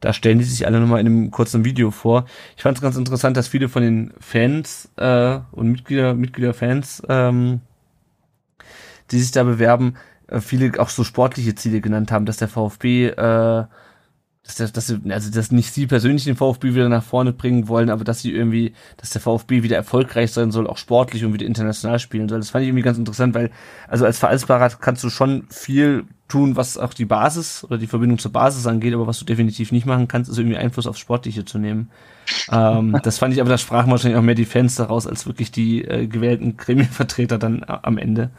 da 0.00 0.12
stellen 0.12 0.38
die 0.38 0.44
sich 0.44 0.66
alle 0.66 0.80
nochmal 0.80 1.00
in 1.00 1.06
einem 1.06 1.30
kurzen 1.30 1.64
Video 1.64 1.90
vor. 1.90 2.26
Ich 2.56 2.62
fand 2.62 2.76
es 2.76 2.82
ganz 2.82 2.96
interessant, 2.96 3.36
dass 3.36 3.48
viele 3.48 3.68
von 3.68 3.82
den 3.82 4.12
Fans 4.18 4.90
äh, 4.96 5.38
und 5.52 5.70
Mitglieder, 5.70 6.14
Mitgliederfans, 6.14 7.02
ähm, 7.08 7.60
die 9.10 9.18
sich 9.18 9.30
da 9.30 9.44
bewerben, 9.44 9.94
äh, 10.26 10.40
viele 10.40 10.78
auch 10.80 10.88
so 10.88 11.04
sportliche 11.04 11.54
Ziele 11.54 11.80
genannt 11.80 12.10
haben, 12.10 12.26
dass 12.26 12.38
der 12.38 12.48
VfB 12.48 13.08
äh, 13.08 13.64
dass, 14.44 14.56
dass, 14.56 14.72
dass, 14.72 14.94
also 15.08 15.30
dass 15.30 15.50
nicht 15.52 15.72
sie 15.72 15.86
persönlich 15.86 16.24
den 16.24 16.36
VfB 16.36 16.74
wieder 16.74 16.90
nach 16.90 17.02
vorne 17.02 17.32
bringen 17.32 17.66
wollen, 17.66 17.88
aber 17.88 18.04
dass 18.04 18.20
sie 18.20 18.30
irgendwie, 18.30 18.74
dass 18.98 19.10
der 19.10 19.22
VfB 19.22 19.62
wieder 19.62 19.76
erfolgreich 19.76 20.32
sein 20.32 20.50
soll, 20.50 20.66
auch 20.66 20.76
sportlich 20.76 21.24
und 21.24 21.32
wieder 21.32 21.46
international 21.46 21.98
spielen 21.98 22.28
soll. 22.28 22.40
Das 22.40 22.50
fand 22.50 22.62
ich 22.62 22.68
irgendwie 22.68 22.82
ganz 22.82 22.98
interessant, 22.98 23.34
weil 23.34 23.50
also 23.88 24.04
als 24.04 24.18
Vereinsberater 24.18 24.76
kannst 24.78 25.02
du 25.02 25.08
schon 25.08 25.46
viel 25.48 26.04
tun, 26.28 26.56
was 26.56 26.76
auch 26.76 26.92
die 26.92 27.06
Basis 27.06 27.64
oder 27.64 27.78
die 27.78 27.86
Verbindung 27.86 28.18
zur 28.18 28.32
Basis 28.32 28.66
angeht, 28.66 28.92
aber 28.92 29.06
was 29.06 29.18
du 29.18 29.24
definitiv 29.24 29.72
nicht 29.72 29.86
machen 29.86 30.08
kannst, 30.08 30.30
ist 30.30 30.38
irgendwie 30.38 30.58
Einfluss 30.58 30.86
aufs 30.86 30.98
Sportliche 30.98 31.46
zu 31.46 31.58
nehmen. 31.58 31.90
ähm, 32.52 32.98
das 33.02 33.18
fand 33.18 33.32
ich 33.32 33.40
aber, 33.40 33.50
da 33.50 33.56
sprachen 33.56 33.90
wahrscheinlich 33.90 34.18
auch 34.18 34.22
mehr 34.22 34.34
die 34.34 34.44
Fans 34.44 34.74
daraus, 34.74 35.06
als 35.06 35.26
wirklich 35.26 35.52
die 35.52 35.84
äh, 35.84 36.06
gewählten 36.06 36.58
Gremienvertreter 36.58 37.38
dann 37.38 37.62
äh, 37.62 37.78
am 37.82 37.96
Ende. 37.96 38.30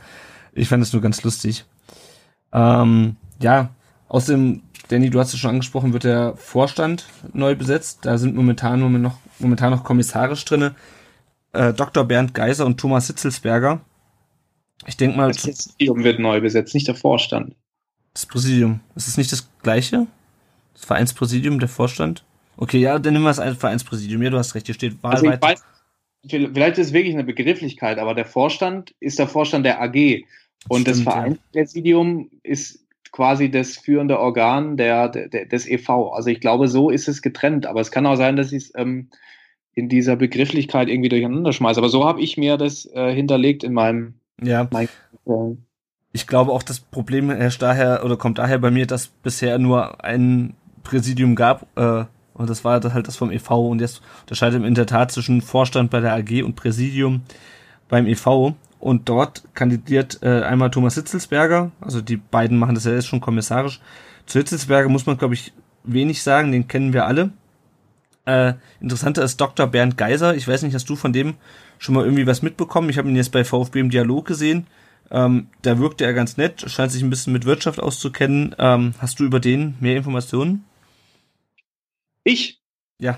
Ich 0.54 0.70
fand 0.70 0.84
es 0.84 0.94
nur 0.94 1.02
ganz 1.02 1.24
lustig. 1.24 1.66
Ähm, 2.54 3.16
ja, 3.40 3.70
außerdem 4.08 4.62
Danny, 4.88 5.10
du 5.10 5.20
hast 5.20 5.34
es 5.34 5.40
schon 5.40 5.52
angesprochen, 5.52 5.94
wird 5.94 6.04
der 6.04 6.36
Vorstand 6.38 7.06
neu 7.34 7.56
besetzt. 7.56 8.00
Da 8.04 8.18
sind 8.18 8.36
momentan 8.36 8.80
nur 8.80 8.90
noch, 8.90 9.18
momentan 9.40 9.72
noch 9.72 9.84
kommissarisch 9.84 10.46
drinne. 10.46 10.76
Äh, 11.54 11.74
Dr. 11.74 12.04
Bernd 12.04 12.34
Geiser 12.34 12.66
und 12.66 12.80
Thomas 12.80 13.08
Hitzelsberger. 13.08 13.82
Ich 14.86 14.98
denke 14.98 15.18
mal. 15.18 15.32
Das 15.32 15.44
Präsidium 15.44 16.04
wird 16.04 16.20
neu 16.20 16.42
besetzt, 16.42 16.74
nicht 16.76 16.88
der 16.88 16.96
Vorstand. 16.96 17.56
Das 18.14 18.26
Präsidium. 18.26 18.82
Ist 18.96 19.08
es 19.08 19.18
nicht 19.18 19.32
das 19.32 19.50
gleiche? 19.64 20.08
Das 20.74 20.86
Vereinspräsidium, 20.86 21.60
der 21.60 21.70
Vorstand? 21.70 22.24
Okay, 22.58 22.80
ja, 22.80 23.00
dann 23.00 23.14
nehmen 23.14 23.26
wir 23.26 23.32
es 23.32 23.40
als 23.40 23.58
Vereinspräsidium. 23.58 24.22
Ja, 24.22 24.30
du 24.30 24.38
hast 24.38 24.56
recht, 24.56 24.68
hier 24.68 24.76
steht. 24.76 24.98
Also 25.02 25.26
weiß, 25.26 25.64
vielleicht 26.28 26.78
ist 26.78 26.88
es 26.88 26.94
wirklich 26.94 27.14
eine 27.14 27.24
Begrifflichkeit, 27.24 27.98
aber 27.98 28.14
der 28.14 28.26
Vorstand 28.26 28.94
ist 29.00 29.20
der 29.20 29.28
Vorstand 29.28 29.66
der 29.66 29.82
AG. 29.82 30.24
Und 30.68 30.82
Stimmt, 30.82 30.88
das 30.88 31.02
Vereinspräsidium 31.02 32.30
ja. 32.32 32.52
ist 32.52 32.85
quasi 33.16 33.50
das 33.50 33.78
führende 33.78 34.20
Organ 34.20 34.76
der, 34.76 35.08
der, 35.08 35.46
des 35.46 35.66
EV. 35.66 36.12
Also 36.14 36.30
ich 36.30 36.42
glaube, 36.42 36.68
so 36.68 36.90
ist 36.90 37.08
es 37.08 37.22
getrennt. 37.22 37.66
Aber 37.66 37.80
es 37.80 37.90
kann 37.90 38.06
auch 38.06 38.18
sein, 38.18 38.36
dass 38.36 38.52
ich 38.52 38.66
es 38.66 38.74
ähm, 38.76 39.10
in 39.74 39.88
dieser 39.88 40.18
Begrifflichkeit 40.18 40.90
irgendwie 40.90 41.08
durcheinander 41.08 41.54
schmeiße. 41.54 41.80
Aber 41.80 41.88
so 41.88 42.04
habe 42.04 42.20
ich 42.20 42.36
mir 42.36 42.58
das 42.58 42.86
äh, 42.94 43.14
hinterlegt 43.14 43.64
in 43.64 43.72
meinem. 43.72 44.16
Ja. 44.44 44.68
Mein, 44.70 44.90
äh, 45.28 45.56
ich 46.12 46.28
glaube 46.28 46.52
auch, 46.52 46.62
das 46.62 46.82
Problem 46.82 47.30
herrscht 47.30 47.62
daher 47.62 48.04
oder 48.04 48.18
kommt 48.18 48.38
daher 48.38 48.60
bei 48.60 48.70
mir, 48.70 48.86
dass 48.86 49.08
bisher 49.08 49.60
nur 49.60 50.04
ein 50.04 50.54
Präsidium 50.84 51.36
gab. 51.36 51.68
Äh, 51.78 52.04
und 52.34 52.50
das 52.50 52.66
war 52.66 52.84
halt 52.84 53.08
das 53.08 53.16
vom 53.16 53.32
EV. 53.32 53.52
Und 53.52 53.80
jetzt 53.80 54.02
unterscheidet 54.24 54.62
in 54.62 54.76
der 54.76 54.88
Tat 54.88 55.14
zwischen 55.14 55.42
Vorstand 55.42 55.90
bei 55.90 56.02
der 56.02 56.14
AG 56.16 56.44
und 56.44 56.58
Präsidium 56.58 57.22
beim 57.88 58.08
EV. 58.08 58.56
Und 58.86 59.10
dort 59.10 59.42
kandidiert 59.56 60.20
äh, 60.22 60.44
einmal 60.44 60.70
Thomas 60.70 60.94
Hitzelsberger, 60.94 61.72
also 61.82 62.02
die 62.02 62.18
beiden 62.18 62.60
machen 62.60 62.76
das 62.76 62.86
ja 62.86 62.92
jetzt 62.92 63.08
schon 63.08 63.20
kommissarisch. 63.20 63.82
Zu 64.28 64.38
Hitzelsberger 64.38 64.90
muss 64.90 65.08
man, 65.08 65.18
glaube 65.18 65.34
ich, 65.34 65.54
wenig 65.84 66.22
sagen, 66.22 66.52
den 66.52 66.68
kennen 66.68 66.94
wir 66.94 67.08
alle. 67.08 67.32
Äh, 68.26 68.54
interessanter 68.80 69.24
ist 69.24 69.42
Dr. 69.42 69.66
Bernd 69.66 69.98
Geiser. 69.98 70.36
Ich 70.36 70.48
weiß 70.48 70.62
nicht, 70.62 70.76
hast 70.76 70.88
du 70.88 70.96
von 70.96 71.14
dem 71.14 71.34
schon 71.80 71.96
mal 71.96 72.04
irgendwie 72.04 72.28
was 72.28 72.44
mitbekommen? 72.44 72.92
Ich 72.92 73.00
habe 73.00 73.10
ihn 73.10 73.16
jetzt 73.16 73.32
bei 73.32 73.44
VfB 73.44 73.80
im 73.80 73.90
Dialog 73.90 74.28
gesehen. 74.28 74.68
Ähm, 75.10 75.48
da 75.64 75.80
wirkte 75.80 76.06
er 76.06 76.14
ganz 76.14 76.38
nett, 76.38 76.70
scheint 76.70 76.92
sich 76.92 77.02
ein 77.02 77.10
bisschen 77.10 77.34
mit 77.34 77.46
Wirtschaft 77.46 77.80
auszukennen. 77.80 78.56
Ähm, 78.60 78.94
hast 79.00 79.20
du 79.20 79.24
über 79.24 79.40
den 79.40 79.74
mehr 79.80 79.98
Informationen? 79.98 80.64
Ich? 82.24 82.62
Ja. 83.00 83.18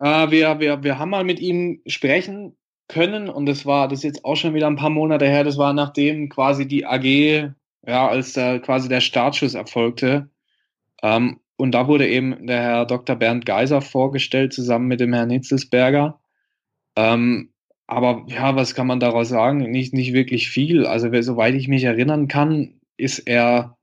Äh, 0.00 0.32
wir, 0.32 0.58
wir, 0.58 0.82
wir 0.82 0.98
haben 0.98 1.10
mal 1.10 1.22
mit 1.22 1.38
ihm 1.38 1.80
sprechen 1.86 2.56
können 2.88 3.28
und 3.28 3.46
das 3.46 3.66
war, 3.66 3.88
das 3.88 4.00
ist 4.00 4.04
jetzt 4.04 4.24
auch 4.24 4.36
schon 4.36 4.54
wieder 4.54 4.66
ein 4.66 4.76
paar 4.76 4.90
Monate 4.90 5.26
her, 5.26 5.44
das 5.44 5.58
war 5.58 5.72
nachdem 5.72 6.28
quasi 6.28 6.66
die 6.66 6.86
AG, 6.86 7.52
ja, 7.86 8.08
als 8.08 8.32
da 8.32 8.58
quasi 8.58 8.88
der 8.88 9.00
Startschuss 9.00 9.54
erfolgte. 9.54 10.30
Ähm, 11.02 11.40
und 11.56 11.72
da 11.72 11.88
wurde 11.88 12.08
eben 12.08 12.46
der 12.46 12.62
Herr 12.62 12.86
Dr. 12.86 13.16
Bernd 13.16 13.44
Geiser 13.44 13.80
vorgestellt, 13.80 14.52
zusammen 14.52 14.86
mit 14.86 15.00
dem 15.00 15.12
Herrn 15.12 15.30
Hitzelsberger. 15.30 16.20
Ähm, 16.96 17.50
aber 17.86 18.24
ja, 18.28 18.54
was 18.54 18.74
kann 18.74 18.86
man 18.86 19.00
daraus 19.00 19.28
sagen? 19.28 19.70
Nicht, 19.70 19.94
nicht 19.94 20.12
wirklich 20.12 20.50
viel. 20.50 20.86
Also, 20.86 21.08
soweit 21.22 21.54
ich 21.54 21.68
mich 21.68 21.84
erinnern 21.84 22.28
kann, 22.28 22.74
ist 22.96 23.20
er 23.20 23.76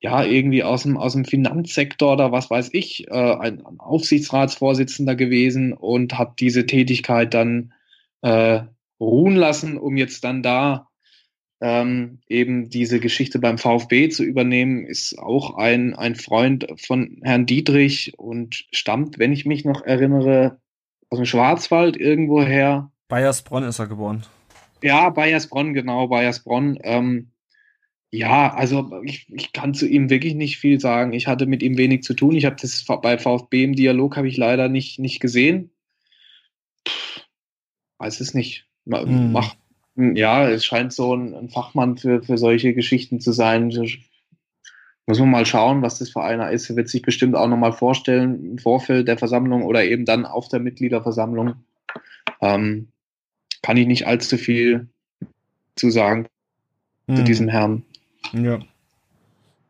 ja 0.00 0.24
irgendwie 0.24 0.62
aus 0.64 0.82
dem, 0.82 0.96
aus 0.96 1.12
dem 1.12 1.24
Finanzsektor 1.24 2.14
oder 2.14 2.32
was 2.32 2.50
weiß 2.50 2.70
ich, 2.72 3.06
äh, 3.08 3.12
ein, 3.12 3.64
ein 3.64 3.80
Aufsichtsratsvorsitzender 3.80 5.14
gewesen 5.14 5.72
und 5.72 6.18
hat 6.18 6.40
diese 6.40 6.66
Tätigkeit 6.66 7.32
dann 7.32 7.72
äh, 8.24 8.62
ruhen 8.98 9.36
lassen, 9.36 9.76
um 9.76 9.96
jetzt 9.96 10.24
dann 10.24 10.42
da 10.42 10.88
ähm, 11.60 12.20
eben 12.26 12.70
diese 12.70 12.98
Geschichte 12.98 13.38
beim 13.38 13.58
VfB 13.58 14.08
zu 14.08 14.24
übernehmen, 14.24 14.86
ist 14.86 15.18
auch 15.18 15.56
ein, 15.56 15.94
ein 15.94 16.14
Freund 16.14 16.66
von 16.78 17.20
Herrn 17.22 17.46
Dietrich 17.46 18.18
und 18.18 18.64
stammt, 18.72 19.18
wenn 19.18 19.32
ich 19.32 19.44
mich 19.44 19.64
noch 19.64 19.84
erinnere, 19.84 20.58
aus 21.10 21.18
dem 21.18 21.26
Schwarzwald 21.26 21.98
irgendwoher. 21.98 22.90
Bayersbronn 23.08 23.64
ist 23.64 23.78
er 23.78 23.88
geboren. 23.88 24.24
Ja, 24.82 25.10
Bayersbronn, 25.10 25.74
genau, 25.74 26.08
Bayersbronn. 26.08 26.78
Ähm, 26.82 27.30
ja, 28.10 28.54
also 28.54 28.90
ich, 29.04 29.26
ich 29.28 29.52
kann 29.52 29.74
zu 29.74 29.86
ihm 29.86 30.08
wirklich 30.08 30.34
nicht 30.34 30.58
viel 30.58 30.80
sagen. 30.80 31.12
Ich 31.12 31.26
hatte 31.26 31.46
mit 31.46 31.62
ihm 31.62 31.76
wenig 31.76 32.02
zu 32.02 32.14
tun. 32.14 32.34
Ich 32.34 32.46
habe 32.46 32.56
das 32.60 32.84
bei 33.02 33.18
VfB 33.18 33.64
im 33.64 33.74
Dialog 33.74 34.16
habe 34.16 34.28
ich 34.28 34.36
leider 34.38 34.68
nicht, 34.68 34.98
nicht 34.98 35.20
gesehen 35.20 35.73
weiß 37.98 38.20
es 38.20 38.34
nicht. 38.34 38.66
Hm. 38.86 39.32
Mach, 39.32 39.54
ja, 39.96 40.48
es 40.48 40.64
scheint 40.64 40.92
so 40.92 41.14
ein, 41.14 41.34
ein, 41.34 41.48
Fachmann 41.48 41.96
für, 41.96 42.22
für 42.22 42.38
solche 42.38 42.74
Geschichten 42.74 43.20
zu 43.20 43.32
sein. 43.32 43.68
Muss 45.06 45.18
man 45.18 45.30
mal 45.30 45.46
schauen, 45.46 45.82
was 45.82 45.98
das 45.98 46.10
für 46.10 46.22
einer 46.22 46.50
ist. 46.50 46.68
Er 46.70 46.76
wird 46.76 46.88
sich 46.88 47.02
bestimmt 47.02 47.36
auch 47.36 47.48
nochmal 47.48 47.72
vorstellen 47.72 48.52
im 48.52 48.58
Vorfeld 48.58 49.08
der 49.08 49.18
Versammlung 49.18 49.64
oder 49.64 49.84
eben 49.84 50.04
dann 50.04 50.26
auf 50.26 50.48
der 50.48 50.60
Mitgliederversammlung. 50.60 51.54
Ähm, 52.40 52.88
kann 53.62 53.76
ich 53.76 53.86
nicht 53.86 54.06
allzu 54.06 54.36
viel 54.36 54.88
zu 55.76 55.90
sagen 55.90 56.26
hm. 57.06 57.16
zu 57.16 57.22
diesem 57.22 57.48
Herrn. 57.48 57.82
Ja. 58.32 58.60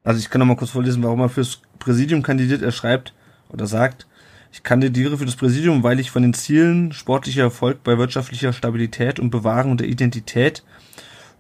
Also 0.02 0.20
ich 0.20 0.30
kann 0.30 0.38
noch 0.38 0.46
mal 0.46 0.56
kurz 0.56 0.70
vorlesen, 0.70 1.02
warum 1.02 1.20
er 1.20 1.28
fürs 1.28 1.62
Präsidium 1.78 2.22
kandidiert. 2.22 2.62
Er 2.62 2.72
schreibt 2.72 3.14
oder 3.48 3.66
sagt, 3.66 4.06
ich 4.54 4.62
kandidiere 4.62 5.18
für 5.18 5.24
das 5.24 5.34
Präsidium, 5.34 5.82
weil 5.82 5.98
ich 5.98 6.12
von 6.12 6.22
den 6.22 6.32
Zielen 6.32 6.92
sportlicher 6.92 7.42
Erfolg 7.42 7.82
bei 7.82 7.98
wirtschaftlicher 7.98 8.52
Stabilität 8.52 9.18
und 9.18 9.30
Bewahrung 9.30 9.76
der 9.76 9.88
Identität 9.88 10.62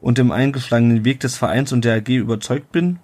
und 0.00 0.18
dem 0.18 0.32
eingeschlagenen 0.32 1.04
Weg 1.04 1.20
des 1.20 1.36
Vereins 1.36 1.72
und 1.72 1.84
der 1.84 1.94
AG 1.94 2.08
überzeugt 2.08 2.72
bin, 2.72 2.98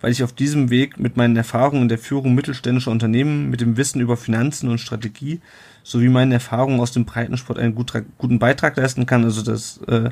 weil 0.00 0.10
ich 0.10 0.24
auf 0.24 0.32
diesem 0.32 0.70
Weg 0.70 0.98
mit 0.98 1.16
meinen 1.16 1.36
Erfahrungen 1.36 1.82
in 1.82 1.88
der 1.88 1.98
Führung 1.98 2.34
mittelständischer 2.34 2.90
Unternehmen, 2.90 3.50
mit 3.50 3.60
dem 3.60 3.76
Wissen 3.76 4.00
über 4.00 4.16
Finanzen 4.16 4.68
und 4.68 4.78
Strategie 4.78 5.40
sowie 5.84 6.08
meinen 6.08 6.32
Erfahrungen 6.32 6.80
aus 6.80 6.90
dem 6.90 7.04
Breitensport 7.04 7.60
einen 7.60 7.76
guten 7.76 8.40
Beitrag 8.40 8.76
leisten 8.76 9.06
kann. 9.06 9.22
Also 9.22 9.42
das, 9.42 9.80
äh, 9.86 10.10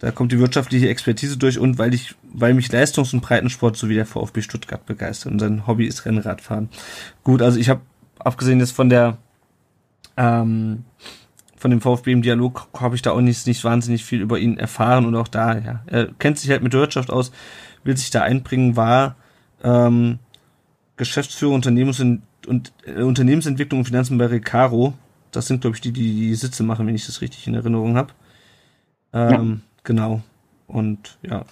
da 0.00 0.10
kommt 0.10 0.32
die 0.32 0.40
wirtschaftliche 0.40 0.88
Expertise 0.88 1.36
durch 1.36 1.60
und 1.60 1.78
weil 1.78 1.94
ich, 1.94 2.16
weil 2.32 2.52
mich 2.52 2.72
Leistungs- 2.72 3.14
und 3.14 3.20
Breitensport 3.20 3.76
sowie 3.76 3.94
der 3.94 4.06
VfB 4.06 4.42
Stuttgart 4.42 4.84
begeistert 4.86 5.30
und 5.30 5.38
sein 5.38 5.68
Hobby 5.68 5.86
ist 5.86 6.04
Rennradfahren. 6.04 6.68
Gut, 7.22 7.42
also 7.42 7.60
ich 7.60 7.68
habe 7.68 7.82
abgesehen 8.24 8.60
jetzt 8.60 8.72
von 8.72 8.88
der 8.88 9.18
ähm, 10.16 10.84
von 11.56 11.70
dem 11.70 11.80
VfB 11.80 12.12
im 12.12 12.22
Dialog 12.22 12.68
habe 12.76 12.96
ich 12.96 13.02
da 13.02 13.12
auch 13.12 13.20
nicht, 13.20 13.46
nicht 13.46 13.62
wahnsinnig 13.62 14.04
viel 14.04 14.20
über 14.20 14.38
ihn 14.38 14.58
erfahren 14.58 15.06
und 15.06 15.14
auch 15.14 15.28
da, 15.28 15.56
ja, 15.56 15.82
er 15.86 16.12
kennt 16.18 16.38
sich 16.38 16.50
halt 16.50 16.62
mit 16.62 16.72
der 16.72 16.80
Wirtschaft 16.80 17.10
aus, 17.10 17.30
will 17.84 17.96
sich 17.96 18.10
da 18.10 18.22
einbringen, 18.22 18.76
war 18.76 19.14
ähm, 19.62 20.18
Geschäftsführer 20.96 21.52
Unternehmens 21.52 22.00
und, 22.00 22.22
und 22.48 22.72
äh, 22.84 23.02
Unternehmensentwicklung 23.02 23.80
und 23.80 23.84
Finanzen 23.86 24.18
bei 24.18 24.26
Recaro. 24.26 24.94
Das 25.30 25.46
sind, 25.46 25.60
glaube 25.60 25.76
ich, 25.76 25.80
die, 25.80 25.92
die 25.92 26.12
die 26.12 26.34
Sitze 26.34 26.64
machen, 26.64 26.86
wenn 26.86 26.94
ich 26.94 27.06
das 27.06 27.20
richtig 27.20 27.46
in 27.46 27.54
Erinnerung 27.54 27.96
habe. 27.96 28.12
Ähm, 29.12 29.30
ja. 29.30 29.80
Genau. 29.84 30.22
Und 30.66 31.18
ja, 31.22 31.44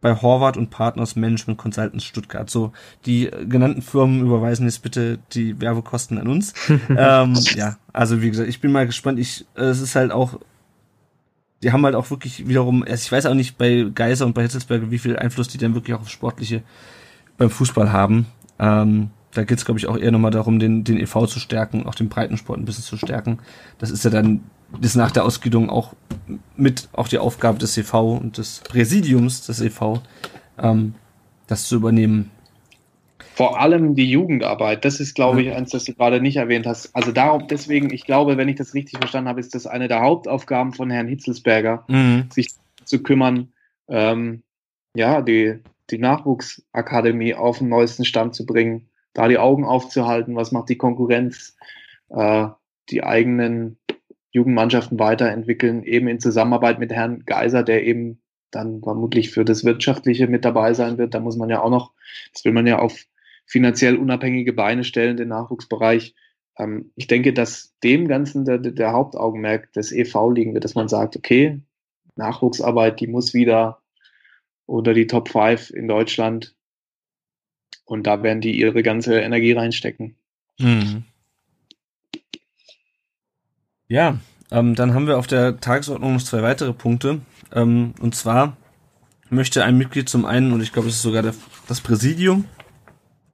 bei 0.00 0.14
Horvath 0.14 0.56
und 0.56 0.70
Partners 0.70 1.16
Management 1.16 1.58
Consultants 1.58 2.04
Stuttgart. 2.04 2.48
So, 2.48 2.72
die 3.06 3.30
genannten 3.48 3.82
Firmen 3.82 4.22
überweisen 4.22 4.66
jetzt 4.66 4.82
bitte 4.82 5.18
die 5.32 5.60
Werbekosten 5.60 6.18
an 6.18 6.28
uns. 6.28 6.54
ähm, 6.88 7.34
ja, 7.54 7.76
also 7.92 8.22
wie 8.22 8.30
gesagt, 8.30 8.48
ich 8.48 8.60
bin 8.60 8.72
mal 8.72 8.86
gespannt. 8.86 9.18
Ich, 9.18 9.46
es 9.54 9.80
ist 9.80 9.94
halt 9.94 10.12
auch 10.12 10.38
die 11.62 11.72
haben 11.72 11.84
halt 11.84 11.94
auch 11.94 12.10
wirklich 12.10 12.48
wiederum, 12.48 12.82
also 12.82 12.94
ich 12.94 13.12
weiß 13.12 13.26
auch 13.26 13.34
nicht 13.34 13.58
bei 13.58 13.86
Geiser 13.94 14.24
und 14.24 14.34
bei 14.34 14.42
Hitzelsberger, 14.42 14.90
wie 14.90 14.98
viel 14.98 15.16
Einfluss 15.16 15.48
die 15.48 15.58
denn 15.58 15.74
wirklich 15.74 15.94
auch 15.94 16.00
auf 16.00 16.08
Sportliche 16.08 16.62
beim 17.36 17.50
Fußball 17.50 17.92
haben. 17.92 18.26
Ähm, 18.58 19.10
da 19.32 19.44
geht 19.44 19.58
es, 19.58 19.64
glaube 19.64 19.78
ich, 19.78 19.86
auch 19.86 19.96
eher 19.96 20.10
nochmal 20.10 20.30
darum, 20.30 20.58
den, 20.58 20.84
den 20.84 20.98
EV 20.98 21.26
zu 21.26 21.38
stärken, 21.38 21.86
auch 21.86 21.94
den 21.94 22.08
Breitensport 22.08 22.58
ein 22.58 22.64
bisschen 22.64 22.84
zu 22.84 22.96
stärken. 22.96 23.38
Das 23.78 23.90
ist 23.90 24.04
ja 24.04 24.10
dann 24.10 24.40
bis 24.78 24.94
nach 24.94 25.10
der 25.10 25.24
Ausgliederung 25.24 25.70
auch 25.70 25.94
mit 26.56 26.88
auch 26.92 27.08
die 27.08 27.18
Aufgabe 27.18 27.58
des 27.58 27.76
EV 27.76 28.18
und 28.18 28.38
des 28.38 28.60
Präsidiums 28.60 29.46
des 29.46 29.60
EV, 29.60 30.00
ähm, 30.58 30.94
das 31.46 31.64
zu 31.66 31.76
übernehmen. 31.76 32.30
Vor 33.34 33.58
allem 33.58 33.94
die 33.94 34.10
Jugendarbeit, 34.10 34.84
das 34.84 35.00
ist, 35.00 35.14
glaube 35.14 35.42
ich, 35.42 35.52
eins, 35.52 35.70
das 35.70 35.84
du 35.84 35.94
gerade 35.94 36.20
nicht 36.20 36.36
erwähnt 36.36 36.66
hast. 36.66 36.94
Also 36.94 37.10
darum, 37.10 37.46
deswegen, 37.48 37.92
ich 37.92 38.04
glaube, 38.04 38.36
wenn 38.36 38.48
ich 38.48 38.56
das 38.56 38.74
richtig 38.74 38.98
verstanden 38.98 39.28
habe, 39.28 39.40
ist 39.40 39.54
das 39.54 39.66
eine 39.66 39.88
der 39.88 40.02
Hauptaufgaben 40.02 40.74
von 40.74 40.90
Herrn 40.90 41.08
Hitzelsberger, 41.08 41.84
Mhm. 41.88 42.28
sich 42.30 42.48
zu 42.84 43.02
kümmern, 43.02 43.48
ähm, 43.88 44.42
ja, 44.94 45.22
die, 45.22 45.60
die 45.90 45.98
Nachwuchsakademie 45.98 47.34
auf 47.34 47.58
den 47.58 47.68
neuesten 47.68 48.04
Stand 48.04 48.34
zu 48.34 48.44
bringen, 48.44 48.88
da 49.14 49.26
die 49.26 49.38
Augen 49.38 49.64
aufzuhalten, 49.64 50.36
was 50.36 50.52
macht 50.52 50.68
die 50.68 50.76
Konkurrenz, 50.76 51.56
äh, 52.10 52.48
die 52.90 53.04
eigenen 53.04 53.78
Jugendmannschaften 54.32 54.98
weiterentwickeln, 54.98 55.82
eben 55.82 56.08
in 56.08 56.20
Zusammenarbeit 56.20 56.78
mit 56.78 56.92
Herrn 56.92 57.24
Geiser, 57.26 57.62
der 57.62 57.84
eben 57.84 58.20
dann 58.50 58.80
vermutlich 58.82 59.30
für 59.30 59.44
das 59.44 59.64
Wirtschaftliche 59.64 60.26
mit 60.26 60.44
dabei 60.44 60.74
sein 60.74 60.98
wird. 60.98 61.14
Da 61.14 61.20
muss 61.20 61.36
man 61.36 61.50
ja 61.50 61.62
auch 61.62 61.70
noch, 61.70 61.92
das 62.32 62.44
will 62.44 62.52
man 62.52 62.66
ja 62.66 62.78
auf 62.78 63.04
finanziell 63.46 63.96
unabhängige 63.96 64.52
Beine 64.52 64.84
stellen, 64.84 65.16
den 65.16 65.28
Nachwuchsbereich. 65.28 66.14
Ähm, 66.58 66.92
ich 66.96 67.06
denke, 67.06 67.32
dass 67.32 67.76
dem 67.82 68.06
Ganzen 68.08 68.44
der, 68.44 68.58
der 68.58 68.92
Hauptaugenmerk 68.92 69.72
des 69.72 69.92
EV 69.92 70.30
liegen 70.30 70.54
wird, 70.54 70.64
dass 70.64 70.74
man 70.74 70.88
sagt, 70.88 71.16
okay, 71.16 71.60
Nachwuchsarbeit, 72.16 73.00
die 73.00 73.06
muss 73.06 73.34
wieder 73.34 73.82
unter 74.66 74.94
die 74.94 75.06
Top 75.06 75.28
5 75.28 75.70
in 75.70 75.88
Deutschland 75.88 76.54
und 77.84 78.06
da 78.06 78.22
werden 78.22 78.40
die 78.40 78.56
ihre 78.56 78.84
ganze 78.84 79.20
Energie 79.20 79.52
reinstecken. 79.52 80.16
Mhm. 80.58 81.04
Ja, 83.90 84.18
ähm, 84.52 84.76
dann 84.76 84.94
haben 84.94 85.08
wir 85.08 85.18
auf 85.18 85.26
der 85.26 85.58
Tagesordnung 85.58 86.14
noch 86.14 86.22
zwei 86.22 86.42
weitere 86.42 86.72
Punkte. 86.72 87.20
Ähm, 87.52 87.92
und 88.00 88.14
zwar 88.14 88.56
möchte 89.30 89.64
ein 89.64 89.76
Mitglied 89.76 90.08
zum 90.08 90.24
einen, 90.24 90.52
und 90.52 90.60
ich 90.60 90.72
glaube, 90.72 90.88
es 90.88 90.94
ist 90.94 91.02
sogar 91.02 91.22
der, 91.22 91.34
das 91.66 91.80
Präsidium, 91.80 92.44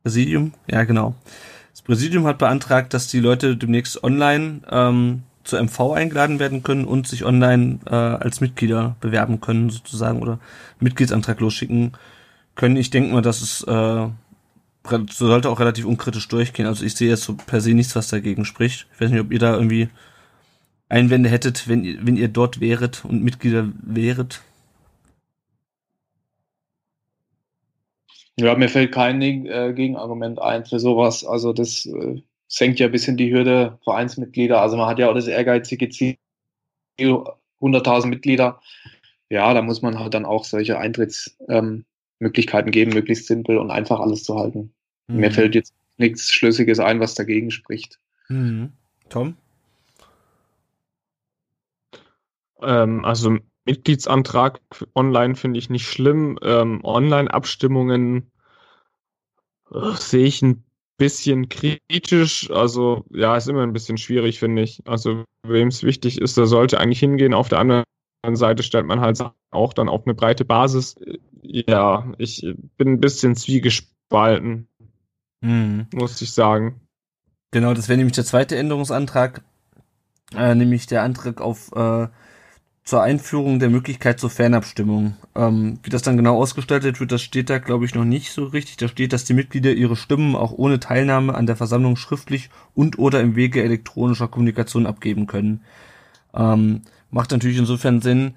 Präsidium, 0.02 0.54
ja 0.66 0.84
genau. 0.84 1.14
Das 1.72 1.82
Präsidium 1.82 2.26
hat 2.26 2.38
beantragt, 2.38 2.94
dass 2.94 3.08
die 3.08 3.20
Leute 3.20 3.58
demnächst 3.58 4.02
online 4.02 4.62
ähm, 4.70 5.24
zur 5.44 5.62
MV 5.62 5.92
eingeladen 5.92 6.38
werden 6.38 6.62
können 6.62 6.86
und 6.86 7.06
sich 7.06 7.26
online 7.26 7.80
äh, 7.84 7.94
als 7.94 8.40
Mitglieder 8.40 8.96
bewerben 9.00 9.42
können, 9.42 9.68
sozusagen, 9.68 10.22
oder 10.22 10.38
Mitgliedsantrag 10.80 11.38
losschicken 11.38 11.92
können. 12.54 12.76
Ich 12.76 12.88
denke 12.88 13.12
mal, 13.12 13.20
dass 13.20 13.42
es 13.42 13.62
äh, 13.64 14.08
sollte 15.10 15.50
auch 15.50 15.60
relativ 15.60 15.84
unkritisch 15.84 16.28
durchgehen. 16.28 16.66
Also 16.66 16.82
ich 16.82 16.94
sehe 16.94 17.10
jetzt 17.10 17.24
so 17.24 17.34
per 17.34 17.60
se 17.60 17.74
nichts, 17.74 17.94
was 17.94 18.08
dagegen 18.08 18.46
spricht. 18.46 18.86
Ich 18.94 19.00
weiß 19.02 19.10
nicht, 19.10 19.20
ob 19.20 19.30
ihr 19.30 19.38
da 19.38 19.52
irgendwie 19.52 19.90
Einwände 20.88 21.28
hättet, 21.28 21.68
wenn 21.68 21.84
ihr, 21.84 22.06
wenn 22.06 22.16
ihr 22.16 22.28
dort 22.28 22.60
wäret 22.60 23.04
und 23.04 23.22
Mitglieder 23.22 23.72
wäret. 23.82 24.42
Ja, 28.38 28.54
mir 28.54 28.68
fällt 28.68 28.92
kein 28.92 29.20
äh, 29.22 29.72
Gegenargument 29.74 30.40
ein 30.40 30.66
für 30.66 30.78
sowas. 30.78 31.24
Also 31.24 31.52
das 31.52 31.86
äh, 31.86 32.22
senkt 32.48 32.78
ja 32.78 32.86
ein 32.86 32.92
bisschen 32.92 33.16
die 33.16 33.32
Hürde 33.32 33.78
Vereinsmitglieder. 33.82 34.60
Also 34.60 34.76
man 34.76 34.88
hat 34.88 34.98
ja 34.98 35.08
auch 35.08 35.14
das 35.14 35.26
ehrgeizige 35.26 35.88
Ziel, 35.88 36.16
100.000 36.98 38.06
Mitglieder. 38.06 38.60
Ja, 39.30 39.52
da 39.54 39.62
muss 39.62 39.82
man 39.82 39.98
halt 39.98 40.14
dann 40.14 40.24
auch 40.24 40.44
solche 40.44 40.78
Eintrittsmöglichkeiten 40.78 42.68
ähm, 42.68 42.72
geben, 42.72 42.92
möglichst 42.92 43.26
simpel 43.26 43.58
und 43.58 43.70
einfach 43.70 44.00
alles 44.00 44.22
zu 44.22 44.36
halten. 44.36 44.72
Mhm. 45.08 45.16
Mir 45.16 45.30
fällt 45.30 45.54
jetzt 45.54 45.74
nichts 45.96 46.32
Schlüssiges 46.32 46.78
ein, 46.78 47.00
was 47.00 47.14
dagegen 47.14 47.50
spricht. 47.50 47.98
Mhm. 48.28 48.72
Tom? 49.08 49.36
Ähm, 52.62 53.04
also 53.04 53.38
Mitgliedsantrag 53.64 54.60
online 54.94 55.34
finde 55.34 55.58
ich 55.58 55.70
nicht 55.70 55.88
schlimm. 55.88 56.38
Ähm, 56.42 56.84
Online-Abstimmungen 56.84 58.30
äh, 59.72 59.92
sehe 59.94 60.26
ich 60.26 60.42
ein 60.42 60.64
bisschen 60.98 61.48
kritisch. 61.48 62.50
Also 62.50 63.04
ja, 63.10 63.36
ist 63.36 63.48
immer 63.48 63.62
ein 63.62 63.72
bisschen 63.72 63.98
schwierig, 63.98 64.38
finde 64.38 64.62
ich. 64.62 64.82
Also 64.86 65.24
wem 65.42 65.68
es 65.68 65.82
wichtig 65.82 66.20
ist, 66.20 66.36
der 66.36 66.46
sollte 66.46 66.78
eigentlich 66.80 67.00
hingehen. 67.00 67.34
Auf 67.34 67.48
der 67.48 67.58
anderen 67.58 67.84
Seite 68.32 68.62
stellt 68.62 68.86
man 68.86 69.00
halt 69.00 69.22
auch 69.50 69.72
dann 69.72 69.88
auf 69.88 70.06
eine 70.06 70.14
breite 70.14 70.44
Basis. 70.44 70.96
Ja, 71.42 72.12
ich 72.18 72.46
bin 72.76 72.88
ein 72.88 73.00
bisschen 73.00 73.36
zwiegespalten, 73.36 74.68
Mhm. 75.42 75.86
muss 75.92 76.20
ich 76.22 76.32
sagen. 76.32 76.80
Genau, 77.52 77.74
das 77.74 77.88
wäre 77.88 77.96
nämlich 77.98 78.16
der 78.16 78.24
zweite 78.24 78.56
Änderungsantrag, 78.56 79.42
äh, 80.34 80.54
nämlich 80.54 80.86
der 80.86 81.02
Antrag 81.02 81.40
auf 81.40 81.70
äh, 81.72 82.08
zur 82.86 83.02
Einführung 83.02 83.58
der 83.58 83.68
Möglichkeit 83.68 84.20
zur 84.20 84.30
Fernabstimmung. 84.30 85.16
Ähm, 85.34 85.80
wie 85.82 85.90
das 85.90 86.02
dann 86.02 86.16
genau 86.16 86.38
ausgestaltet 86.40 87.00
wird, 87.00 87.10
das 87.10 87.20
steht 87.20 87.50
da, 87.50 87.58
glaube 87.58 87.84
ich, 87.84 87.96
noch 87.96 88.04
nicht 88.04 88.30
so 88.30 88.44
richtig. 88.44 88.76
Da 88.76 88.86
steht, 88.86 89.12
dass 89.12 89.24
die 89.24 89.34
Mitglieder 89.34 89.72
ihre 89.72 89.96
Stimmen 89.96 90.36
auch 90.36 90.52
ohne 90.52 90.78
Teilnahme 90.78 91.34
an 91.34 91.46
der 91.46 91.56
Versammlung 91.56 91.96
schriftlich 91.96 92.48
und 92.74 92.98
oder 93.00 93.20
im 93.20 93.34
Wege 93.34 93.62
elektronischer 93.62 94.28
Kommunikation 94.28 94.86
abgeben 94.86 95.26
können. 95.26 95.64
Ähm, 96.32 96.82
macht 97.10 97.32
natürlich 97.32 97.58
insofern 97.58 98.00
Sinn, 98.00 98.34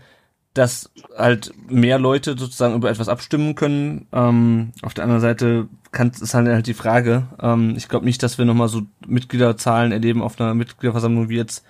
dass 0.55 0.89
halt 1.15 1.53
mehr 1.69 1.99
Leute 1.99 2.35
sozusagen 2.35 2.73
über 2.73 2.89
etwas 2.89 3.07
abstimmen 3.07 3.53
können. 3.53 4.07
Ähm, 4.11 4.71
auf 4.81 4.95
der 4.95 5.03
anderen 5.03 5.21
Seite 5.21 5.67
kann, 5.91 6.09
ist 6.09 6.34
halt, 6.34 6.47
halt 6.47 6.65
die 6.65 6.73
Frage. 6.73 7.27
Ähm, 7.39 7.76
ich 7.77 7.88
glaube 7.88 8.05
nicht, 8.05 8.23
dass 8.23 8.39
wir 8.39 8.45
nochmal 8.45 8.67
so 8.67 8.81
Mitgliederzahlen 9.05 9.91
erleben 9.91 10.23
auf 10.23 10.41
einer 10.41 10.55
Mitgliederversammlung 10.55 11.30
wie 11.30 11.38
jetzt 11.38 11.63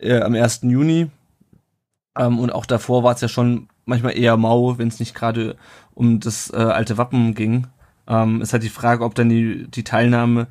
äh, 0.00 0.20
am 0.20 0.34
1. 0.34 0.62
Juni. 0.64 1.08
Ähm, 2.16 2.38
und 2.38 2.50
auch 2.50 2.66
davor 2.66 3.02
war 3.02 3.14
es 3.14 3.20
ja 3.20 3.28
schon 3.28 3.68
manchmal 3.84 4.16
eher 4.16 4.36
mau, 4.36 4.78
wenn 4.78 4.88
es 4.88 5.00
nicht 5.00 5.14
gerade 5.14 5.56
um 5.94 6.20
das 6.20 6.52
äh, 6.52 6.56
alte 6.56 6.98
Wappen 6.98 7.34
ging. 7.34 7.66
Ähm, 8.08 8.40
ist 8.40 8.52
halt 8.52 8.62
die 8.62 8.68
Frage, 8.68 9.04
ob 9.04 9.14
dann 9.14 9.28
die, 9.28 9.66
die 9.68 9.84
Teilnahme 9.84 10.46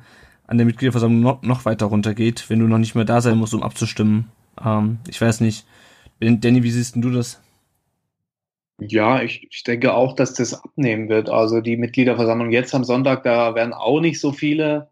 an 0.46 0.58
der 0.58 0.66
Mitgliederversammlung 0.66 1.20
noch, 1.20 1.42
noch 1.42 1.64
weiter 1.64 1.86
runtergeht, 1.86 2.48
wenn 2.48 2.60
du 2.60 2.66
noch 2.66 2.78
nicht 2.78 2.94
mehr 2.94 3.04
da 3.04 3.20
sein 3.20 3.38
musst, 3.38 3.54
um 3.54 3.62
abzustimmen. 3.62 4.30
Ähm, 4.64 4.98
ich 5.08 5.20
weiß 5.20 5.40
nicht. 5.40 5.66
Danny, 6.20 6.62
wie 6.62 6.70
siehst 6.70 6.94
denn 6.94 7.02
du 7.02 7.10
das? 7.10 7.42
Ja, 8.78 9.22
ich, 9.22 9.46
ich 9.50 9.62
denke 9.64 9.94
auch, 9.94 10.14
dass 10.14 10.34
das 10.34 10.54
abnehmen 10.54 11.08
wird. 11.08 11.30
Also 11.30 11.60
die 11.60 11.76
Mitgliederversammlung 11.76 12.50
jetzt 12.50 12.74
am 12.74 12.84
Sonntag, 12.84 13.22
da 13.22 13.54
werden 13.54 13.72
auch 13.72 14.00
nicht 14.00 14.20
so 14.20 14.32
viele 14.32 14.90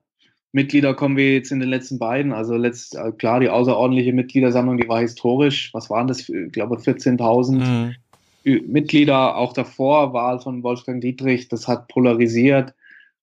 Mitglieder 0.55 0.94
kommen 0.94 1.16
wie 1.16 1.35
jetzt 1.35 1.51
in 1.51 1.59
den 1.59 1.68
letzten 1.68 1.98
beiden. 1.98 2.32
Also 2.32 2.55
letzt, 2.55 2.97
klar, 3.18 3.40
die 3.40 3.48
außerordentliche 3.48 4.12
Mitgliedersammlung, 4.12 4.76
die 4.76 4.89
war 4.89 5.01
historisch. 5.01 5.74
Was 5.74 5.90
waren 5.90 6.06
das? 6.06 6.28
Ich 6.28 6.52
glaube 6.52 6.76
14.000 6.76 7.97
mhm. 8.44 8.72
Mitglieder. 8.72 9.36
Auch 9.36 9.52
davor 9.52 10.12
Wahl 10.12 10.39
von 10.39 10.62
Wolfgang 10.62 11.02
Dietrich. 11.02 11.48
Das 11.48 11.66
hat 11.66 11.89
polarisiert. 11.89 12.72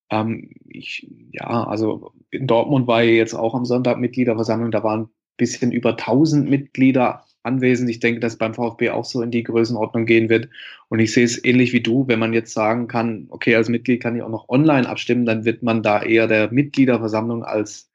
Ähm, 0.09 0.49
ich, 0.67 1.07
ja, 1.31 1.63
also 1.63 2.11
in 2.31 2.47
Dortmund 2.47 2.87
war 2.87 3.01
jetzt 3.01 3.33
auch 3.33 3.55
am 3.55 3.63
Sonntag 3.63 3.97
Mitgliederversammlung. 3.97 4.71
Da 4.71 4.83
waren 4.83 5.03
ein 5.03 5.09
bisschen 5.37 5.71
über 5.71 5.91
1000 5.91 6.49
Mitglieder 6.49 7.23
anwesend. 7.43 7.89
Ich 7.89 7.99
denke, 7.99 8.19
dass 8.19 8.37
beim 8.37 8.53
VfB 8.53 8.89
auch 8.91 9.05
so 9.05 9.21
in 9.21 9.31
die 9.31 9.43
Größenordnung 9.43 10.05
gehen 10.05 10.29
wird. 10.29 10.49
Und 10.89 10.99
ich 10.99 11.13
sehe 11.13 11.25
es 11.25 11.43
ähnlich 11.43 11.73
wie 11.73 11.81
du, 11.81 12.07
wenn 12.07 12.19
man 12.19 12.33
jetzt 12.33 12.53
sagen 12.53 12.87
kann, 12.87 13.27
okay, 13.29 13.55
als 13.55 13.69
Mitglied 13.69 14.01
kann 14.01 14.15
ich 14.15 14.23
auch 14.23 14.29
noch 14.29 14.49
online 14.49 14.87
abstimmen, 14.87 15.25
dann 15.25 15.45
wird 15.45 15.63
man 15.63 15.83
da 15.83 16.01
eher 16.01 16.27
der 16.27 16.51
Mitgliederversammlung 16.51 17.43
als, 17.43 17.89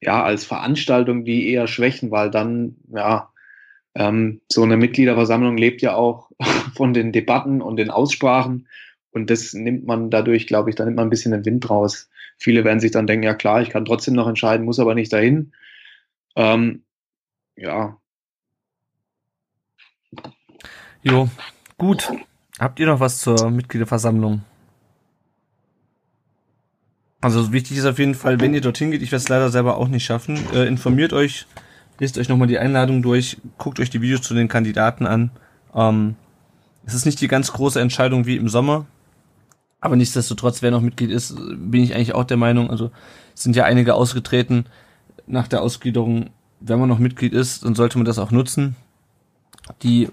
ja, 0.00 0.22
als 0.22 0.44
Veranstaltung 0.44 1.24
die 1.24 1.50
eher 1.50 1.66
schwächen, 1.66 2.10
weil 2.10 2.30
dann, 2.30 2.76
ja, 2.92 3.32
ähm, 3.94 4.40
so 4.48 4.62
eine 4.62 4.76
Mitgliederversammlung 4.76 5.56
lebt 5.56 5.82
ja 5.82 5.94
auch 5.94 6.30
von 6.76 6.94
den 6.94 7.12
Debatten 7.12 7.60
und 7.62 7.76
den 7.76 7.90
Aussprachen. 7.90 8.68
Und 9.12 9.30
das 9.30 9.52
nimmt 9.54 9.86
man 9.86 10.10
dadurch, 10.10 10.46
glaube 10.46 10.70
ich, 10.70 10.76
da 10.76 10.84
nimmt 10.84 10.96
man 10.96 11.08
ein 11.08 11.10
bisschen 11.10 11.32
den 11.32 11.44
Wind 11.44 11.68
raus. 11.68 12.08
Viele 12.38 12.64
werden 12.64 12.80
sich 12.80 12.92
dann 12.92 13.06
denken, 13.06 13.24
ja 13.24 13.34
klar, 13.34 13.60
ich 13.60 13.70
kann 13.70 13.84
trotzdem 13.84 14.14
noch 14.14 14.28
entscheiden, 14.28 14.64
muss 14.64 14.78
aber 14.78 14.94
nicht 14.94 15.12
dahin. 15.12 15.52
Ähm, 16.36 16.84
ja, 17.56 17.99
Jo, 21.02 21.28
gut. 21.78 22.10
Habt 22.58 22.78
ihr 22.78 22.86
noch 22.86 23.00
was 23.00 23.18
zur 23.18 23.50
Mitgliederversammlung? 23.50 24.42
Also 27.22 27.52
wichtig 27.52 27.78
ist 27.78 27.86
auf 27.86 27.98
jeden 27.98 28.14
Fall, 28.14 28.40
wenn 28.40 28.54
ihr 28.54 28.60
dorthin 28.60 28.90
geht, 28.90 29.02
ich 29.02 29.12
werde 29.12 29.22
es 29.22 29.28
leider 29.28 29.50
selber 29.50 29.76
auch 29.76 29.88
nicht 29.88 30.04
schaffen, 30.04 30.38
äh, 30.54 30.66
informiert 30.66 31.12
euch, 31.12 31.46
lest 31.98 32.18
euch 32.18 32.28
nochmal 32.28 32.48
die 32.48 32.58
Einladung 32.58 33.02
durch, 33.02 33.38
guckt 33.58 33.78
euch 33.78 33.90
die 33.90 34.00
Videos 34.00 34.22
zu 34.22 34.34
den 34.34 34.48
Kandidaten 34.48 35.06
an. 35.06 35.30
Ähm, 35.74 36.16
es 36.86 36.94
ist 36.94 37.04
nicht 37.04 37.20
die 37.20 37.28
ganz 37.28 37.52
große 37.52 37.80
Entscheidung 37.80 38.24
wie 38.24 38.36
im 38.36 38.48
Sommer, 38.48 38.86
aber 39.80 39.96
nichtsdestotrotz, 39.96 40.62
wer 40.62 40.70
noch 40.70 40.80
Mitglied 40.80 41.10
ist, 41.10 41.34
bin 41.36 41.82
ich 41.82 41.94
eigentlich 41.94 42.14
auch 42.14 42.24
der 42.24 42.36
Meinung, 42.36 42.70
also 42.70 42.90
sind 43.34 43.56
ja 43.56 43.64
einige 43.64 43.94
ausgetreten 43.94 44.66
nach 45.26 45.48
der 45.48 45.62
Ausgliederung. 45.62 46.30
Wenn 46.60 46.78
man 46.78 46.88
noch 46.88 46.98
Mitglied 46.98 47.32
ist, 47.32 47.64
dann 47.64 47.74
sollte 47.74 47.96
man 47.96 48.04
das 48.04 48.18
auch 48.18 48.30
nutzen. 48.30 48.76
Die 49.82 50.08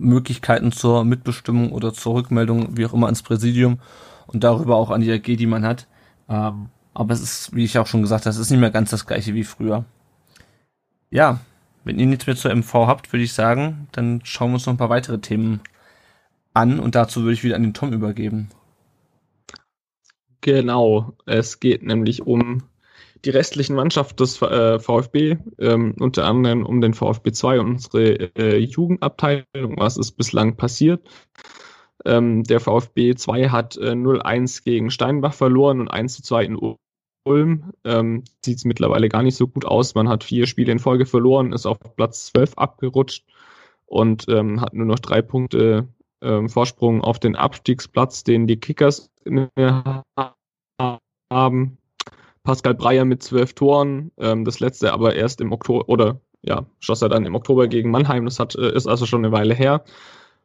Möglichkeiten 0.00 0.72
zur 0.72 1.04
Mitbestimmung 1.04 1.72
oder 1.72 1.92
zur 1.92 2.14
Rückmeldung, 2.14 2.76
wie 2.76 2.86
auch 2.86 2.94
immer, 2.94 3.06
ans 3.06 3.22
Präsidium 3.22 3.78
und 4.26 4.44
darüber 4.44 4.76
auch 4.76 4.90
an 4.90 5.00
die 5.00 5.12
AG, 5.12 5.36
die 5.36 5.46
man 5.46 5.64
hat. 5.64 5.86
Ähm, 6.28 6.70
aber 6.94 7.14
es 7.14 7.20
ist, 7.20 7.54
wie 7.54 7.64
ich 7.64 7.78
auch 7.78 7.86
schon 7.86 8.02
gesagt 8.02 8.24
habe, 8.24 8.30
es 8.30 8.38
ist 8.38 8.50
nicht 8.50 8.60
mehr 8.60 8.70
ganz 8.70 8.90
das 8.90 9.06
gleiche 9.06 9.34
wie 9.34 9.44
früher. 9.44 9.84
Ja, 11.10 11.40
wenn 11.84 11.98
ihr 11.98 12.06
nichts 12.06 12.26
mehr 12.26 12.36
zur 12.36 12.54
MV 12.54 12.74
habt, 12.86 13.12
würde 13.12 13.24
ich 13.24 13.32
sagen, 13.32 13.88
dann 13.92 14.20
schauen 14.24 14.50
wir 14.50 14.54
uns 14.54 14.66
noch 14.66 14.74
ein 14.74 14.78
paar 14.78 14.90
weitere 14.90 15.20
Themen 15.20 15.60
an 16.52 16.80
und 16.80 16.94
dazu 16.94 17.22
würde 17.22 17.34
ich 17.34 17.44
wieder 17.44 17.56
an 17.56 17.62
den 17.62 17.74
Tom 17.74 17.92
übergeben. 17.92 18.48
Genau, 20.40 21.14
es 21.26 21.60
geht 21.60 21.82
nämlich 21.82 22.26
um 22.26 22.62
die 23.24 23.30
restlichen 23.30 23.76
Mannschaften 23.76 24.16
des 24.16 24.40
äh, 24.42 24.78
VfB, 24.78 25.38
ähm, 25.58 25.94
unter 25.98 26.26
anderem 26.26 26.64
um 26.64 26.80
den 26.80 26.94
VfB 26.94 27.32
2 27.32 27.60
und 27.60 27.66
unsere 27.70 28.36
äh, 28.36 28.58
Jugendabteilung, 28.58 29.76
was 29.76 29.96
ist 29.96 30.12
bislang 30.12 30.56
passiert. 30.56 31.08
Ähm, 32.04 32.44
der 32.44 32.60
VfB 32.60 33.14
2 33.14 33.50
hat 33.50 33.76
äh, 33.76 33.92
0-1 33.92 34.64
gegen 34.64 34.90
Steinbach 34.90 35.34
verloren 35.34 35.80
und 35.80 35.90
1-2 35.90 36.42
in 36.42 36.76
Ulm. 37.24 37.72
Ähm, 37.84 38.24
Sieht 38.44 38.56
es 38.58 38.64
mittlerweile 38.64 39.08
gar 39.08 39.22
nicht 39.22 39.36
so 39.36 39.46
gut 39.46 39.64
aus. 39.64 39.94
Man 39.94 40.08
hat 40.08 40.24
vier 40.24 40.46
Spiele 40.46 40.72
in 40.72 40.78
Folge 40.78 41.04
verloren, 41.04 41.52
ist 41.52 41.66
auf 41.66 41.78
Platz 41.96 42.26
12 42.32 42.54
abgerutscht 42.56 43.26
und 43.86 44.26
ähm, 44.28 44.60
hat 44.60 44.72
nur 44.72 44.86
noch 44.86 44.98
drei 44.98 45.20
Punkte 45.20 45.88
ähm, 46.22 46.48
Vorsprung 46.48 47.02
auf 47.02 47.18
den 47.18 47.36
Abstiegsplatz, 47.36 48.24
den 48.24 48.46
die 48.46 48.58
Kickers 48.58 49.10
haben. 51.30 51.78
Pascal 52.42 52.74
Breyer 52.74 53.04
mit 53.04 53.22
zwölf 53.22 53.54
Toren, 53.54 54.12
ähm, 54.18 54.44
das 54.44 54.60
letzte 54.60 54.92
aber 54.92 55.14
erst 55.14 55.40
im 55.40 55.52
Oktober 55.52 55.88
oder 55.88 56.20
ja, 56.42 56.64
schoss 56.78 57.02
er 57.02 57.08
dann 57.08 57.26
im 57.26 57.34
Oktober 57.34 57.68
gegen 57.68 57.90
Mannheim, 57.90 58.24
das 58.24 58.40
hat, 58.40 58.54
äh, 58.54 58.74
ist 58.74 58.86
also 58.86 59.06
schon 59.06 59.24
eine 59.24 59.32
Weile 59.32 59.54
her. 59.54 59.84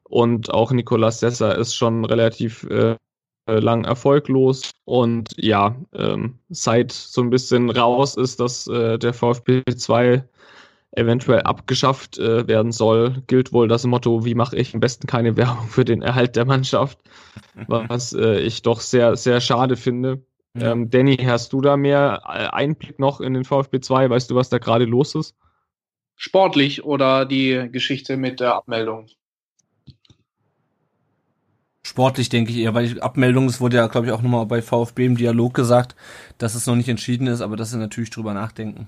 Und 0.03 0.53
auch 0.53 0.71
Nicolas 0.71 1.19
Sessa 1.19 1.51
ist 1.53 1.75
schon 1.75 2.05
relativ 2.05 2.63
äh, 2.65 2.95
lang 3.47 3.85
erfolglos. 3.85 4.71
Und 4.85 5.33
ja, 5.37 5.75
ähm, 5.93 6.39
seit 6.49 6.91
so 6.91 7.21
ein 7.21 7.29
bisschen 7.29 7.69
raus 7.69 8.15
ist, 8.17 8.39
dass 8.39 8.67
äh, 8.67 8.97
der 8.99 9.13
VfB 9.13 9.63
2 9.65 10.23
eventuell 10.91 11.41
abgeschafft 11.41 12.17
äh, 12.17 12.47
werden 12.47 12.71
soll, 12.71 13.23
gilt 13.27 13.51
wohl 13.51 13.67
das 13.67 13.85
Motto, 13.85 14.23
wie 14.25 14.35
mache 14.35 14.55
ich 14.55 14.73
am 14.73 14.79
besten 14.79 15.07
keine 15.07 15.35
Werbung 15.37 15.67
für 15.67 15.85
den 15.85 16.01
Erhalt 16.01 16.35
der 16.35 16.45
Mannschaft, 16.45 16.99
was 17.67 18.13
äh, 18.13 18.39
ich 18.39 18.61
doch 18.61 18.79
sehr, 18.79 19.15
sehr 19.17 19.41
schade 19.41 19.75
finde. 19.75 20.23
Ja. 20.55 20.71
Ähm, 20.71 20.89
Danny, 20.89 21.17
hast 21.17 21.51
du 21.53 21.61
da 21.61 21.77
mehr 21.77 22.21
äh, 22.25 22.47
Einblick 22.47 22.99
noch 22.99 23.19
in 23.19 23.33
den 23.33 23.43
VfB 23.43 23.81
2? 23.81 24.09
Weißt 24.09 24.31
du, 24.31 24.35
was 24.35 24.49
da 24.49 24.57
gerade 24.57 24.85
los 24.85 25.15
ist? 25.15 25.35
Sportlich 26.15 26.85
oder 26.85 27.25
die 27.25 27.69
Geschichte 27.71 28.15
mit 28.15 28.39
der 28.39 28.55
Abmeldung? 28.55 29.07
Sportlich 31.83 32.29
denke 32.29 32.51
ich 32.51 32.57
eher, 32.57 32.73
weil 32.73 32.87
die 32.87 33.01
Abmeldung, 33.01 33.45
es 33.45 33.61
wurde 33.61 33.77
ja, 33.77 33.87
glaube 33.87 34.07
ich, 34.07 34.13
auch 34.13 34.21
nochmal 34.21 34.45
bei 34.45 34.61
VfB 34.61 35.05
im 35.05 35.17
Dialog 35.17 35.53
gesagt, 35.53 35.95
dass 36.37 36.55
es 36.55 36.65
noch 36.65 36.75
nicht 36.75 36.89
entschieden 36.89 37.27
ist, 37.27 37.41
aber 37.41 37.57
dass 37.57 37.71
sie 37.71 37.77
natürlich 37.77 38.09
drüber 38.09 38.33
nachdenken. 38.33 38.87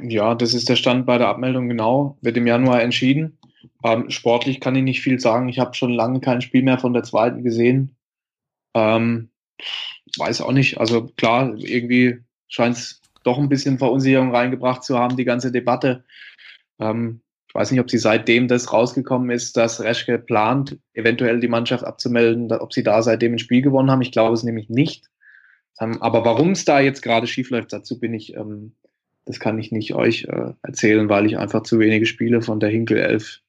Ja, 0.00 0.34
das 0.34 0.52
ist 0.52 0.68
der 0.68 0.76
Stand 0.76 1.06
bei 1.06 1.18
der 1.18 1.28
Abmeldung 1.28 1.68
genau. 1.68 2.16
Wird 2.22 2.36
im 2.36 2.46
Januar 2.46 2.82
entschieden. 2.82 3.38
Ähm, 3.84 4.10
sportlich 4.10 4.60
kann 4.60 4.74
ich 4.74 4.82
nicht 4.82 5.00
viel 5.00 5.20
sagen. 5.20 5.48
Ich 5.48 5.58
habe 5.58 5.74
schon 5.74 5.92
lange 5.92 6.20
kein 6.20 6.40
Spiel 6.40 6.62
mehr 6.62 6.78
von 6.78 6.92
der 6.92 7.02
zweiten 7.02 7.44
gesehen. 7.44 7.94
Ähm, 8.74 9.30
weiß 10.16 10.40
auch 10.40 10.52
nicht. 10.52 10.78
Also 10.78 11.06
klar, 11.16 11.54
irgendwie 11.56 12.18
scheint 12.48 12.76
es 12.76 13.00
doch 13.22 13.38
ein 13.38 13.48
bisschen 13.48 13.78
Verunsicherung 13.78 14.34
reingebracht 14.34 14.84
zu 14.84 14.98
haben, 14.98 15.16
die 15.16 15.24
ganze 15.24 15.52
Debatte. 15.52 16.04
Ähm, 16.78 17.20
ich 17.48 17.54
weiß 17.54 17.70
nicht, 17.70 17.80
ob 17.80 17.90
sie 17.90 17.98
seitdem 17.98 18.48
das 18.48 18.72
rausgekommen 18.72 19.30
ist, 19.30 19.56
dass 19.56 19.80
Reschke 19.80 20.18
plant, 20.18 20.78
eventuell 20.92 21.40
die 21.40 21.48
Mannschaft 21.48 21.84
abzumelden, 21.84 22.52
ob 22.52 22.72
sie 22.72 22.82
da 22.82 23.02
seitdem 23.02 23.34
ein 23.34 23.38
Spiel 23.38 23.62
gewonnen 23.62 23.90
haben. 23.90 24.02
Ich 24.02 24.12
glaube 24.12 24.34
es 24.34 24.42
nämlich 24.42 24.68
nicht. 24.68 25.06
Ähm, 25.80 26.00
aber 26.02 26.24
warum 26.24 26.52
es 26.52 26.64
da 26.64 26.80
jetzt 26.80 27.02
gerade 27.02 27.26
schief 27.26 27.50
läuft, 27.50 27.72
dazu 27.72 27.98
bin 27.98 28.14
ich 28.14 28.34
ähm, 28.34 28.72
das 29.26 29.40
kann 29.40 29.58
ich 29.58 29.72
nicht 29.72 29.94
euch 29.94 30.24
äh, 30.24 30.52
erzählen, 30.62 31.08
weil 31.08 31.26
ich 31.26 31.36
einfach 31.36 31.64
zu 31.64 31.78
wenige 31.78 32.06
Spiele 32.06 32.40
von 32.40 32.60
der 32.60 32.70
Hinkel 32.70 32.96
11 32.98 33.40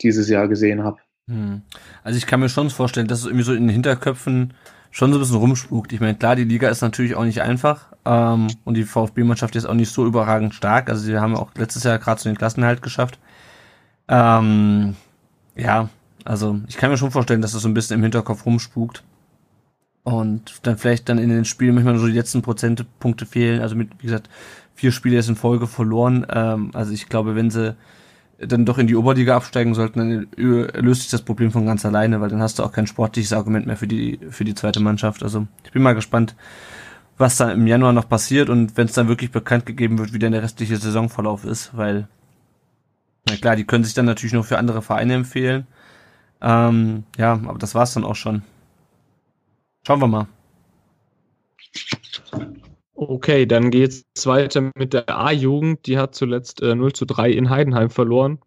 dieses 0.00 0.28
Jahr 0.28 0.48
gesehen 0.48 0.82
habe. 0.82 0.98
Hm. 1.28 1.62
Also 2.02 2.16
ich 2.16 2.26
kann 2.26 2.40
mir 2.40 2.48
schon 2.48 2.70
vorstellen, 2.70 3.06
dass 3.06 3.20
es 3.20 3.26
irgendwie 3.26 3.44
so 3.44 3.52
in 3.52 3.66
den 3.66 3.68
Hinterköpfen 3.68 4.54
schon 4.92 5.10
so 5.10 5.18
ein 5.18 5.20
bisschen 5.20 5.36
rumspukt. 5.36 5.92
Ich 5.92 6.00
meine, 6.00 6.14
klar, 6.14 6.36
die 6.36 6.44
Liga 6.44 6.68
ist 6.68 6.82
natürlich 6.82 7.16
auch 7.16 7.24
nicht 7.24 7.40
einfach 7.40 7.86
ähm, 8.04 8.48
und 8.64 8.74
die 8.74 8.84
VfB-Mannschaft 8.84 9.56
ist 9.56 9.64
auch 9.64 9.74
nicht 9.74 9.90
so 9.90 10.06
überragend 10.06 10.54
stark. 10.54 10.88
Also 10.90 11.02
sie 11.02 11.18
haben 11.18 11.34
auch 11.34 11.50
letztes 11.56 11.82
Jahr 11.82 11.98
gerade 11.98 12.20
so 12.20 12.28
den 12.28 12.36
Klassenhalt 12.36 12.82
geschafft. 12.82 13.18
Ähm, 14.06 14.94
ja, 15.56 15.88
also 16.24 16.60
ich 16.68 16.76
kann 16.76 16.90
mir 16.90 16.98
schon 16.98 17.10
vorstellen, 17.10 17.40
dass 17.40 17.54
es 17.54 17.62
so 17.62 17.68
ein 17.68 17.74
bisschen 17.74 17.96
im 17.96 18.02
Hinterkopf 18.02 18.44
rumspukt 18.44 19.02
und 20.04 20.60
dann 20.62 20.76
vielleicht 20.76 21.08
dann 21.08 21.18
in 21.18 21.30
den 21.30 21.46
Spielen 21.46 21.74
manchmal 21.74 21.96
so 21.96 22.06
die 22.06 22.12
letzten 22.12 22.42
Prozentpunkte 22.42 23.24
fehlen. 23.24 23.62
Also 23.62 23.74
mit, 23.74 23.90
wie 23.98 24.06
gesagt, 24.06 24.28
vier 24.74 24.92
Spiele 24.92 25.16
jetzt 25.16 25.28
in 25.30 25.36
Folge 25.36 25.66
verloren. 25.66 26.26
Ähm, 26.30 26.70
also 26.74 26.92
ich 26.92 27.08
glaube, 27.08 27.34
wenn 27.34 27.50
sie 27.50 27.76
dann 28.46 28.64
doch 28.64 28.78
in 28.78 28.86
die 28.86 28.96
Oberliga 28.96 29.36
absteigen 29.36 29.74
sollten, 29.74 29.98
dann 29.98 30.26
löst 30.36 31.02
sich 31.02 31.10
das 31.10 31.22
Problem 31.22 31.50
von 31.50 31.66
ganz 31.66 31.84
alleine, 31.86 32.20
weil 32.20 32.28
dann 32.28 32.42
hast 32.42 32.58
du 32.58 32.62
auch 32.62 32.72
kein 32.72 32.86
sportliches 32.86 33.32
Argument 33.32 33.66
mehr 33.66 33.76
für 33.76 33.86
die, 33.86 34.18
für 34.30 34.44
die 34.44 34.54
zweite 34.54 34.80
Mannschaft. 34.80 35.22
Also 35.22 35.46
ich 35.64 35.72
bin 35.72 35.82
mal 35.82 35.94
gespannt, 35.94 36.34
was 37.18 37.36
da 37.36 37.52
im 37.52 37.66
Januar 37.66 37.92
noch 37.92 38.08
passiert 38.08 38.48
und 38.50 38.76
wenn 38.76 38.86
es 38.86 38.94
dann 38.94 39.08
wirklich 39.08 39.30
bekannt 39.30 39.66
gegeben 39.66 39.98
wird, 39.98 40.12
wie 40.12 40.18
dann 40.18 40.32
der 40.32 40.42
restliche 40.42 40.76
Saisonverlauf 40.76 41.44
ist, 41.44 41.76
weil, 41.76 42.08
na 43.28 43.36
klar, 43.36 43.56
die 43.56 43.64
können 43.64 43.84
sich 43.84 43.94
dann 43.94 44.06
natürlich 44.06 44.32
noch 44.32 44.44
für 44.44 44.58
andere 44.58 44.82
Vereine 44.82 45.14
empfehlen. 45.14 45.66
Ähm, 46.40 47.04
ja, 47.16 47.32
aber 47.32 47.58
das 47.58 47.74
war's 47.74 47.94
dann 47.94 48.04
auch 48.04 48.16
schon. 48.16 48.42
Schauen 49.86 50.00
wir 50.00 50.08
mal. 50.08 50.26
Okay, 53.08 53.46
dann 53.46 53.72
geht's 53.72 54.04
weiter 54.26 54.70
mit 54.76 54.92
der 54.92 55.08
A-Jugend. 55.08 55.86
Die 55.86 55.98
hat 55.98 56.14
zuletzt 56.14 56.62
äh, 56.62 56.76
0 56.76 56.92
zu 56.92 57.04
3 57.04 57.30
in 57.32 57.50
Heidenheim 57.50 57.90
verloren. 57.90 58.38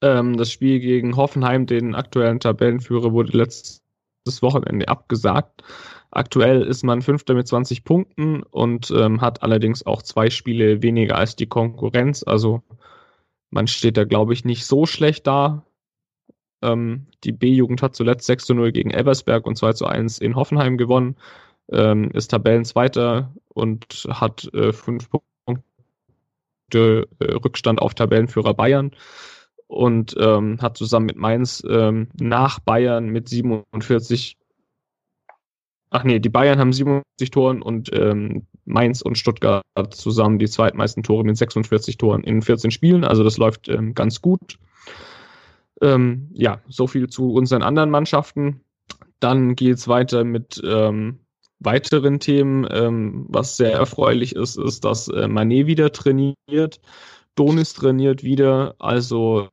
Ähm, 0.00 0.36
das 0.38 0.50
Spiel 0.50 0.80
gegen 0.80 1.16
Hoffenheim, 1.16 1.66
den 1.66 1.94
aktuellen 1.94 2.40
Tabellenführer, 2.40 3.12
wurde 3.12 3.36
letztes 3.36 3.82
Wochenende 4.40 4.88
abgesagt. 4.88 5.62
Aktuell 6.10 6.62
ist 6.62 6.84
man 6.84 7.02
Fünfter 7.02 7.34
mit 7.34 7.46
20 7.46 7.84
Punkten 7.84 8.42
und 8.42 8.90
ähm, 8.96 9.20
hat 9.20 9.42
allerdings 9.42 9.84
auch 9.84 10.00
zwei 10.02 10.30
Spiele 10.30 10.82
weniger 10.82 11.16
als 11.16 11.36
die 11.36 11.46
Konkurrenz. 11.46 12.22
Also 12.22 12.62
man 13.50 13.66
steht 13.66 13.98
da, 13.98 14.04
glaube 14.04 14.32
ich, 14.32 14.46
nicht 14.46 14.64
so 14.64 14.86
schlecht 14.86 15.26
da. 15.26 15.66
Ähm, 16.62 17.08
die 17.24 17.32
B-Jugend 17.32 17.82
hat 17.82 17.94
zuletzt 17.94 18.26
6 18.26 18.46
zu 18.46 18.54
0 18.54 18.72
gegen 18.72 18.90
Ebersberg 18.90 19.46
und 19.46 19.56
2 19.56 19.74
zu 19.74 19.86
1 19.86 20.18
in 20.18 20.34
Hoffenheim 20.34 20.78
gewonnen 20.78 21.16
ähm, 21.70 22.10
ist 22.12 22.30
Tabellenzweiter 22.30 23.32
und 23.48 24.06
hat 24.08 24.52
äh, 24.54 24.72
fünf 24.72 25.08
Punkte 25.10 25.62
äh, 27.18 27.32
Rückstand 27.32 27.80
auf 27.80 27.94
Tabellenführer 27.94 28.54
Bayern 28.54 28.92
und 29.66 30.14
ähm, 30.18 30.60
hat 30.60 30.76
zusammen 30.76 31.06
mit 31.06 31.16
Mainz 31.16 31.62
ähm, 31.68 32.08
nach 32.18 32.58
Bayern 32.60 33.06
mit 33.08 33.28
47 33.28 34.36
Ach 35.94 36.04
nee, 36.04 36.18
die 36.20 36.30
Bayern 36.30 36.58
haben 36.58 36.72
47 36.72 37.30
Toren 37.30 37.60
und 37.60 37.90
ähm, 37.92 38.46
Mainz 38.64 39.02
und 39.02 39.18
Stuttgart 39.18 39.62
zusammen 39.90 40.38
die 40.38 40.48
zweitmeisten 40.48 41.02
Tore 41.02 41.22
mit 41.22 41.36
46 41.36 41.98
Toren 41.98 42.24
in 42.24 42.40
14 42.40 42.70
Spielen. 42.70 43.04
Also 43.04 43.22
das 43.22 43.36
läuft 43.36 43.68
ähm, 43.68 43.94
ganz 43.94 44.22
gut. 44.22 44.58
Ähm, 45.82 46.30
ja, 46.32 46.62
so 46.66 46.86
viel 46.86 47.08
zu 47.08 47.34
unseren 47.34 47.62
anderen 47.62 47.90
Mannschaften. 47.90 48.62
Dann 49.20 49.54
geht's 49.54 49.86
weiter 49.86 50.24
mit 50.24 50.62
ähm, 50.64 51.18
weiteren 51.64 52.20
Themen, 52.20 52.66
ähm, 52.70 53.26
was 53.28 53.56
sehr 53.56 53.72
erfreulich 53.72 54.36
ist, 54.36 54.56
ist, 54.56 54.84
dass 54.84 55.08
äh, 55.08 55.28
Manet 55.28 55.66
wieder 55.66 55.92
trainiert, 55.92 56.80
Donis 57.34 57.74
trainiert 57.74 58.22
wieder. 58.22 58.74
Also 58.78 59.48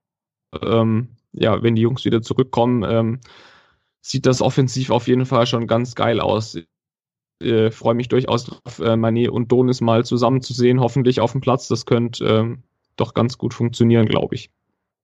ähm, 0.61 1.09
ja, 1.31 1.61
wenn 1.61 1.75
die 1.75 1.81
Jungs 1.81 2.05
wieder 2.05 2.21
zurückkommen, 2.21 2.83
ähm, 2.83 3.19
sieht 4.01 4.25
das 4.25 4.41
offensiv 4.41 4.89
auf 4.89 5.07
jeden 5.07 5.25
Fall 5.25 5.45
schon 5.45 5.67
ganz 5.67 5.95
geil 5.95 6.19
aus. 6.19 6.57
Äh, 7.41 7.71
Freue 7.71 7.95
mich 7.95 8.09
durchaus 8.09 8.45
drauf, 8.45 8.79
äh, 8.79 8.95
Manet 8.95 9.29
und 9.29 9.51
Donis 9.51 9.81
mal 9.81 10.05
zusammen 10.05 10.41
zu 10.41 10.53
sehen, 10.53 10.79
hoffentlich 10.79 11.21
auf 11.21 11.31
dem 11.31 11.41
Platz. 11.41 11.67
Das 11.67 11.85
könnte 11.85 12.25
ähm, 12.25 12.63
doch 12.95 13.13
ganz 13.13 13.37
gut 13.37 13.53
funktionieren, 13.53 14.07
glaube 14.07 14.35
ich. 14.35 14.51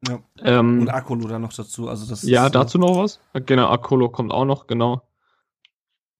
Ja. 0.07 0.19
Ähm, 0.43 0.81
und 0.81 0.89
Akolo 0.89 1.27
da 1.27 1.39
noch 1.39 1.53
dazu. 1.53 1.87
Also 1.87 2.07
das 2.07 2.23
ja, 2.23 2.49
dazu 2.49 2.77
noch 2.77 2.97
was? 2.97 3.19
Genau, 3.45 3.67
Akolo 3.69 4.09
kommt 4.09 4.31
auch 4.31 4.45
noch, 4.45 4.67
genau. 4.67 5.01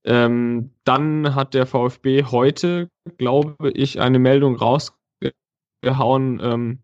Ähm, 0.06 0.70
dann 0.84 1.34
hat 1.34 1.56
der 1.56 1.66
VfB 1.66 2.24
heute, 2.26 2.90
glaube 3.18 3.72
ich, 3.72 4.00
eine 4.00 4.20
Meldung 4.20 4.56
rausgehauen, 4.56 6.40
ähm, 6.44 6.80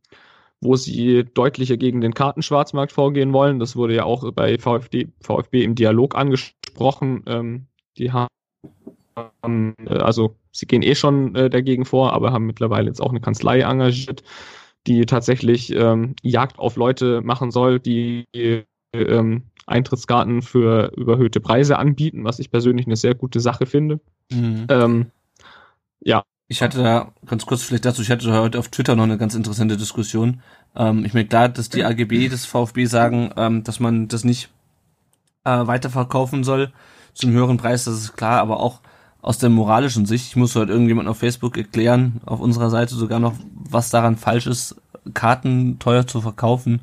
wo 0.60 0.76
sie 0.76 1.24
deutlicher 1.24 1.78
gegen 1.78 2.02
den 2.02 2.16
Kartenschwarzmarkt 2.16 2.92
vorgehen 2.92 3.32
wollen. 3.32 3.60
Das 3.60 3.76
wurde 3.76 3.96
ja 3.96 4.06
auch 4.06 4.30
bei 4.32 4.58
VfB, 4.58 5.08
VfB 5.22 5.64
im 5.64 5.76
Dialog 5.76 6.16
angesprochen. 6.16 7.24
Ähm, 7.28 7.68
die 7.98 8.12
haben, 8.12 8.28
äh, 9.86 9.98
also 9.98 10.36
sie 10.52 10.66
gehen 10.66 10.82
eh 10.82 10.96
schon 10.96 11.36
äh, 11.36 11.50
dagegen 11.50 11.86
vor, 11.86 12.14
aber 12.14 12.32
haben 12.32 12.48
mittlerweile 12.48 12.88
jetzt 12.88 13.02
auch 13.02 13.12
eine 13.12 13.22
Kanzlei 13.22 13.62
engagiert, 13.62 14.24
die 14.88 15.06
tatsächlich 15.06 15.72
ähm, 15.76 16.16
Jagd 16.24 16.58
auf 16.58 16.76
Leute 16.76 17.22
machen 17.22 17.52
soll, 17.52 17.80
die 17.80 18.26
ähm, 18.94 19.44
Eintrittskarten 19.68 20.42
für 20.42 20.92
überhöhte 20.96 21.40
Preise 21.40 21.78
anbieten, 21.78 22.24
was 22.24 22.40
ich 22.40 22.52
persönlich 22.52 22.88
eine 22.88 22.96
sehr 22.96 23.16
gute 23.16 23.40
Sache 23.40 23.66
finde. 23.66 24.00
Mhm. 24.32 24.66
Ähm, 24.70 25.12
ja. 26.00 26.24
Ich 26.48 26.62
hatte 26.62 26.84
da, 26.84 27.14
ganz 27.26 27.46
kurz 27.46 27.64
vielleicht 27.64 27.86
dazu, 27.86 28.02
ich 28.02 28.12
hatte 28.12 28.30
heute 28.34 28.60
auf 28.60 28.68
Twitter 28.68 28.98
noch 28.98 29.06
eine 29.06 29.18
ganz 29.18 29.36
interessante 29.36 29.78
Diskussion. 29.78 30.42
Ähm, 30.76 31.06
ich 31.06 31.14
meine, 31.14 31.28
klar, 31.28 31.48
dass 31.48 31.70
die 31.70 31.86
AGB 31.86 32.28
des 32.28 32.46
VfB 32.46 32.86
sagen, 32.86 33.32
ähm, 33.38 33.64
dass 33.64 33.80
man 33.80 34.10
das 34.10 34.26
nicht 34.26 34.50
äh, 35.46 35.66
weiterverkaufen 35.66 36.44
soll 36.44 36.74
zu 37.14 37.28
einem 37.28 37.36
höheren 37.36 37.58
Preis, 37.58 37.86
das 37.86 37.96
ist 37.96 38.18
klar, 38.18 38.42
aber 38.42 38.60
auch 38.60 38.82
aus 39.22 39.38
der 39.38 39.50
moralischen 39.50 40.06
Sicht, 40.06 40.28
ich 40.28 40.36
muss 40.36 40.56
heute 40.56 40.72
irgendjemand 40.72 41.08
auf 41.08 41.20
Facebook 41.20 41.58
erklären, 41.58 42.22
auf 42.26 42.40
unserer 42.40 42.70
Seite 42.70 42.96
sogar 42.96 43.20
noch, 43.20 43.34
was 43.54 43.90
daran 43.90 44.18
falsch 44.18 44.48
ist, 44.48 44.76
Karten 45.14 45.80
teuer 45.80 46.08
zu 46.08 46.22
verkaufen. 46.22 46.82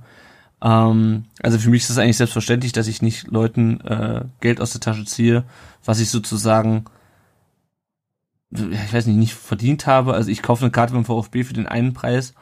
Ähm, 0.63 1.25
also 1.43 1.59
für 1.59 1.71
mich 1.71 1.83
ist 1.83 1.91
es 1.91 1.99
eigentlich 1.99 2.17
selbstverständlich, 2.17 2.73
dass 2.73 2.89
ich 2.89 3.03
nicht 3.03 3.29
Leuten 3.29 3.81
äh, 3.81 4.25
Geld 4.41 4.61
aus 4.61 4.73
der 4.73 4.81
Tasche 4.81 5.05
ziehe, 5.05 5.45
was 5.85 6.01
ich 6.01 6.11
sozusagen, 6.11 6.85
ich 8.51 8.93
weiß 8.93 9.07
nicht, 9.07 9.17
nicht 9.17 9.35
verdient 9.35 9.87
habe. 9.87 10.15
Also 10.15 10.31
ich 10.31 10.43
kaufe 10.43 10.65
eine 10.65 10.73
Karte 10.73 10.95
beim 10.95 11.05
VfB 11.05 11.45
für 11.45 11.55
den 11.55 11.67
einen 11.67 11.95
Preis 11.95 12.35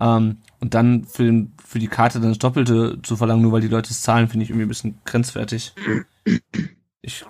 ähm, 0.00 0.38
und 0.60 0.74
dann 0.74 1.04
für, 1.04 1.24
den, 1.24 1.52
für 1.64 1.78
die 1.78 1.88
Karte 1.88 2.20
dann 2.20 2.30
das 2.30 2.38
Doppelte 2.38 2.98
zu 3.02 3.16
verlangen, 3.16 3.42
nur 3.42 3.52
weil 3.52 3.60
die 3.60 3.68
Leute 3.68 3.90
es 3.90 4.02
zahlen, 4.02 4.28
finde 4.28 4.44
ich 4.44 4.50
irgendwie 4.50 4.66
ein 4.66 4.68
bisschen 4.68 4.98
grenzwertig. 5.04 5.74
Ich 7.02 7.24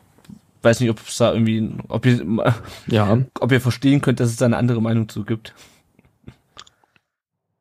weiß 0.62 0.80
nicht, 0.80 0.90
ob 0.90 1.00
es 1.06 1.16
da 1.16 1.32
irgendwie, 1.32 1.70
ob 1.88 2.06
ihr, 2.06 2.54
ja. 2.86 3.18
ob 3.38 3.52
ihr 3.52 3.60
verstehen 3.60 4.00
könnt, 4.00 4.20
dass 4.20 4.30
es 4.30 4.36
da 4.36 4.46
eine 4.46 4.56
andere 4.56 4.80
Meinung 4.80 5.08
zu 5.08 5.24
gibt. 5.24 5.54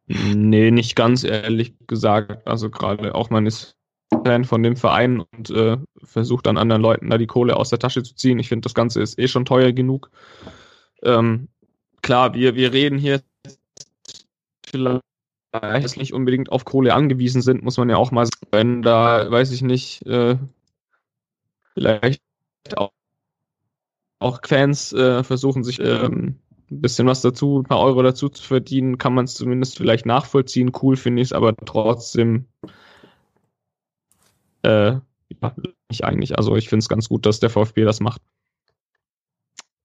Nee, 0.10 0.72
nicht 0.72 0.96
ganz 0.96 1.24
ehrlich 1.24 1.76
gesagt. 1.86 2.48
Also 2.48 2.72
gerade 2.72 3.14
auch 3.14 3.30
man 3.30 3.46
ist 3.46 3.76
Fan 4.26 4.44
von 4.44 4.64
dem 4.64 4.76
Verein 4.76 5.20
und 5.20 5.52
äh, 5.52 5.78
versucht 6.04 6.48
dann 6.48 6.58
anderen 6.58 6.82
Leuten 6.82 7.12
da 7.12 7.20
die 7.20 7.28
Kohle 7.28 7.56
aus 7.56 7.70
der 7.70 7.78
Tasche 7.78 8.02
zu 8.02 8.16
ziehen. 8.16 8.40
Ich 8.40 8.50
finde, 8.50 8.64
das 8.64 8.74
Ganze 8.74 9.02
ist 9.04 9.20
eh 9.20 9.28
schon 9.28 9.46
teuer 9.46 9.72
genug. 9.72 10.10
Ähm, 11.04 11.48
klar, 12.02 12.34
wir, 12.34 12.56
wir 12.56 12.74
reden 12.74 12.98
hier 12.98 13.22
vielleicht 14.66 15.98
nicht 15.98 16.14
unbedingt 16.14 16.52
auf 16.52 16.66
Kohle 16.66 16.96
angewiesen 16.96 17.44
sind, 17.44 17.64
muss 17.64 17.78
man 17.78 17.90
ja 17.90 17.98
auch 17.98 18.10
mal 18.10 18.26
sagen, 18.26 18.48
wenn 18.52 18.82
da, 18.82 19.30
weiß 19.30 19.52
ich 19.52 19.62
nicht, 19.62 20.06
äh, 20.08 20.38
vielleicht 21.76 22.22
auch, 22.76 22.92
auch 24.18 24.40
Fans 24.44 24.92
äh, 24.92 25.24
versuchen 25.24 25.64
sich 25.64 25.80
ähm, 25.80 26.40
ein 26.72 26.82
bisschen 26.82 27.08
was 27.08 27.22
dazu, 27.22 27.60
ein 27.60 27.64
paar 27.64 27.80
Euro 27.80 28.02
dazu 28.04 28.30
zu 28.30 28.44
verdienen, 28.44 28.98
kann 28.98 29.14
man 29.14 29.26
es 29.26 29.34
zumindest 29.34 29.78
vielleicht 29.78 30.06
nachvollziehen. 30.06 30.72
Cool 30.82 30.96
finde 30.96 31.22
ich 31.22 31.30
es, 31.30 31.34
aber 31.34 31.56
trotzdem 31.56 32.46
äh, 34.64 34.92
ja, 35.42 35.56
nicht 35.90 36.04
eigentlich. 36.04 36.38
Also 36.38 36.56
ich 36.56 36.70
finde 36.70 36.80
es 36.80 36.90
ganz 36.90 37.10
gut, 37.10 37.26
dass 37.26 37.40
der 37.40 37.50
VfB 37.50 37.84
das 37.84 38.00
macht. 38.00 38.22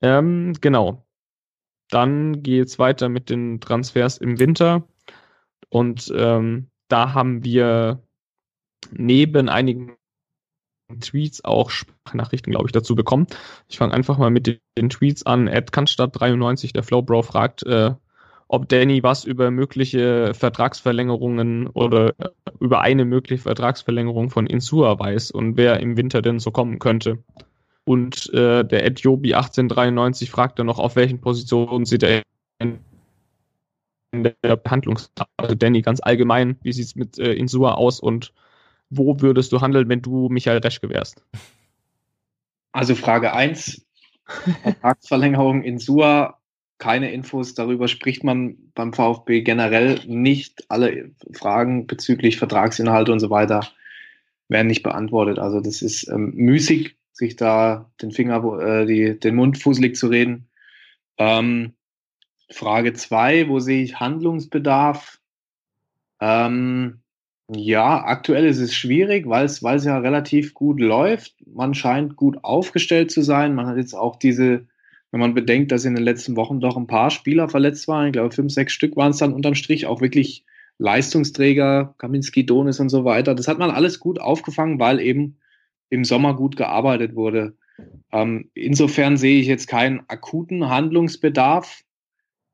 Ähm, 0.02 0.54
genau. 0.60 1.04
Dann 1.90 2.42
geht 2.42 2.68
es 2.68 2.78
weiter 2.78 3.08
mit 3.08 3.30
den 3.30 3.60
Transfers 3.60 4.18
im 4.18 4.38
Winter. 4.38 4.86
Und 5.68 6.12
ähm, 6.16 6.68
da 6.88 7.14
haben 7.14 7.44
wir 7.44 8.02
neben 8.90 9.48
einigen 9.48 9.96
Tweets 11.00 11.44
auch 11.44 11.70
Sprachnachrichten, 11.70 12.52
glaube 12.52 12.66
ich, 12.66 12.72
dazu 12.72 12.94
bekommen. 12.94 13.26
Ich 13.68 13.78
fange 13.78 13.94
einfach 13.94 14.18
mal 14.18 14.30
mit 14.30 14.60
den 14.78 14.90
Tweets 14.90 15.24
an. 15.24 15.48
Ed 15.48 15.70
Kannstadt93, 15.70 16.72
der 16.72 16.82
Flowbro, 16.82 17.22
fragt, 17.22 17.64
äh, 17.64 17.92
ob 18.48 18.68
Danny 18.68 19.02
was 19.02 19.24
über 19.24 19.50
mögliche 19.50 20.34
Vertragsverlängerungen 20.34 21.66
oder 21.68 22.10
äh, 22.18 22.28
über 22.60 22.80
eine 22.80 23.04
mögliche 23.04 23.42
Vertragsverlängerung 23.42 24.30
von 24.30 24.46
Insua 24.46 24.98
weiß 24.98 25.30
und 25.30 25.56
wer 25.56 25.80
im 25.80 25.96
Winter 25.96 26.22
denn 26.22 26.38
so 26.38 26.50
kommen 26.50 26.78
könnte. 26.78 27.18
Und 27.84 28.32
äh, 28.32 28.64
der 28.64 28.84
Ed 28.84 29.00
Jobi 29.00 29.34
1893 29.34 30.30
fragt 30.30 30.58
dann 30.58 30.66
noch, 30.66 30.78
auf 30.78 30.96
welchen 30.96 31.20
Positionen 31.20 31.84
sieht 31.84 32.02
er 32.02 32.22
in 32.58 32.78
der 34.22 34.56
Behandlungs... 34.56 35.10
Also 35.36 35.54
Danny 35.54 35.82
ganz 35.82 36.00
allgemein, 36.00 36.56
wie 36.62 36.72
sieht 36.72 36.86
es 36.86 36.96
mit 36.96 37.18
äh, 37.18 37.32
Insua 37.32 37.74
aus 37.74 38.00
und 38.00 38.32
wo 38.90 39.20
würdest 39.20 39.52
du 39.52 39.60
handeln, 39.60 39.88
wenn 39.88 40.02
du 40.02 40.28
Michael 40.28 40.58
Reschke 40.58 40.88
wärst? 40.88 41.24
Also 42.72 42.94
Frage 42.94 43.32
1, 43.32 43.84
Vertragsverlängerung 44.62 45.62
in 45.62 45.78
Sua, 45.78 46.38
keine 46.78 47.12
Infos, 47.12 47.54
darüber 47.54 47.88
spricht 47.88 48.24
man 48.24 48.56
beim 48.74 48.92
VfB 48.92 49.42
generell 49.42 50.00
nicht. 50.06 50.64
Alle 50.68 51.12
Fragen 51.32 51.86
bezüglich 51.86 52.36
Vertragsinhalte 52.36 53.12
und 53.12 53.20
so 53.20 53.30
weiter 53.30 53.68
werden 54.48 54.66
nicht 54.66 54.82
beantwortet. 54.82 55.38
Also 55.38 55.60
das 55.60 55.82
ist 55.82 56.08
ähm, 56.08 56.32
müßig, 56.34 56.96
sich 57.12 57.36
da 57.36 57.90
den 58.02 58.10
Finger, 58.10 58.42
äh, 58.60 58.86
die, 58.86 59.18
den 59.18 59.36
Mund 59.36 59.58
fußelig 59.58 59.94
zu 59.94 60.08
reden. 60.08 60.48
Ähm, 61.16 61.74
Frage 62.50 62.92
2, 62.92 63.48
wo 63.48 63.60
sehe 63.60 63.82
ich 63.82 64.00
Handlungsbedarf? 64.00 65.20
Ähm, 66.20 67.00
ja, 67.48 68.04
aktuell 68.04 68.46
ist 68.46 68.58
es 68.58 68.74
schwierig, 68.74 69.28
weil 69.28 69.44
es, 69.44 69.60
ja 69.60 69.98
relativ 69.98 70.54
gut 70.54 70.80
läuft. 70.80 71.34
Man 71.46 71.74
scheint 71.74 72.16
gut 72.16 72.38
aufgestellt 72.42 73.10
zu 73.10 73.22
sein. 73.22 73.54
Man 73.54 73.66
hat 73.66 73.76
jetzt 73.76 73.94
auch 73.94 74.16
diese, 74.16 74.66
wenn 75.10 75.20
man 75.20 75.34
bedenkt, 75.34 75.70
dass 75.70 75.84
in 75.84 75.94
den 75.94 76.04
letzten 76.04 76.36
Wochen 76.36 76.60
doch 76.60 76.76
ein 76.76 76.86
paar 76.86 77.10
Spieler 77.10 77.48
verletzt 77.48 77.86
waren, 77.86 78.06
ich 78.06 78.12
glaube 78.12 78.34
fünf, 78.34 78.52
sechs 78.52 78.72
Stück 78.72 78.96
waren 78.96 79.10
es 79.10 79.18
dann 79.18 79.34
unterm 79.34 79.54
Strich, 79.54 79.86
auch 79.86 80.00
wirklich 80.00 80.44
Leistungsträger, 80.78 81.94
Kaminski, 81.98 82.46
Donis 82.46 82.80
und 82.80 82.88
so 82.88 83.04
weiter. 83.04 83.34
Das 83.34 83.46
hat 83.46 83.58
man 83.58 83.70
alles 83.70 84.00
gut 84.00 84.20
aufgefangen, 84.20 84.80
weil 84.80 84.98
eben 84.98 85.36
im 85.90 86.04
Sommer 86.04 86.34
gut 86.34 86.56
gearbeitet 86.56 87.14
wurde. 87.14 87.56
Ähm, 88.10 88.50
insofern 88.54 89.16
sehe 89.16 89.40
ich 89.40 89.46
jetzt 89.46 89.68
keinen 89.68 90.02
akuten 90.08 90.68
Handlungsbedarf. 90.68 91.83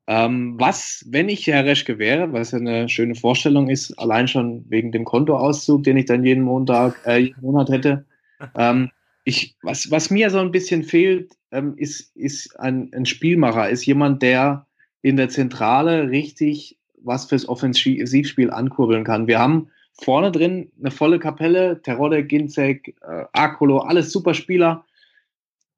Ähm, 0.07 0.55
was, 0.57 1.05
wenn 1.09 1.29
ich 1.29 1.47
Herr 1.47 1.65
Reschke 1.65 1.99
wäre, 1.99 2.33
was 2.33 2.51
ja 2.51 2.57
eine 2.57 2.89
schöne 2.89 3.15
Vorstellung 3.15 3.69
ist, 3.69 3.97
allein 3.99 4.27
schon 4.27 4.65
wegen 4.69 4.91
dem 4.91 5.05
Kontoauszug, 5.05 5.83
den 5.83 5.97
ich 5.97 6.05
dann 6.05 6.25
jeden 6.25 6.43
Montag, 6.43 6.99
äh, 7.05 7.17
jeden 7.17 7.41
Monat 7.41 7.69
hätte. 7.69 8.05
Ähm, 8.55 8.89
ich, 9.23 9.55
was, 9.61 9.91
was 9.91 10.09
mir 10.09 10.31
so 10.31 10.39
ein 10.39 10.49
bisschen 10.49 10.81
fehlt, 10.81 11.33
ähm, 11.51 11.75
ist, 11.77 12.15
ist 12.15 12.59
ein, 12.59 12.89
ein 12.91 13.05
Spielmacher, 13.05 13.69
ist 13.69 13.85
jemand, 13.85 14.23
der 14.23 14.65
in 15.03 15.15
der 15.15 15.29
Zentrale 15.29 16.09
richtig 16.09 16.79
was 17.03 17.25
fürs 17.25 17.47
Offensivspiel 17.47 18.51
ankurbeln 18.51 19.03
kann. 19.03 19.27
Wir 19.27 19.39
haben 19.39 19.69
vorne 19.93 20.31
drin 20.31 20.71
eine 20.79 20.91
volle 20.91 21.19
Kapelle, 21.19 21.81
Terodde, 21.81 22.23
Ginzek, 22.23 22.95
äh, 23.01 23.25
Akolo, 23.33 23.79
alles 23.79 24.11
super 24.11 24.33
Spieler. 24.33 24.85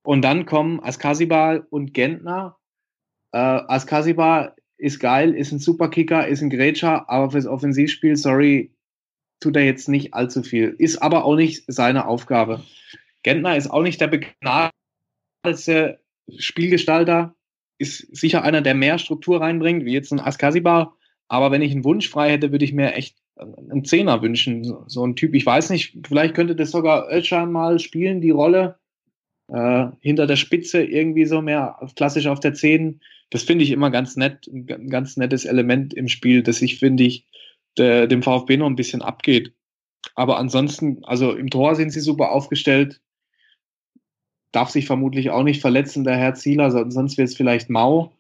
Und 0.03 0.21
dann 0.21 0.45
kommen 0.45 0.81
Askasibal 0.81 1.65
und 1.69 1.93
Gentner 1.93 2.57
äh, 3.33 3.37
Askasiba 3.37 4.55
ist 4.77 4.99
geil, 4.99 5.33
ist 5.33 5.51
ein 5.51 5.59
Superkicker, 5.59 6.27
ist 6.27 6.41
ein 6.41 6.49
Grätscher, 6.49 7.09
aber 7.09 7.31
fürs 7.31 7.47
Offensivspiel, 7.47 8.15
sorry, 8.15 8.71
tut 9.39 9.55
er 9.55 9.65
jetzt 9.65 9.89
nicht 9.89 10.13
allzu 10.13 10.43
viel. 10.43 10.75
Ist 10.77 11.01
aber 11.01 11.25
auch 11.25 11.35
nicht 11.35 11.63
seine 11.67 12.07
Aufgabe. 12.07 12.63
Gentner 13.23 13.57
ist 13.57 13.69
auch 13.69 13.81
nicht 13.81 13.99
der 14.01 14.07
begnadete 14.07 15.99
Spielgestalter, 16.37 17.35
ist 17.77 18.15
sicher 18.15 18.43
einer, 18.43 18.61
der 18.61 18.75
mehr 18.75 18.97
Struktur 18.99 19.41
reinbringt, 19.41 19.83
wie 19.85 19.93
jetzt 19.93 20.11
ein 20.11 20.19
Askasiba. 20.19 20.95
Aber 21.27 21.51
wenn 21.51 21.61
ich 21.61 21.71
einen 21.71 21.83
Wunsch 21.83 22.09
frei 22.09 22.31
hätte, 22.31 22.51
würde 22.51 22.65
ich 22.65 22.73
mir 22.73 22.93
echt 22.93 23.17
einen 23.35 23.83
Zehner 23.85 24.21
wünschen. 24.21 24.63
So, 24.63 24.83
so 24.87 25.05
ein 25.05 25.15
Typ, 25.15 25.33
ich 25.33 25.45
weiß 25.45 25.71
nicht, 25.71 25.97
vielleicht 26.07 26.35
könnte 26.35 26.55
das 26.55 26.71
sogar 26.71 27.11
Özcan 27.11 27.51
mal 27.51 27.79
spielen, 27.79 28.21
die 28.21 28.31
Rolle. 28.31 28.77
Äh, 29.49 29.87
hinter 29.99 30.25
der 30.25 30.37
Spitze 30.37 30.83
irgendwie 30.83 31.25
so 31.25 31.41
mehr 31.41 31.77
klassisch 31.95 32.27
auf 32.27 32.39
der 32.39 32.53
Zehn 32.53 33.01
das 33.29 33.43
finde 33.43 33.63
ich 33.63 33.71
immer 33.71 33.89
ganz 33.89 34.15
nett, 34.15 34.47
ein 34.47 34.89
ganz 34.89 35.17
nettes 35.17 35.45
Element 35.45 35.93
im 35.93 36.07
Spiel, 36.07 36.43
das 36.43 36.61
ich, 36.61 36.79
finde 36.79 37.03
ich, 37.03 37.25
der, 37.77 38.07
dem 38.07 38.21
VfB 38.21 38.57
noch 38.57 38.67
ein 38.67 38.75
bisschen 38.75 39.01
abgeht. 39.01 39.53
Aber 40.15 40.37
ansonsten, 40.37 41.03
also 41.03 41.33
im 41.33 41.49
Tor 41.49 41.75
sind 41.75 41.91
sie 41.91 42.01
super 42.01 42.31
aufgestellt. 42.31 43.01
Darf 44.51 44.69
sich 44.69 44.85
vermutlich 44.85 45.31
auch 45.31 45.43
nicht 45.43 45.61
verletzen, 45.61 46.03
der 46.03 46.17
Herr 46.17 46.35
Zieler, 46.35 46.69
sonst 46.91 47.17
wäre 47.17 47.25
es 47.25 47.35
vielleicht 47.35 47.69
mau. 47.69 48.13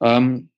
Ähm, 0.00 0.50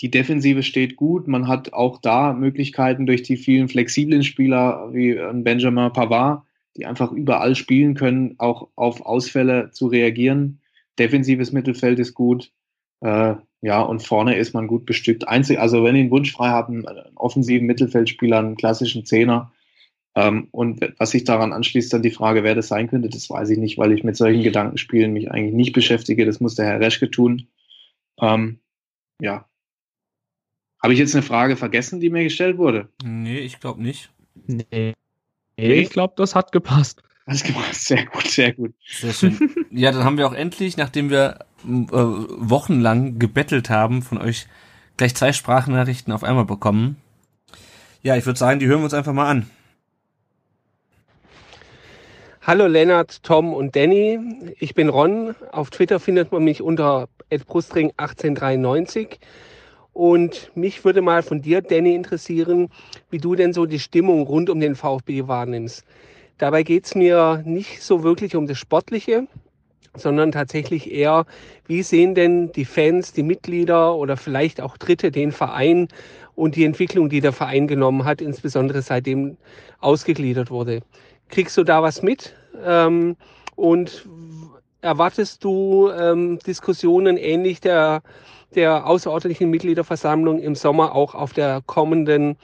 die 0.00 0.10
Defensive 0.10 0.62
steht 0.62 0.96
gut. 0.96 1.28
Man 1.28 1.46
hat 1.46 1.72
auch 1.72 1.98
da 2.00 2.32
Möglichkeiten 2.32 3.06
durch 3.06 3.22
die 3.22 3.36
vielen 3.36 3.68
flexiblen 3.68 4.24
Spieler 4.24 4.88
wie 4.92 5.14
Benjamin 5.42 5.92
Pavard, 5.92 6.42
die 6.76 6.86
einfach 6.86 7.12
überall 7.12 7.54
spielen 7.54 7.94
können, 7.94 8.34
auch 8.38 8.68
auf 8.76 9.02
Ausfälle 9.02 9.70
zu 9.70 9.88
reagieren. 9.88 10.60
Defensives 10.98 11.52
Mittelfeld 11.52 11.98
ist 11.98 12.14
gut. 12.14 12.50
Äh, 13.00 13.34
ja, 13.62 13.82
und 13.82 14.02
vorne 14.02 14.36
ist 14.36 14.54
man 14.54 14.66
gut 14.66 14.86
bestückt. 14.86 15.28
Einzig, 15.28 15.58
also 15.58 15.84
wenn 15.84 15.94
ihr 15.94 16.02
einen 16.02 16.10
Wunsch 16.10 16.32
frei 16.32 16.48
habt, 16.48 16.70
einen, 16.70 16.86
offensiven 17.16 17.66
Mittelfeldspieler, 17.66 18.38
einen 18.38 18.56
klassischen 18.56 19.04
Zehner. 19.04 19.52
Ähm, 20.14 20.48
und 20.50 20.80
was 20.98 21.10
sich 21.10 21.24
daran 21.24 21.52
anschließt, 21.52 21.92
dann 21.92 22.02
die 22.02 22.10
Frage, 22.10 22.42
wer 22.42 22.54
das 22.54 22.68
sein 22.68 22.88
könnte, 22.88 23.08
das 23.08 23.28
weiß 23.28 23.50
ich 23.50 23.58
nicht, 23.58 23.78
weil 23.78 23.92
ich 23.92 24.02
mit 24.02 24.16
solchen 24.16 24.42
Gedankenspielen 24.42 25.12
mich 25.12 25.30
eigentlich 25.30 25.54
nicht 25.54 25.72
beschäftige. 25.72 26.26
Das 26.26 26.40
muss 26.40 26.54
der 26.54 26.66
Herr 26.66 26.80
Reschke 26.80 27.10
tun. 27.10 27.48
Ähm, 28.20 28.58
ja. 29.20 29.46
Habe 30.82 30.94
ich 30.94 30.98
jetzt 30.98 31.14
eine 31.14 31.22
Frage 31.22 31.56
vergessen, 31.56 32.00
die 32.00 32.08
mir 32.08 32.24
gestellt 32.24 32.56
wurde? 32.56 32.88
Nee, 33.04 33.38
ich 33.40 33.60
glaube 33.60 33.82
nicht. 33.82 34.10
Nee. 34.46 34.94
Ich 35.56 35.90
glaube, 35.90 36.14
das 36.16 36.34
hat 36.34 36.52
gepasst. 36.52 37.02
Alles 37.26 37.44
gepasst, 37.44 37.86
sehr 37.86 38.06
gut, 38.06 38.26
sehr 38.26 38.52
gut. 38.52 38.74
Sehr 38.86 39.12
schön. 39.12 39.38
ja, 39.70 39.92
dann 39.92 40.04
haben 40.04 40.16
wir 40.16 40.26
auch 40.26 40.32
endlich, 40.32 40.76
nachdem 40.78 41.10
wir 41.10 41.40
äh, 41.40 41.44
wochenlang 41.62 43.18
gebettelt 43.18 43.70
haben, 43.70 44.02
von 44.02 44.18
euch 44.18 44.46
gleich 44.96 45.14
zwei 45.14 45.32
Sprachnachrichten 45.32 46.12
auf 46.12 46.24
einmal 46.24 46.44
bekommen. 46.44 46.96
Ja, 48.02 48.16
ich 48.16 48.26
würde 48.26 48.38
sagen, 48.38 48.60
die 48.60 48.66
hören 48.66 48.80
wir 48.80 48.84
uns 48.84 48.94
einfach 48.94 49.12
mal 49.12 49.28
an. 49.28 49.50
Hallo 52.42 52.66
Lennart, 52.66 53.22
Tom 53.22 53.52
und 53.52 53.76
Danny. 53.76 54.18
Ich 54.58 54.74
bin 54.74 54.88
Ron. 54.88 55.34
Auf 55.52 55.70
Twitter 55.70 56.00
findet 56.00 56.32
man 56.32 56.42
mich 56.42 56.62
unter 56.62 57.08
@brustring1893 57.30 59.18
und 59.92 60.50
mich 60.54 60.84
würde 60.84 61.02
mal 61.02 61.22
von 61.22 61.42
dir, 61.42 61.60
Danny, 61.60 61.94
interessieren, 61.94 62.70
wie 63.10 63.18
du 63.18 63.34
denn 63.34 63.52
so 63.52 63.66
die 63.66 63.78
Stimmung 63.78 64.22
rund 64.22 64.48
um 64.48 64.58
den 64.58 64.74
VfB 64.74 65.28
wahrnimmst. 65.28 65.84
Dabei 66.38 66.62
geht 66.62 66.86
es 66.86 66.94
mir 66.94 67.42
nicht 67.44 67.82
so 67.82 68.02
wirklich 68.02 68.34
um 68.34 68.46
das 68.46 68.58
Sportliche, 68.58 69.26
sondern 69.96 70.32
tatsächlich 70.32 70.90
eher, 70.90 71.26
wie 71.66 71.82
sehen 71.82 72.14
denn 72.14 72.52
die 72.52 72.64
Fans, 72.64 73.12
die 73.12 73.22
Mitglieder 73.22 73.94
oder 73.96 74.16
vielleicht 74.16 74.60
auch 74.60 74.76
Dritte 74.76 75.10
den 75.10 75.32
Verein 75.32 75.88
und 76.34 76.56
die 76.56 76.64
Entwicklung, 76.64 77.08
die 77.08 77.20
der 77.20 77.32
Verein 77.32 77.66
genommen 77.66 78.04
hat, 78.04 78.20
insbesondere 78.20 78.82
seitdem 78.82 79.36
ausgegliedert 79.80 80.50
wurde. 80.50 80.80
Kriegst 81.28 81.56
du 81.56 81.64
da 81.64 81.82
was 81.82 82.02
mit? 82.02 82.34
Ähm, 82.64 83.16
und 83.56 84.06
erwartest 84.80 85.44
du 85.44 85.90
ähm, 85.90 86.38
Diskussionen 86.46 87.16
ähnlich 87.16 87.60
der, 87.60 88.02
der 88.54 88.86
außerordentlichen 88.86 89.50
Mitgliederversammlung 89.50 90.38
im 90.38 90.54
Sommer 90.54 90.94
auch 90.94 91.14
auf 91.14 91.32
der 91.32 91.62
kommenden 91.66 92.36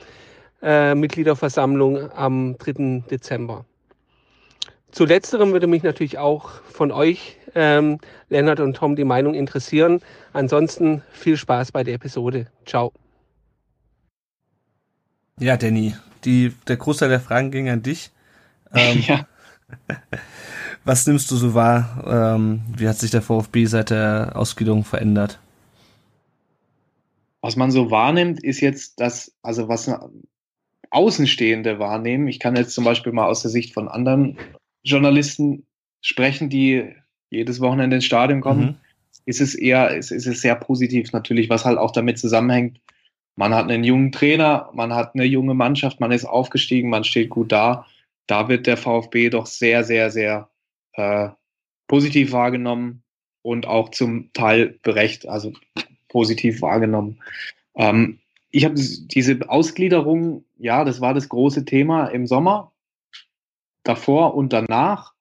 äh, 0.63 0.95
Mitgliederversammlung 0.95 2.11
am 2.13 2.57
3. 2.59 3.05
Dezember? 3.11 3.65
Zu 4.97 5.05
letzterem 5.05 5.53
würde 5.53 5.67
mich 5.67 5.83
natürlich 5.83 6.17
auch 6.17 6.49
von 6.73 6.91
euch, 6.91 7.37
ähm, 7.55 7.99
Lennart 8.31 8.61
und 8.61 8.75
Tom, 8.79 8.97
die 8.97 9.05
Meinung 9.05 9.35
interessieren. 9.35 10.01
Ansonsten 10.33 11.03
viel 11.13 11.37
Spaß 11.37 11.71
bei 11.71 11.85
der 11.85 11.93
Episode. 11.93 12.47
Ciao. 12.65 12.95
Ja, 15.39 15.59
Danny, 15.59 15.95
die, 16.25 16.55
der 16.67 16.79
Großteil 16.79 17.11
der 17.11 17.21
Fragen 17.21 17.51
ging 17.51 17.69
an 17.69 17.83
dich. 17.83 18.11
Ähm, 18.73 19.01
ja. 19.07 19.27
Was 20.85 21.07
nimmst 21.07 21.31
du 21.31 21.37
so 21.37 21.53
wahr? 21.53 22.03
Ähm, 22.07 22.63
wie 22.75 22.89
hat 22.89 22.97
sich 22.97 23.11
der 23.11 23.21
VfB 23.21 23.67
seit 23.67 23.91
der 23.91 24.33
Ausgliederung 24.35 24.83
verändert? 24.83 25.39
Was 27.43 27.57
man 27.57 27.71
so 27.71 27.91
wahrnimmt, 27.91 28.43
ist 28.43 28.63
jetzt 28.63 28.99
das, 28.99 29.31
also 29.43 29.69
was 29.69 29.91
Außenstehende 30.89 31.79
wahrnehmen. 31.79 32.29
Ich 32.29 32.41
kann 32.41 32.57
jetzt 32.57 32.73
zum 32.73 32.85
Beispiel 32.85 33.13
mal 33.13 33.27
aus 33.27 33.43
der 33.43 33.51
Sicht 33.51 33.75
von 33.75 33.89
anderen 33.89 34.39
Journalisten 34.87 35.67
sprechen, 36.01 36.49
die 36.49 36.95
jedes 37.31 37.61
Wochenende 37.61 37.97
ins 37.97 38.05
Stadion 38.05 38.41
kommen. 38.41 38.65
Mhm. 38.65 38.75
Ist 39.25 39.41
es 39.41 39.55
eher, 39.55 39.97
ist, 39.97 40.13
ist 40.13 40.27
es 40.27 40.41
sehr 40.41 40.55
positiv 40.55 41.13
natürlich, 41.13 41.51
was 41.51 41.65
halt 41.65 41.79
auch 41.79 41.91
damit 41.91 42.19
zusammenhängt. 42.19 42.81
Man 43.35 43.55
hat 43.55 43.65
einen 43.65 43.85
jungen 43.85 44.13
Trainer, 44.13 44.71
man 44.73 44.95
hat 44.95 45.15
eine 45.15 45.25
junge 45.25 45.55
Mannschaft, 45.55 46.01
man 46.01 46.13
ist 46.13 46.25
aufgestiegen, 46.25 46.89
man 46.89 47.05
steht 47.05 47.29
gut 47.29 47.53
da 47.53 47.87
da 48.27 48.49
wird 48.49 48.67
der 48.67 48.77
VfB 48.77 49.31
doch 49.31 49.47
sehr, 49.47 49.85
sehr, 49.85 50.11
sehr 50.11 50.51
äh, 50.95 51.29
positiv 51.87 52.33
wahrgenommen 52.33 53.03
und 53.43 53.67
auch 53.67 53.91
zum 53.91 54.33
Teil 54.33 54.79
berecht, 54.83 55.29
also 55.29 55.53
positiv 56.09 56.63
wahrgenommen. 56.63 57.23
Ähm, 57.77 58.19
ich 58.51 58.65
habe 58.65 58.75
diese 58.77 59.49
Ausgliederung, 59.49 60.45
ja, 60.59 60.85
das 60.85 61.01
war 61.01 61.15
das 61.15 61.29
große 61.29 61.65
Thema 61.65 62.07
im 62.07 62.27
Sommer, 62.27 62.73
davor 63.89 64.35
und 64.35 64.53
danach. 64.53 65.13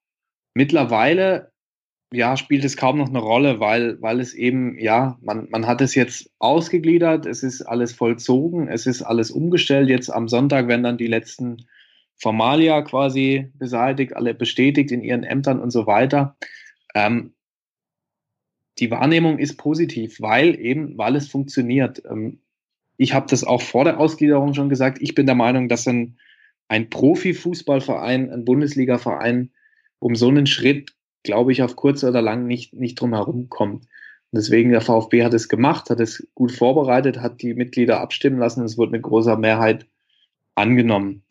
Mittlerweile, 0.54 1.52
ja, 2.12 2.36
spielt 2.36 2.64
es 2.64 2.76
kaum 2.76 2.98
noch 2.98 3.08
eine 3.08 3.18
Rolle, 3.18 3.60
weil, 3.60 4.00
weil 4.00 4.20
es 4.20 4.34
eben, 4.34 4.78
ja, 4.78 5.18
man, 5.20 5.48
man 5.50 5.66
hat 5.66 5.80
es 5.80 5.94
jetzt 5.94 6.30
ausgegliedert, 6.38 7.26
es 7.26 7.42
ist 7.42 7.62
alles 7.62 7.92
vollzogen, 7.92 8.68
es 8.68 8.86
ist 8.86 9.02
alles 9.02 9.30
umgestellt. 9.30 9.88
Jetzt 9.88 10.10
am 10.10 10.28
Sonntag 10.28 10.68
werden 10.68 10.84
dann 10.84 10.98
die 10.98 11.06
letzten 11.06 11.66
Formalia 12.16 12.82
quasi 12.82 13.50
beseitigt, 13.54 14.16
alle 14.16 14.34
bestätigt 14.34 14.90
in 14.90 15.02
ihren 15.02 15.24
Ämtern 15.24 15.60
und 15.60 15.70
so 15.70 15.86
weiter. 15.86 16.36
Ähm, 16.94 17.34
die 18.78 18.90
Wahrnehmung 18.90 19.38
ist 19.38 19.56
positiv, 19.56 20.20
weil 20.20 20.58
eben, 20.58 20.96
weil 20.98 21.16
es 21.16 21.28
funktioniert. 21.28 22.02
Ähm, 22.08 22.40
ich 22.96 23.12
habe 23.12 23.26
das 23.28 23.44
auch 23.44 23.60
vor 23.60 23.84
der 23.84 24.00
Ausgliederung 24.00 24.54
schon 24.54 24.68
gesagt. 24.68 24.98
Ich 25.00 25.14
bin 25.14 25.26
der 25.26 25.34
Meinung, 25.34 25.68
dass 25.68 25.86
ein, 25.86 26.18
ein 26.68 26.90
Profifußballverein, 26.90 28.30
ein 28.30 28.44
Bundesligaverein 28.44 29.52
um 29.98 30.14
so 30.14 30.28
einen 30.28 30.46
Schritt, 30.46 30.94
glaube 31.22 31.52
ich, 31.52 31.62
auf 31.62 31.76
kurz 31.76 32.04
oder 32.04 32.22
lang 32.22 32.46
nicht, 32.46 32.74
nicht 32.74 33.00
drum 33.00 33.14
herum 33.14 33.48
kommt. 33.48 33.84
Und 33.84 34.38
deswegen 34.38 34.70
der 34.70 34.80
VfB 34.80 35.24
hat 35.24 35.34
es 35.34 35.48
gemacht, 35.48 35.90
hat 35.90 36.00
es 36.00 36.26
gut 36.34 36.52
vorbereitet, 36.52 37.20
hat 37.20 37.40
die 37.42 37.54
Mitglieder 37.54 38.00
abstimmen 38.00 38.38
lassen. 38.38 38.64
Es 38.64 38.76
wurde 38.76 38.92
mit 38.92 39.02
großer 39.02 39.36
Mehrheit 39.36 39.86
angenommen. 40.54 41.22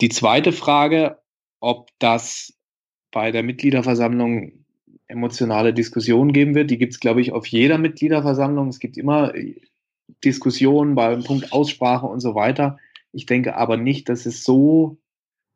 Die 0.00 0.08
zweite 0.08 0.52
Frage, 0.52 1.18
ob 1.60 1.90
das 1.98 2.54
bei 3.10 3.30
der 3.30 3.42
Mitgliederversammlung 3.42 4.64
emotionale 5.06 5.74
Diskussionen 5.74 6.32
geben 6.32 6.54
wird, 6.54 6.70
die 6.70 6.78
gibt 6.78 6.94
es, 6.94 7.00
glaube 7.00 7.20
ich, 7.20 7.32
auf 7.32 7.46
jeder 7.46 7.78
Mitgliederversammlung. 7.78 8.68
Es 8.68 8.78
gibt 8.78 8.96
immer 8.96 9.32
Diskussionen 10.24 10.94
beim 10.94 11.22
Punkt 11.22 11.52
Aussprache 11.52 12.06
und 12.06 12.20
so 12.20 12.34
weiter. 12.34 12.78
Ich 13.12 13.26
denke 13.26 13.56
aber 13.56 13.76
nicht, 13.76 14.08
dass 14.08 14.26
es 14.26 14.42
so, 14.42 14.98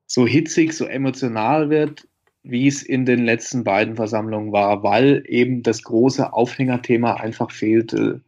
so 0.07 0.27
hitzig, 0.27 0.73
so 0.75 0.87
emotional 0.87 1.71
wird, 1.71 2.07
wie 2.43 2.69
es 2.69 2.83
in 2.83 3.07
den 3.07 3.25
letzten 3.25 3.65
beiden 3.65 3.97
Versammlungen 3.97 4.53
war, 4.53 4.83
weil 4.83 5.25
eben 5.27 5.63
das 5.63 5.83
große 5.83 6.33
Aufhängerthema 6.33 7.15
einfach 7.15 7.51
fehlte. 7.51 8.23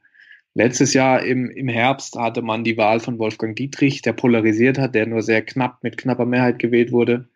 Letztes 0.54 0.92
Jahr 0.92 1.22
im, 1.22 1.50
im 1.50 1.68
Herbst 1.68 2.16
hatte 2.16 2.42
man 2.42 2.64
die 2.64 2.76
Wahl 2.76 2.98
von 2.98 3.18
Wolfgang 3.18 3.54
Dietrich, 3.54 4.02
der 4.02 4.14
polarisiert 4.14 4.78
hat, 4.78 4.94
der 4.94 5.06
nur 5.06 5.22
sehr 5.22 5.42
knapp 5.42 5.84
mit 5.84 5.98
knapper 5.98 6.26
Mehrheit 6.26 6.58
gewählt 6.58 6.90
wurde. 6.90 7.28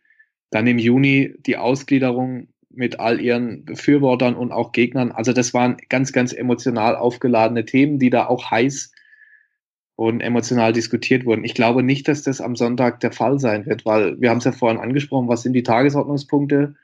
Dann 0.50 0.66
im 0.66 0.78
Juni 0.78 1.34
die 1.46 1.56
Ausgliederung 1.56 2.48
mit 2.68 2.98
all 2.98 3.20
ihren 3.20 3.64
Befürwortern 3.64 4.34
und 4.34 4.50
auch 4.50 4.72
Gegnern. 4.72 5.12
Also 5.12 5.32
das 5.32 5.54
waren 5.54 5.76
ganz, 5.88 6.12
ganz 6.12 6.32
emotional 6.32 6.96
aufgeladene 6.96 7.64
Themen, 7.64 7.98
die 7.98 8.10
da 8.10 8.26
auch 8.26 8.50
heiß 8.50 8.92
und 10.08 10.20
emotional 10.20 10.72
diskutiert 10.72 11.24
wurden. 11.24 11.44
Ich 11.44 11.54
glaube 11.54 11.82
nicht, 11.82 12.08
dass 12.08 12.22
das 12.22 12.40
am 12.40 12.56
Sonntag 12.56 13.00
der 13.00 13.12
Fall 13.12 13.38
sein 13.38 13.66
wird, 13.66 13.84
weil 13.84 14.20
wir 14.20 14.30
haben 14.30 14.38
es 14.38 14.44
ja 14.44 14.52
vorhin 14.52 14.80
angesprochen, 14.80 15.28
was 15.28 15.42
sind 15.42 15.52
die 15.52 15.62
Tagesordnungspunkte? 15.62 16.74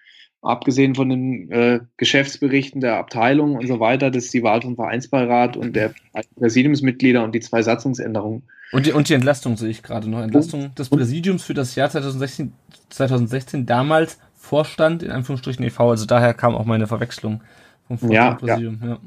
abgesehen 0.43 0.95
von 0.95 1.09
den 1.09 1.51
äh, 1.51 1.81
Geschäftsberichten 1.97 2.81
der 2.81 2.97
Abteilung 2.97 3.57
und 3.57 3.67
so 3.67 3.81
weiter, 3.81 4.11
das 4.11 4.27
ist 4.27 4.35
die 4.35 4.43
Wahl 4.43 4.63
vom 4.63 4.77
Vereinsbeirat 4.77 5.57
und 5.57 5.75
der 5.75 5.95
Präsidiumsmitglieder 6.37 7.25
und 7.25 7.35
die 7.35 7.41
zwei 7.41 7.63
Satzungsänderungen. 7.63 8.43
Und 8.71 8.87
die, 8.87 8.93
und 8.93 9.09
die 9.09 9.15
Entlastung 9.15 9.57
sehe 9.57 9.71
ich 9.71 9.83
gerade 9.83 10.09
noch. 10.09 10.21
Entlastung 10.21 10.75
des 10.75 10.91
Präsidiums 10.91 11.43
für 11.43 11.55
das 11.55 11.75
Jahr 11.75 11.91
2016, 11.91 12.53
2016 12.91 13.67
damals 13.67 14.19
Vorstand, 14.37 15.03
in 15.03 15.11
Anführungsstrichen 15.11 15.65
e.V., 15.65 15.91
also 15.91 16.07
daher 16.07 16.35
kam 16.35 16.55
auch 16.55 16.67
meine 16.67 16.87
Verwechslung 16.87 17.43
vom 17.89 17.99
Vorstand 17.99 18.15
ja, 18.15 18.35
Präsidium. 18.35 18.79
Ja. 18.83 18.89
ja. 18.89 18.99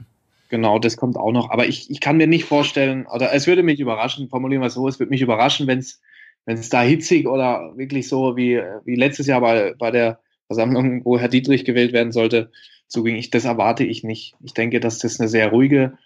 Genau, 0.52 0.80
das 0.80 0.98
kommt 0.98 1.16
auch 1.16 1.32
noch. 1.32 1.50
Aber 1.50 1.66
ich, 1.68 1.90
ich 1.90 2.02
kann 2.02 2.18
mir 2.18 2.28
nicht 2.28 2.44
vorstellen, 2.44 3.08
oder 3.08 3.34
es 3.34 3.48
würde 3.48 3.64
mich 3.64 3.80
überraschen, 3.80 4.28
formulieren 4.28 4.62
wir 4.62 4.68
es 4.68 4.74
so, 4.74 4.86
es 4.86 5.00
würde 5.00 5.10
mich 5.10 5.22
überraschen, 5.22 5.66
wenn 5.66 5.80
es 5.80 6.70
da 6.70 6.82
hitzig 6.82 7.26
oder 7.26 7.72
wirklich 7.78 8.10
so 8.10 8.36
wie, 8.36 8.62
wie 8.84 8.96
letztes 8.96 9.28
Jahr 9.28 9.40
bei, 9.40 9.74
bei 9.80 9.92
der 9.92 10.20
Versammlung, 10.48 11.06
wo 11.06 11.18
Herr 11.18 11.30
Dietrich 11.30 11.64
gewählt 11.64 11.94
werden 11.94 12.12
sollte, 12.12 12.52
zuging. 12.90 13.16
Ich, 13.16 13.30
das 13.30 13.46
erwarte 13.46 13.86
ich 13.86 14.04
nicht. 14.04 14.36
Ich 14.44 14.54
denke, 14.54 14.82
dass 14.82 15.00
das 15.00 15.22
eine 15.22 15.30
sehr 15.30 15.52
ruhige, 15.52 15.98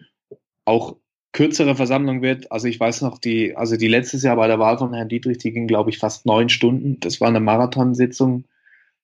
auch 0.64 0.96
kürzere 1.32 1.76
Versammlung 1.76 2.22
wird. 2.22 2.52
Also 2.52 2.68
ich 2.68 2.80
weiß 2.80 3.02
noch, 3.02 3.18
die, 3.18 3.56
also 3.56 3.78
die 3.78 3.88
letztes 3.88 4.22
Jahr 4.22 4.36
bei 4.36 4.46
der 4.46 4.60
Wahl 4.60 4.78
von 4.78 4.94
Herrn 4.94 5.10
Dietrich, 5.10 5.40
die 5.40 5.54
ging, 5.54 5.66
glaube 5.66 5.90
ich, 5.90 5.98
fast 5.98 6.28
neun 6.28 6.50
Stunden. 6.50 7.00
Das 7.00 7.20
war 7.20 7.30
eine 7.30 7.40
Marathonsitzung. 7.40 8.46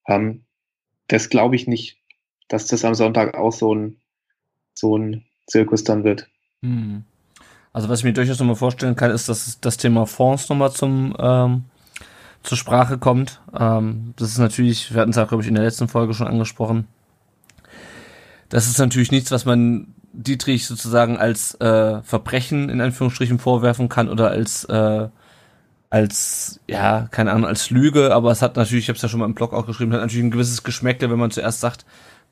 Ähm, 0.07 0.43
das 1.07 1.30
glaube 1.30 1.55
ich 1.55 1.65
nicht, 1.65 1.97
dass 2.47 2.68
das 2.68 2.85
am 2.85 2.93
Sonntag 2.93 3.35
auch 3.35 3.51
so 3.51 3.73
ein, 3.73 3.97
so 4.76 4.95
ein 4.99 5.26
Zirkus 5.47 5.84
dann 5.84 6.03
wird. 6.03 6.27
Hm. 6.63 7.03
Also 7.73 7.89
was 7.89 7.99
ich 7.99 8.05
mir 8.05 8.13
durchaus 8.13 8.39
nochmal 8.39 8.55
vorstellen 8.55 8.95
kann, 8.95 9.11
ist, 9.11 9.30
dass 9.30 9.59
das 9.61 9.77
Thema 9.77 10.05
Fonds 10.05 10.49
nochmal 10.49 10.72
zum 10.72 11.15
ähm, 11.18 11.65
zur 12.43 12.57
Sprache 12.57 12.97
kommt. 12.97 13.39
Ähm, 13.57 14.13
das 14.18 14.30
ist 14.30 14.39
natürlich, 14.39 14.93
wir 14.93 15.01
hatten 15.01 15.11
es 15.11 15.18
auch, 15.18 15.27
glaube 15.27 15.43
ich, 15.43 15.47
in 15.47 15.55
der 15.55 15.63
letzten 15.63 15.88
Folge 15.88 16.13
schon 16.13 16.27
angesprochen. 16.27 16.88
Das 18.49 18.68
ist 18.68 18.80
natürlich 18.80 19.11
nichts, 19.11 19.31
was 19.31 19.45
man 19.45 19.93
Dietrich 20.13 20.65
sozusagen 20.65 21.18
als 21.18 21.55
äh, 21.61 22.01
Verbrechen 22.01 22.69
in 22.69 22.81
Anführungsstrichen 22.81 23.39
vorwerfen 23.39 23.88
kann 23.88 24.09
oder 24.09 24.30
als 24.30 24.65
äh, 24.65 25.07
als 25.89 26.59
ja 26.68 27.07
keine 27.11 27.31
Ahnung 27.31 27.45
als 27.45 27.69
Lüge, 27.69 28.13
aber 28.13 28.31
es 28.31 28.41
hat 28.41 28.55
natürlich, 28.55 28.85
ich 28.85 28.89
habe 28.89 28.95
es 28.95 29.01
ja 29.01 29.09
schon 29.09 29.19
mal 29.19 29.26
im 29.26 29.35
Blog 29.35 29.53
auch 29.53 29.65
geschrieben, 29.65 29.93
hat 29.93 30.01
natürlich 30.01 30.23
ein 30.26 30.31
gewisses 30.31 30.63
Geschmäckle, 30.63 31.09
wenn 31.09 31.19
man 31.19 31.31
zuerst 31.31 31.59
sagt, 31.61 31.85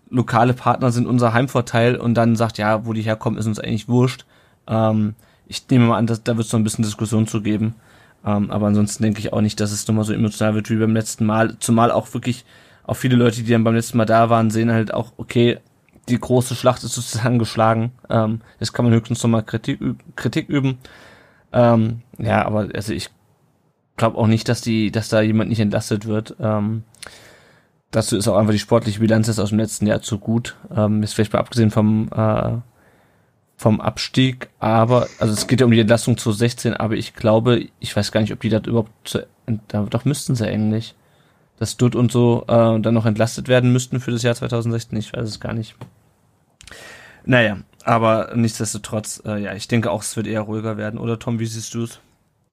lokale 0.10 0.54
Partner 0.54 0.92
sind 0.92 1.08
unser 1.08 1.34
Heimvorteil 1.34 1.96
und 1.96 2.16
dann 2.16 2.36
sagt, 2.36 2.58
ja, 2.58 2.86
wo 2.86 2.94
die 2.94 3.02
herkommen, 3.02 3.40
ist 3.40 3.46
uns 3.46 3.60
eigentlich 3.60 3.88
wurscht. 3.88 4.26
Ähm, 4.68 5.16
ich 5.48 5.68
nehme 5.70 5.88
mal 5.88 5.98
an, 5.98 6.08
dass, 6.08 6.24
da 6.24 6.38
wird 6.38 6.48
es 6.48 6.54
noch 6.54 6.60
ein 6.60 6.64
bisschen 6.64 6.84
Diskussion 6.84 7.28
zu 7.28 7.42
geben. 7.42 7.76
Ähm, 8.26 8.52
aber 8.52 8.68
ansonsten 8.68 9.04
denke 9.04 9.20
ich 9.20 9.34
auch 9.34 9.42
nicht, 9.42 9.60
dass 9.60 9.72
es 9.72 9.88
nochmal 9.88 10.06
so 10.06 10.14
emotional 10.14 10.56
wird 10.56 10.70
wie 10.70 10.76
beim 10.76 10.94
letzten 10.94 11.26
Mal. 11.26 11.58
Zumal 11.60 11.92
auch 11.92 12.14
wirklich, 12.14 12.46
auch 12.86 12.96
viele 12.96 13.16
Leute, 13.16 13.44
die 13.44 13.52
dann 13.52 13.64
beim 13.64 13.76
letzten 13.76 13.98
Mal 13.98 14.06
da 14.06 14.30
waren, 14.30 14.52
sehen 14.52 14.72
halt 14.72 14.94
auch, 14.94 15.14
okay, 15.18 15.60
die 16.10 16.20
große 16.20 16.56
Schlacht 16.56 16.84
ist 16.84 16.94
sozusagen 16.94 17.40
geschlagen. 17.40 17.92
Ähm, 18.10 18.42
jetzt 18.60 18.74
kann 18.74 18.86
man 18.86 18.94
höchstens 18.94 19.24
nochmal 19.24 19.44
Kritik, 19.44 19.80
Kritik 20.16 20.50
üben. 20.50 20.80
Ähm, 21.54 22.02
ja, 22.18 22.46
aber 22.46 22.70
also 22.74 22.94
ich 22.94 23.10
glaube 23.98 24.18
auch 24.18 24.28
nicht, 24.28 24.50
dass 24.50 24.62
die, 24.62 24.92
dass 24.92 25.10
da 25.10 25.22
jemand 25.22 25.50
nicht 25.50 25.60
entlastet 25.60 26.06
wird. 26.06 26.36
Ähm, 26.40 26.84
dazu 27.92 28.18
ist 28.18 28.28
auch 28.28 28.38
einfach 28.38 28.54
die 28.54 28.60
sportliche 28.60 29.00
Bilanz 29.00 29.28
jetzt 29.28 29.40
aus 29.40 29.50
dem 29.50 29.60
letzten 29.60 29.88
Jahr 29.88 30.02
zu 30.02 30.20
gut. 30.20 30.56
Ähm, 30.76 31.04
ist 31.04 31.14
vielleicht 31.14 31.34
mal 31.34 31.40
abgesehen 31.40 31.72
vom 31.72 32.10
äh, 32.12 32.58
vom 33.60 33.82
Abstieg, 33.82 34.48
aber 34.60 35.08
also 35.20 35.34
es 35.34 35.46
geht 35.46 35.60
ja 35.60 35.66
um 35.66 35.74
die 35.74 35.82
Entlastung 35.82 36.18
zu 36.18 36.32
16, 36.32 36.76
aber 36.76 36.96
ich 36.96 37.14
glaube, 37.14 37.68
ich 37.82 37.94
weiß 37.94 38.14
gar 38.14 38.22
nicht, 38.22 38.32
ob 38.32 38.40
die 38.40 38.48
das 38.48 38.66
überhaupt 38.66 38.92
zu, 39.04 39.28
doch 39.68 40.06
müssten 40.06 40.34
sie 40.34 40.48
eigentlich, 40.48 40.96
dass 41.58 41.76
Dutt 41.76 41.94
und 41.94 42.10
so 42.10 42.46
äh, 42.48 42.80
dann 42.80 42.94
noch 42.94 43.06
entlastet 43.06 43.50
werden 43.50 43.74
müssten 43.74 44.00
für 44.00 44.12
das 44.12 44.24
Jahr 44.24 44.34
2016. 44.34 44.98
Ich 44.98 45.12
weiß 45.12 45.28
es 45.28 45.42
gar 45.42 45.52
nicht. 45.52 45.76
Naja, 47.26 47.58
aber 47.84 48.32
nichtsdestotrotz, 48.34 49.22
äh, 49.26 49.42
ja, 49.42 49.54
ich 49.54 49.68
denke 49.68 49.92
auch, 49.92 50.04
es 50.04 50.16
wird 50.16 50.28
eher 50.28 50.42
ruhiger 50.42 50.78
werden. 50.78 50.98
Oder 50.98 51.20
Tom, 51.20 51.40
wie 51.40 51.46
siehst 51.46 51.74
du 51.74 51.84
es? 51.84 52.00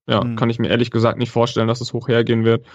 Ja, 0.09 0.23
hm. 0.23 0.35
kann 0.35 0.51
ich 0.51 0.59
mir 0.59 0.69
ehrlich 0.69 0.91
gesagt 0.91 1.19
nicht 1.19 1.31
vorstellen, 1.31 1.69
dass 1.69 1.81
es 1.81 1.93
hoch 1.93 2.09
hergehen 2.09 2.45
wird. 2.45 2.67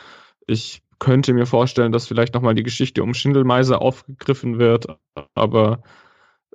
Ich 0.47 0.83
könnte 1.01 1.33
mir 1.33 1.47
vorstellen, 1.47 1.91
dass 1.91 2.07
vielleicht 2.07 2.35
nochmal 2.35 2.53
die 2.53 2.63
Geschichte 2.63 3.01
um 3.01 3.15
Schindelmeiser 3.15 3.81
aufgegriffen 3.81 4.59
wird, 4.59 4.85
aber 5.33 5.81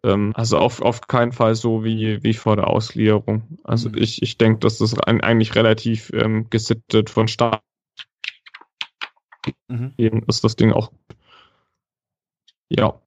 ähm, 0.04 0.32
also 0.36 0.58
auf, 0.58 0.80
auf 0.80 1.00
keinen 1.02 1.32
Fall 1.32 1.56
so 1.56 1.82
wie, 1.82 2.22
wie 2.22 2.32
vor 2.32 2.54
der 2.54 2.68
Ausgliederung. 2.68 3.58
Also 3.64 3.88
mhm. 3.88 3.98
ich, 3.98 4.22
ich 4.22 4.38
denke, 4.38 4.60
dass 4.60 4.78
das 4.78 4.96
eigentlich 4.98 5.56
relativ 5.56 6.12
ähm, 6.14 6.48
gesittet 6.48 7.10
von 7.10 7.26
Start 7.26 7.60
mhm. 9.66 9.92
ist 10.28 10.44
das 10.44 10.54
Ding 10.54 10.72
auch. 10.72 10.92
Ja. 12.68 13.00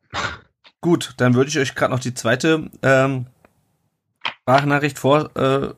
Gut, 0.82 1.14
dann 1.18 1.36
würde 1.36 1.50
ich 1.50 1.58
euch 1.58 1.74
gerade 1.74 1.94
noch 1.94 2.02
die 2.02 2.14
zweite 2.14 2.70
ähm, 2.82 3.28
Sprachnachricht 4.42 5.00
vor, 5.00 5.36
äh, 5.38 5.74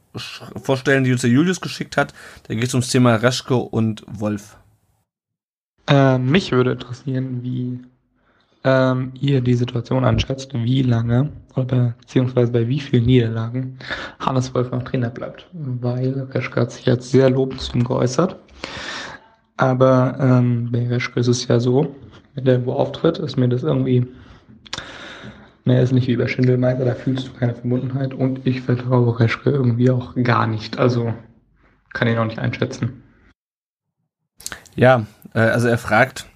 vorstellen, 0.59 1.03
die 1.03 1.11
uns 1.11 1.21
der 1.21 1.29
Julius 1.29 1.61
geschickt 1.61 1.97
hat. 1.97 2.15
Da 2.47 2.55
geht 2.55 2.63
es 2.63 2.73
ums 2.73 2.89
Thema 2.89 3.13
Reschke 3.13 3.55
und 3.55 4.03
Wolf. 4.07 4.57
Äh, 5.88 6.18
mich 6.18 6.52
würde 6.52 6.74
interessieren, 6.74 7.40
wie 7.41 7.80
ähm, 8.64 9.12
ihr 9.20 9.41
die 9.41 9.56
Situation 9.56 10.03
anschätzt, 10.06 10.53
wie 10.53 10.84
lange 10.84 11.32
oder 11.56 11.95
beziehungsweise 11.99 12.52
bei 12.52 12.68
wie 12.68 12.80
vielen 12.80 13.06
Niederlagen 13.06 13.78
Hannes 14.20 14.53
Wolf 14.53 14.72
noch 14.72 14.84
Trainer 14.84 15.10
bleibt. 15.10 15.48
Weil 15.53 16.28
Reschke 16.32 16.62
hat 16.62 16.72
sich 16.72 16.86
jetzt 16.86 17.12
sehr 17.12 17.30
lobend 17.30 17.62
zu 17.62 17.78
ihm 17.78 17.84
geäußert. 17.84 18.36
Aber 19.58 20.18
ähm, 20.20 20.70
bei 20.72 20.88
Reschke 20.88 21.20
ist 21.20 21.28
es 21.28 21.48
ja 21.48 21.60
so, 21.60 21.95
wenn 22.36 22.45
der 22.45 22.66
wo 22.66 22.74
auftritt, 22.74 23.20
ist 23.20 23.38
mir 23.38 23.49
das 23.49 23.64
irgendwie, 23.64 24.08
mehr 25.66 25.82
ist 25.82 25.91
nicht 25.91 26.08
wie 26.08 26.18
bei 26.18 26.28
Schindelmeister, 26.28 26.86
da 26.86 26.95
fühlst 26.95 27.28
du 27.28 27.34
keine 27.34 27.53
Verbundenheit 27.53 28.14
und 28.14 28.45
ich 28.45 28.62
vertraue 28.62 29.20
Reschke 29.20 29.49
irgendwie 29.49 29.90
auch 29.90 30.16
gar 30.24 30.48
nicht. 30.48 30.80
Also 30.80 31.14
kann 31.94 32.08
ihn 32.08 32.18
auch 32.18 32.26
nicht 32.26 32.40
einschätzen. 32.40 33.01
Ja, 34.76 35.06
äh, 35.34 35.39
also 35.39 35.68
er 35.68 35.77
fragt, 35.77 36.27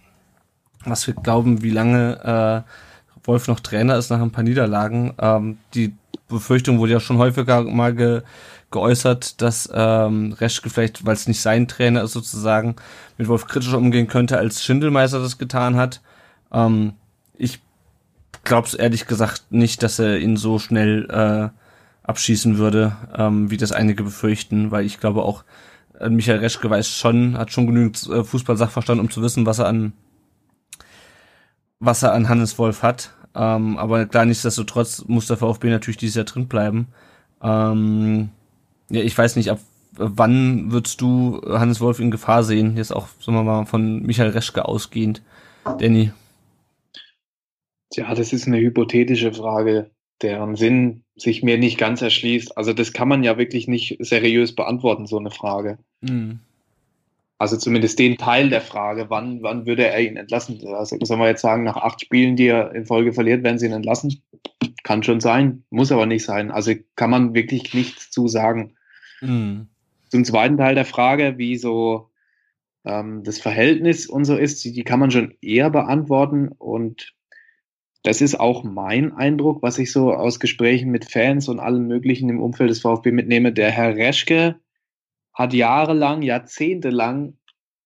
was 0.84 1.08
wir 1.08 1.14
glauben, 1.14 1.62
wie 1.62 1.72
lange 1.72 2.66
äh, 2.66 3.28
Wolf 3.28 3.48
noch 3.48 3.60
Trainer 3.60 3.98
ist 3.98 4.10
nach 4.10 4.22
ein 4.22 4.32
paar 4.32 4.44
Niederlagen. 4.44 5.14
Ähm, 5.20 5.58
die 5.74 5.96
Befürchtung 6.28 6.80
wurde 6.80 6.94
ja 6.94 7.00
schon 7.00 7.18
häufiger 7.18 7.64
mal 7.64 7.94
ge 7.94 8.22
geäußert, 8.72 9.42
dass 9.42 9.70
ähm, 9.74 10.34
Reschke 10.34 10.70
vielleicht, 10.70 11.06
weil 11.06 11.14
es 11.14 11.28
nicht 11.28 11.40
sein 11.40 11.68
Trainer 11.68 12.04
ist 12.04 12.12
sozusagen, 12.12 12.76
mit 13.18 13.30
Wolf 13.30 13.48
kritischer 13.48 13.78
umgehen 13.78 14.08
könnte, 14.08 14.38
als 14.38 14.64
Schindelmeister 14.64 15.20
das 15.20 15.38
getan 15.38 15.78
hat. 15.78 16.02
Ähm, 16.52 16.94
ich 17.38 17.62
glaube 18.44 18.68
es 18.68 18.74
ehrlich 18.74 19.08
gesagt 19.08 19.46
nicht, 19.50 19.82
dass 19.82 20.00
er 20.00 20.20
ihn 20.20 20.36
so 20.36 20.60
schnell 20.60 21.08
äh, 21.10 21.50
abschießen 22.04 22.58
würde, 22.58 22.98
ähm, 23.18 23.50
wie 23.50 23.58
das 23.58 23.72
einige 23.72 24.04
befürchten, 24.04 24.72
weil 24.72 24.86
ich 24.86 25.00
glaube 25.00 25.24
auch, 25.24 25.46
Michael 26.10 26.40
Reschke 26.40 26.70
weiß 26.70 26.88
schon, 26.88 27.38
hat 27.38 27.52
schon 27.52 27.68
genügend 27.68 28.08
äh, 28.08 28.24
Fußballsachverstand, 28.24 29.00
um 29.00 29.10
zu 29.10 29.22
wissen, 29.22 29.46
was 29.46 29.60
er 29.60 29.68
an 29.68 29.94
was 31.80 32.04
er 32.04 32.14
an 32.14 32.30
Hannes 32.30 32.58
Wolf 32.58 32.84
hat. 32.84 33.12
Ähm, 33.36 33.78
aber 33.78 34.06
klar, 34.06 34.26
nichtsdestotrotz 34.26 35.06
muss 35.08 35.28
der 35.28 35.38
VfB 35.38 35.70
natürlich 35.70 35.98
dieses 35.98 36.16
Jahr 36.16 36.26
drin 36.26 36.48
bleiben. 36.48 36.88
Ähm, 37.42 38.30
ja, 38.90 39.02
ich 39.02 39.18
weiß 39.18 39.36
nicht, 39.36 39.50
ab 39.50 39.60
wann 39.98 40.72
würdest 40.72 41.00
du 41.02 41.42
Hannes 41.48 41.82
Wolf 41.82 42.00
in 42.00 42.12
Gefahr 42.12 42.44
sehen? 42.44 42.78
Jetzt 42.78 42.94
auch, 42.94 43.08
sagen 43.20 43.38
wir 43.38 43.44
mal, 43.44 43.66
von 43.66 44.02
Michael 44.04 44.32
Reschke 44.32 44.66
ausgehend. 44.66 45.22
Danny. 45.80 46.12
Tja, 47.92 48.14
das 48.14 48.34
ist 48.34 48.48
eine 48.48 48.60
hypothetische 48.60 49.34
Frage, 49.34 49.92
deren 50.22 50.56
Sinn 50.56 51.05
sich 51.16 51.44
mir 51.44 51.58
nicht 51.58 51.78
ganz 51.78 52.02
erschließt. 52.02 52.58
Also 52.58 52.74
das 52.74 52.94
kann 52.94 53.08
man 53.08 53.24
ja 53.24 53.38
wirklich 53.38 53.68
nicht 53.68 53.98
seriös 54.00 54.54
beantworten, 54.54 55.06
so 55.06 55.18
eine 55.18 55.32
Frage. 55.32 55.78
Mhm. 56.02 56.40
Also 57.38 57.58
zumindest 57.58 58.00
den 58.00 58.18
Teil 58.18 58.50
der 58.50 58.62
Frage, 58.62 59.10
wann, 59.10 59.42
wann 59.42 59.66
würde 59.66 59.88
er 59.88 60.00
ihn 60.00 60.16
entlassen? 60.16 60.66
Also 60.68 60.98
sollen 61.02 61.20
wir 61.20 61.28
jetzt 61.28 61.42
sagen, 61.42 61.64
nach 61.64 61.76
acht 61.76 62.02
Spielen, 62.02 62.36
die 62.36 62.48
er 62.48 62.74
in 62.74 62.86
Folge 62.86 63.12
verliert, 63.12 63.44
werden 63.44 63.60
sie 63.60 63.66
ihn 63.66 63.74
entlassen? 63.74 64.22
Kann 64.84 65.04
schon 65.04 65.20
sein, 65.20 65.64
muss 65.70 65.92
aber 65.92 66.06
nicht 66.06 66.24
sein. 66.24 66.52
Also 66.52 66.74
kann 66.96 67.10
man 67.10 67.34
wirklich 67.34 67.74
nichts 67.74 68.10
zu 68.10 68.28
sagen. 68.28 68.76
Mhm. 69.22 69.68
Zum 70.10 70.24
zweiten 70.24 70.58
Teil 70.58 70.76
der 70.76 70.86
Frage, 70.86 71.38
wie 71.38 71.58
so 71.58 72.10
ähm, 72.86 73.24
das 73.24 73.40
Verhältnis 73.40 74.08
und 74.08 74.24
so 74.24 74.38
ist, 74.38 74.64
die 74.64 74.84
kann 74.84 75.00
man 75.00 75.12
schon 75.12 75.34
eher 75.42 75.70
beantworten. 75.70 76.50
Und 76.50 77.14
das 78.06 78.22
ist 78.22 78.40
auch 78.40 78.64
mein 78.64 79.14
Eindruck, 79.14 79.64
was 79.64 79.80
ich 79.80 79.92
so 79.92 80.14
aus 80.14 80.40
Gesprächen 80.40 80.92
mit 80.92 81.12
Fans 81.12 81.50
und 81.50 81.60
allen 81.60 81.88
möglichen 81.88 82.30
im 82.30 82.40
Umfeld 82.40 82.70
des 82.70 82.82
VfB 82.82 83.12
mitnehme. 83.12 83.52
Der 83.52 83.72
Herr 83.72 83.96
Reschke 83.96 84.60
hat 85.34 85.56
jahrelang, 85.56 86.22
jahrzehntelang 86.22 87.38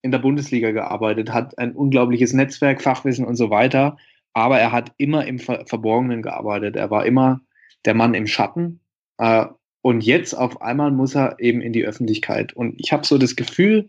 in 0.02 0.10
der 0.10 0.18
Bundesliga 0.18 0.72
gearbeitet, 0.72 1.32
hat 1.32 1.56
ein 1.58 1.72
unglaubliches 1.72 2.34
Netzwerk, 2.34 2.82
Fachwissen 2.82 3.24
und 3.24 3.36
so 3.36 3.48
weiter. 3.48 3.96
Aber 4.34 4.58
er 4.58 4.72
hat 4.72 4.92
immer 4.98 5.24
im 5.24 5.38
Ver 5.38 5.64
Verborgenen 5.66 6.20
gearbeitet. 6.20 6.76
Er 6.76 6.90
war 6.90 7.06
immer 7.06 7.40
der 7.86 7.94
Mann 7.94 8.12
im 8.12 8.26
Schatten. 8.26 8.80
Äh, 9.16 9.46
und 9.80 10.04
jetzt 10.04 10.34
auf 10.34 10.60
einmal 10.60 10.90
muss 10.90 11.14
er 11.14 11.40
eben 11.40 11.62
in 11.62 11.72
die 11.72 11.86
Öffentlichkeit. 11.86 12.52
Und 12.52 12.78
ich 12.78 12.92
habe 12.92 13.06
so 13.06 13.16
das 13.16 13.36
Gefühl, 13.36 13.88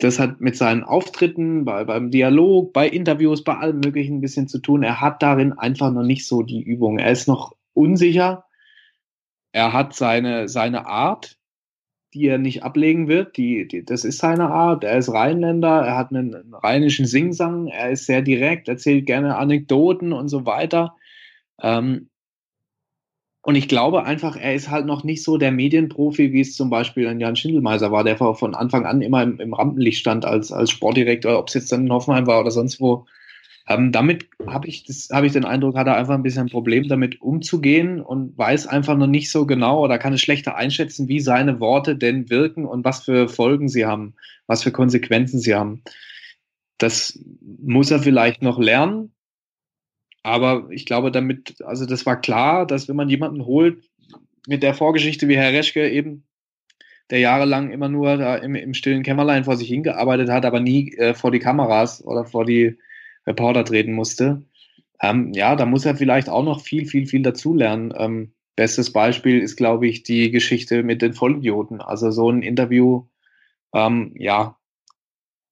das 0.00 0.18
hat 0.18 0.40
mit 0.40 0.56
seinen 0.56 0.82
Auftritten, 0.82 1.64
bei, 1.64 1.84
beim 1.84 2.10
Dialog, 2.10 2.72
bei 2.72 2.88
Interviews, 2.88 3.44
bei 3.44 3.56
allem 3.56 3.80
Möglichen 3.80 4.16
ein 4.16 4.20
bisschen 4.20 4.48
zu 4.48 4.58
tun. 4.58 4.82
Er 4.82 5.00
hat 5.00 5.22
darin 5.22 5.52
einfach 5.52 5.92
noch 5.92 6.02
nicht 6.02 6.26
so 6.26 6.42
die 6.42 6.62
Übung. 6.62 6.98
Er 6.98 7.12
ist 7.12 7.28
noch 7.28 7.54
unsicher. 7.74 8.44
Er 9.52 9.72
hat 9.72 9.94
seine, 9.94 10.48
seine 10.48 10.86
Art, 10.86 11.38
die 12.14 12.26
er 12.26 12.38
nicht 12.38 12.62
ablegen 12.62 13.08
wird. 13.08 13.36
Die, 13.36 13.66
die, 13.68 13.84
das 13.84 14.04
ist 14.04 14.18
seine 14.18 14.48
Art. 14.50 14.84
Er 14.84 14.98
ist 14.98 15.12
Rheinländer, 15.12 15.82
er 15.86 15.96
hat 15.96 16.10
einen, 16.10 16.34
einen 16.34 16.54
rheinischen 16.54 17.06
Singsang, 17.06 17.68
er 17.68 17.90
ist 17.90 18.06
sehr 18.06 18.22
direkt, 18.22 18.68
erzählt 18.68 19.06
gerne 19.06 19.36
Anekdoten 19.36 20.12
und 20.12 20.28
so 20.28 20.46
weiter. 20.46 20.96
Ähm, 21.62 22.09
und 23.42 23.54
ich 23.54 23.68
glaube 23.68 24.04
einfach, 24.04 24.36
er 24.36 24.54
ist 24.54 24.70
halt 24.70 24.84
noch 24.84 25.02
nicht 25.02 25.22
so 25.22 25.38
der 25.38 25.50
Medienprofi, 25.50 26.32
wie 26.32 26.42
es 26.42 26.54
zum 26.54 26.68
Beispiel 26.68 27.08
ein 27.08 27.20
Jan 27.20 27.36
Schindelmeiser 27.36 27.90
war, 27.90 28.04
der 28.04 28.18
von 28.18 28.54
Anfang 28.54 28.84
an 28.84 29.00
immer 29.00 29.22
im, 29.22 29.40
im 29.40 29.54
Rampenlicht 29.54 29.98
stand 29.98 30.26
als, 30.26 30.52
als 30.52 30.70
Sportdirektor, 30.70 31.38
ob 31.38 31.48
es 31.48 31.54
jetzt 31.54 31.72
dann 31.72 31.86
in 31.86 31.92
Hoffenheim 31.92 32.26
war 32.26 32.40
oder 32.40 32.50
sonst 32.50 32.80
wo. 32.80 33.06
Ähm, 33.66 33.92
damit 33.92 34.26
habe 34.46 34.66
ich, 34.68 34.84
hab 35.10 35.24
ich 35.24 35.32
den 35.32 35.44
Eindruck, 35.46 35.76
hat 35.76 35.86
er 35.86 35.96
einfach 35.96 36.14
ein 36.14 36.22
bisschen 36.22 36.46
ein 36.46 36.50
Problem 36.50 36.88
damit 36.88 37.22
umzugehen 37.22 38.02
und 38.02 38.36
weiß 38.36 38.66
einfach 38.66 38.96
noch 38.96 39.06
nicht 39.06 39.30
so 39.30 39.46
genau 39.46 39.82
oder 39.84 39.96
kann 39.98 40.12
es 40.12 40.20
schlechter 40.20 40.56
einschätzen, 40.56 41.08
wie 41.08 41.20
seine 41.20 41.60
Worte 41.60 41.96
denn 41.96 42.28
wirken 42.28 42.66
und 42.66 42.84
was 42.84 43.04
für 43.04 43.28
Folgen 43.28 43.68
sie 43.68 43.86
haben, 43.86 44.14
was 44.46 44.62
für 44.64 44.72
Konsequenzen 44.72 45.38
sie 45.38 45.54
haben. 45.54 45.82
Das 46.76 47.18
muss 47.40 47.90
er 47.90 48.00
vielleicht 48.00 48.42
noch 48.42 48.58
lernen. 48.58 49.12
Aber 50.22 50.68
ich 50.70 50.86
glaube, 50.86 51.10
damit, 51.10 51.62
also 51.62 51.86
das 51.86 52.04
war 52.06 52.20
klar, 52.20 52.66
dass 52.66 52.88
wenn 52.88 52.96
man 52.96 53.08
jemanden 53.08 53.46
holt 53.46 53.82
mit 54.46 54.62
der 54.62 54.74
Vorgeschichte 54.74 55.28
wie 55.28 55.36
Herr 55.36 55.52
Reschke 55.52 55.88
eben, 55.88 56.24
der 57.10 57.18
jahrelang 57.18 57.70
immer 57.70 57.88
nur 57.88 58.16
da 58.16 58.36
im, 58.36 58.54
im 58.54 58.74
stillen 58.74 59.02
Kämmerlein 59.02 59.44
vor 59.44 59.56
sich 59.56 59.68
hingearbeitet 59.68 60.28
hat, 60.28 60.44
aber 60.44 60.60
nie 60.60 60.94
äh, 60.94 61.14
vor 61.14 61.30
die 61.30 61.38
Kameras 61.40 62.04
oder 62.04 62.24
vor 62.24 62.44
die 62.44 62.78
Reporter 63.26 63.64
treten 63.64 63.92
musste. 63.92 64.42
Ähm, 65.02 65.32
ja, 65.32 65.56
da 65.56 65.66
muss 65.66 65.84
er 65.84 65.96
vielleicht 65.96 66.28
auch 66.28 66.44
noch 66.44 66.60
viel, 66.60 66.86
viel, 66.86 67.06
viel 67.06 67.22
dazulernen. 67.22 67.92
Ähm, 67.96 68.32
bestes 68.54 68.92
Beispiel 68.92 69.40
ist, 69.40 69.56
glaube 69.56 69.88
ich, 69.88 70.02
die 70.02 70.30
Geschichte 70.30 70.82
mit 70.82 71.02
den 71.02 71.14
Vollidioten. 71.14 71.80
Also 71.80 72.10
so 72.10 72.30
ein 72.30 72.42
Interview, 72.42 73.06
ähm, 73.74 74.12
ja, 74.16 74.56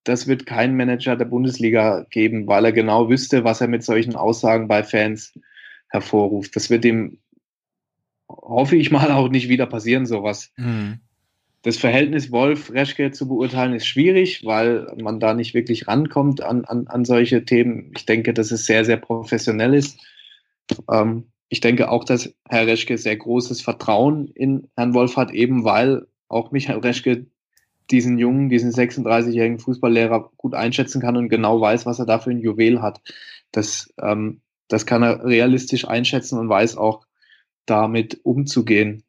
das 0.08 0.26
wird 0.26 0.46
kein 0.46 0.76
Manager 0.76 1.16
der 1.16 1.26
Bundesliga 1.26 2.06
geben, 2.10 2.46
weil 2.46 2.64
er 2.64 2.72
genau 2.72 3.08
wüsste, 3.10 3.44
was 3.44 3.60
er 3.60 3.68
mit 3.68 3.82
solchen 3.84 4.16
Aussagen 4.16 4.68
bei 4.68 4.82
Fans 4.82 5.38
hervorruft. 5.88 6.56
Das 6.56 6.70
wird 6.70 6.84
ihm 6.84 7.18
hoffe 8.28 8.76
ich 8.76 8.90
mal 8.90 9.10
auch 9.10 9.28
nicht 9.28 9.48
wieder 9.48 9.66
passieren, 9.66 10.06
sowas. 10.06 10.52
Mhm. 10.56 11.00
Das 11.62 11.76
Verhältnis 11.76 12.30
Wolf-Reschke 12.30 13.10
zu 13.10 13.26
beurteilen 13.26 13.74
ist 13.74 13.86
schwierig, 13.86 14.44
weil 14.44 14.86
man 15.00 15.18
da 15.18 15.34
nicht 15.34 15.54
wirklich 15.54 15.88
rankommt 15.88 16.42
an, 16.42 16.64
an, 16.64 16.86
an 16.86 17.04
solche 17.04 17.44
Themen. 17.44 17.90
Ich 17.96 18.06
denke, 18.06 18.32
dass 18.32 18.52
es 18.52 18.64
sehr, 18.64 18.84
sehr 18.84 18.96
professionell 18.96 19.74
ist. 19.74 19.98
Ähm, 20.90 21.24
ich 21.48 21.60
denke 21.60 21.90
auch, 21.90 22.04
dass 22.04 22.32
Herr 22.48 22.66
Reschke 22.66 22.96
sehr 22.96 23.16
großes 23.16 23.60
Vertrauen 23.60 24.28
in 24.34 24.68
Herrn 24.76 24.94
Wolf 24.94 25.16
hat, 25.16 25.32
eben 25.32 25.64
weil 25.64 26.06
auch 26.28 26.52
Michael 26.52 26.78
Reschke 26.80 27.26
diesen 27.90 28.18
jungen, 28.18 28.48
diesen 28.48 28.70
36-jährigen 28.70 29.58
Fußballlehrer 29.58 30.30
gut 30.36 30.54
einschätzen 30.54 31.00
kann 31.00 31.16
und 31.16 31.28
genau 31.28 31.60
weiß, 31.60 31.86
was 31.86 31.98
er 31.98 32.06
da 32.06 32.18
für 32.18 32.30
ein 32.30 32.40
Juwel 32.40 32.82
hat. 32.82 33.00
Das, 33.52 33.92
ähm, 34.02 34.42
das 34.68 34.86
kann 34.86 35.02
er 35.02 35.24
realistisch 35.24 35.88
einschätzen 35.88 36.38
und 36.38 36.48
weiß 36.48 36.76
auch, 36.76 37.06
damit 37.66 38.20
umzugehen. 38.24 39.04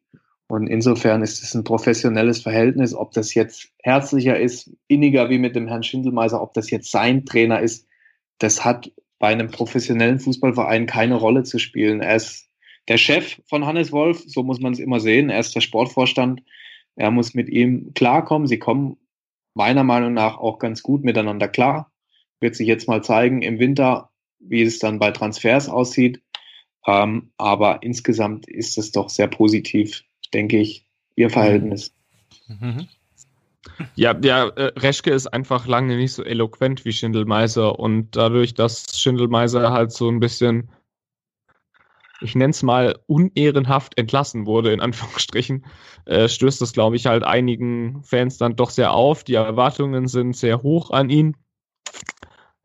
Und 0.48 0.66
insofern 0.66 1.22
ist 1.22 1.42
es 1.42 1.54
ein 1.54 1.64
professionelles 1.64 2.42
Verhältnis. 2.42 2.94
Ob 2.94 3.12
das 3.12 3.34
jetzt 3.34 3.68
herzlicher 3.78 4.38
ist, 4.38 4.70
inniger 4.88 5.30
wie 5.30 5.38
mit 5.38 5.54
dem 5.54 5.68
Herrn 5.68 5.84
Schindelmeiser, 5.84 6.42
ob 6.42 6.54
das 6.54 6.70
jetzt 6.70 6.90
sein 6.90 7.24
Trainer 7.24 7.60
ist, 7.60 7.86
das 8.38 8.64
hat 8.64 8.90
bei 9.18 9.28
einem 9.28 9.50
professionellen 9.50 10.18
Fußballverein 10.18 10.86
keine 10.86 11.14
Rolle 11.14 11.44
zu 11.44 11.58
spielen. 11.58 12.00
Er 12.00 12.16
ist 12.16 12.48
der 12.88 12.96
Chef 12.96 13.40
von 13.46 13.66
Hannes 13.66 13.92
Wolf, 13.92 14.24
so 14.26 14.42
muss 14.42 14.58
man 14.58 14.72
es 14.72 14.80
immer 14.80 14.98
sehen. 14.98 15.30
Er 15.30 15.38
ist 15.38 15.54
der 15.54 15.60
Sportvorstand. 15.60 16.42
Er 17.00 17.10
muss 17.10 17.34
mit 17.34 17.48
ihm 17.48 17.92
klarkommen. 17.94 18.46
Sie 18.46 18.58
kommen 18.58 18.96
meiner 19.54 19.84
Meinung 19.84 20.14
nach 20.14 20.38
auch 20.38 20.58
ganz 20.58 20.82
gut 20.82 21.04
miteinander 21.04 21.48
klar. 21.48 21.90
Wird 22.40 22.54
sich 22.54 22.68
jetzt 22.68 22.88
mal 22.88 23.02
zeigen 23.02 23.42
im 23.42 23.58
Winter, 23.58 24.10
wie 24.38 24.62
es 24.62 24.78
dann 24.78 24.98
bei 24.98 25.10
Transfers 25.10 25.68
aussieht. 25.68 26.22
Ähm, 26.86 27.32
aber 27.36 27.82
insgesamt 27.82 28.48
ist 28.48 28.78
es 28.78 28.92
doch 28.92 29.10
sehr 29.10 29.26
positiv 29.26 30.04
denke 30.34 30.58
ich, 30.58 30.86
ihr 31.16 31.30
Verhältnis. 31.30 31.92
Mhm. 32.48 32.88
Ja, 33.94 34.18
ja, 34.22 34.48
äh, 34.48 34.72
Reschke 34.78 35.10
ist 35.10 35.26
einfach 35.26 35.66
lange 35.66 35.96
nicht 35.96 36.12
so 36.12 36.24
eloquent 36.24 36.84
wie 36.84 36.92
Schindelmeiser 36.92 37.78
und 37.78 38.16
dadurch, 38.16 38.54
dass 38.54 38.98
Schindelmeiser 38.98 39.70
halt 39.70 39.92
so 39.92 40.08
ein 40.08 40.20
bisschen, 40.20 40.70
ich 42.20 42.34
nenne 42.34 42.50
es 42.50 42.62
mal, 42.62 42.98
unehrenhaft 43.06 43.98
entlassen 43.98 44.46
wurde, 44.46 44.72
in 44.72 44.80
Anführungsstrichen, 44.80 45.66
äh, 46.04 46.28
stößt 46.28 46.60
das, 46.60 46.72
glaube 46.72 46.96
ich, 46.96 47.06
halt 47.06 47.24
einigen 47.24 48.02
Fans 48.02 48.38
dann 48.38 48.56
doch 48.56 48.70
sehr 48.70 48.92
auf. 48.92 49.24
Die 49.24 49.34
Erwartungen 49.34 50.06
sind 50.06 50.36
sehr 50.36 50.62
hoch 50.62 50.90
an 50.90 51.10
ihn. 51.10 51.36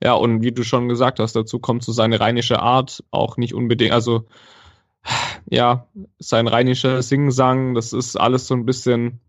Ja, 0.03 0.13
und 0.13 0.43
wie 0.43 0.51
du 0.51 0.63
schon 0.63 0.89
gesagt 0.89 1.19
hast, 1.19 1.35
dazu 1.35 1.59
kommt 1.59 1.83
so 1.83 1.91
seine 1.91 2.19
rheinische 2.19 2.59
Art 2.59 3.03
auch 3.11 3.37
nicht 3.37 3.53
unbedingt, 3.53 3.93
also 3.93 4.25
ja, 5.49 5.87
sein 6.19 6.47
rheinischer 6.47 7.01
Singsang, 7.01 7.75
das 7.75 7.93
ist 7.93 8.15
alles 8.15 8.47
so 8.47 8.55
ein 8.55 8.65
bisschen, 8.65 9.19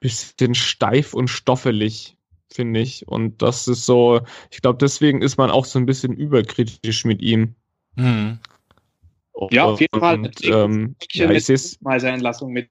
bisschen 0.00 0.54
steif 0.54 1.14
und 1.14 1.28
stoffelig, 1.28 2.16
finde 2.52 2.80
ich. 2.80 3.06
Und 3.08 3.40
das 3.42 3.68
ist 3.68 3.86
so, 3.86 4.20
ich 4.50 4.60
glaube, 4.60 4.78
deswegen 4.78 5.22
ist 5.22 5.36
man 5.36 5.50
auch 5.50 5.64
so 5.64 5.78
ein 5.78 5.86
bisschen 5.86 6.12
überkritisch 6.12 7.04
mit 7.04 7.22
ihm. 7.22 7.54
Hm. 7.96 8.38
Ja, 9.50 9.64
auf 9.64 9.80
jeden 9.80 9.98
Fall. 9.98 10.18
Und, 10.18 10.44
ähm, 10.44 10.96
ja, 11.12 11.30
ich 11.30 11.44
sehe 11.44 11.58
mal 11.80 11.98
seine 12.00 12.14
Entlassung 12.14 12.52
mit 12.52 12.68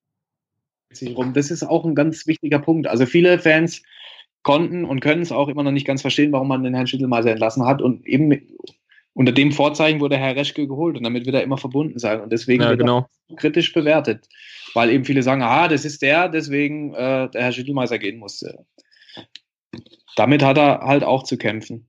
sich 0.91 1.15
rum. 1.15 1.33
Das 1.33 1.51
ist 1.51 1.63
auch 1.63 1.85
ein 1.85 1.95
ganz 1.95 2.27
wichtiger 2.27 2.59
Punkt. 2.59 2.87
Also 2.87 3.05
viele 3.05 3.39
Fans 3.39 3.81
konnten 4.43 4.85
und 4.85 4.99
können 4.99 5.21
es 5.21 5.31
auch 5.31 5.47
immer 5.47 5.63
noch 5.63 5.71
nicht 5.71 5.87
ganz 5.87 6.01
verstehen, 6.01 6.31
warum 6.31 6.47
man 6.47 6.63
den 6.63 6.73
Herrn 6.73 6.87
Schittelmeiser 6.87 7.31
entlassen 7.31 7.65
hat. 7.65 7.81
Und 7.81 8.05
eben 8.05 8.41
unter 9.13 9.31
dem 9.31 9.51
Vorzeichen 9.51 9.99
wurde 9.99 10.17
Herr 10.17 10.35
Reschke 10.35 10.67
geholt 10.67 10.97
und 10.97 11.03
damit 11.03 11.25
wird 11.25 11.35
er 11.35 11.43
immer 11.43 11.57
verbunden 11.57 11.99
sein. 11.99 12.21
Und 12.21 12.31
deswegen 12.31 12.63
ja, 12.63 12.69
wird 12.69 12.79
genau. 12.79 13.07
er 13.29 13.35
kritisch 13.35 13.73
bewertet. 13.73 14.27
Weil 14.73 14.89
eben 14.89 15.05
viele 15.05 15.23
sagen, 15.23 15.43
ah, 15.43 15.67
das 15.67 15.85
ist 15.85 16.01
der, 16.01 16.29
deswegen 16.29 16.93
äh, 16.93 17.29
der 17.29 17.43
Herr 17.43 17.51
Schüttelmeister 17.51 17.99
gehen 17.99 18.17
musste. 18.17 18.65
Damit 20.15 20.43
hat 20.43 20.57
er 20.57 20.79
halt 20.81 21.03
auch 21.03 21.23
zu 21.23 21.37
kämpfen. 21.37 21.87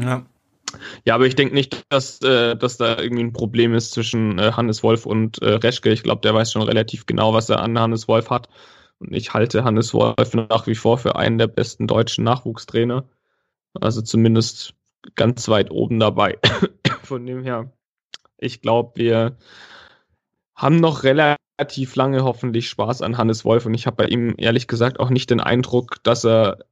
Ja. 0.00 0.26
Ja, 1.04 1.14
aber 1.14 1.26
ich 1.26 1.34
denke 1.34 1.54
nicht, 1.54 1.84
dass, 1.88 2.20
äh, 2.22 2.56
dass 2.56 2.76
da 2.76 2.98
irgendwie 2.98 3.24
ein 3.24 3.32
Problem 3.32 3.74
ist 3.74 3.92
zwischen 3.92 4.38
äh, 4.38 4.52
Hannes 4.52 4.82
Wolf 4.82 5.06
und 5.06 5.40
äh, 5.42 5.54
Reschke. 5.54 5.92
Ich 5.92 6.02
glaube, 6.02 6.20
der 6.22 6.34
weiß 6.34 6.52
schon 6.52 6.62
relativ 6.62 7.06
genau, 7.06 7.34
was 7.34 7.48
er 7.50 7.60
an 7.60 7.78
Hannes 7.78 8.08
Wolf 8.08 8.30
hat. 8.30 8.48
Und 8.98 9.12
ich 9.12 9.34
halte 9.34 9.64
Hannes 9.64 9.92
Wolf 9.92 10.34
nach 10.34 10.66
wie 10.66 10.74
vor 10.74 10.98
für 10.98 11.16
einen 11.16 11.38
der 11.38 11.48
besten 11.48 11.86
deutschen 11.86 12.24
Nachwuchstrainer. 12.24 13.08
Also 13.80 14.02
zumindest 14.02 14.74
ganz 15.14 15.48
weit 15.48 15.70
oben 15.70 15.98
dabei. 15.98 16.38
Von 17.02 17.26
dem 17.26 17.42
her, 17.42 17.72
ich 18.38 18.60
glaube, 18.60 18.92
wir 18.96 19.36
haben 20.54 20.76
noch 20.76 21.04
relativ 21.04 21.94
lange 21.94 22.24
hoffentlich 22.24 22.68
Spaß 22.68 23.02
an 23.02 23.18
Hannes 23.18 23.44
Wolf 23.44 23.66
und 23.66 23.74
ich 23.74 23.86
habe 23.86 23.96
bei 23.96 24.06
ihm 24.06 24.34
ehrlich 24.38 24.66
gesagt 24.66 24.98
auch 24.98 25.10
nicht 25.10 25.30
den 25.30 25.40
Eindruck, 25.40 26.02
dass 26.02 26.24
er, 26.24 26.64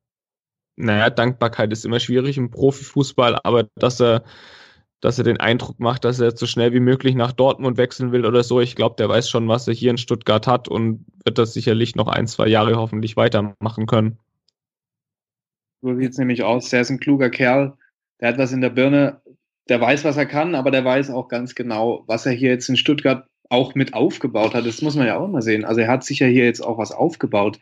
naja, 0.76 1.10
Dankbarkeit 1.10 1.72
ist 1.72 1.84
immer 1.84 2.01
schwierig 2.01 2.36
im 2.36 2.51
Profifußball, 2.51 3.38
aber 3.42 3.68
dass 3.76 4.01
er, 4.01 4.24
dass 5.01 5.18
er 5.18 5.24
den 5.24 5.38
Eindruck 5.38 5.78
macht, 5.80 6.05
dass 6.05 6.20
er 6.20 6.36
so 6.36 6.46
schnell 6.46 6.72
wie 6.72 6.80
möglich 6.80 7.14
nach 7.14 7.32
Dortmund 7.32 7.76
wechseln 7.76 8.12
will 8.12 8.26
oder 8.26 8.42
so. 8.42 8.60
Ich 8.60 8.74
glaube, 8.74 8.96
der 8.98 9.09
weiß 9.09 9.28
schon, 9.28 9.48
was 9.48 9.68
er 9.68 9.74
hier 9.74 9.90
in 9.90 9.98
Stuttgart 9.98 10.46
hat 10.46 10.68
und 10.68 11.05
wird 11.24 11.38
das 11.38 11.52
sicherlich 11.52 11.94
noch 11.94 12.09
ein, 12.09 12.26
zwei 12.26 12.48
Jahre 12.48 12.76
hoffentlich 12.76 13.16
weitermachen 13.16 13.86
können. 13.86 14.18
So 15.82 15.94
sieht 15.94 16.12
es 16.12 16.18
nämlich 16.18 16.42
aus. 16.42 16.72
Er 16.72 16.80
ist 16.80 16.90
ein 16.90 17.01
kluger 17.01 17.30
Kerl 17.30 17.76
der 18.20 18.28
hat 18.28 18.38
was 18.38 18.52
in 18.52 18.60
der 18.60 18.70
Birne, 18.70 19.20
der 19.68 19.80
weiß, 19.80 20.05
was 20.05 20.16
er 20.16 20.26
kann, 20.26 20.55
aber 20.55 20.70
der 20.70 20.84
weiß 20.84 21.10
auch 21.10 21.28
ganz 21.28 21.55
genau, 21.55 22.05
was 22.06 22.26
er 22.26 22.32
hier 22.32 22.51
jetzt 22.51 22.68
in 22.68 22.76
Stuttgart 22.76 23.26
auch 23.50 23.74
mit 23.74 23.94
aufgebaut 23.94 24.54
hat. 24.54 24.66
Das 24.66 24.82
muss 24.82 24.96
man 24.96 25.06
ja 25.06 25.18
auch 25.18 25.28
mal 25.28 25.42
sehen. 25.42 25.64
Also 25.64 25.80
er 25.80 25.88
hat 25.88 26.04
sicher 26.04 26.26
hier 26.26 26.44
jetzt 26.44 26.60
auch 26.60 26.78
was 26.78 26.92
aufgebaut, 26.92 27.58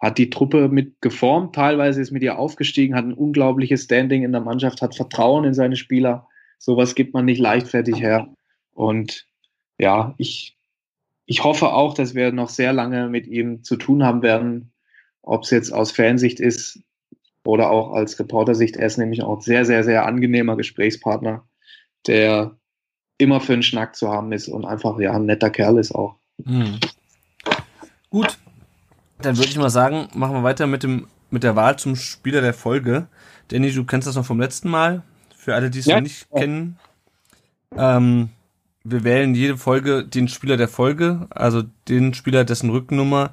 hat 0.00 0.18
die 0.18 0.30
Truppe 0.30 0.68
mit 0.68 1.00
geformt, 1.00 1.54
teilweise 1.54 2.00
ist 2.00 2.10
mit 2.10 2.22
ihr 2.22 2.38
aufgestiegen, 2.38 2.94
hat 2.94 3.04
ein 3.04 3.14
unglaubliches 3.14 3.84
Standing 3.84 4.22
in 4.22 4.32
der 4.32 4.40
Mannschaft, 4.40 4.82
hat 4.82 4.94
Vertrauen 4.94 5.44
in 5.44 5.54
seine 5.54 5.76
Spieler. 5.76 6.28
Sowas 6.58 6.94
gibt 6.94 7.14
man 7.14 7.24
nicht 7.24 7.40
leichtfertig 7.40 8.00
her. 8.00 8.28
Und 8.72 9.26
ja, 9.78 10.14
ich, 10.18 10.56
ich 11.26 11.44
hoffe 11.44 11.72
auch, 11.72 11.94
dass 11.94 12.14
wir 12.14 12.32
noch 12.32 12.48
sehr 12.48 12.72
lange 12.72 13.08
mit 13.08 13.26
ihm 13.26 13.62
zu 13.64 13.76
tun 13.76 14.04
haben 14.04 14.22
werden. 14.22 14.72
Ob 15.22 15.44
es 15.44 15.50
jetzt 15.50 15.72
aus 15.72 15.90
Fansicht 15.90 16.38
ist, 16.38 16.84
oder 17.44 17.70
auch 17.70 17.92
als 17.92 18.18
Reportersicht, 18.18 18.76
er 18.76 18.86
ist 18.86 18.96
nämlich 18.96 19.22
auch 19.22 19.42
sehr, 19.42 19.64
sehr, 19.64 19.84
sehr 19.84 20.06
angenehmer 20.06 20.56
Gesprächspartner, 20.56 21.46
der 22.06 22.56
immer 23.18 23.40
für 23.40 23.52
einen 23.52 23.62
Schnack 23.62 23.96
zu 23.96 24.10
haben 24.10 24.32
ist 24.32 24.48
und 24.48 24.64
einfach 24.64 24.98
ja 24.98 25.12
ein 25.12 25.26
netter 25.26 25.50
Kerl 25.50 25.78
ist 25.78 25.94
auch. 25.94 26.16
Hm. 26.44 26.78
Gut, 28.10 28.38
dann 29.20 29.36
würde 29.36 29.48
ich 29.48 29.56
mal 29.56 29.70
sagen, 29.70 30.08
machen 30.14 30.34
wir 30.34 30.42
weiter 30.42 30.66
mit 30.66 30.82
dem 30.82 31.06
mit 31.30 31.42
der 31.42 31.56
Wahl 31.56 31.78
zum 31.78 31.96
Spieler 31.96 32.40
der 32.40 32.54
Folge. 32.54 33.08
Danny, 33.48 33.72
du 33.72 33.84
kennst 33.84 34.06
das 34.06 34.14
noch 34.14 34.24
vom 34.24 34.40
letzten 34.40 34.70
Mal. 34.70 35.02
Für 35.36 35.54
alle, 35.54 35.68
die 35.68 35.80
es 35.80 35.86
ja. 35.86 35.96
noch 35.96 36.02
nicht 36.02 36.30
kennen. 36.30 36.78
Ähm, 37.76 38.30
wir 38.84 39.02
wählen 39.02 39.34
jede 39.34 39.56
Folge 39.56 40.04
den 40.04 40.28
Spieler 40.28 40.56
der 40.56 40.68
Folge, 40.68 41.26
also 41.30 41.62
den 41.88 42.14
Spieler, 42.14 42.44
dessen 42.44 42.70
Rückennummer 42.70 43.32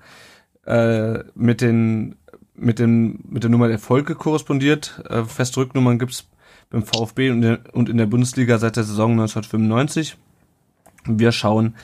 äh, 0.65 1.19
mit 1.35 1.61
den 1.61 2.15
mit, 2.55 2.79
dem, 2.79 3.19
mit 3.27 3.43
der 3.43 3.49
Nummer 3.49 3.67
der 3.67 3.79
Folge 3.79 4.15
korrespondiert. 4.15 5.03
Äh, 5.09 5.23
feste 5.23 5.59
Rücknummern 5.59 5.99
gibt's 5.99 6.27
beim 6.71 6.83
VfB 6.83 7.29
und, 7.29 7.89
in 7.89 7.97
der 7.97 8.05
Bundesliga 8.07 8.57
seit 8.57 8.77
der 8.77 8.83
Saison 8.83 9.11
1995. 9.11 10.17
Wir 11.05 11.31
schauen, 11.31 11.75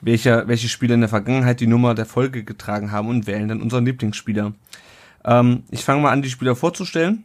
welcher, 0.00 0.48
welche 0.48 0.68
Spieler 0.68 0.94
in 0.94 1.00
der 1.00 1.08
Vergangenheit 1.08 1.60
die 1.60 1.66
Nummer 1.66 1.94
der 1.94 2.06
Folge 2.06 2.44
getragen 2.44 2.92
haben 2.92 3.08
und 3.08 3.26
wählen 3.26 3.48
dann 3.48 3.60
unseren 3.60 3.84
Lieblingsspieler. 3.84 4.52
Ähm, 5.24 5.64
ich 5.70 5.84
fange 5.84 6.02
mal 6.02 6.12
an, 6.12 6.22
die 6.22 6.30
Spieler 6.30 6.54
vorzustellen. 6.54 7.24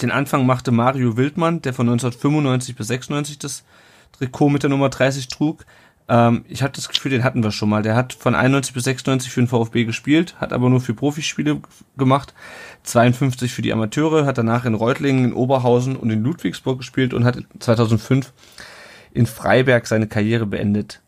Den 0.00 0.10
Anfang 0.10 0.46
machte 0.46 0.70
Mario 0.70 1.16
Wildmann, 1.16 1.60
der 1.62 1.74
von 1.74 1.88
1995 1.88 2.76
bis 2.76 2.86
96 2.86 3.38
das 3.38 3.64
Trikot 4.12 4.48
mit 4.48 4.62
der 4.62 4.70
Nummer 4.70 4.88
30 4.88 5.28
trug. 5.28 5.64
Ähm, 6.08 6.44
ich 6.48 6.62
hatte 6.62 6.80
das 6.80 6.88
Gefühl, 6.88 7.10
den 7.10 7.24
hatten 7.24 7.42
wir 7.42 7.52
schon 7.52 7.68
mal. 7.68 7.82
Der 7.82 7.96
hat 7.96 8.12
von 8.12 8.34
91 8.34 8.74
bis 8.74 8.84
96 8.84 9.30
für 9.30 9.40
den 9.40 9.48
VfB 9.48 9.84
gespielt, 9.84 10.36
hat 10.38 10.52
aber 10.52 10.68
nur 10.68 10.80
für 10.80 10.94
Profispiele 10.94 11.60
gemacht. 11.96 12.34
52 12.84 13.52
für 13.52 13.62
die 13.62 13.72
Amateure, 13.72 14.26
hat 14.26 14.38
danach 14.38 14.64
in 14.64 14.74
Reutlingen, 14.74 15.24
in 15.26 15.32
Oberhausen 15.32 15.96
und 15.96 16.10
in 16.10 16.22
Ludwigsburg 16.22 16.78
gespielt 16.78 17.14
und 17.14 17.24
hat 17.24 17.38
2005 17.58 18.32
in 19.12 19.26
Freiberg 19.26 19.86
seine 19.86 20.08
Karriere 20.08 20.46
beendet. 20.46 21.02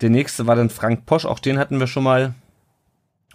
Der 0.00 0.10
nächste 0.10 0.46
war 0.46 0.56
dann 0.56 0.70
Frank 0.70 1.06
Posch, 1.06 1.24
auch 1.24 1.38
den 1.38 1.58
hatten 1.58 1.80
wir 1.80 1.86
schon 1.86 2.04
mal. 2.04 2.34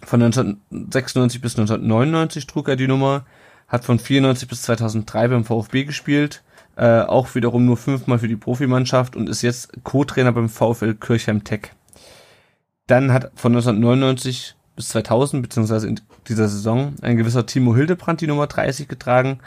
Von 0.02 0.22
1996 0.22 1.40
bis 1.40 1.58
1999 1.58 2.46
trug 2.46 2.68
er 2.68 2.76
die 2.76 2.88
Nummer, 2.88 3.26
hat 3.68 3.84
von 3.84 3.98
94 3.98 4.48
bis 4.48 4.62
2003 4.62 5.28
beim 5.28 5.44
VfB 5.44 5.84
gespielt, 5.84 6.42
äh, 6.80 7.02
auch 7.02 7.34
wiederum 7.34 7.66
nur 7.66 7.76
fünfmal 7.76 8.18
für 8.18 8.28
die 8.28 8.36
Profimannschaft 8.36 9.14
und 9.14 9.28
ist 9.28 9.42
jetzt 9.42 9.84
Co-Trainer 9.84 10.32
beim 10.32 10.48
VfL 10.48 10.94
Kirchheim 10.94 11.44
Tech. 11.44 11.72
Dann 12.86 13.12
hat 13.12 13.30
von 13.34 13.52
1999 13.52 14.54
bis 14.76 14.88
2000, 14.88 15.42
beziehungsweise 15.42 15.88
in 15.88 16.00
dieser 16.26 16.48
Saison, 16.48 16.94
ein 17.02 17.18
gewisser 17.18 17.44
Timo 17.44 17.76
Hildebrand 17.76 18.22
die 18.22 18.26
Nummer 18.26 18.46
30 18.46 18.88
getragen. 18.88 19.40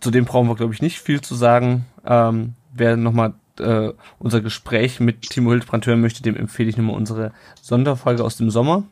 Zu 0.00 0.10
dem 0.10 0.24
brauchen 0.24 0.48
wir, 0.48 0.56
glaube 0.56 0.72
ich, 0.72 0.80
nicht 0.80 1.00
viel 1.00 1.20
zu 1.20 1.34
sagen. 1.34 1.84
Ähm, 2.06 2.54
wer 2.72 2.96
nochmal 2.96 3.34
äh, 3.58 3.92
unser 4.18 4.40
Gespräch 4.40 4.98
mit 4.98 5.28
Timo 5.28 5.50
Hildebrand 5.50 5.86
hören 5.86 6.00
möchte, 6.00 6.22
dem 6.22 6.36
empfehle 6.36 6.70
ich 6.70 6.78
nochmal 6.78 6.96
unsere 6.96 7.32
Sonderfolge 7.60 8.24
aus 8.24 8.38
dem 8.38 8.48
Sommer. 8.48 8.84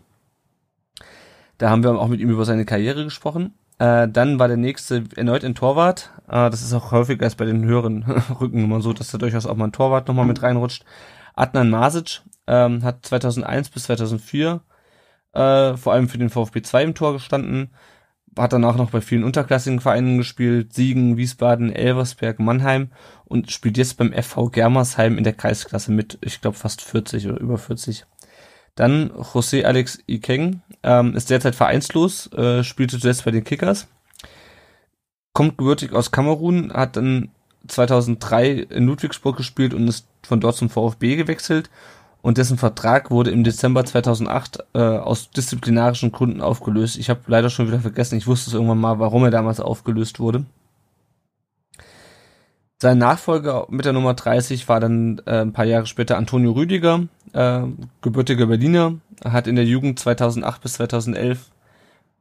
Da 1.56 1.70
haben 1.70 1.82
wir 1.82 1.98
auch 1.98 2.08
mit 2.08 2.20
ihm 2.20 2.28
über 2.28 2.44
seine 2.44 2.66
Karriere 2.66 3.04
gesprochen. 3.04 3.54
Äh, 3.80 4.08
dann 4.10 4.38
war 4.38 4.46
der 4.46 4.58
nächste 4.58 5.04
erneut 5.16 5.42
ein 5.42 5.54
Torwart. 5.54 6.10
Äh, 6.28 6.50
das 6.50 6.60
ist 6.60 6.74
auch 6.74 6.92
häufiger 6.92 7.24
als 7.24 7.34
bei 7.34 7.46
den 7.46 7.64
höheren 7.64 8.02
Rückennummern 8.40 8.82
so, 8.82 8.92
dass 8.92 9.10
da 9.10 9.16
durchaus 9.16 9.46
auch 9.46 9.56
mal 9.56 9.68
ein 9.68 9.72
Torwart 9.72 10.06
nochmal 10.06 10.26
mit 10.26 10.42
reinrutscht. 10.42 10.84
Adnan 11.34 11.70
Masic 11.70 12.20
ähm, 12.46 12.84
hat 12.84 13.06
2001 13.06 13.70
bis 13.70 13.84
2004 13.84 14.60
äh, 15.32 15.76
vor 15.78 15.94
allem 15.94 16.10
für 16.10 16.18
den 16.18 16.28
VfB 16.28 16.60
2 16.60 16.82
im 16.84 16.94
Tor 16.94 17.14
gestanden. 17.14 17.70
Hat 18.38 18.52
danach 18.52 18.76
noch 18.76 18.90
bei 18.90 19.00
vielen 19.00 19.24
unterklassigen 19.24 19.80
Vereinen 19.80 20.18
gespielt, 20.18 20.74
Siegen, 20.74 21.16
Wiesbaden, 21.16 21.72
Elversberg, 21.72 22.38
Mannheim 22.38 22.90
und 23.24 23.50
spielt 23.50 23.78
jetzt 23.78 23.96
beim 23.96 24.12
FV 24.12 24.50
Germersheim 24.50 25.16
in 25.16 25.24
der 25.24 25.32
Kreisklasse 25.32 25.90
mit, 25.90 26.18
ich 26.20 26.42
glaube, 26.42 26.58
fast 26.58 26.82
40 26.82 27.28
oder 27.28 27.40
über 27.40 27.56
40. 27.56 28.04
Dann 28.74 29.10
José 29.10 29.64
Alex 29.64 29.98
Ikeng 30.06 30.62
ähm, 30.82 31.14
ist 31.14 31.30
derzeit 31.30 31.54
vereinslos, 31.54 32.32
äh, 32.32 32.64
spielte 32.64 32.98
zuletzt 32.98 33.24
bei 33.24 33.30
den 33.30 33.44
Kickers. 33.44 33.88
Kommt 35.32 35.58
gebürtig 35.58 35.92
aus 35.92 36.10
Kamerun, 36.10 36.72
hat 36.72 36.96
dann 36.96 37.30
2003 37.68 38.52
in 38.52 38.86
Ludwigsburg 38.86 39.36
gespielt 39.36 39.74
und 39.74 39.86
ist 39.88 40.06
von 40.22 40.40
dort 40.40 40.56
zum 40.56 40.70
VfB 40.70 41.16
gewechselt. 41.16 41.70
Und 42.22 42.36
dessen 42.36 42.58
Vertrag 42.58 43.10
wurde 43.10 43.30
im 43.30 43.44
Dezember 43.44 43.84
2008 43.84 44.58
äh, 44.74 44.78
aus 44.78 45.30
disziplinarischen 45.30 46.12
Gründen 46.12 46.42
aufgelöst. 46.42 46.98
Ich 46.98 47.08
habe 47.08 47.20
leider 47.26 47.48
schon 47.48 47.66
wieder 47.66 47.80
vergessen, 47.80 48.18
ich 48.18 48.26
wusste 48.26 48.50
es 48.50 48.54
irgendwann 48.54 48.78
mal, 48.78 48.98
warum 48.98 49.24
er 49.24 49.30
damals 49.30 49.60
aufgelöst 49.60 50.20
wurde. 50.20 50.44
Sein 52.82 52.96
Nachfolger 52.96 53.66
mit 53.68 53.84
der 53.84 53.92
Nummer 53.92 54.14
30 54.14 54.66
war 54.70 54.80
dann 54.80 55.20
äh, 55.26 55.42
ein 55.42 55.52
paar 55.52 55.66
Jahre 55.66 55.84
später 55.84 56.16
Antonio 56.16 56.52
Rüdiger, 56.52 57.08
äh, 57.34 57.60
gebürtiger 58.00 58.46
Berliner, 58.46 58.94
hat 59.22 59.46
in 59.46 59.56
der 59.56 59.66
Jugend 59.66 59.98
2008 59.98 60.62
bis 60.62 60.72
2011 60.74 61.50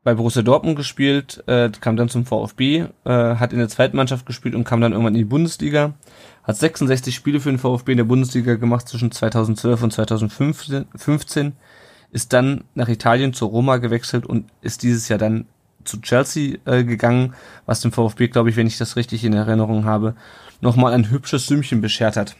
bei 0.04 0.16
Borussia 0.16 0.42
Dortmund 0.42 0.76
gespielt, 0.76 1.46
äh, 1.48 1.70
kam 1.80 1.96
dann 1.96 2.10
zum 2.10 2.26
VfB, 2.26 2.80
äh, 2.80 2.88
hat 3.06 3.54
in 3.54 3.60
der 3.60 3.70
zweiten 3.70 3.96
Mannschaft 3.96 4.26
gespielt 4.26 4.54
und 4.54 4.66
kam 4.66 4.82
dann 4.82 4.92
irgendwann 4.92 5.16
in 5.16 5.20
die 5.20 5.26
Bundesliga, 5.26 5.94
hat 6.44 6.58
66 6.58 7.16
Spiele 7.16 7.40
für 7.40 7.52
den 7.52 7.58
VfB 7.58 7.94
in 7.94 7.98
der 7.98 8.04
Bundesliga 8.04 8.56
gemacht 8.56 8.90
zwischen 8.90 9.14
2012 9.14 9.82
und 9.82 9.94
2015, 9.94 11.54
ist 12.12 12.34
dann 12.34 12.66
nach 12.76 12.90
Italien 12.90 13.32
zur 13.32 13.48
Roma 13.48 13.78
gewechselt 13.78 14.26
und 14.26 14.50
ist 14.62 14.84
dieses 14.84 15.08
Jahr 15.08 15.20
dann 15.20 15.46
zu 15.86 16.02
Chelsea 16.02 16.58
äh, 16.66 16.84
gegangen, 16.84 17.34
was 17.66 17.80
dem 17.80 17.94
VfB, 17.94 18.28
glaube 18.28 18.50
ich, 18.50 18.58
wenn 18.58 18.68
ich 18.68 18.78
das 18.78 18.98
richtig 18.98 19.24
in 19.24 19.32
Erinnerung 19.32 19.86
habe, 19.86 20.16
nochmal 20.62 20.94
ein 20.94 21.10
hübsches 21.10 21.48
Sümmchen 21.48 21.82
beschert 21.82 22.18
hat. 22.18 22.36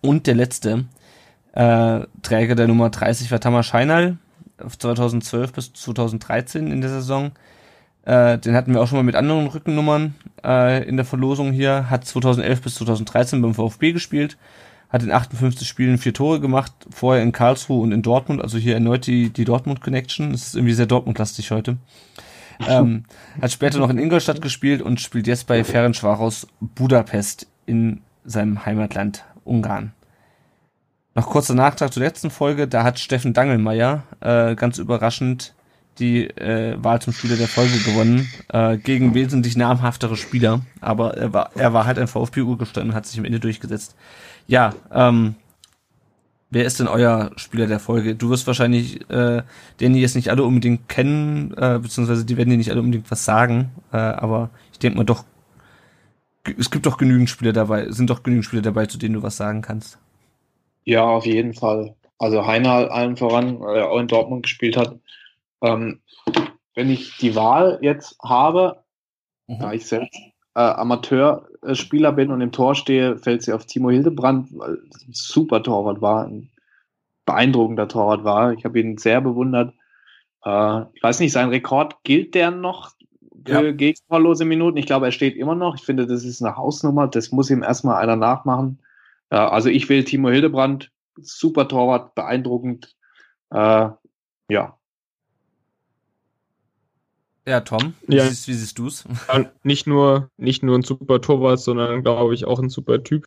Und 0.00 0.26
der 0.26 0.34
letzte 0.34 0.84
äh, 1.52 2.00
Träger 2.22 2.54
der 2.54 2.68
Nummer 2.68 2.90
30 2.90 3.30
war 3.30 3.40
Tamas 3.40 3.66
Scheinal, 3.66 4.18
2012 4.58 5.52
bis 5.52 5.72
2013 5.72 6.70
in 6.70 6.80
der 6.80 6.90
Saison. 6.90 7.32
Äh, 8.04 8.38
den 8.38 8.54
hatten 8.54 8.74
wir 8.74 8.82
auch 8.82 8.88
schon 8.88 8.98
mal 8.98 9.02
mit 9.02 9.16
anderen 9.16 9.46
Rückennummern 9.46 10.14
äh, 10.44 10.86
in 10.86 10.96
der 10.96 11.06
Verlosung 11.06 11.52
hier. 11.52 11.88
Hat 11.88 12.04
2011 12.04 12.62
bis 12.62 12.74
2013 12.76 13.40
beim 13.40 13.54
VfB 13.54 13.92
gespielt. 13.92 14.36
Hat 14.90 15.02
in 15.02 15.10
58 15.10 15.66
Spielen 15.66 15.96
vier 15.96 16.12
Tore 16.12 16.40
gemacht. 16.40 16.72
Vorher 16.90 17.22
in 17.22 17.32
Karlsruhe 17.32 17.80
und 17.80 17.92
in 17.92 18.02
Dortmund. 18.02 18.42
Also 18.42 18.58
hier 18.58 18.74
erneut 18.74 19.06
die, 19.06 19.30
die 19.30 19.44
Dortmund-Connection. 19.44 20.32
Es 20.32 20.48
ist 20.48 20.56
irgendwie 20.56 20.74
sehr 20.74 20.86
Dortmund-lastig 20.86 21.50
heute. 21.50 21.78
Ähm, 22.66 23.04
hat 23.40 23.52
später 23.52 23.78
noch 23.78 23.90
in 23.90 23.98
Ingolstadt 23.98 24.42
gespielt 24.42 24.82
und 24.82 25.00
spielt 25.00 25.26
jetzt 25.26 25.46
bei 25.46 25.64
Ferencváros 25.64 26.46
Budapest 26.60 27.46
in 27.66 28.02
seinem 28.24 28.64
Heimatland 28.64 29.24
Ungarn. 29.44 29.92
Noch 31.14 31.28
kurzer 31.28 31.54
Nachtrag 31.54 31.92
zur 31.92 32.02
letzten 32.02 32.30
Folge, 32.30 32.66
da 32.66 32.82
hat 32.82 32.98
Steffen 32.98 33.34
Dangelmeier 33.34 34.02
äh, 34.20 34.54
ganz 34.56 34.78
überraschend 34.78 35.54
die 35.98 36.26
äh, 36.26 36.76
Wahl 36.82 37.00
zum 37.00 37.12
Spieler 37.12 37.36
der 37.36 37.46
Folge 37.46 37.78
gewonnen, 37.78 38.28
äh, 38.48 38.76
gegen 38.76 39.14
wesentlich 39.14 39.56
namhaftere 39.56 40.16
Spieler, 40.16 40.62
aber 40.80 41.16
er 41.16 41.32
war, 41.32 41.50
er 41.54 41.72
war 41.72 41.86
halt 41.86 41.98
ein 41.98 42.08
VfB-Urgestein 42.08 42.88
und 42.88 42.94
hat 42.94 43.06
sich 43.06 43.18
am 43.18 43.24
Ende 43.24 43.38
durchgesetzt. 43.38 43.94
Ja, 44.48 44.74
ähm, 44.92 45.36
Wer 46.54 46.66
ist 46.66 46.78
denn 46.78 46.86
euer 46.86 47.32
Spieler 47.34 47.66
der 47.66 47.80
Folge? 47.80 48.14
Du 48.14 48.30
wirst 48.30 48.46
wahrscheinlich 48.46 49.10
äh, 49.10 49.42
den 49.80 49.92
die 49.92 50.00
jetzt 50.00 50.14
nicht 50.14 50.30
alle 50.30 50.44
unbedingt 50.44 50.88
kennen, 50.88 51.52
äh, 51.56 51.80
beziehungsweise 51.82 52.24
die 52.24 52.36
werden 52.36 52.50
dir 52.50 52.56
nicht 52.56 52.70
alle 52.70 52.78
unbedingt 52.78 53.10
was 53.10 53.24
sagen, 53.24 53.72
äh, 53.92 53.96
aber 53.96 54.50
ich 54.70 54.78
denke 54.78 54.96
mal 54.96 55.02
doch, 55.02 55.24
es 56.56 56.70
gibt 56.70 56.86
doch 56.86 56.96
genügend 56.96 57.28
Spieler 57.28 57.52
dabei, 57.52 57.90
sind 57.90 58.08
doch 58.08 58.22
genügend 58.22 58.44
Spieler 58.44 58.62
dabei, 58.62 58.86
zu 58.86 58.98
denen 58.98 59.14
du 59.14 59.22
was 59.24 59.36
sagen 59.36 59.62
kannst. 59.62 59.98
Ja, 60.84 61.02
auf 61.02 61.26
jeden 61.26 61.54
Fall. 61.54 61.96
Also 62.18 62.46
Heiner 62.46 62.88
allen 62.88 63.16
voran, 63.16 63.58
weil 63.58 63.78
er 63.78 63.90
auch 63.90 63.98
in 63.98 64.06
Dortmund 64.06 64.44
gespielt 64.44 64.76
hat. 64.76 64.96
Ähm, 65.60 66.02
wenn 66.76 66.88
ich 66.88 67.16
die 67.16 67.34
Wahl 67.34 67.80
jetzt 67.82 68.16
habe, 68.22 68.84
mhm. 69.48 69.58
da 69.58 69.72
ich 69.72 69.86
selbst 69.86 70.14
äh, 70.54 70.60
Amateurspieler 71.64 72.12
bin 72.12 72.30
und 72.30 72.40
im 72.40 72.52
Tor 72.52 72.74
stehe, 72.74 73.18
fällt 73.18 73.42
sie 73.42 73.52
auf 73.52 73.66
Timo 73.66 73.90
Hildebrand, 73.90 74.48
weil 74.56 74.74
ein 74.74 75.12
super 75.12 75.62
Torwart 75.62 76.00
war, 76.00 76.26
ein 76.26 76.50
beeindruckender 77.24 77.88
Torwart 77.88 78.24
war. 78.24 78.52
Ich 78.52 78.64
habe 78.64 78.78
ihn 78.80 78.98
sehr 78.98 79.20
bewundert. 79.20 79.74
Äh, 80.44 80.82
ich 80.92 81.02
weiß 81.02 81.20
nicht, 81.20 81.32
sein 81.32 81.48
Rekord 81.48 82.02
gilt 82.04 82.34
der 82.34 82.50
noch 82.50 82.92
ja. 83.46 83.72
gegen 83.72 83.98
torlose 84.08 84.44
Minuten? 84.44 84.76
Ich 84.76 84.86
glaube, 84.86 85.06
er 85.06 85.12
steht 85.12 85.36
immer 85.36 85.54
noch. 85.54 85.76
Ich 85.76 85.82
finde, 85.82 86.06
das 86.06 86.24
ist 86.24 86.42
eine 86.42 86.56
Hausnummer. 86.56 87.08
Das 87.08 87.32
muss 87.32 87.50
ihm 87.50 87.62
erstmal 87.62 88.02
einer 88.02 88.16
nachmachen. 88.16 88.78
Äh, 89.30 89.36
also 89.36 89.68
ich 89.68 89.88
will 89.88 90.04
Timo 90.04 90.30
Hildebrand, 90.30 90.90
super 91.20 91.66
Torwart, 91.68 92.14
beeindruckend. 92.14 92.94
Äh, 93.50 93.88
ja, 94.50 94.78
ja, 97.46 97.60
Tom, 97.60 97.94
wie, 98.06 98.16
ja. 98.16 98.26
Siehst, 98.26 98.48
wie 98.48 98.54
siehst 98.54 98.78
du's? 98.78 99.04
Ja, 99.28 99.50
nicht 99.62 99.86
nur, 99.86 100.30
nicht 100.36 100.62
nur 100.62 100.78
ein 100.78 100.82
super 100.82 101.20
Torwart, 101.20 101.60
sondern 101.60 102.02
glaube 102.02 102.34
ich 102.34 102.44
auch 102.44 102.58
ein 102.58 102.70
super 102.70 103.02
Typ. 103.02 103.26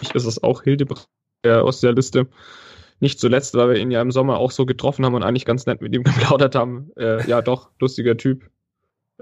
Ich 0.00 0.14
ist 0.14 0.24
es 0.26 0.42
auch 0.42 0.62
Hildebrand 0.62 1.08
aus 1.44 1.80
der 1.80 1.92
Liste. 1.92 2.28
Nicht 3.00 3.20
zuletzt, 3.20 3.54
weil 3.54 3.70
wir 3.70 3.76
ihn 3.76 3.90
ja 3.90 4.02
im 4.02 4.10
Sommer 4.10 4.38
auch 4.38 4.50
so 4.50 4.66
getroffen 4.66 5.04
haben 5.04 5.14
und 5.14 5.22
eigentlich 5.22 5.44
ganz 5.44 5.66
nett 5.66 5.80
mit 5.80 5.94
ihm 5.94 6.02
geplaudert 6.04 6.54
haben. 6.54 6.90
Äh, 6.96 7.28
ja, 7.28 7.42
doch, 7.42 7.70
lustiger 7.78 8.16
Typ. 8.16 8.50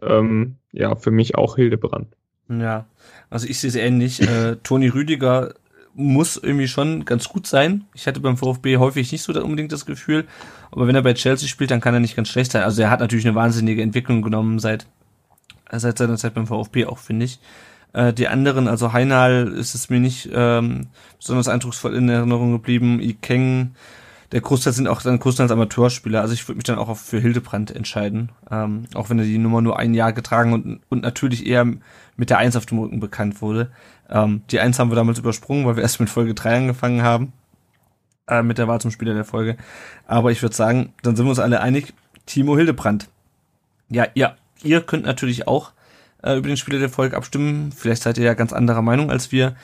Ähm, 0.00 0.56
ja, 0.72 0.94
für 0.94 1.10
mich 1.10 1.34
auch 1.36 1.56
Hildebrand. 1.56 2.08
Ja, 2.48 2.86
also 3.28 3.46
ich 3.48 3.58
sehe 3.58 3.68
es 3.68 3.76
ähnlich. 3.76 4.22
Äh, 4.22 4.56
Toni 4.62 4.88
Rüdiger 4.88 5.54
muss 5.96 6.36
irgendwie 6.36 6.68
schon 6.68 7.06
ganz 7.06 7.28
gut 7.28 7.46
sein. 7.46 7.86
Ich 7.94 8.06
hatte 8.06 8.20
beim 8.20 8.36
VfB 8.36 8.76
häufig 8.76 9.10
nicht 9.10 9.22
so 9.22 9.32
unbedingt 9.42 9.72
das 9.72 9.86
Gefühl. 9.86 10.26
Aber 10.70 10.86
wenn 10.86 10.94
er 10.94 11.02
bei 11.02 11.14
Chelsea 11.14 11.48
spielt, 11.48 11.70
dann 11.70 11.80
kann 11.80 11.94
er 11.94 12.00
nicht 12.00 12.16
ganz 12.16 12.28
schlecht 12.28 12.52
sein. 12.52 12.62
Also 12.62 12.82
er 12.82 12.90
hat 12.90 13.00
natürlich 13.00 13.26
eine 13.26 13.34
wahnsinnige 13.34 13.82
Entwicklung 13.82 14.20
genommen 14.20 14.58
seit, 14.58 14.86
seit 15.72 15.96
seiner 15.96 16.18
Zeit 16.18 16.34
beim 16.34 16.46
VfB 16.46 16.84
auch, 16.84 16.98
finde 16.98 17.24
ich. 17.24 17.40
Äh, 17.94 18.12
die 18.12 18.28
anderen, 18.28 18.68
also 18.68 18.92
Heinal 18.92 19.48
ist 19.48 19.74
es 19.74 19.88
mir 19.88 19.98
nicht 19.98 20.28
ähm, 20.32 20.88
besonders 21.18 21.48
eindrucksvoll 21.48 21.94
in 21.94 22.10
Erinnerung 22.10 22.52
geblieben. 22.52 23.00
Ikeng, 23.00 23.74
der 24.32 24.40
Großteil 24.40 24.72
sind 24.72 24.88
auch 24.88 25.02
dann 25.02 25.18
großteils 25.18 25.50
Amateurspieler. 25.50 26.20
Also 26.20 26.34
ich 26.34 26.46
würde 26.48 26.56
mich 26.56 26.64
dann 26.64 26.78
auch 26.78 26.96
für 26.96 27.18
Hildebrand 27.18 27.74
entscheiden. 27.74 28.30
Ähm, 28.50 28.84
auch 28.94 29.10
wenn 29.10 29.18
er 29.18 29.24
die 29.24 29.38
Nummer 29.38 29.60
nur 29.60 29.78
ein 29.78 29.94
Jahr 29.94 30.12
getragen 30.12 30.52
und, 30.52 30.80
und 30.88 31.02
natürlich 31.02 31.46
eher 31.46 31.64
mit 32.16 32.30
der 32.30 32.38
Eins 32.38 32.56
auf 32.56 32.66
dem 32.66 32.78
Rücken 32.78 33.00
bekannt 33.00 33.40
wurde. 33.40 33.70
Ähm, 34.10 34.42
die 34.50 34.60
Eins 34.60 34.78
haben 34.78 34.90
wir 34.90 34.96
damals 34.96 35.18
übersprungen, 35.18 35.66
weil 35.66 35.76
wir 35.76 35.82
erst 35.84 36.00
mit 36.00 36.10
Folge 36.10 36.34
3 36.34 36.56
angefangen 36.56 37.02
haben. 37.02 37.32
Äh, 38.28 38.42
mit 38.42 38.58
der 38.58 38.66
Wahl 38.66 38.80
zum 38.80 38.90
Spieler 38.90 39.14
der 39.14 39.24
Folge. 39.24 39.56
Aber 40.06 40.32
ich 40.32 40.42
würde 40.42 40.54
sagen, 40.54 40.92
dann 41.02 41.14
sind 41.14 41.26
wir 41.26 41.30
uns 41.30 41.38
alle 41.38 41.60
einig. 41.60 41.94
Timo 42.26 42.56
Hildebrand. 42.56 43.08
Ja, 43.88 44.06
ja, 44.14 44.34
ihr 44.64 44.80
könnt 44.80 45.04
natürlich 45.04 45.46
auch 45.46 45.70
äh, 46.22 46.36
über 46.36 46.48
den 46.48 46.56
Spieler 46.56 46.80
der 46.80 46.88
Folge 46.88 47.16
abstimmen. 47.16 47.70
Vielleicht 47.70 48.02
seid 48.02 48.18
ihr 48.18 48.24
ja 48.24 48.34
ganz 48.34 48.52
anderer 48.52 48.82
Meinung 48.82 49.10
als 49.10 49.30
wir. 49.30 49.54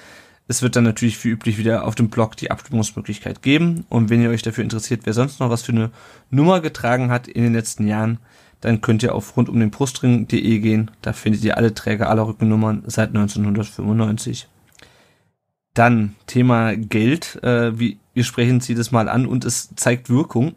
Es 0.52 0.60
wird 0.60 0.76
dann 0.76 0.84
natürlich 0.84 1.24
wie 1.24 1.30
üblich 1.30 1.56
wieder 1.56 1.86
auf 1.86 1.94
dem 1.94 2.10
Blog 2.10 2.36
die 2.36 2.50
Abstimmungsmöglichkeit 2.50 3.40
geben. 3.40 3.86
Und 3.88 4.10
wenn 4.10 4.20
ihr 4.20 4.28
euch 4.28 4.42
dafür 4.42 4.62
interessiert, 4.62 5.00
wer 5.04 5.14
sonst 5.14 5.40
noch 5.40 5.48
was 5.48 5.62
für 5.62 5.72
eine 5.72 5.90
Nummer 6.28 6.60
getragen 6.60 7.10
hat 7.10 7.26
in 7.26 7.42
den 7.42 7.54
letzten 7.54 7.86
Jahren, 7.86 8.18
dann 8.60 8.82
könnt 8.82 9.02
ihr 9.02 9.14
auf 9.14 9.34
rundumdenbrustring.de 9.34 10.58
gehen. 10.58 10.90
Da 11.00 11.14
findet 11.14 11.42
ihr 11.42 11.56
alle 11.56 11.72
Träger 11.72 12.10
aller 12.10 12.26
Rückennummern 12.26 12.82
seit 12.86 13.08
1995. 13.08 14.46
Dann 15.72 16.16
Thema 16.26 16.76
Geld. 16.76 17.42
Äh, 17.42 17.78
wie, 17.78 17.96
wir 18.12 18.24
sprechen 18.24 18.60
Sie 18.60 18.74
das 18.74 18.92
mal 18.92 19.08
an 19.08 19.24
und 19.24 19.46
es 19.46 19.74
zeigt 19.74 20.10
Wirkung. 20.10 20.52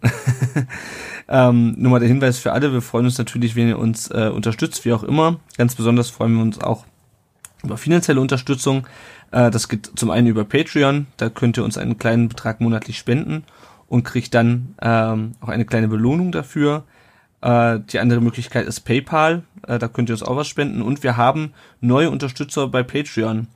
ähm, 1.29 1.73
nur 1.77 1.91
mal 1.91 1.99
der 2.01 2.09
Hinweis 2.09 2.37
für 2.37 2.51
alle. 2.51 2.73
Wir 2.73 2.81
freuen 2.81 3.05
uns 3.05 3.17
natürlich, 3.17 3.55
wenn 3.55 3.69
ihr 3.69 3.79
uns 3.79 4.11
äh, 4.11 4.27
unterstützt, 4.27 4.83
wie 4.83 4.91
auch 4.91 5.03
immer. 5.03 5.39
Ganz 5.57 5.73
besonders 5.73 6.09
freuen 6.09 6.35
wir 6.35 6.41
uns 6.41 6.59
auch 6.59 6.83
über 7.63 7.77
finanzielle 7.77 8.21
Unterstützung. 8.21 8.85
Äh, 9.35 9.51
das 9.51 9.67
geht 9.67 9.91
zum 9.95 10.09
einen 10.09 10.27
über 10.27 10.45
Patreon. 10.45 11.07
Da 11.17 11.29
könnt 11.29 11.57
ihr 11.57 11.63
uns 11.65 11.77
einen 11.77 11.97
kleinen 11.97 12.29
Betrag 12.29 12.61
monatlich 12.61 12.97
spenden 12.97 13.43
und 13.87 14.03
kriegt 14.03 14.33
dann 14.33 14.75
ähm, 14.81 15.33
auch 15.41 15.49
eine 15.49 15.65
kleine 15.65 15.89
Belohnung 15.89 16.31
dafür. 16.31 16.85
Äh, 17.41 17.79
die 17.91 17.99
andere 17.99 18.21
Möglichkeit 18.21 18.65
ist 18.65 18.81
PayPal. 18.81 19.43
Äh, 19.67 19.77
da 19.77 19.89
könnt 19.89 20.09
ihr 20.09 20.13
uns 20.13 20.23
auch 20.23 20.37
was 20.37 20.47
spenden. 20.47 20.81
Und 20.81 21.03
wir 21.03 21.17
haben 21.17 21.53
neue 21.81 22.09
Unterstützer 22.09 22.69
bei 22.69 22.81
Patreon. 22.81 23.47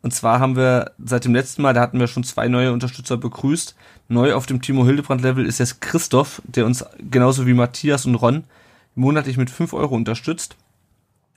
Und 0.00 0.14
zwar 0.14 0.38
haben 0.38 0.54
wir 0.54 0.92
seit 1.04 1.24
dem 1.24 1.34
letzten 1.34 1.62
Mal, 1.62 1.74
da 1.74 1.80
hatten 1.80 1.98
wir 1.98 2.06
schon 2.06 2.22
zwei 2.22 2.46
neue 2.46 2.72
Unterstützer 2.72 3.16
begrüßt. 3.16 3.74
Neu 4.06 4.34
auf 4.34 4.46
dem 4.46 4.62
Timo 4.62 4.86
Hildebrand 4.86 5.22
Level 5.22 5.44
ist 5.44 5.58
jetzt 5.58 5.80
Christoph, 5.80 6.40
der 6.44 6.64
uns 6.64 6.84
genauso 7.10 7.48
wie 7.48 7.54
Matthias 7.54 8.06
und 8.06 8.14
Ron 8.14 8.44
monatlich 8.94 9.36
mit 9.36 9.50
fünf 9.50 9.72
Euro 9.72 9.96
unterstützt. 9.96 10.56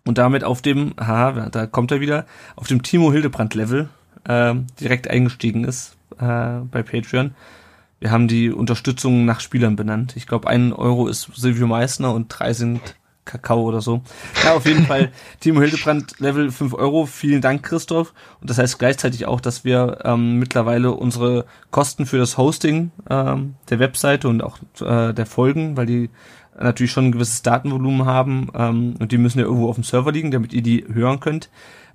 Und 0.06 0.18
damit 0.18 0.44
auf 0.44 0.61
dem, 0.61 0.94
haha, 0.99 1.49
da 1.49 1.68
kommt 1.68 1.91
er 1.91 2.02
wieder, 2.02 2.26
auf 2.56 2.68
dem 2.68 2.82
Timo 2.82 3.11
Hildebrand 3.11 3.53
Level 3.53 3.90
äh, 4.28 4.56
direkt 4.80 5.07
eingestiegen 5.07 5.64
ist 5.64 5.95
äh, 6.19 6.60
bei 6.72 6.84
Patreon. 6.84 7.36
Wir 7.99 8.10
haben 8.10 8.28
die 8.28 8.49
Unterstützung 8.49 9.26
nach 9.26 9.41
Spielern 9.41 9.76
benannt. 9.76 10.14
Ich 10.15 10.26
glaube, 10.26 10.49
ein 10.49 10.73
Euro 10.73 11.07
ist 11.07 11.30
Silvio 11.36 11.68
Meissner 11.68 12.14
und 12.14 12.30
drei 12.30 12.53
sind 12.53 12.82
Kakao 13.26 13.61
oder 13.61 13.82
so. 13.82 14.02
Ja, 14.44 14.56
auf 14.56 14.65
jeden 14.65 14.88
Fall 14.88 15.11
Timo 15.40 15.61
Hildebrand 15.61 16.19
Level 16.19 16.49
5 16.52 16.73
Euro. 16.73 17.06
Vielen 17.06 17.41
Dank, 17.41 17.64
Christoph. 17.64 18.14
Und 18.41 18.49
das 18.49 18.57
heißt 18.57 18.80
gleichzeitig 18.80 19.28
auch, 19.28 19.40
dass 19.40 19.64
wir 19.64 19.99
ähm, 20.03 20.40
mittlerweile 20.40 20.91
unsere 20.94 21.45
Kosten 21.69 22.07
für 22.07 22.18
das 22.18 22.38
Hosting 22.38 22.91
ähm, 23.10 23.56
der 23.69 23.78
Webseite 23.78 24.28
und 24.28 24.41
auch 24.41 24.57
äh, 24.82 25.14
der 25.14 25.26
Folgen, 25.28 25.78
weil 25.78 25.86
die 25.86 26.10
natürlich 26.60 26.91
schon 26.91 27.06
ein 27.06 27.11
gewisses 27.11 27.41
Datenvolumen 27.41 28.06
haben 28.06 28.49
ähm, 28.53 28.95
und 28.99 29.11
die 29.11 29.18
müssen 29.18 29.40
ja 29.40 29.45
irgendwo 29.45 29.69
auf 29.69 29.76
dem 29.76 29.84
Server 29.84 30.11
liegen, 30.11 30.32
damit 30.32 30.53
ihr 30.53 30.61
die 30.61 30.86
hören 30.91 31.19
könnt. 31.19 31.49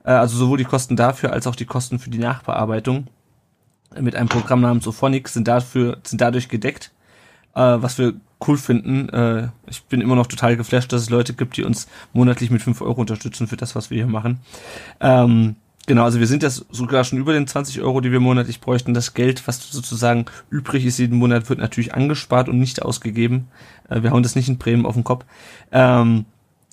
Äh, 0.05 0.13
also 0.13 0.37
sowohl 0.37 0.59
die 0.59 0.65
Kosten 0.65 0.97
dafür 0.97 1.33
als 1.33 1.47
auch 1.47 1.57
die 1.57 1.67
Kosten 1.67 1.99
für 1.99 2.11
die 2.11 2.19
Nachbearbeitung 2.19 3.09
mit 4.01 4.17
einem 4.17 4.29
Programm 4.29 4.61
namens 4.61 4.87
Ophonic 4.87 5.29
sind 5.29 5.49
dafür 5.49 5.99
sind 6.03 6.21
dadurch 6.21 6.49
gedeckt, 6.49 6.93
äh, 7.55 7.61
was 7.61 7.99
wir 7.99 8.15
cool 8.47 8.59
finden. 8.59 9.09
Äh, 9.09 9.49
ich 9.69 9.85
bin 9.85 10.01
immer 10.01 10.17
noch 10.17 10.27
total 10.27 10.57
geflasht, 10.57 10.93
dass 10.93 11.03
es 11.03 11.11
Leute 11.11 11.35
gibt, 11.35 11.57
die 11.57 11.65
uns 11.65 11.89
monatlich 12.13 12.51
mit 12.51 12.63
5 12.63 12.81
Euro 12.83 13.01
unterstützen 13.01 13.47
für 13.47 13.57
das, 13.57 13.75
was 13.75 13.91
wir 13.91 13.97
hier 13.97 14.07
machen. 14.07 14.41
Ähm, 15.01 15.57
genau, 15.87 16.05
also 16.05 16.21
wir 16.21 16.27
sind 16.27 16.43
jetzt 16.43 16.67
sogar 16.71 17.05
schon 17.05 17.19
über 17.19 17.33
den 17.33 17.47
20 17.47 17.81
Euro, 17.81 18.01
die 18.01 18.13
wir 18.13 18.21
monatlich 18.21 18.61
bräuchten. 18.61 18.95
Das 18.95 19.15
Geld, 19.15 19.47
was 19.47 19.71
sozusagen 19.71 20.27
übrig 20.51 20.85
ist 20.85 20.99
jeden 20.99 21.19
Monat, 21.19 21.49
wird 21.49 21.59
natürlich 21.59 21.95
angespart 21.95 22.49
und 22.49 22.59
nicht 22.59 22.83
ausgegeben. 22.83 23.49
Äh, 23.89 24.03
wir 24.03 24.11
hauen 24.11 24.23
das 24.23 24.37
nicht 24.37 24.49
in 24.49 24.59
Bremen 24.59 24.87
auf 24.87 24.95
den 24.95 25.05
Kopf. 25.05 25.25
Ähm, 25.73 26.27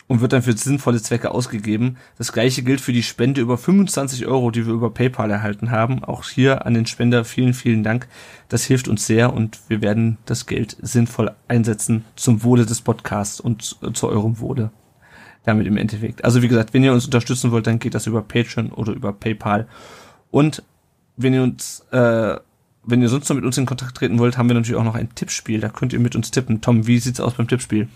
und 0.07 0.22
wird 0.22 0.34
dann 0.34 0.41
für 0.41 0.56
sinnvolle 0.56 1.02
Zwecke 1.02 1.31
ausgegeben. 1.31 1.98
Das 2.18 2.34
gleiche 2.34 2.61
gilt 2.61 2.81
für 2.81 2.94
die 2.94 3.03
Spende 3.03 3.41
über 3.41 3.57
25 3.57 4.27
Euro, 4.27 4.52
die 4.52 4.65
wir 4.65 4.73
über 4.73 4.90
PayPal 4.91 5.31
erhalten 5.31 5.72
haben. 5.72 6.03
Auch 6.03 6.26
hier 6.26 6.65
an 6.65 6.73
den 6.73 6.85
Spender 6.85 7.26
vielen, 7.26 7.53
vielen 7.53 7.84
Dank. 7.84 8.07
Das 8.49 8.64
hilft 8.65 8.88
uns 8.88 9.07
sehr 9.07 9.34
und 9.34 9.60
wir 9.69 9.81
werden 9.81 10.18
das 10.26 10.45
Geld 10.45 10.77
sinnvoll 10.81 11.31
einsetzen 11.48 12.06
zum 12.15 12.44
Wohle 12.44 12.65
des 12.65 12.81
Podcasts 12.81 13.40
und 13.40 13.64
zu 13.94 14.10
eurem 14.10 14.40
Wohle. 14.40 14.72
Damit 15.45 15.68
im 15.68 15.77
Endeffekt. 15.77 16.23
Also 16.23 16.41
wie 16.41 16.48
gesagt, 16.48 16.73
wenn 16.73 16.84
ihr 16.84 16.94
uns 16.94 17.06
unterstützen 17.06 17.52
wollt, 17.52 17.68
dann 17.68 17.80
geht 17.80 17.95
das 17.95 18.07
über 18.07 18.22
Patreon 18.22 18.72
oder 18.72 18.94
über 18.94 19.14
PayPal. 19.14 19.68
Und 20.31 20.64
wenn 21.18 21.34
ihr 21.34 21.44
uns, 21.44 21.85
äh, 21.91 22.38
wenn 22.85 23.01
ihr 23.01 23.10
sonst 23.10 23.30
noch 23.30 23.35
mit 23.35 23.45
uns 23.45 23.57
in 23.57 23.65
Kontakt 23.65 23.95
treten 23.95 24.19
wollt, 24.19 24.38
haben 24.38 24.49
wir 24.49 24.55
natürlich 24.55 24.80
auch 24.80 24.84
noch 24.84 24.95
ein 24.95 25.14
Tippspiel. 25.15 25.60
Da 25.60 25.69
könnt 25.69 25.93
ihr 25.93 25.99
mit 25.99 26.15
uns 26.15 26.31
tippen. 26.31 26.61
Tom, 26.61 26.88
wie 26.88 26.99
sieht's 26.99 27.19
aus 27.19 27.35
beim 27.35 27.47
Tippspiel? 27.47 27.88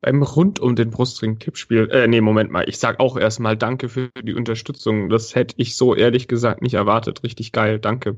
beim 0.00 0.22
rund 0.22 0.60
um 0.60 0.76
den 0.76 0.90
Brustring-Tippspiel, 0.90 1.90
äh, 1.90 2.06
nee, 2.06 2.20
Moment 2.20 2.50
mal, 2.50 2.68
ich 2.68 2.78
sag 2.78 3.00
auch 3.00 3.16
erstmal 3.16 3.56
Danke 3.56 3.88
für 3.88 4.10
die 4.22 4.34
Unterstützung. 4.34 5.08
Das 5.08 5.34
hätte 5.34 5.54
ich 5.58 5.76
so 5.76 5.94
ehrlich 5.94 6.28
gesagt 6.28 6.62
nicht 6.62 6.74
erwartet. 6.74 7.22
Richtig 7.24 7.52
geil, 7.52 7.78
danke. 7.78 8.16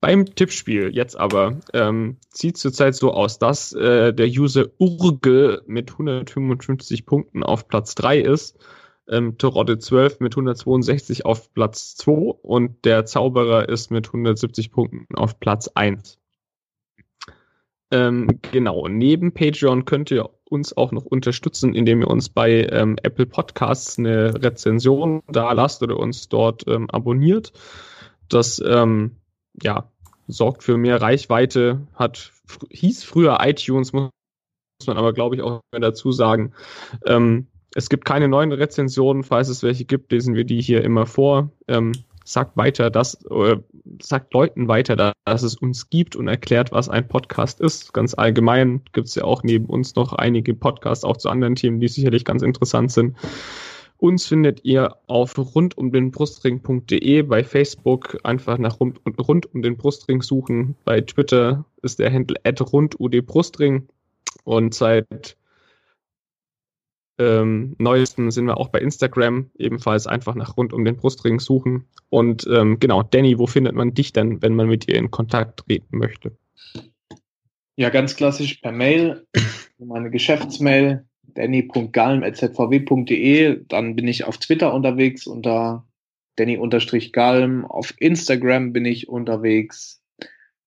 Beim 0.00 0.26
Tippspiel 0.26 0.90
jetzt 0.94 1.16
aber 1.16 1.58
ähm, 1.72 2.18
sieht 2.30 2.56
zurzeit 2.56 2.94
so 2.94 3.12
aus, 3.12 3.38
dass 3.38 3.72
äh, 3.72 4.12
der 4.12 4.28
User 4.28 4.66
Urge 4.78 5.62
mit 5.66 5.90
155 5.90 7.04
Punkten 7.04 7.42
auf 7.42 7.68
Platz 7.68 7.94
3 7.96 8.20
ist, 8.20 8.58
ähm, 9.08 9.38
Terodde 9.38 9.78
12 9.78 10.20
mit 10.20 10.32
162 10.34 11.24
auf 11.24 11.52
Platz 11.52 11.96
2 11.96 12.12
und 12.42 12.84
der 12.84 13.06
Zauberer 13.06 13.68
ist 13.68 13.90
mit 13.90 14.06
170 14.06 14.70
Punkten 14.70 15.06
auf 15.14 15.40
Platz 15.40 15.68
1. 15.74 16.18
Ähm, 17.90 18.40
genau, 18.52 18.86
neben 18.86 19.32
Patreon 19.32 19.86
könnt 19.86 20.10
ihr 20.10 20.28
uns 20.44 20.76
auch 20.76 20.92
noch 20.92 21.04
unterstützen, 21.04 21.74
indem 21.74 22.02
ihr 22.02 22.08
uns 22.08 22.28
bei 22.28 22.66
ähm, 22.70 22.96
Apple 23.02 23.26
Podcasts 23.26 23.98
eine 23.98 24.42
Rezension 24.42 25.22
da 25.28 25.52
lasst 25.52 25.82
oder 25.82 25.98
uns 25.98 26.28
dort 26.28 26.66
ähm, 26.68 26.90
abonniert. 26.90 27.52
Das 28.28 28.62
ähm, 28.64 29.16
ja, 29.62 29.90
sorgt 30.26 30.62
für 30.62 30.76
mehr 30.76 31.00
Reichweite, 31.00 31.86
hat 31.94 32.32
hieß 32.70 33.04
früher 33.04 33.38
iTunes, 33.40 33.92
muss 33.94 34.10
man 34.86 34.96
aber 34.98 35.14
glaube 35.14 35.36
ich 35.36 35.42
auch 35.42 35.60
mehr 35.72 35.80
dazu 35.80 36.12
sagen. 36.12 36.52
Ähm, 37.06 37.48
es 37.78 37.88
gibt 37.88 38.04
keine 38.04 38.26
neuen 38.26 38.50
Rezensionen, 38.50 39.22
falls 39.22 39.48
es 39.48 39.62
welche 39.62 39.84
gibt, 39.84 40.10
lesen 40.10 40.34
wir 40.34 40.42
die 40.42 40.60
hier 40.60 40.82
immer 40.82 41.06
vor. 41.06 41.52
Ähm, 41.68 41.92
sagt 42.24 42.56
weiter, 42.56 42.90
dass, 42.90 43.24
äh, 43.26 43.56
sagt 44.02 44.34
Leuten 44.34 44.66
weiter, 44.66 45.14
dass 45.24 45.42
es 45.44 45.54
uns 45.54 45.88
gibt 45.88 46.16
und 46.16 46.26
erklärt, 46.26 46.72
was 46.72 46.88
ein 46.88 47.06
Podcast 47.06 47.60
ist. 47.60 47.94
Ganz 47.94 48.14
allgemein 48.14 48.82
gibt 48.92 49.06
es 49.06 49.14
ja 49.14 49.22
auch 49.22 49.44
neben 49.44 49.66
uns 49.66 49.94
noch 49.94 50.12
einige 50.12 50.54
Podcasts 50.54 51.04
auch 51.04 51.18
zu 51.18 51.28
anderen 51.30 51.54
Themen, 51.54 51.78
die 51.78 51.86
sicherlich 51.86 52.24
ganz 52.24 52.42
interessant 52.42 52.90
sind. 52.90 53.16
Uns 53.96 54.26
findet 54.26 54.64
ihr 54.64 54.96
auf 55.06 55.38
rund 55.54 55.78
um 55.78 55.92
den 55.92 56.10
Brustring.de, 56.10 57.22
bei 57.22 57.44
Facebook 57.44 58.18
einfach 58.24 58.58
nach 58.58 58.80
rund, 58.80 58.98
rund 59.20 59.54
um 59.54 59.62
den 59.62 59.76
Brustring 59.76 60.22
suchen. 60.22 60.74
Bei 60.84 61.00
Twitter 61.00 61.64
ist 61.82 62.00
der 62.00 62.12
Handle 62.12 62.38
at 62.42 62.60
rundudbrustring 62.60 63.86
und 64.42 64.74
seit 64.74 65.36
ähm, 67.18 67.74
neuesten 67.78 68.30
sind 68.30 68.46
wir 68.46 68.58
auch 68.58 68.68
bei 68.68 68.80
Instagram, 68.80 69.50
ebenfalls 69.58 70.06
einfach 70.06 70.34
nach 70.34 70.56
rund 70.56 70.72
um 70.72 70.84
den 70.84 70.96
Brustring 70.96 71.40
suchen. 71.40 71.84
Und 72.10 72.46
ähm, 72.50 72.78
genau, 72.78 73.02
Danny, 73.02 73.38
wo 73.38 73.46
findet 73.46 73.74
man 73.74 73.94
dich 73.94 74.12
denn, 74.12 74.42
wenn 74.42 74.54
man 74.54 74.68
mit 74.68 74.86
dir 74.86 74.94
in 74.94 75.10
Kontakt 75.10 75.66
treten 75.66 75.98
möchte? 75.98 76.36
Ja, 77.76 77.90
ganz 77.90 78.16
klassisch 78.16 78.54
per 78.56 78.72
Mail, 78.72 79.26
meine 79.78 80.10
Geschäftsmail, 80.10 81.04
danny.galm.zvw.de. 81.34 83.60
Dann 83.68 83.96
bin 83.96 84.08
ich 84.08 84.24
auf 84.24 84.38
Twitter 84.38 84.72
unterwegs 84.72 85.26
unter 85.26 85.86
danny-galm. 86.36 87.64
Auf 87.64 87.94
Instagram 87.98 88.72
bin 88.72 88.84
ich 88.84 89.08
unterwegs. 89.08 90.00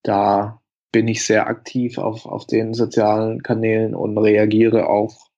Da 0.03 0.61
bin 0.91 1.07
ich 1.07 1.25
sehr 1.25 1.47
aktiv 1.47 1.97
auf, 1.97 2.25
auf 2.25 2.47
den 2.47 2.73
sozialen 2.73 3.41
Kanälen 3.43 3.95
und 3.95 4.17
reagiere 4.17 4.89
auch 4.89 5.30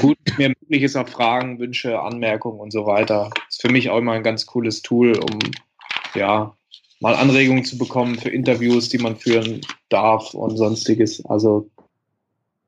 gut 0.00 0.18
mir 0.38 0.48
möglich 0.48 0.82
ist 0.82 0.96
auf 0.96 1.10
Fragen, 1.10 1.58
Wünsche, 1.58 2.00
Anmerkungen 2.00 2.60
und 2.60 2.72
so 2.72 2.86
weiter. 2.86 3.30
Ist 3.48 3.62
für 3.62 3.70
mich 3.70 3.90
auch 3.90 3.98
immer 3.98 4.12
ein 4.12 4.22
ganz 4.22 4.46
cooles 4.46 4.82
Tool, 4.82 5.18
um 5.18 5.38
ja 6.14 6.56
mal 7.00 7.14
Anregungen 7.14 7.64
zu 7.64 7.76
bekommen 7.78 8.16
für 8.16 8.30
Interviews, 8.30 8.88
die 8.88 8.98
man 8.98 9.16
führen 9.16 9.60
darf 9.88 10.34
und 10.34 10.56
sonstiges. 10.56 11.24
Also 11.26 11.68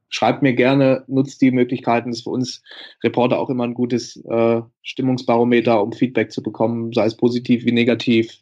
schreibt 0.09 0.43
mir 0.43 0.55
gerne, 0.55 1.05
nutzt 1.06 1.40
die 1.40 1.51
Möglichkeiten. 1.51 2.11
Das 2.11 2.19
ist 2.19 2.24
für 2.24 2.31
uns 2.31 2.62
Reporter 3.02 3.39
auch 3.39 3.51
immer 3.51 3.65
ein 3.65 3.74
gutes 3.74 4.16
äh, 4.24 4.62
Stimmungsbarometer, 4.82 5.82
um 5.82 5.93
Feedback 5.93 6.32
zu 6.32 6.43
bekommen, 6.43 6.93
sei 6.93 7.06
es 7.06 7.16
positiv 7.16 7.65
wie 7.65 7.73
negativ. 7.73 8.39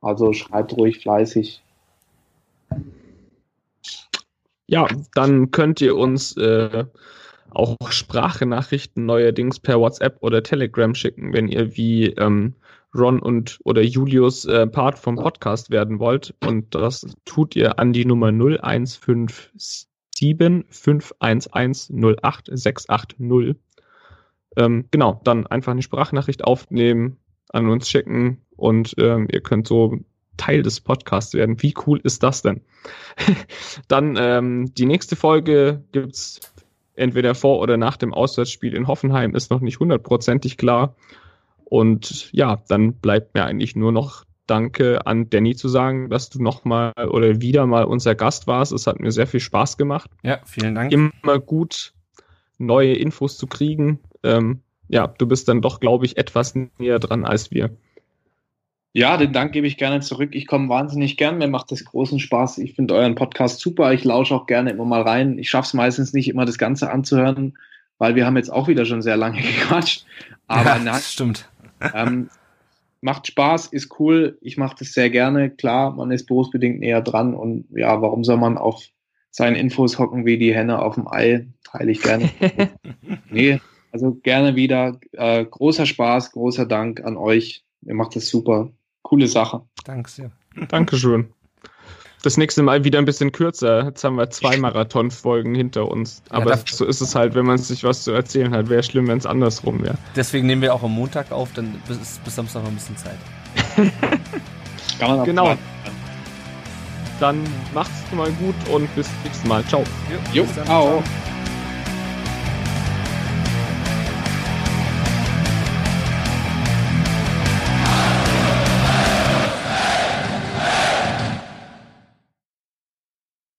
Also 0.00 0.32
schreibt 0.32 0.76
ruhig 0.76 0.98
fleißig. 1.00 1.62
Ja, 4.66 4.86
dann 5.14 5.50
könnt 5.50 5.80
ihr 5.80 5.96
uns 5.96 6.36
äh, 6.36 6.84
auch 7.50 7.76
Sprachenachrichten 7.90 9.06
neuerdings 9.06 9.58
per 9.60 9.80
WhatsApp 9.80 10.18
oder 10.20 10.42
Telegram 10.42 10.94
schicken, 10.94 11.32
wenn 11.32 11.48
ihr 11.48 11.76
wie 11.76 12.06
ähm, 12.06 12.54
Ron 12.94 13.20
und 13.20 13.58
oder 13.64 13.82
Julius 13.82 14.44
äh, 14.46 14.66
Part 14.66 14.98
vom 14.98 15.16
Podcast 15.16 15.70
werden 15.70 15.98
wollt. 15.98 16.34
Und 16.44 16.74
das 16.74 17.06
tut 17.24 17.54
ihr 17.56 17.78
an 17.78 17.92
die 17.92 18.04
Nummer 18.04 18.28
0157 18.28 19.88
511 20.70 21.90
08680. 22.22 23.56
Ähm, 24.56 24.86
genau, 24.90 25.20
dann 25.24 25.46
einfach 25.46 25.72
eine 25.72 25.82
Sprachnachricht 25.82 26.44
aufnehmen, 26.44 27.18
an 27.50 27.68
uns 27.68 27.88
schicken 27.88 28.42
und 28.56 28.94
ähm, 28.98 29.28
ihr 29.30 29.40
könnt 29.40 29.68
so 29.68 29.98
Teil 30.36 30.62
des 30.62 30.80
Podcasts 30.80 31.34
werden. 31.34 31.62
Wie 31.62 31.74
cool 31.86 32.00
ist 32.02 32.22
das 32.22 32.42
denn? 32.42 32.62
dann 33.88 34.16
ähm, 34.18 34.72
die 34.74 34.86
nächste 34.86 35.16
Folge 35.16 35.84
gibt's 35.92 36.40
entweder 36.98 37.34
vor 37.34 37.60
oder 37.60 37.76
nach 37.76 37.96
dem 37.96 38.12
Auswärtsspiel 38.12 38.74
in 38.74 38.86
Hoffenheim 38.86 39.34
ist 39.34 39.50
noch 39.50 39.60
nicht 39.60 39.80
hundertprozentig 39.80 40.56
klar. 40.56 40.94
Und 41.64 42.32
ja, 42.32 42.62
dann 42.68 42.94
bleibt 42.94 43.34
mir 43.34 43.44
eigentlich 43.44 43.76
nur 43.76 43.92
noch 43.92 44.24
Danke 44.46 45.06
an 45.06 45.28
Danny 45.28 45.54
zu 45.54 45.68
sagen, 45.68 46.08
dass 46.08 46.30
du 46.30 46.42
nochmal 46.42 46.92
oder 46.96 47.42
wieder 47.42 47.66
mal 47.66 47.84
unser 47.84 48.14
Gast 48.14 48.46
warst. 48.46 48.72
Es 48.72 48.86
hat 48.86 48.98
mir 48.98 49.12
sehr 49.12 49.26
viel 49.26 49.40
Spaß 49.40 49.76
gemacht. 49.76 50.10
Ja, 50.22 50.40
vielen 50.46 50.74
Dank. 50.74 50.90
Immer 50.90 51.38
gut, 51.38 51.92
neue 52.56 52.94
Infos 52.94 53.36
zu 53.36 53.46
kriegen. 53.46 54.00
Ähm, 54.22 54.62
ja, 54.88 55.06
du 55.06 55.26
bist 55.26 55.48
dann 55.48 55.60
doch, 55.60 55.80
glaube 55.80 56.06
ich, 56.06 56.16
etwas 56.16 56.54
näher 56.78 56.98
dran 56.98 57.26
als 57.26 57.50
wir. 57.50 57.76
Ja, 58.92 59.16
den 59.16 59.32
Dank 59.32 59.52
gebe 59.52 59.66
ich 59.66 59.76
gerne 59.76 60.00
zurück. 60.00 60.30
Ich 60.32 60.46
komme 60.46 60.68
wahnsinnig 60.68 61.16
gern. 61.16 61.38
Mir 61.38 61.48
macht 61.48 61.70
das 61.70 61.84
großen 61.84 62.18
Spaß. 62.18 62.58
Ich 62.58 62.74
finde 62.74 62.94
euren 62.94 63.14
Podcast 63.14 63.60
super. 63.60 63.92
Ich 63.92 64.04
lausche 64.04 64.34
auch 64.34 64.46
gerne 64.46 64.70
immer 64.70 64.84
mal 64.84 65.02
rein. 65.02 65.38
Ich 65.38 65.50
schaffe 65.50 65.66
es 65.66 65.74
meistens 65.74 66.12
nicht, 66.12 66.28
immer 66.28 66.46
das 66.46 66.58
Ganze 66.58 66.90
anzuhören, 66.90 67.58
weil 67.98 68.14
wir 68.14 68.26
haben 68.26 68.36
jetzt 68.36 68.50
auch 68.50 68.66
wieder 68.66 68.86
schon 68.86 69.02
sehr 69.02 69.16
lange 69.16 69.40
gequatscht. 69.42 70.06
Aber 70.46 70.76
ja, 70.76 70.84
das 70.84 71.12
stimmt. 71.12 71.48
Ähm, 71.94 72.30
macht 73.00 73.26
Spaß, 73.26 73.66
ist 73.66 74.00
cool. 74.00 74.38
Ich 74.40 74.56
mache 74.56 74.76
das 74.78 74.92
sehr 74.92 75.10
gerne. 75.10 75.50
Klar, 75.50 75.94
man 75.94 76.10
ist 76.10 76.26
berufsbedingt 76.26 76.80
näher 76.80 77.02
dran 77.02 77.34
und 77.34 77.66
ja, 77.70 78.00
warum 78.00 78.24
soll 78.24 78.38
man 78.38 78.58
auf 78.58 78.82
seinen 79.30 79.56
Infos 79.56 79.98
hocken 79.98 80.24
wie 80.24 80.38
die 80.38 80.54
Henne 80.54 80.80
auf 80.80 80.94
dem 80.94 81.06
Ei? 81.06 81.46
Teile 81.64 81.92
ich 81.92 82.02
gerne. 82.02 82.30
nee, 83.30 83.60
also 83.92 84.14
gerne 84.14 84.56
wieder. 84.56 84.98
Äh, 85.12 85.44
großer 85.44 85.86
Spaß, 85.86 86.32
großer 86.32 86.66
Dank 86.66 87.04
an 87.04 87.16
euch. 87.16 87.64
Ihr 87.82 87.94
macht 87.94 88.16
das 88.16 88.28
super. 88.28 88.72
Coole 89.08 89.26
Sache. 89.26 89.62
Danke 89.84 90.10
sehr. 90.10 90.30
Dankeschön. 90.68 91.32
Das 92.22 92.36
nächste 92.36 92.62
Mal 92.62 92.82
wieder 92.84 92.98
ein 92.98 93.04
bisschen 93.04 93.30
kürzer. 93.32 93.84
Jetzt 93.84 94.02
haben 94.04 94.16
wir 94.16 94.28
zwei 94.28 94.56
Marathonfolgen 94.58 95.54
hinter 95.54 95.88
uns. 95.88 96.20
Aber 96.30 96.50
das- 96.50 96.64
so 96.66 96.84
ist 96.84 97.00
es 97.00 97.14
halt, 97.14 97.34
wenn 97.34 97.46
man 97.46 97.56
sich 97.58 97.84
was 97.84 98.02
zu 98.04 98.10
erzählen 98.12 98.52
hat. 98.52 98.68
Wäre 98.68 98.82
schlimm, 98.82 99.06
wenn 99.06 99.18
es 99.18 99.24
andersrum 99.24 99.82
wäre. 99.82 99.96
Deswegen 100.16 100.46
nehmen 100.46 100.60
wir 100.60 100.74
auch 100.74 100.82
am 100.82 100.90
Montag 100.92 101.30
auf, 101.32 101.48
dann 101.54 101.80
bis, 101.86 102.18
bis 102.24 102.34
Samstag 102.34 102.62
noch 102.64 102.68
ein 102.70 102.74
bisschen 102.74 102.96
Zeit. 102.96 103.16
Kann 104.98 105.10
man 105.10 105.20
auch 105.20 105.24
Genau. 105.24 105.44
planen. 105.44 105.58
Dann 107.20 107.42
macht's 107.72 108.12
mal 108.14 108.30
gut 108.32 108.54
und 108.72 108.94
bis 108.94 109.08
nächstes 109.24 109.48
Mal. 109.48 109.64
Ciao. 109.64 109.84
Jo, 110.34 110.44
ciao. 110.64 111.02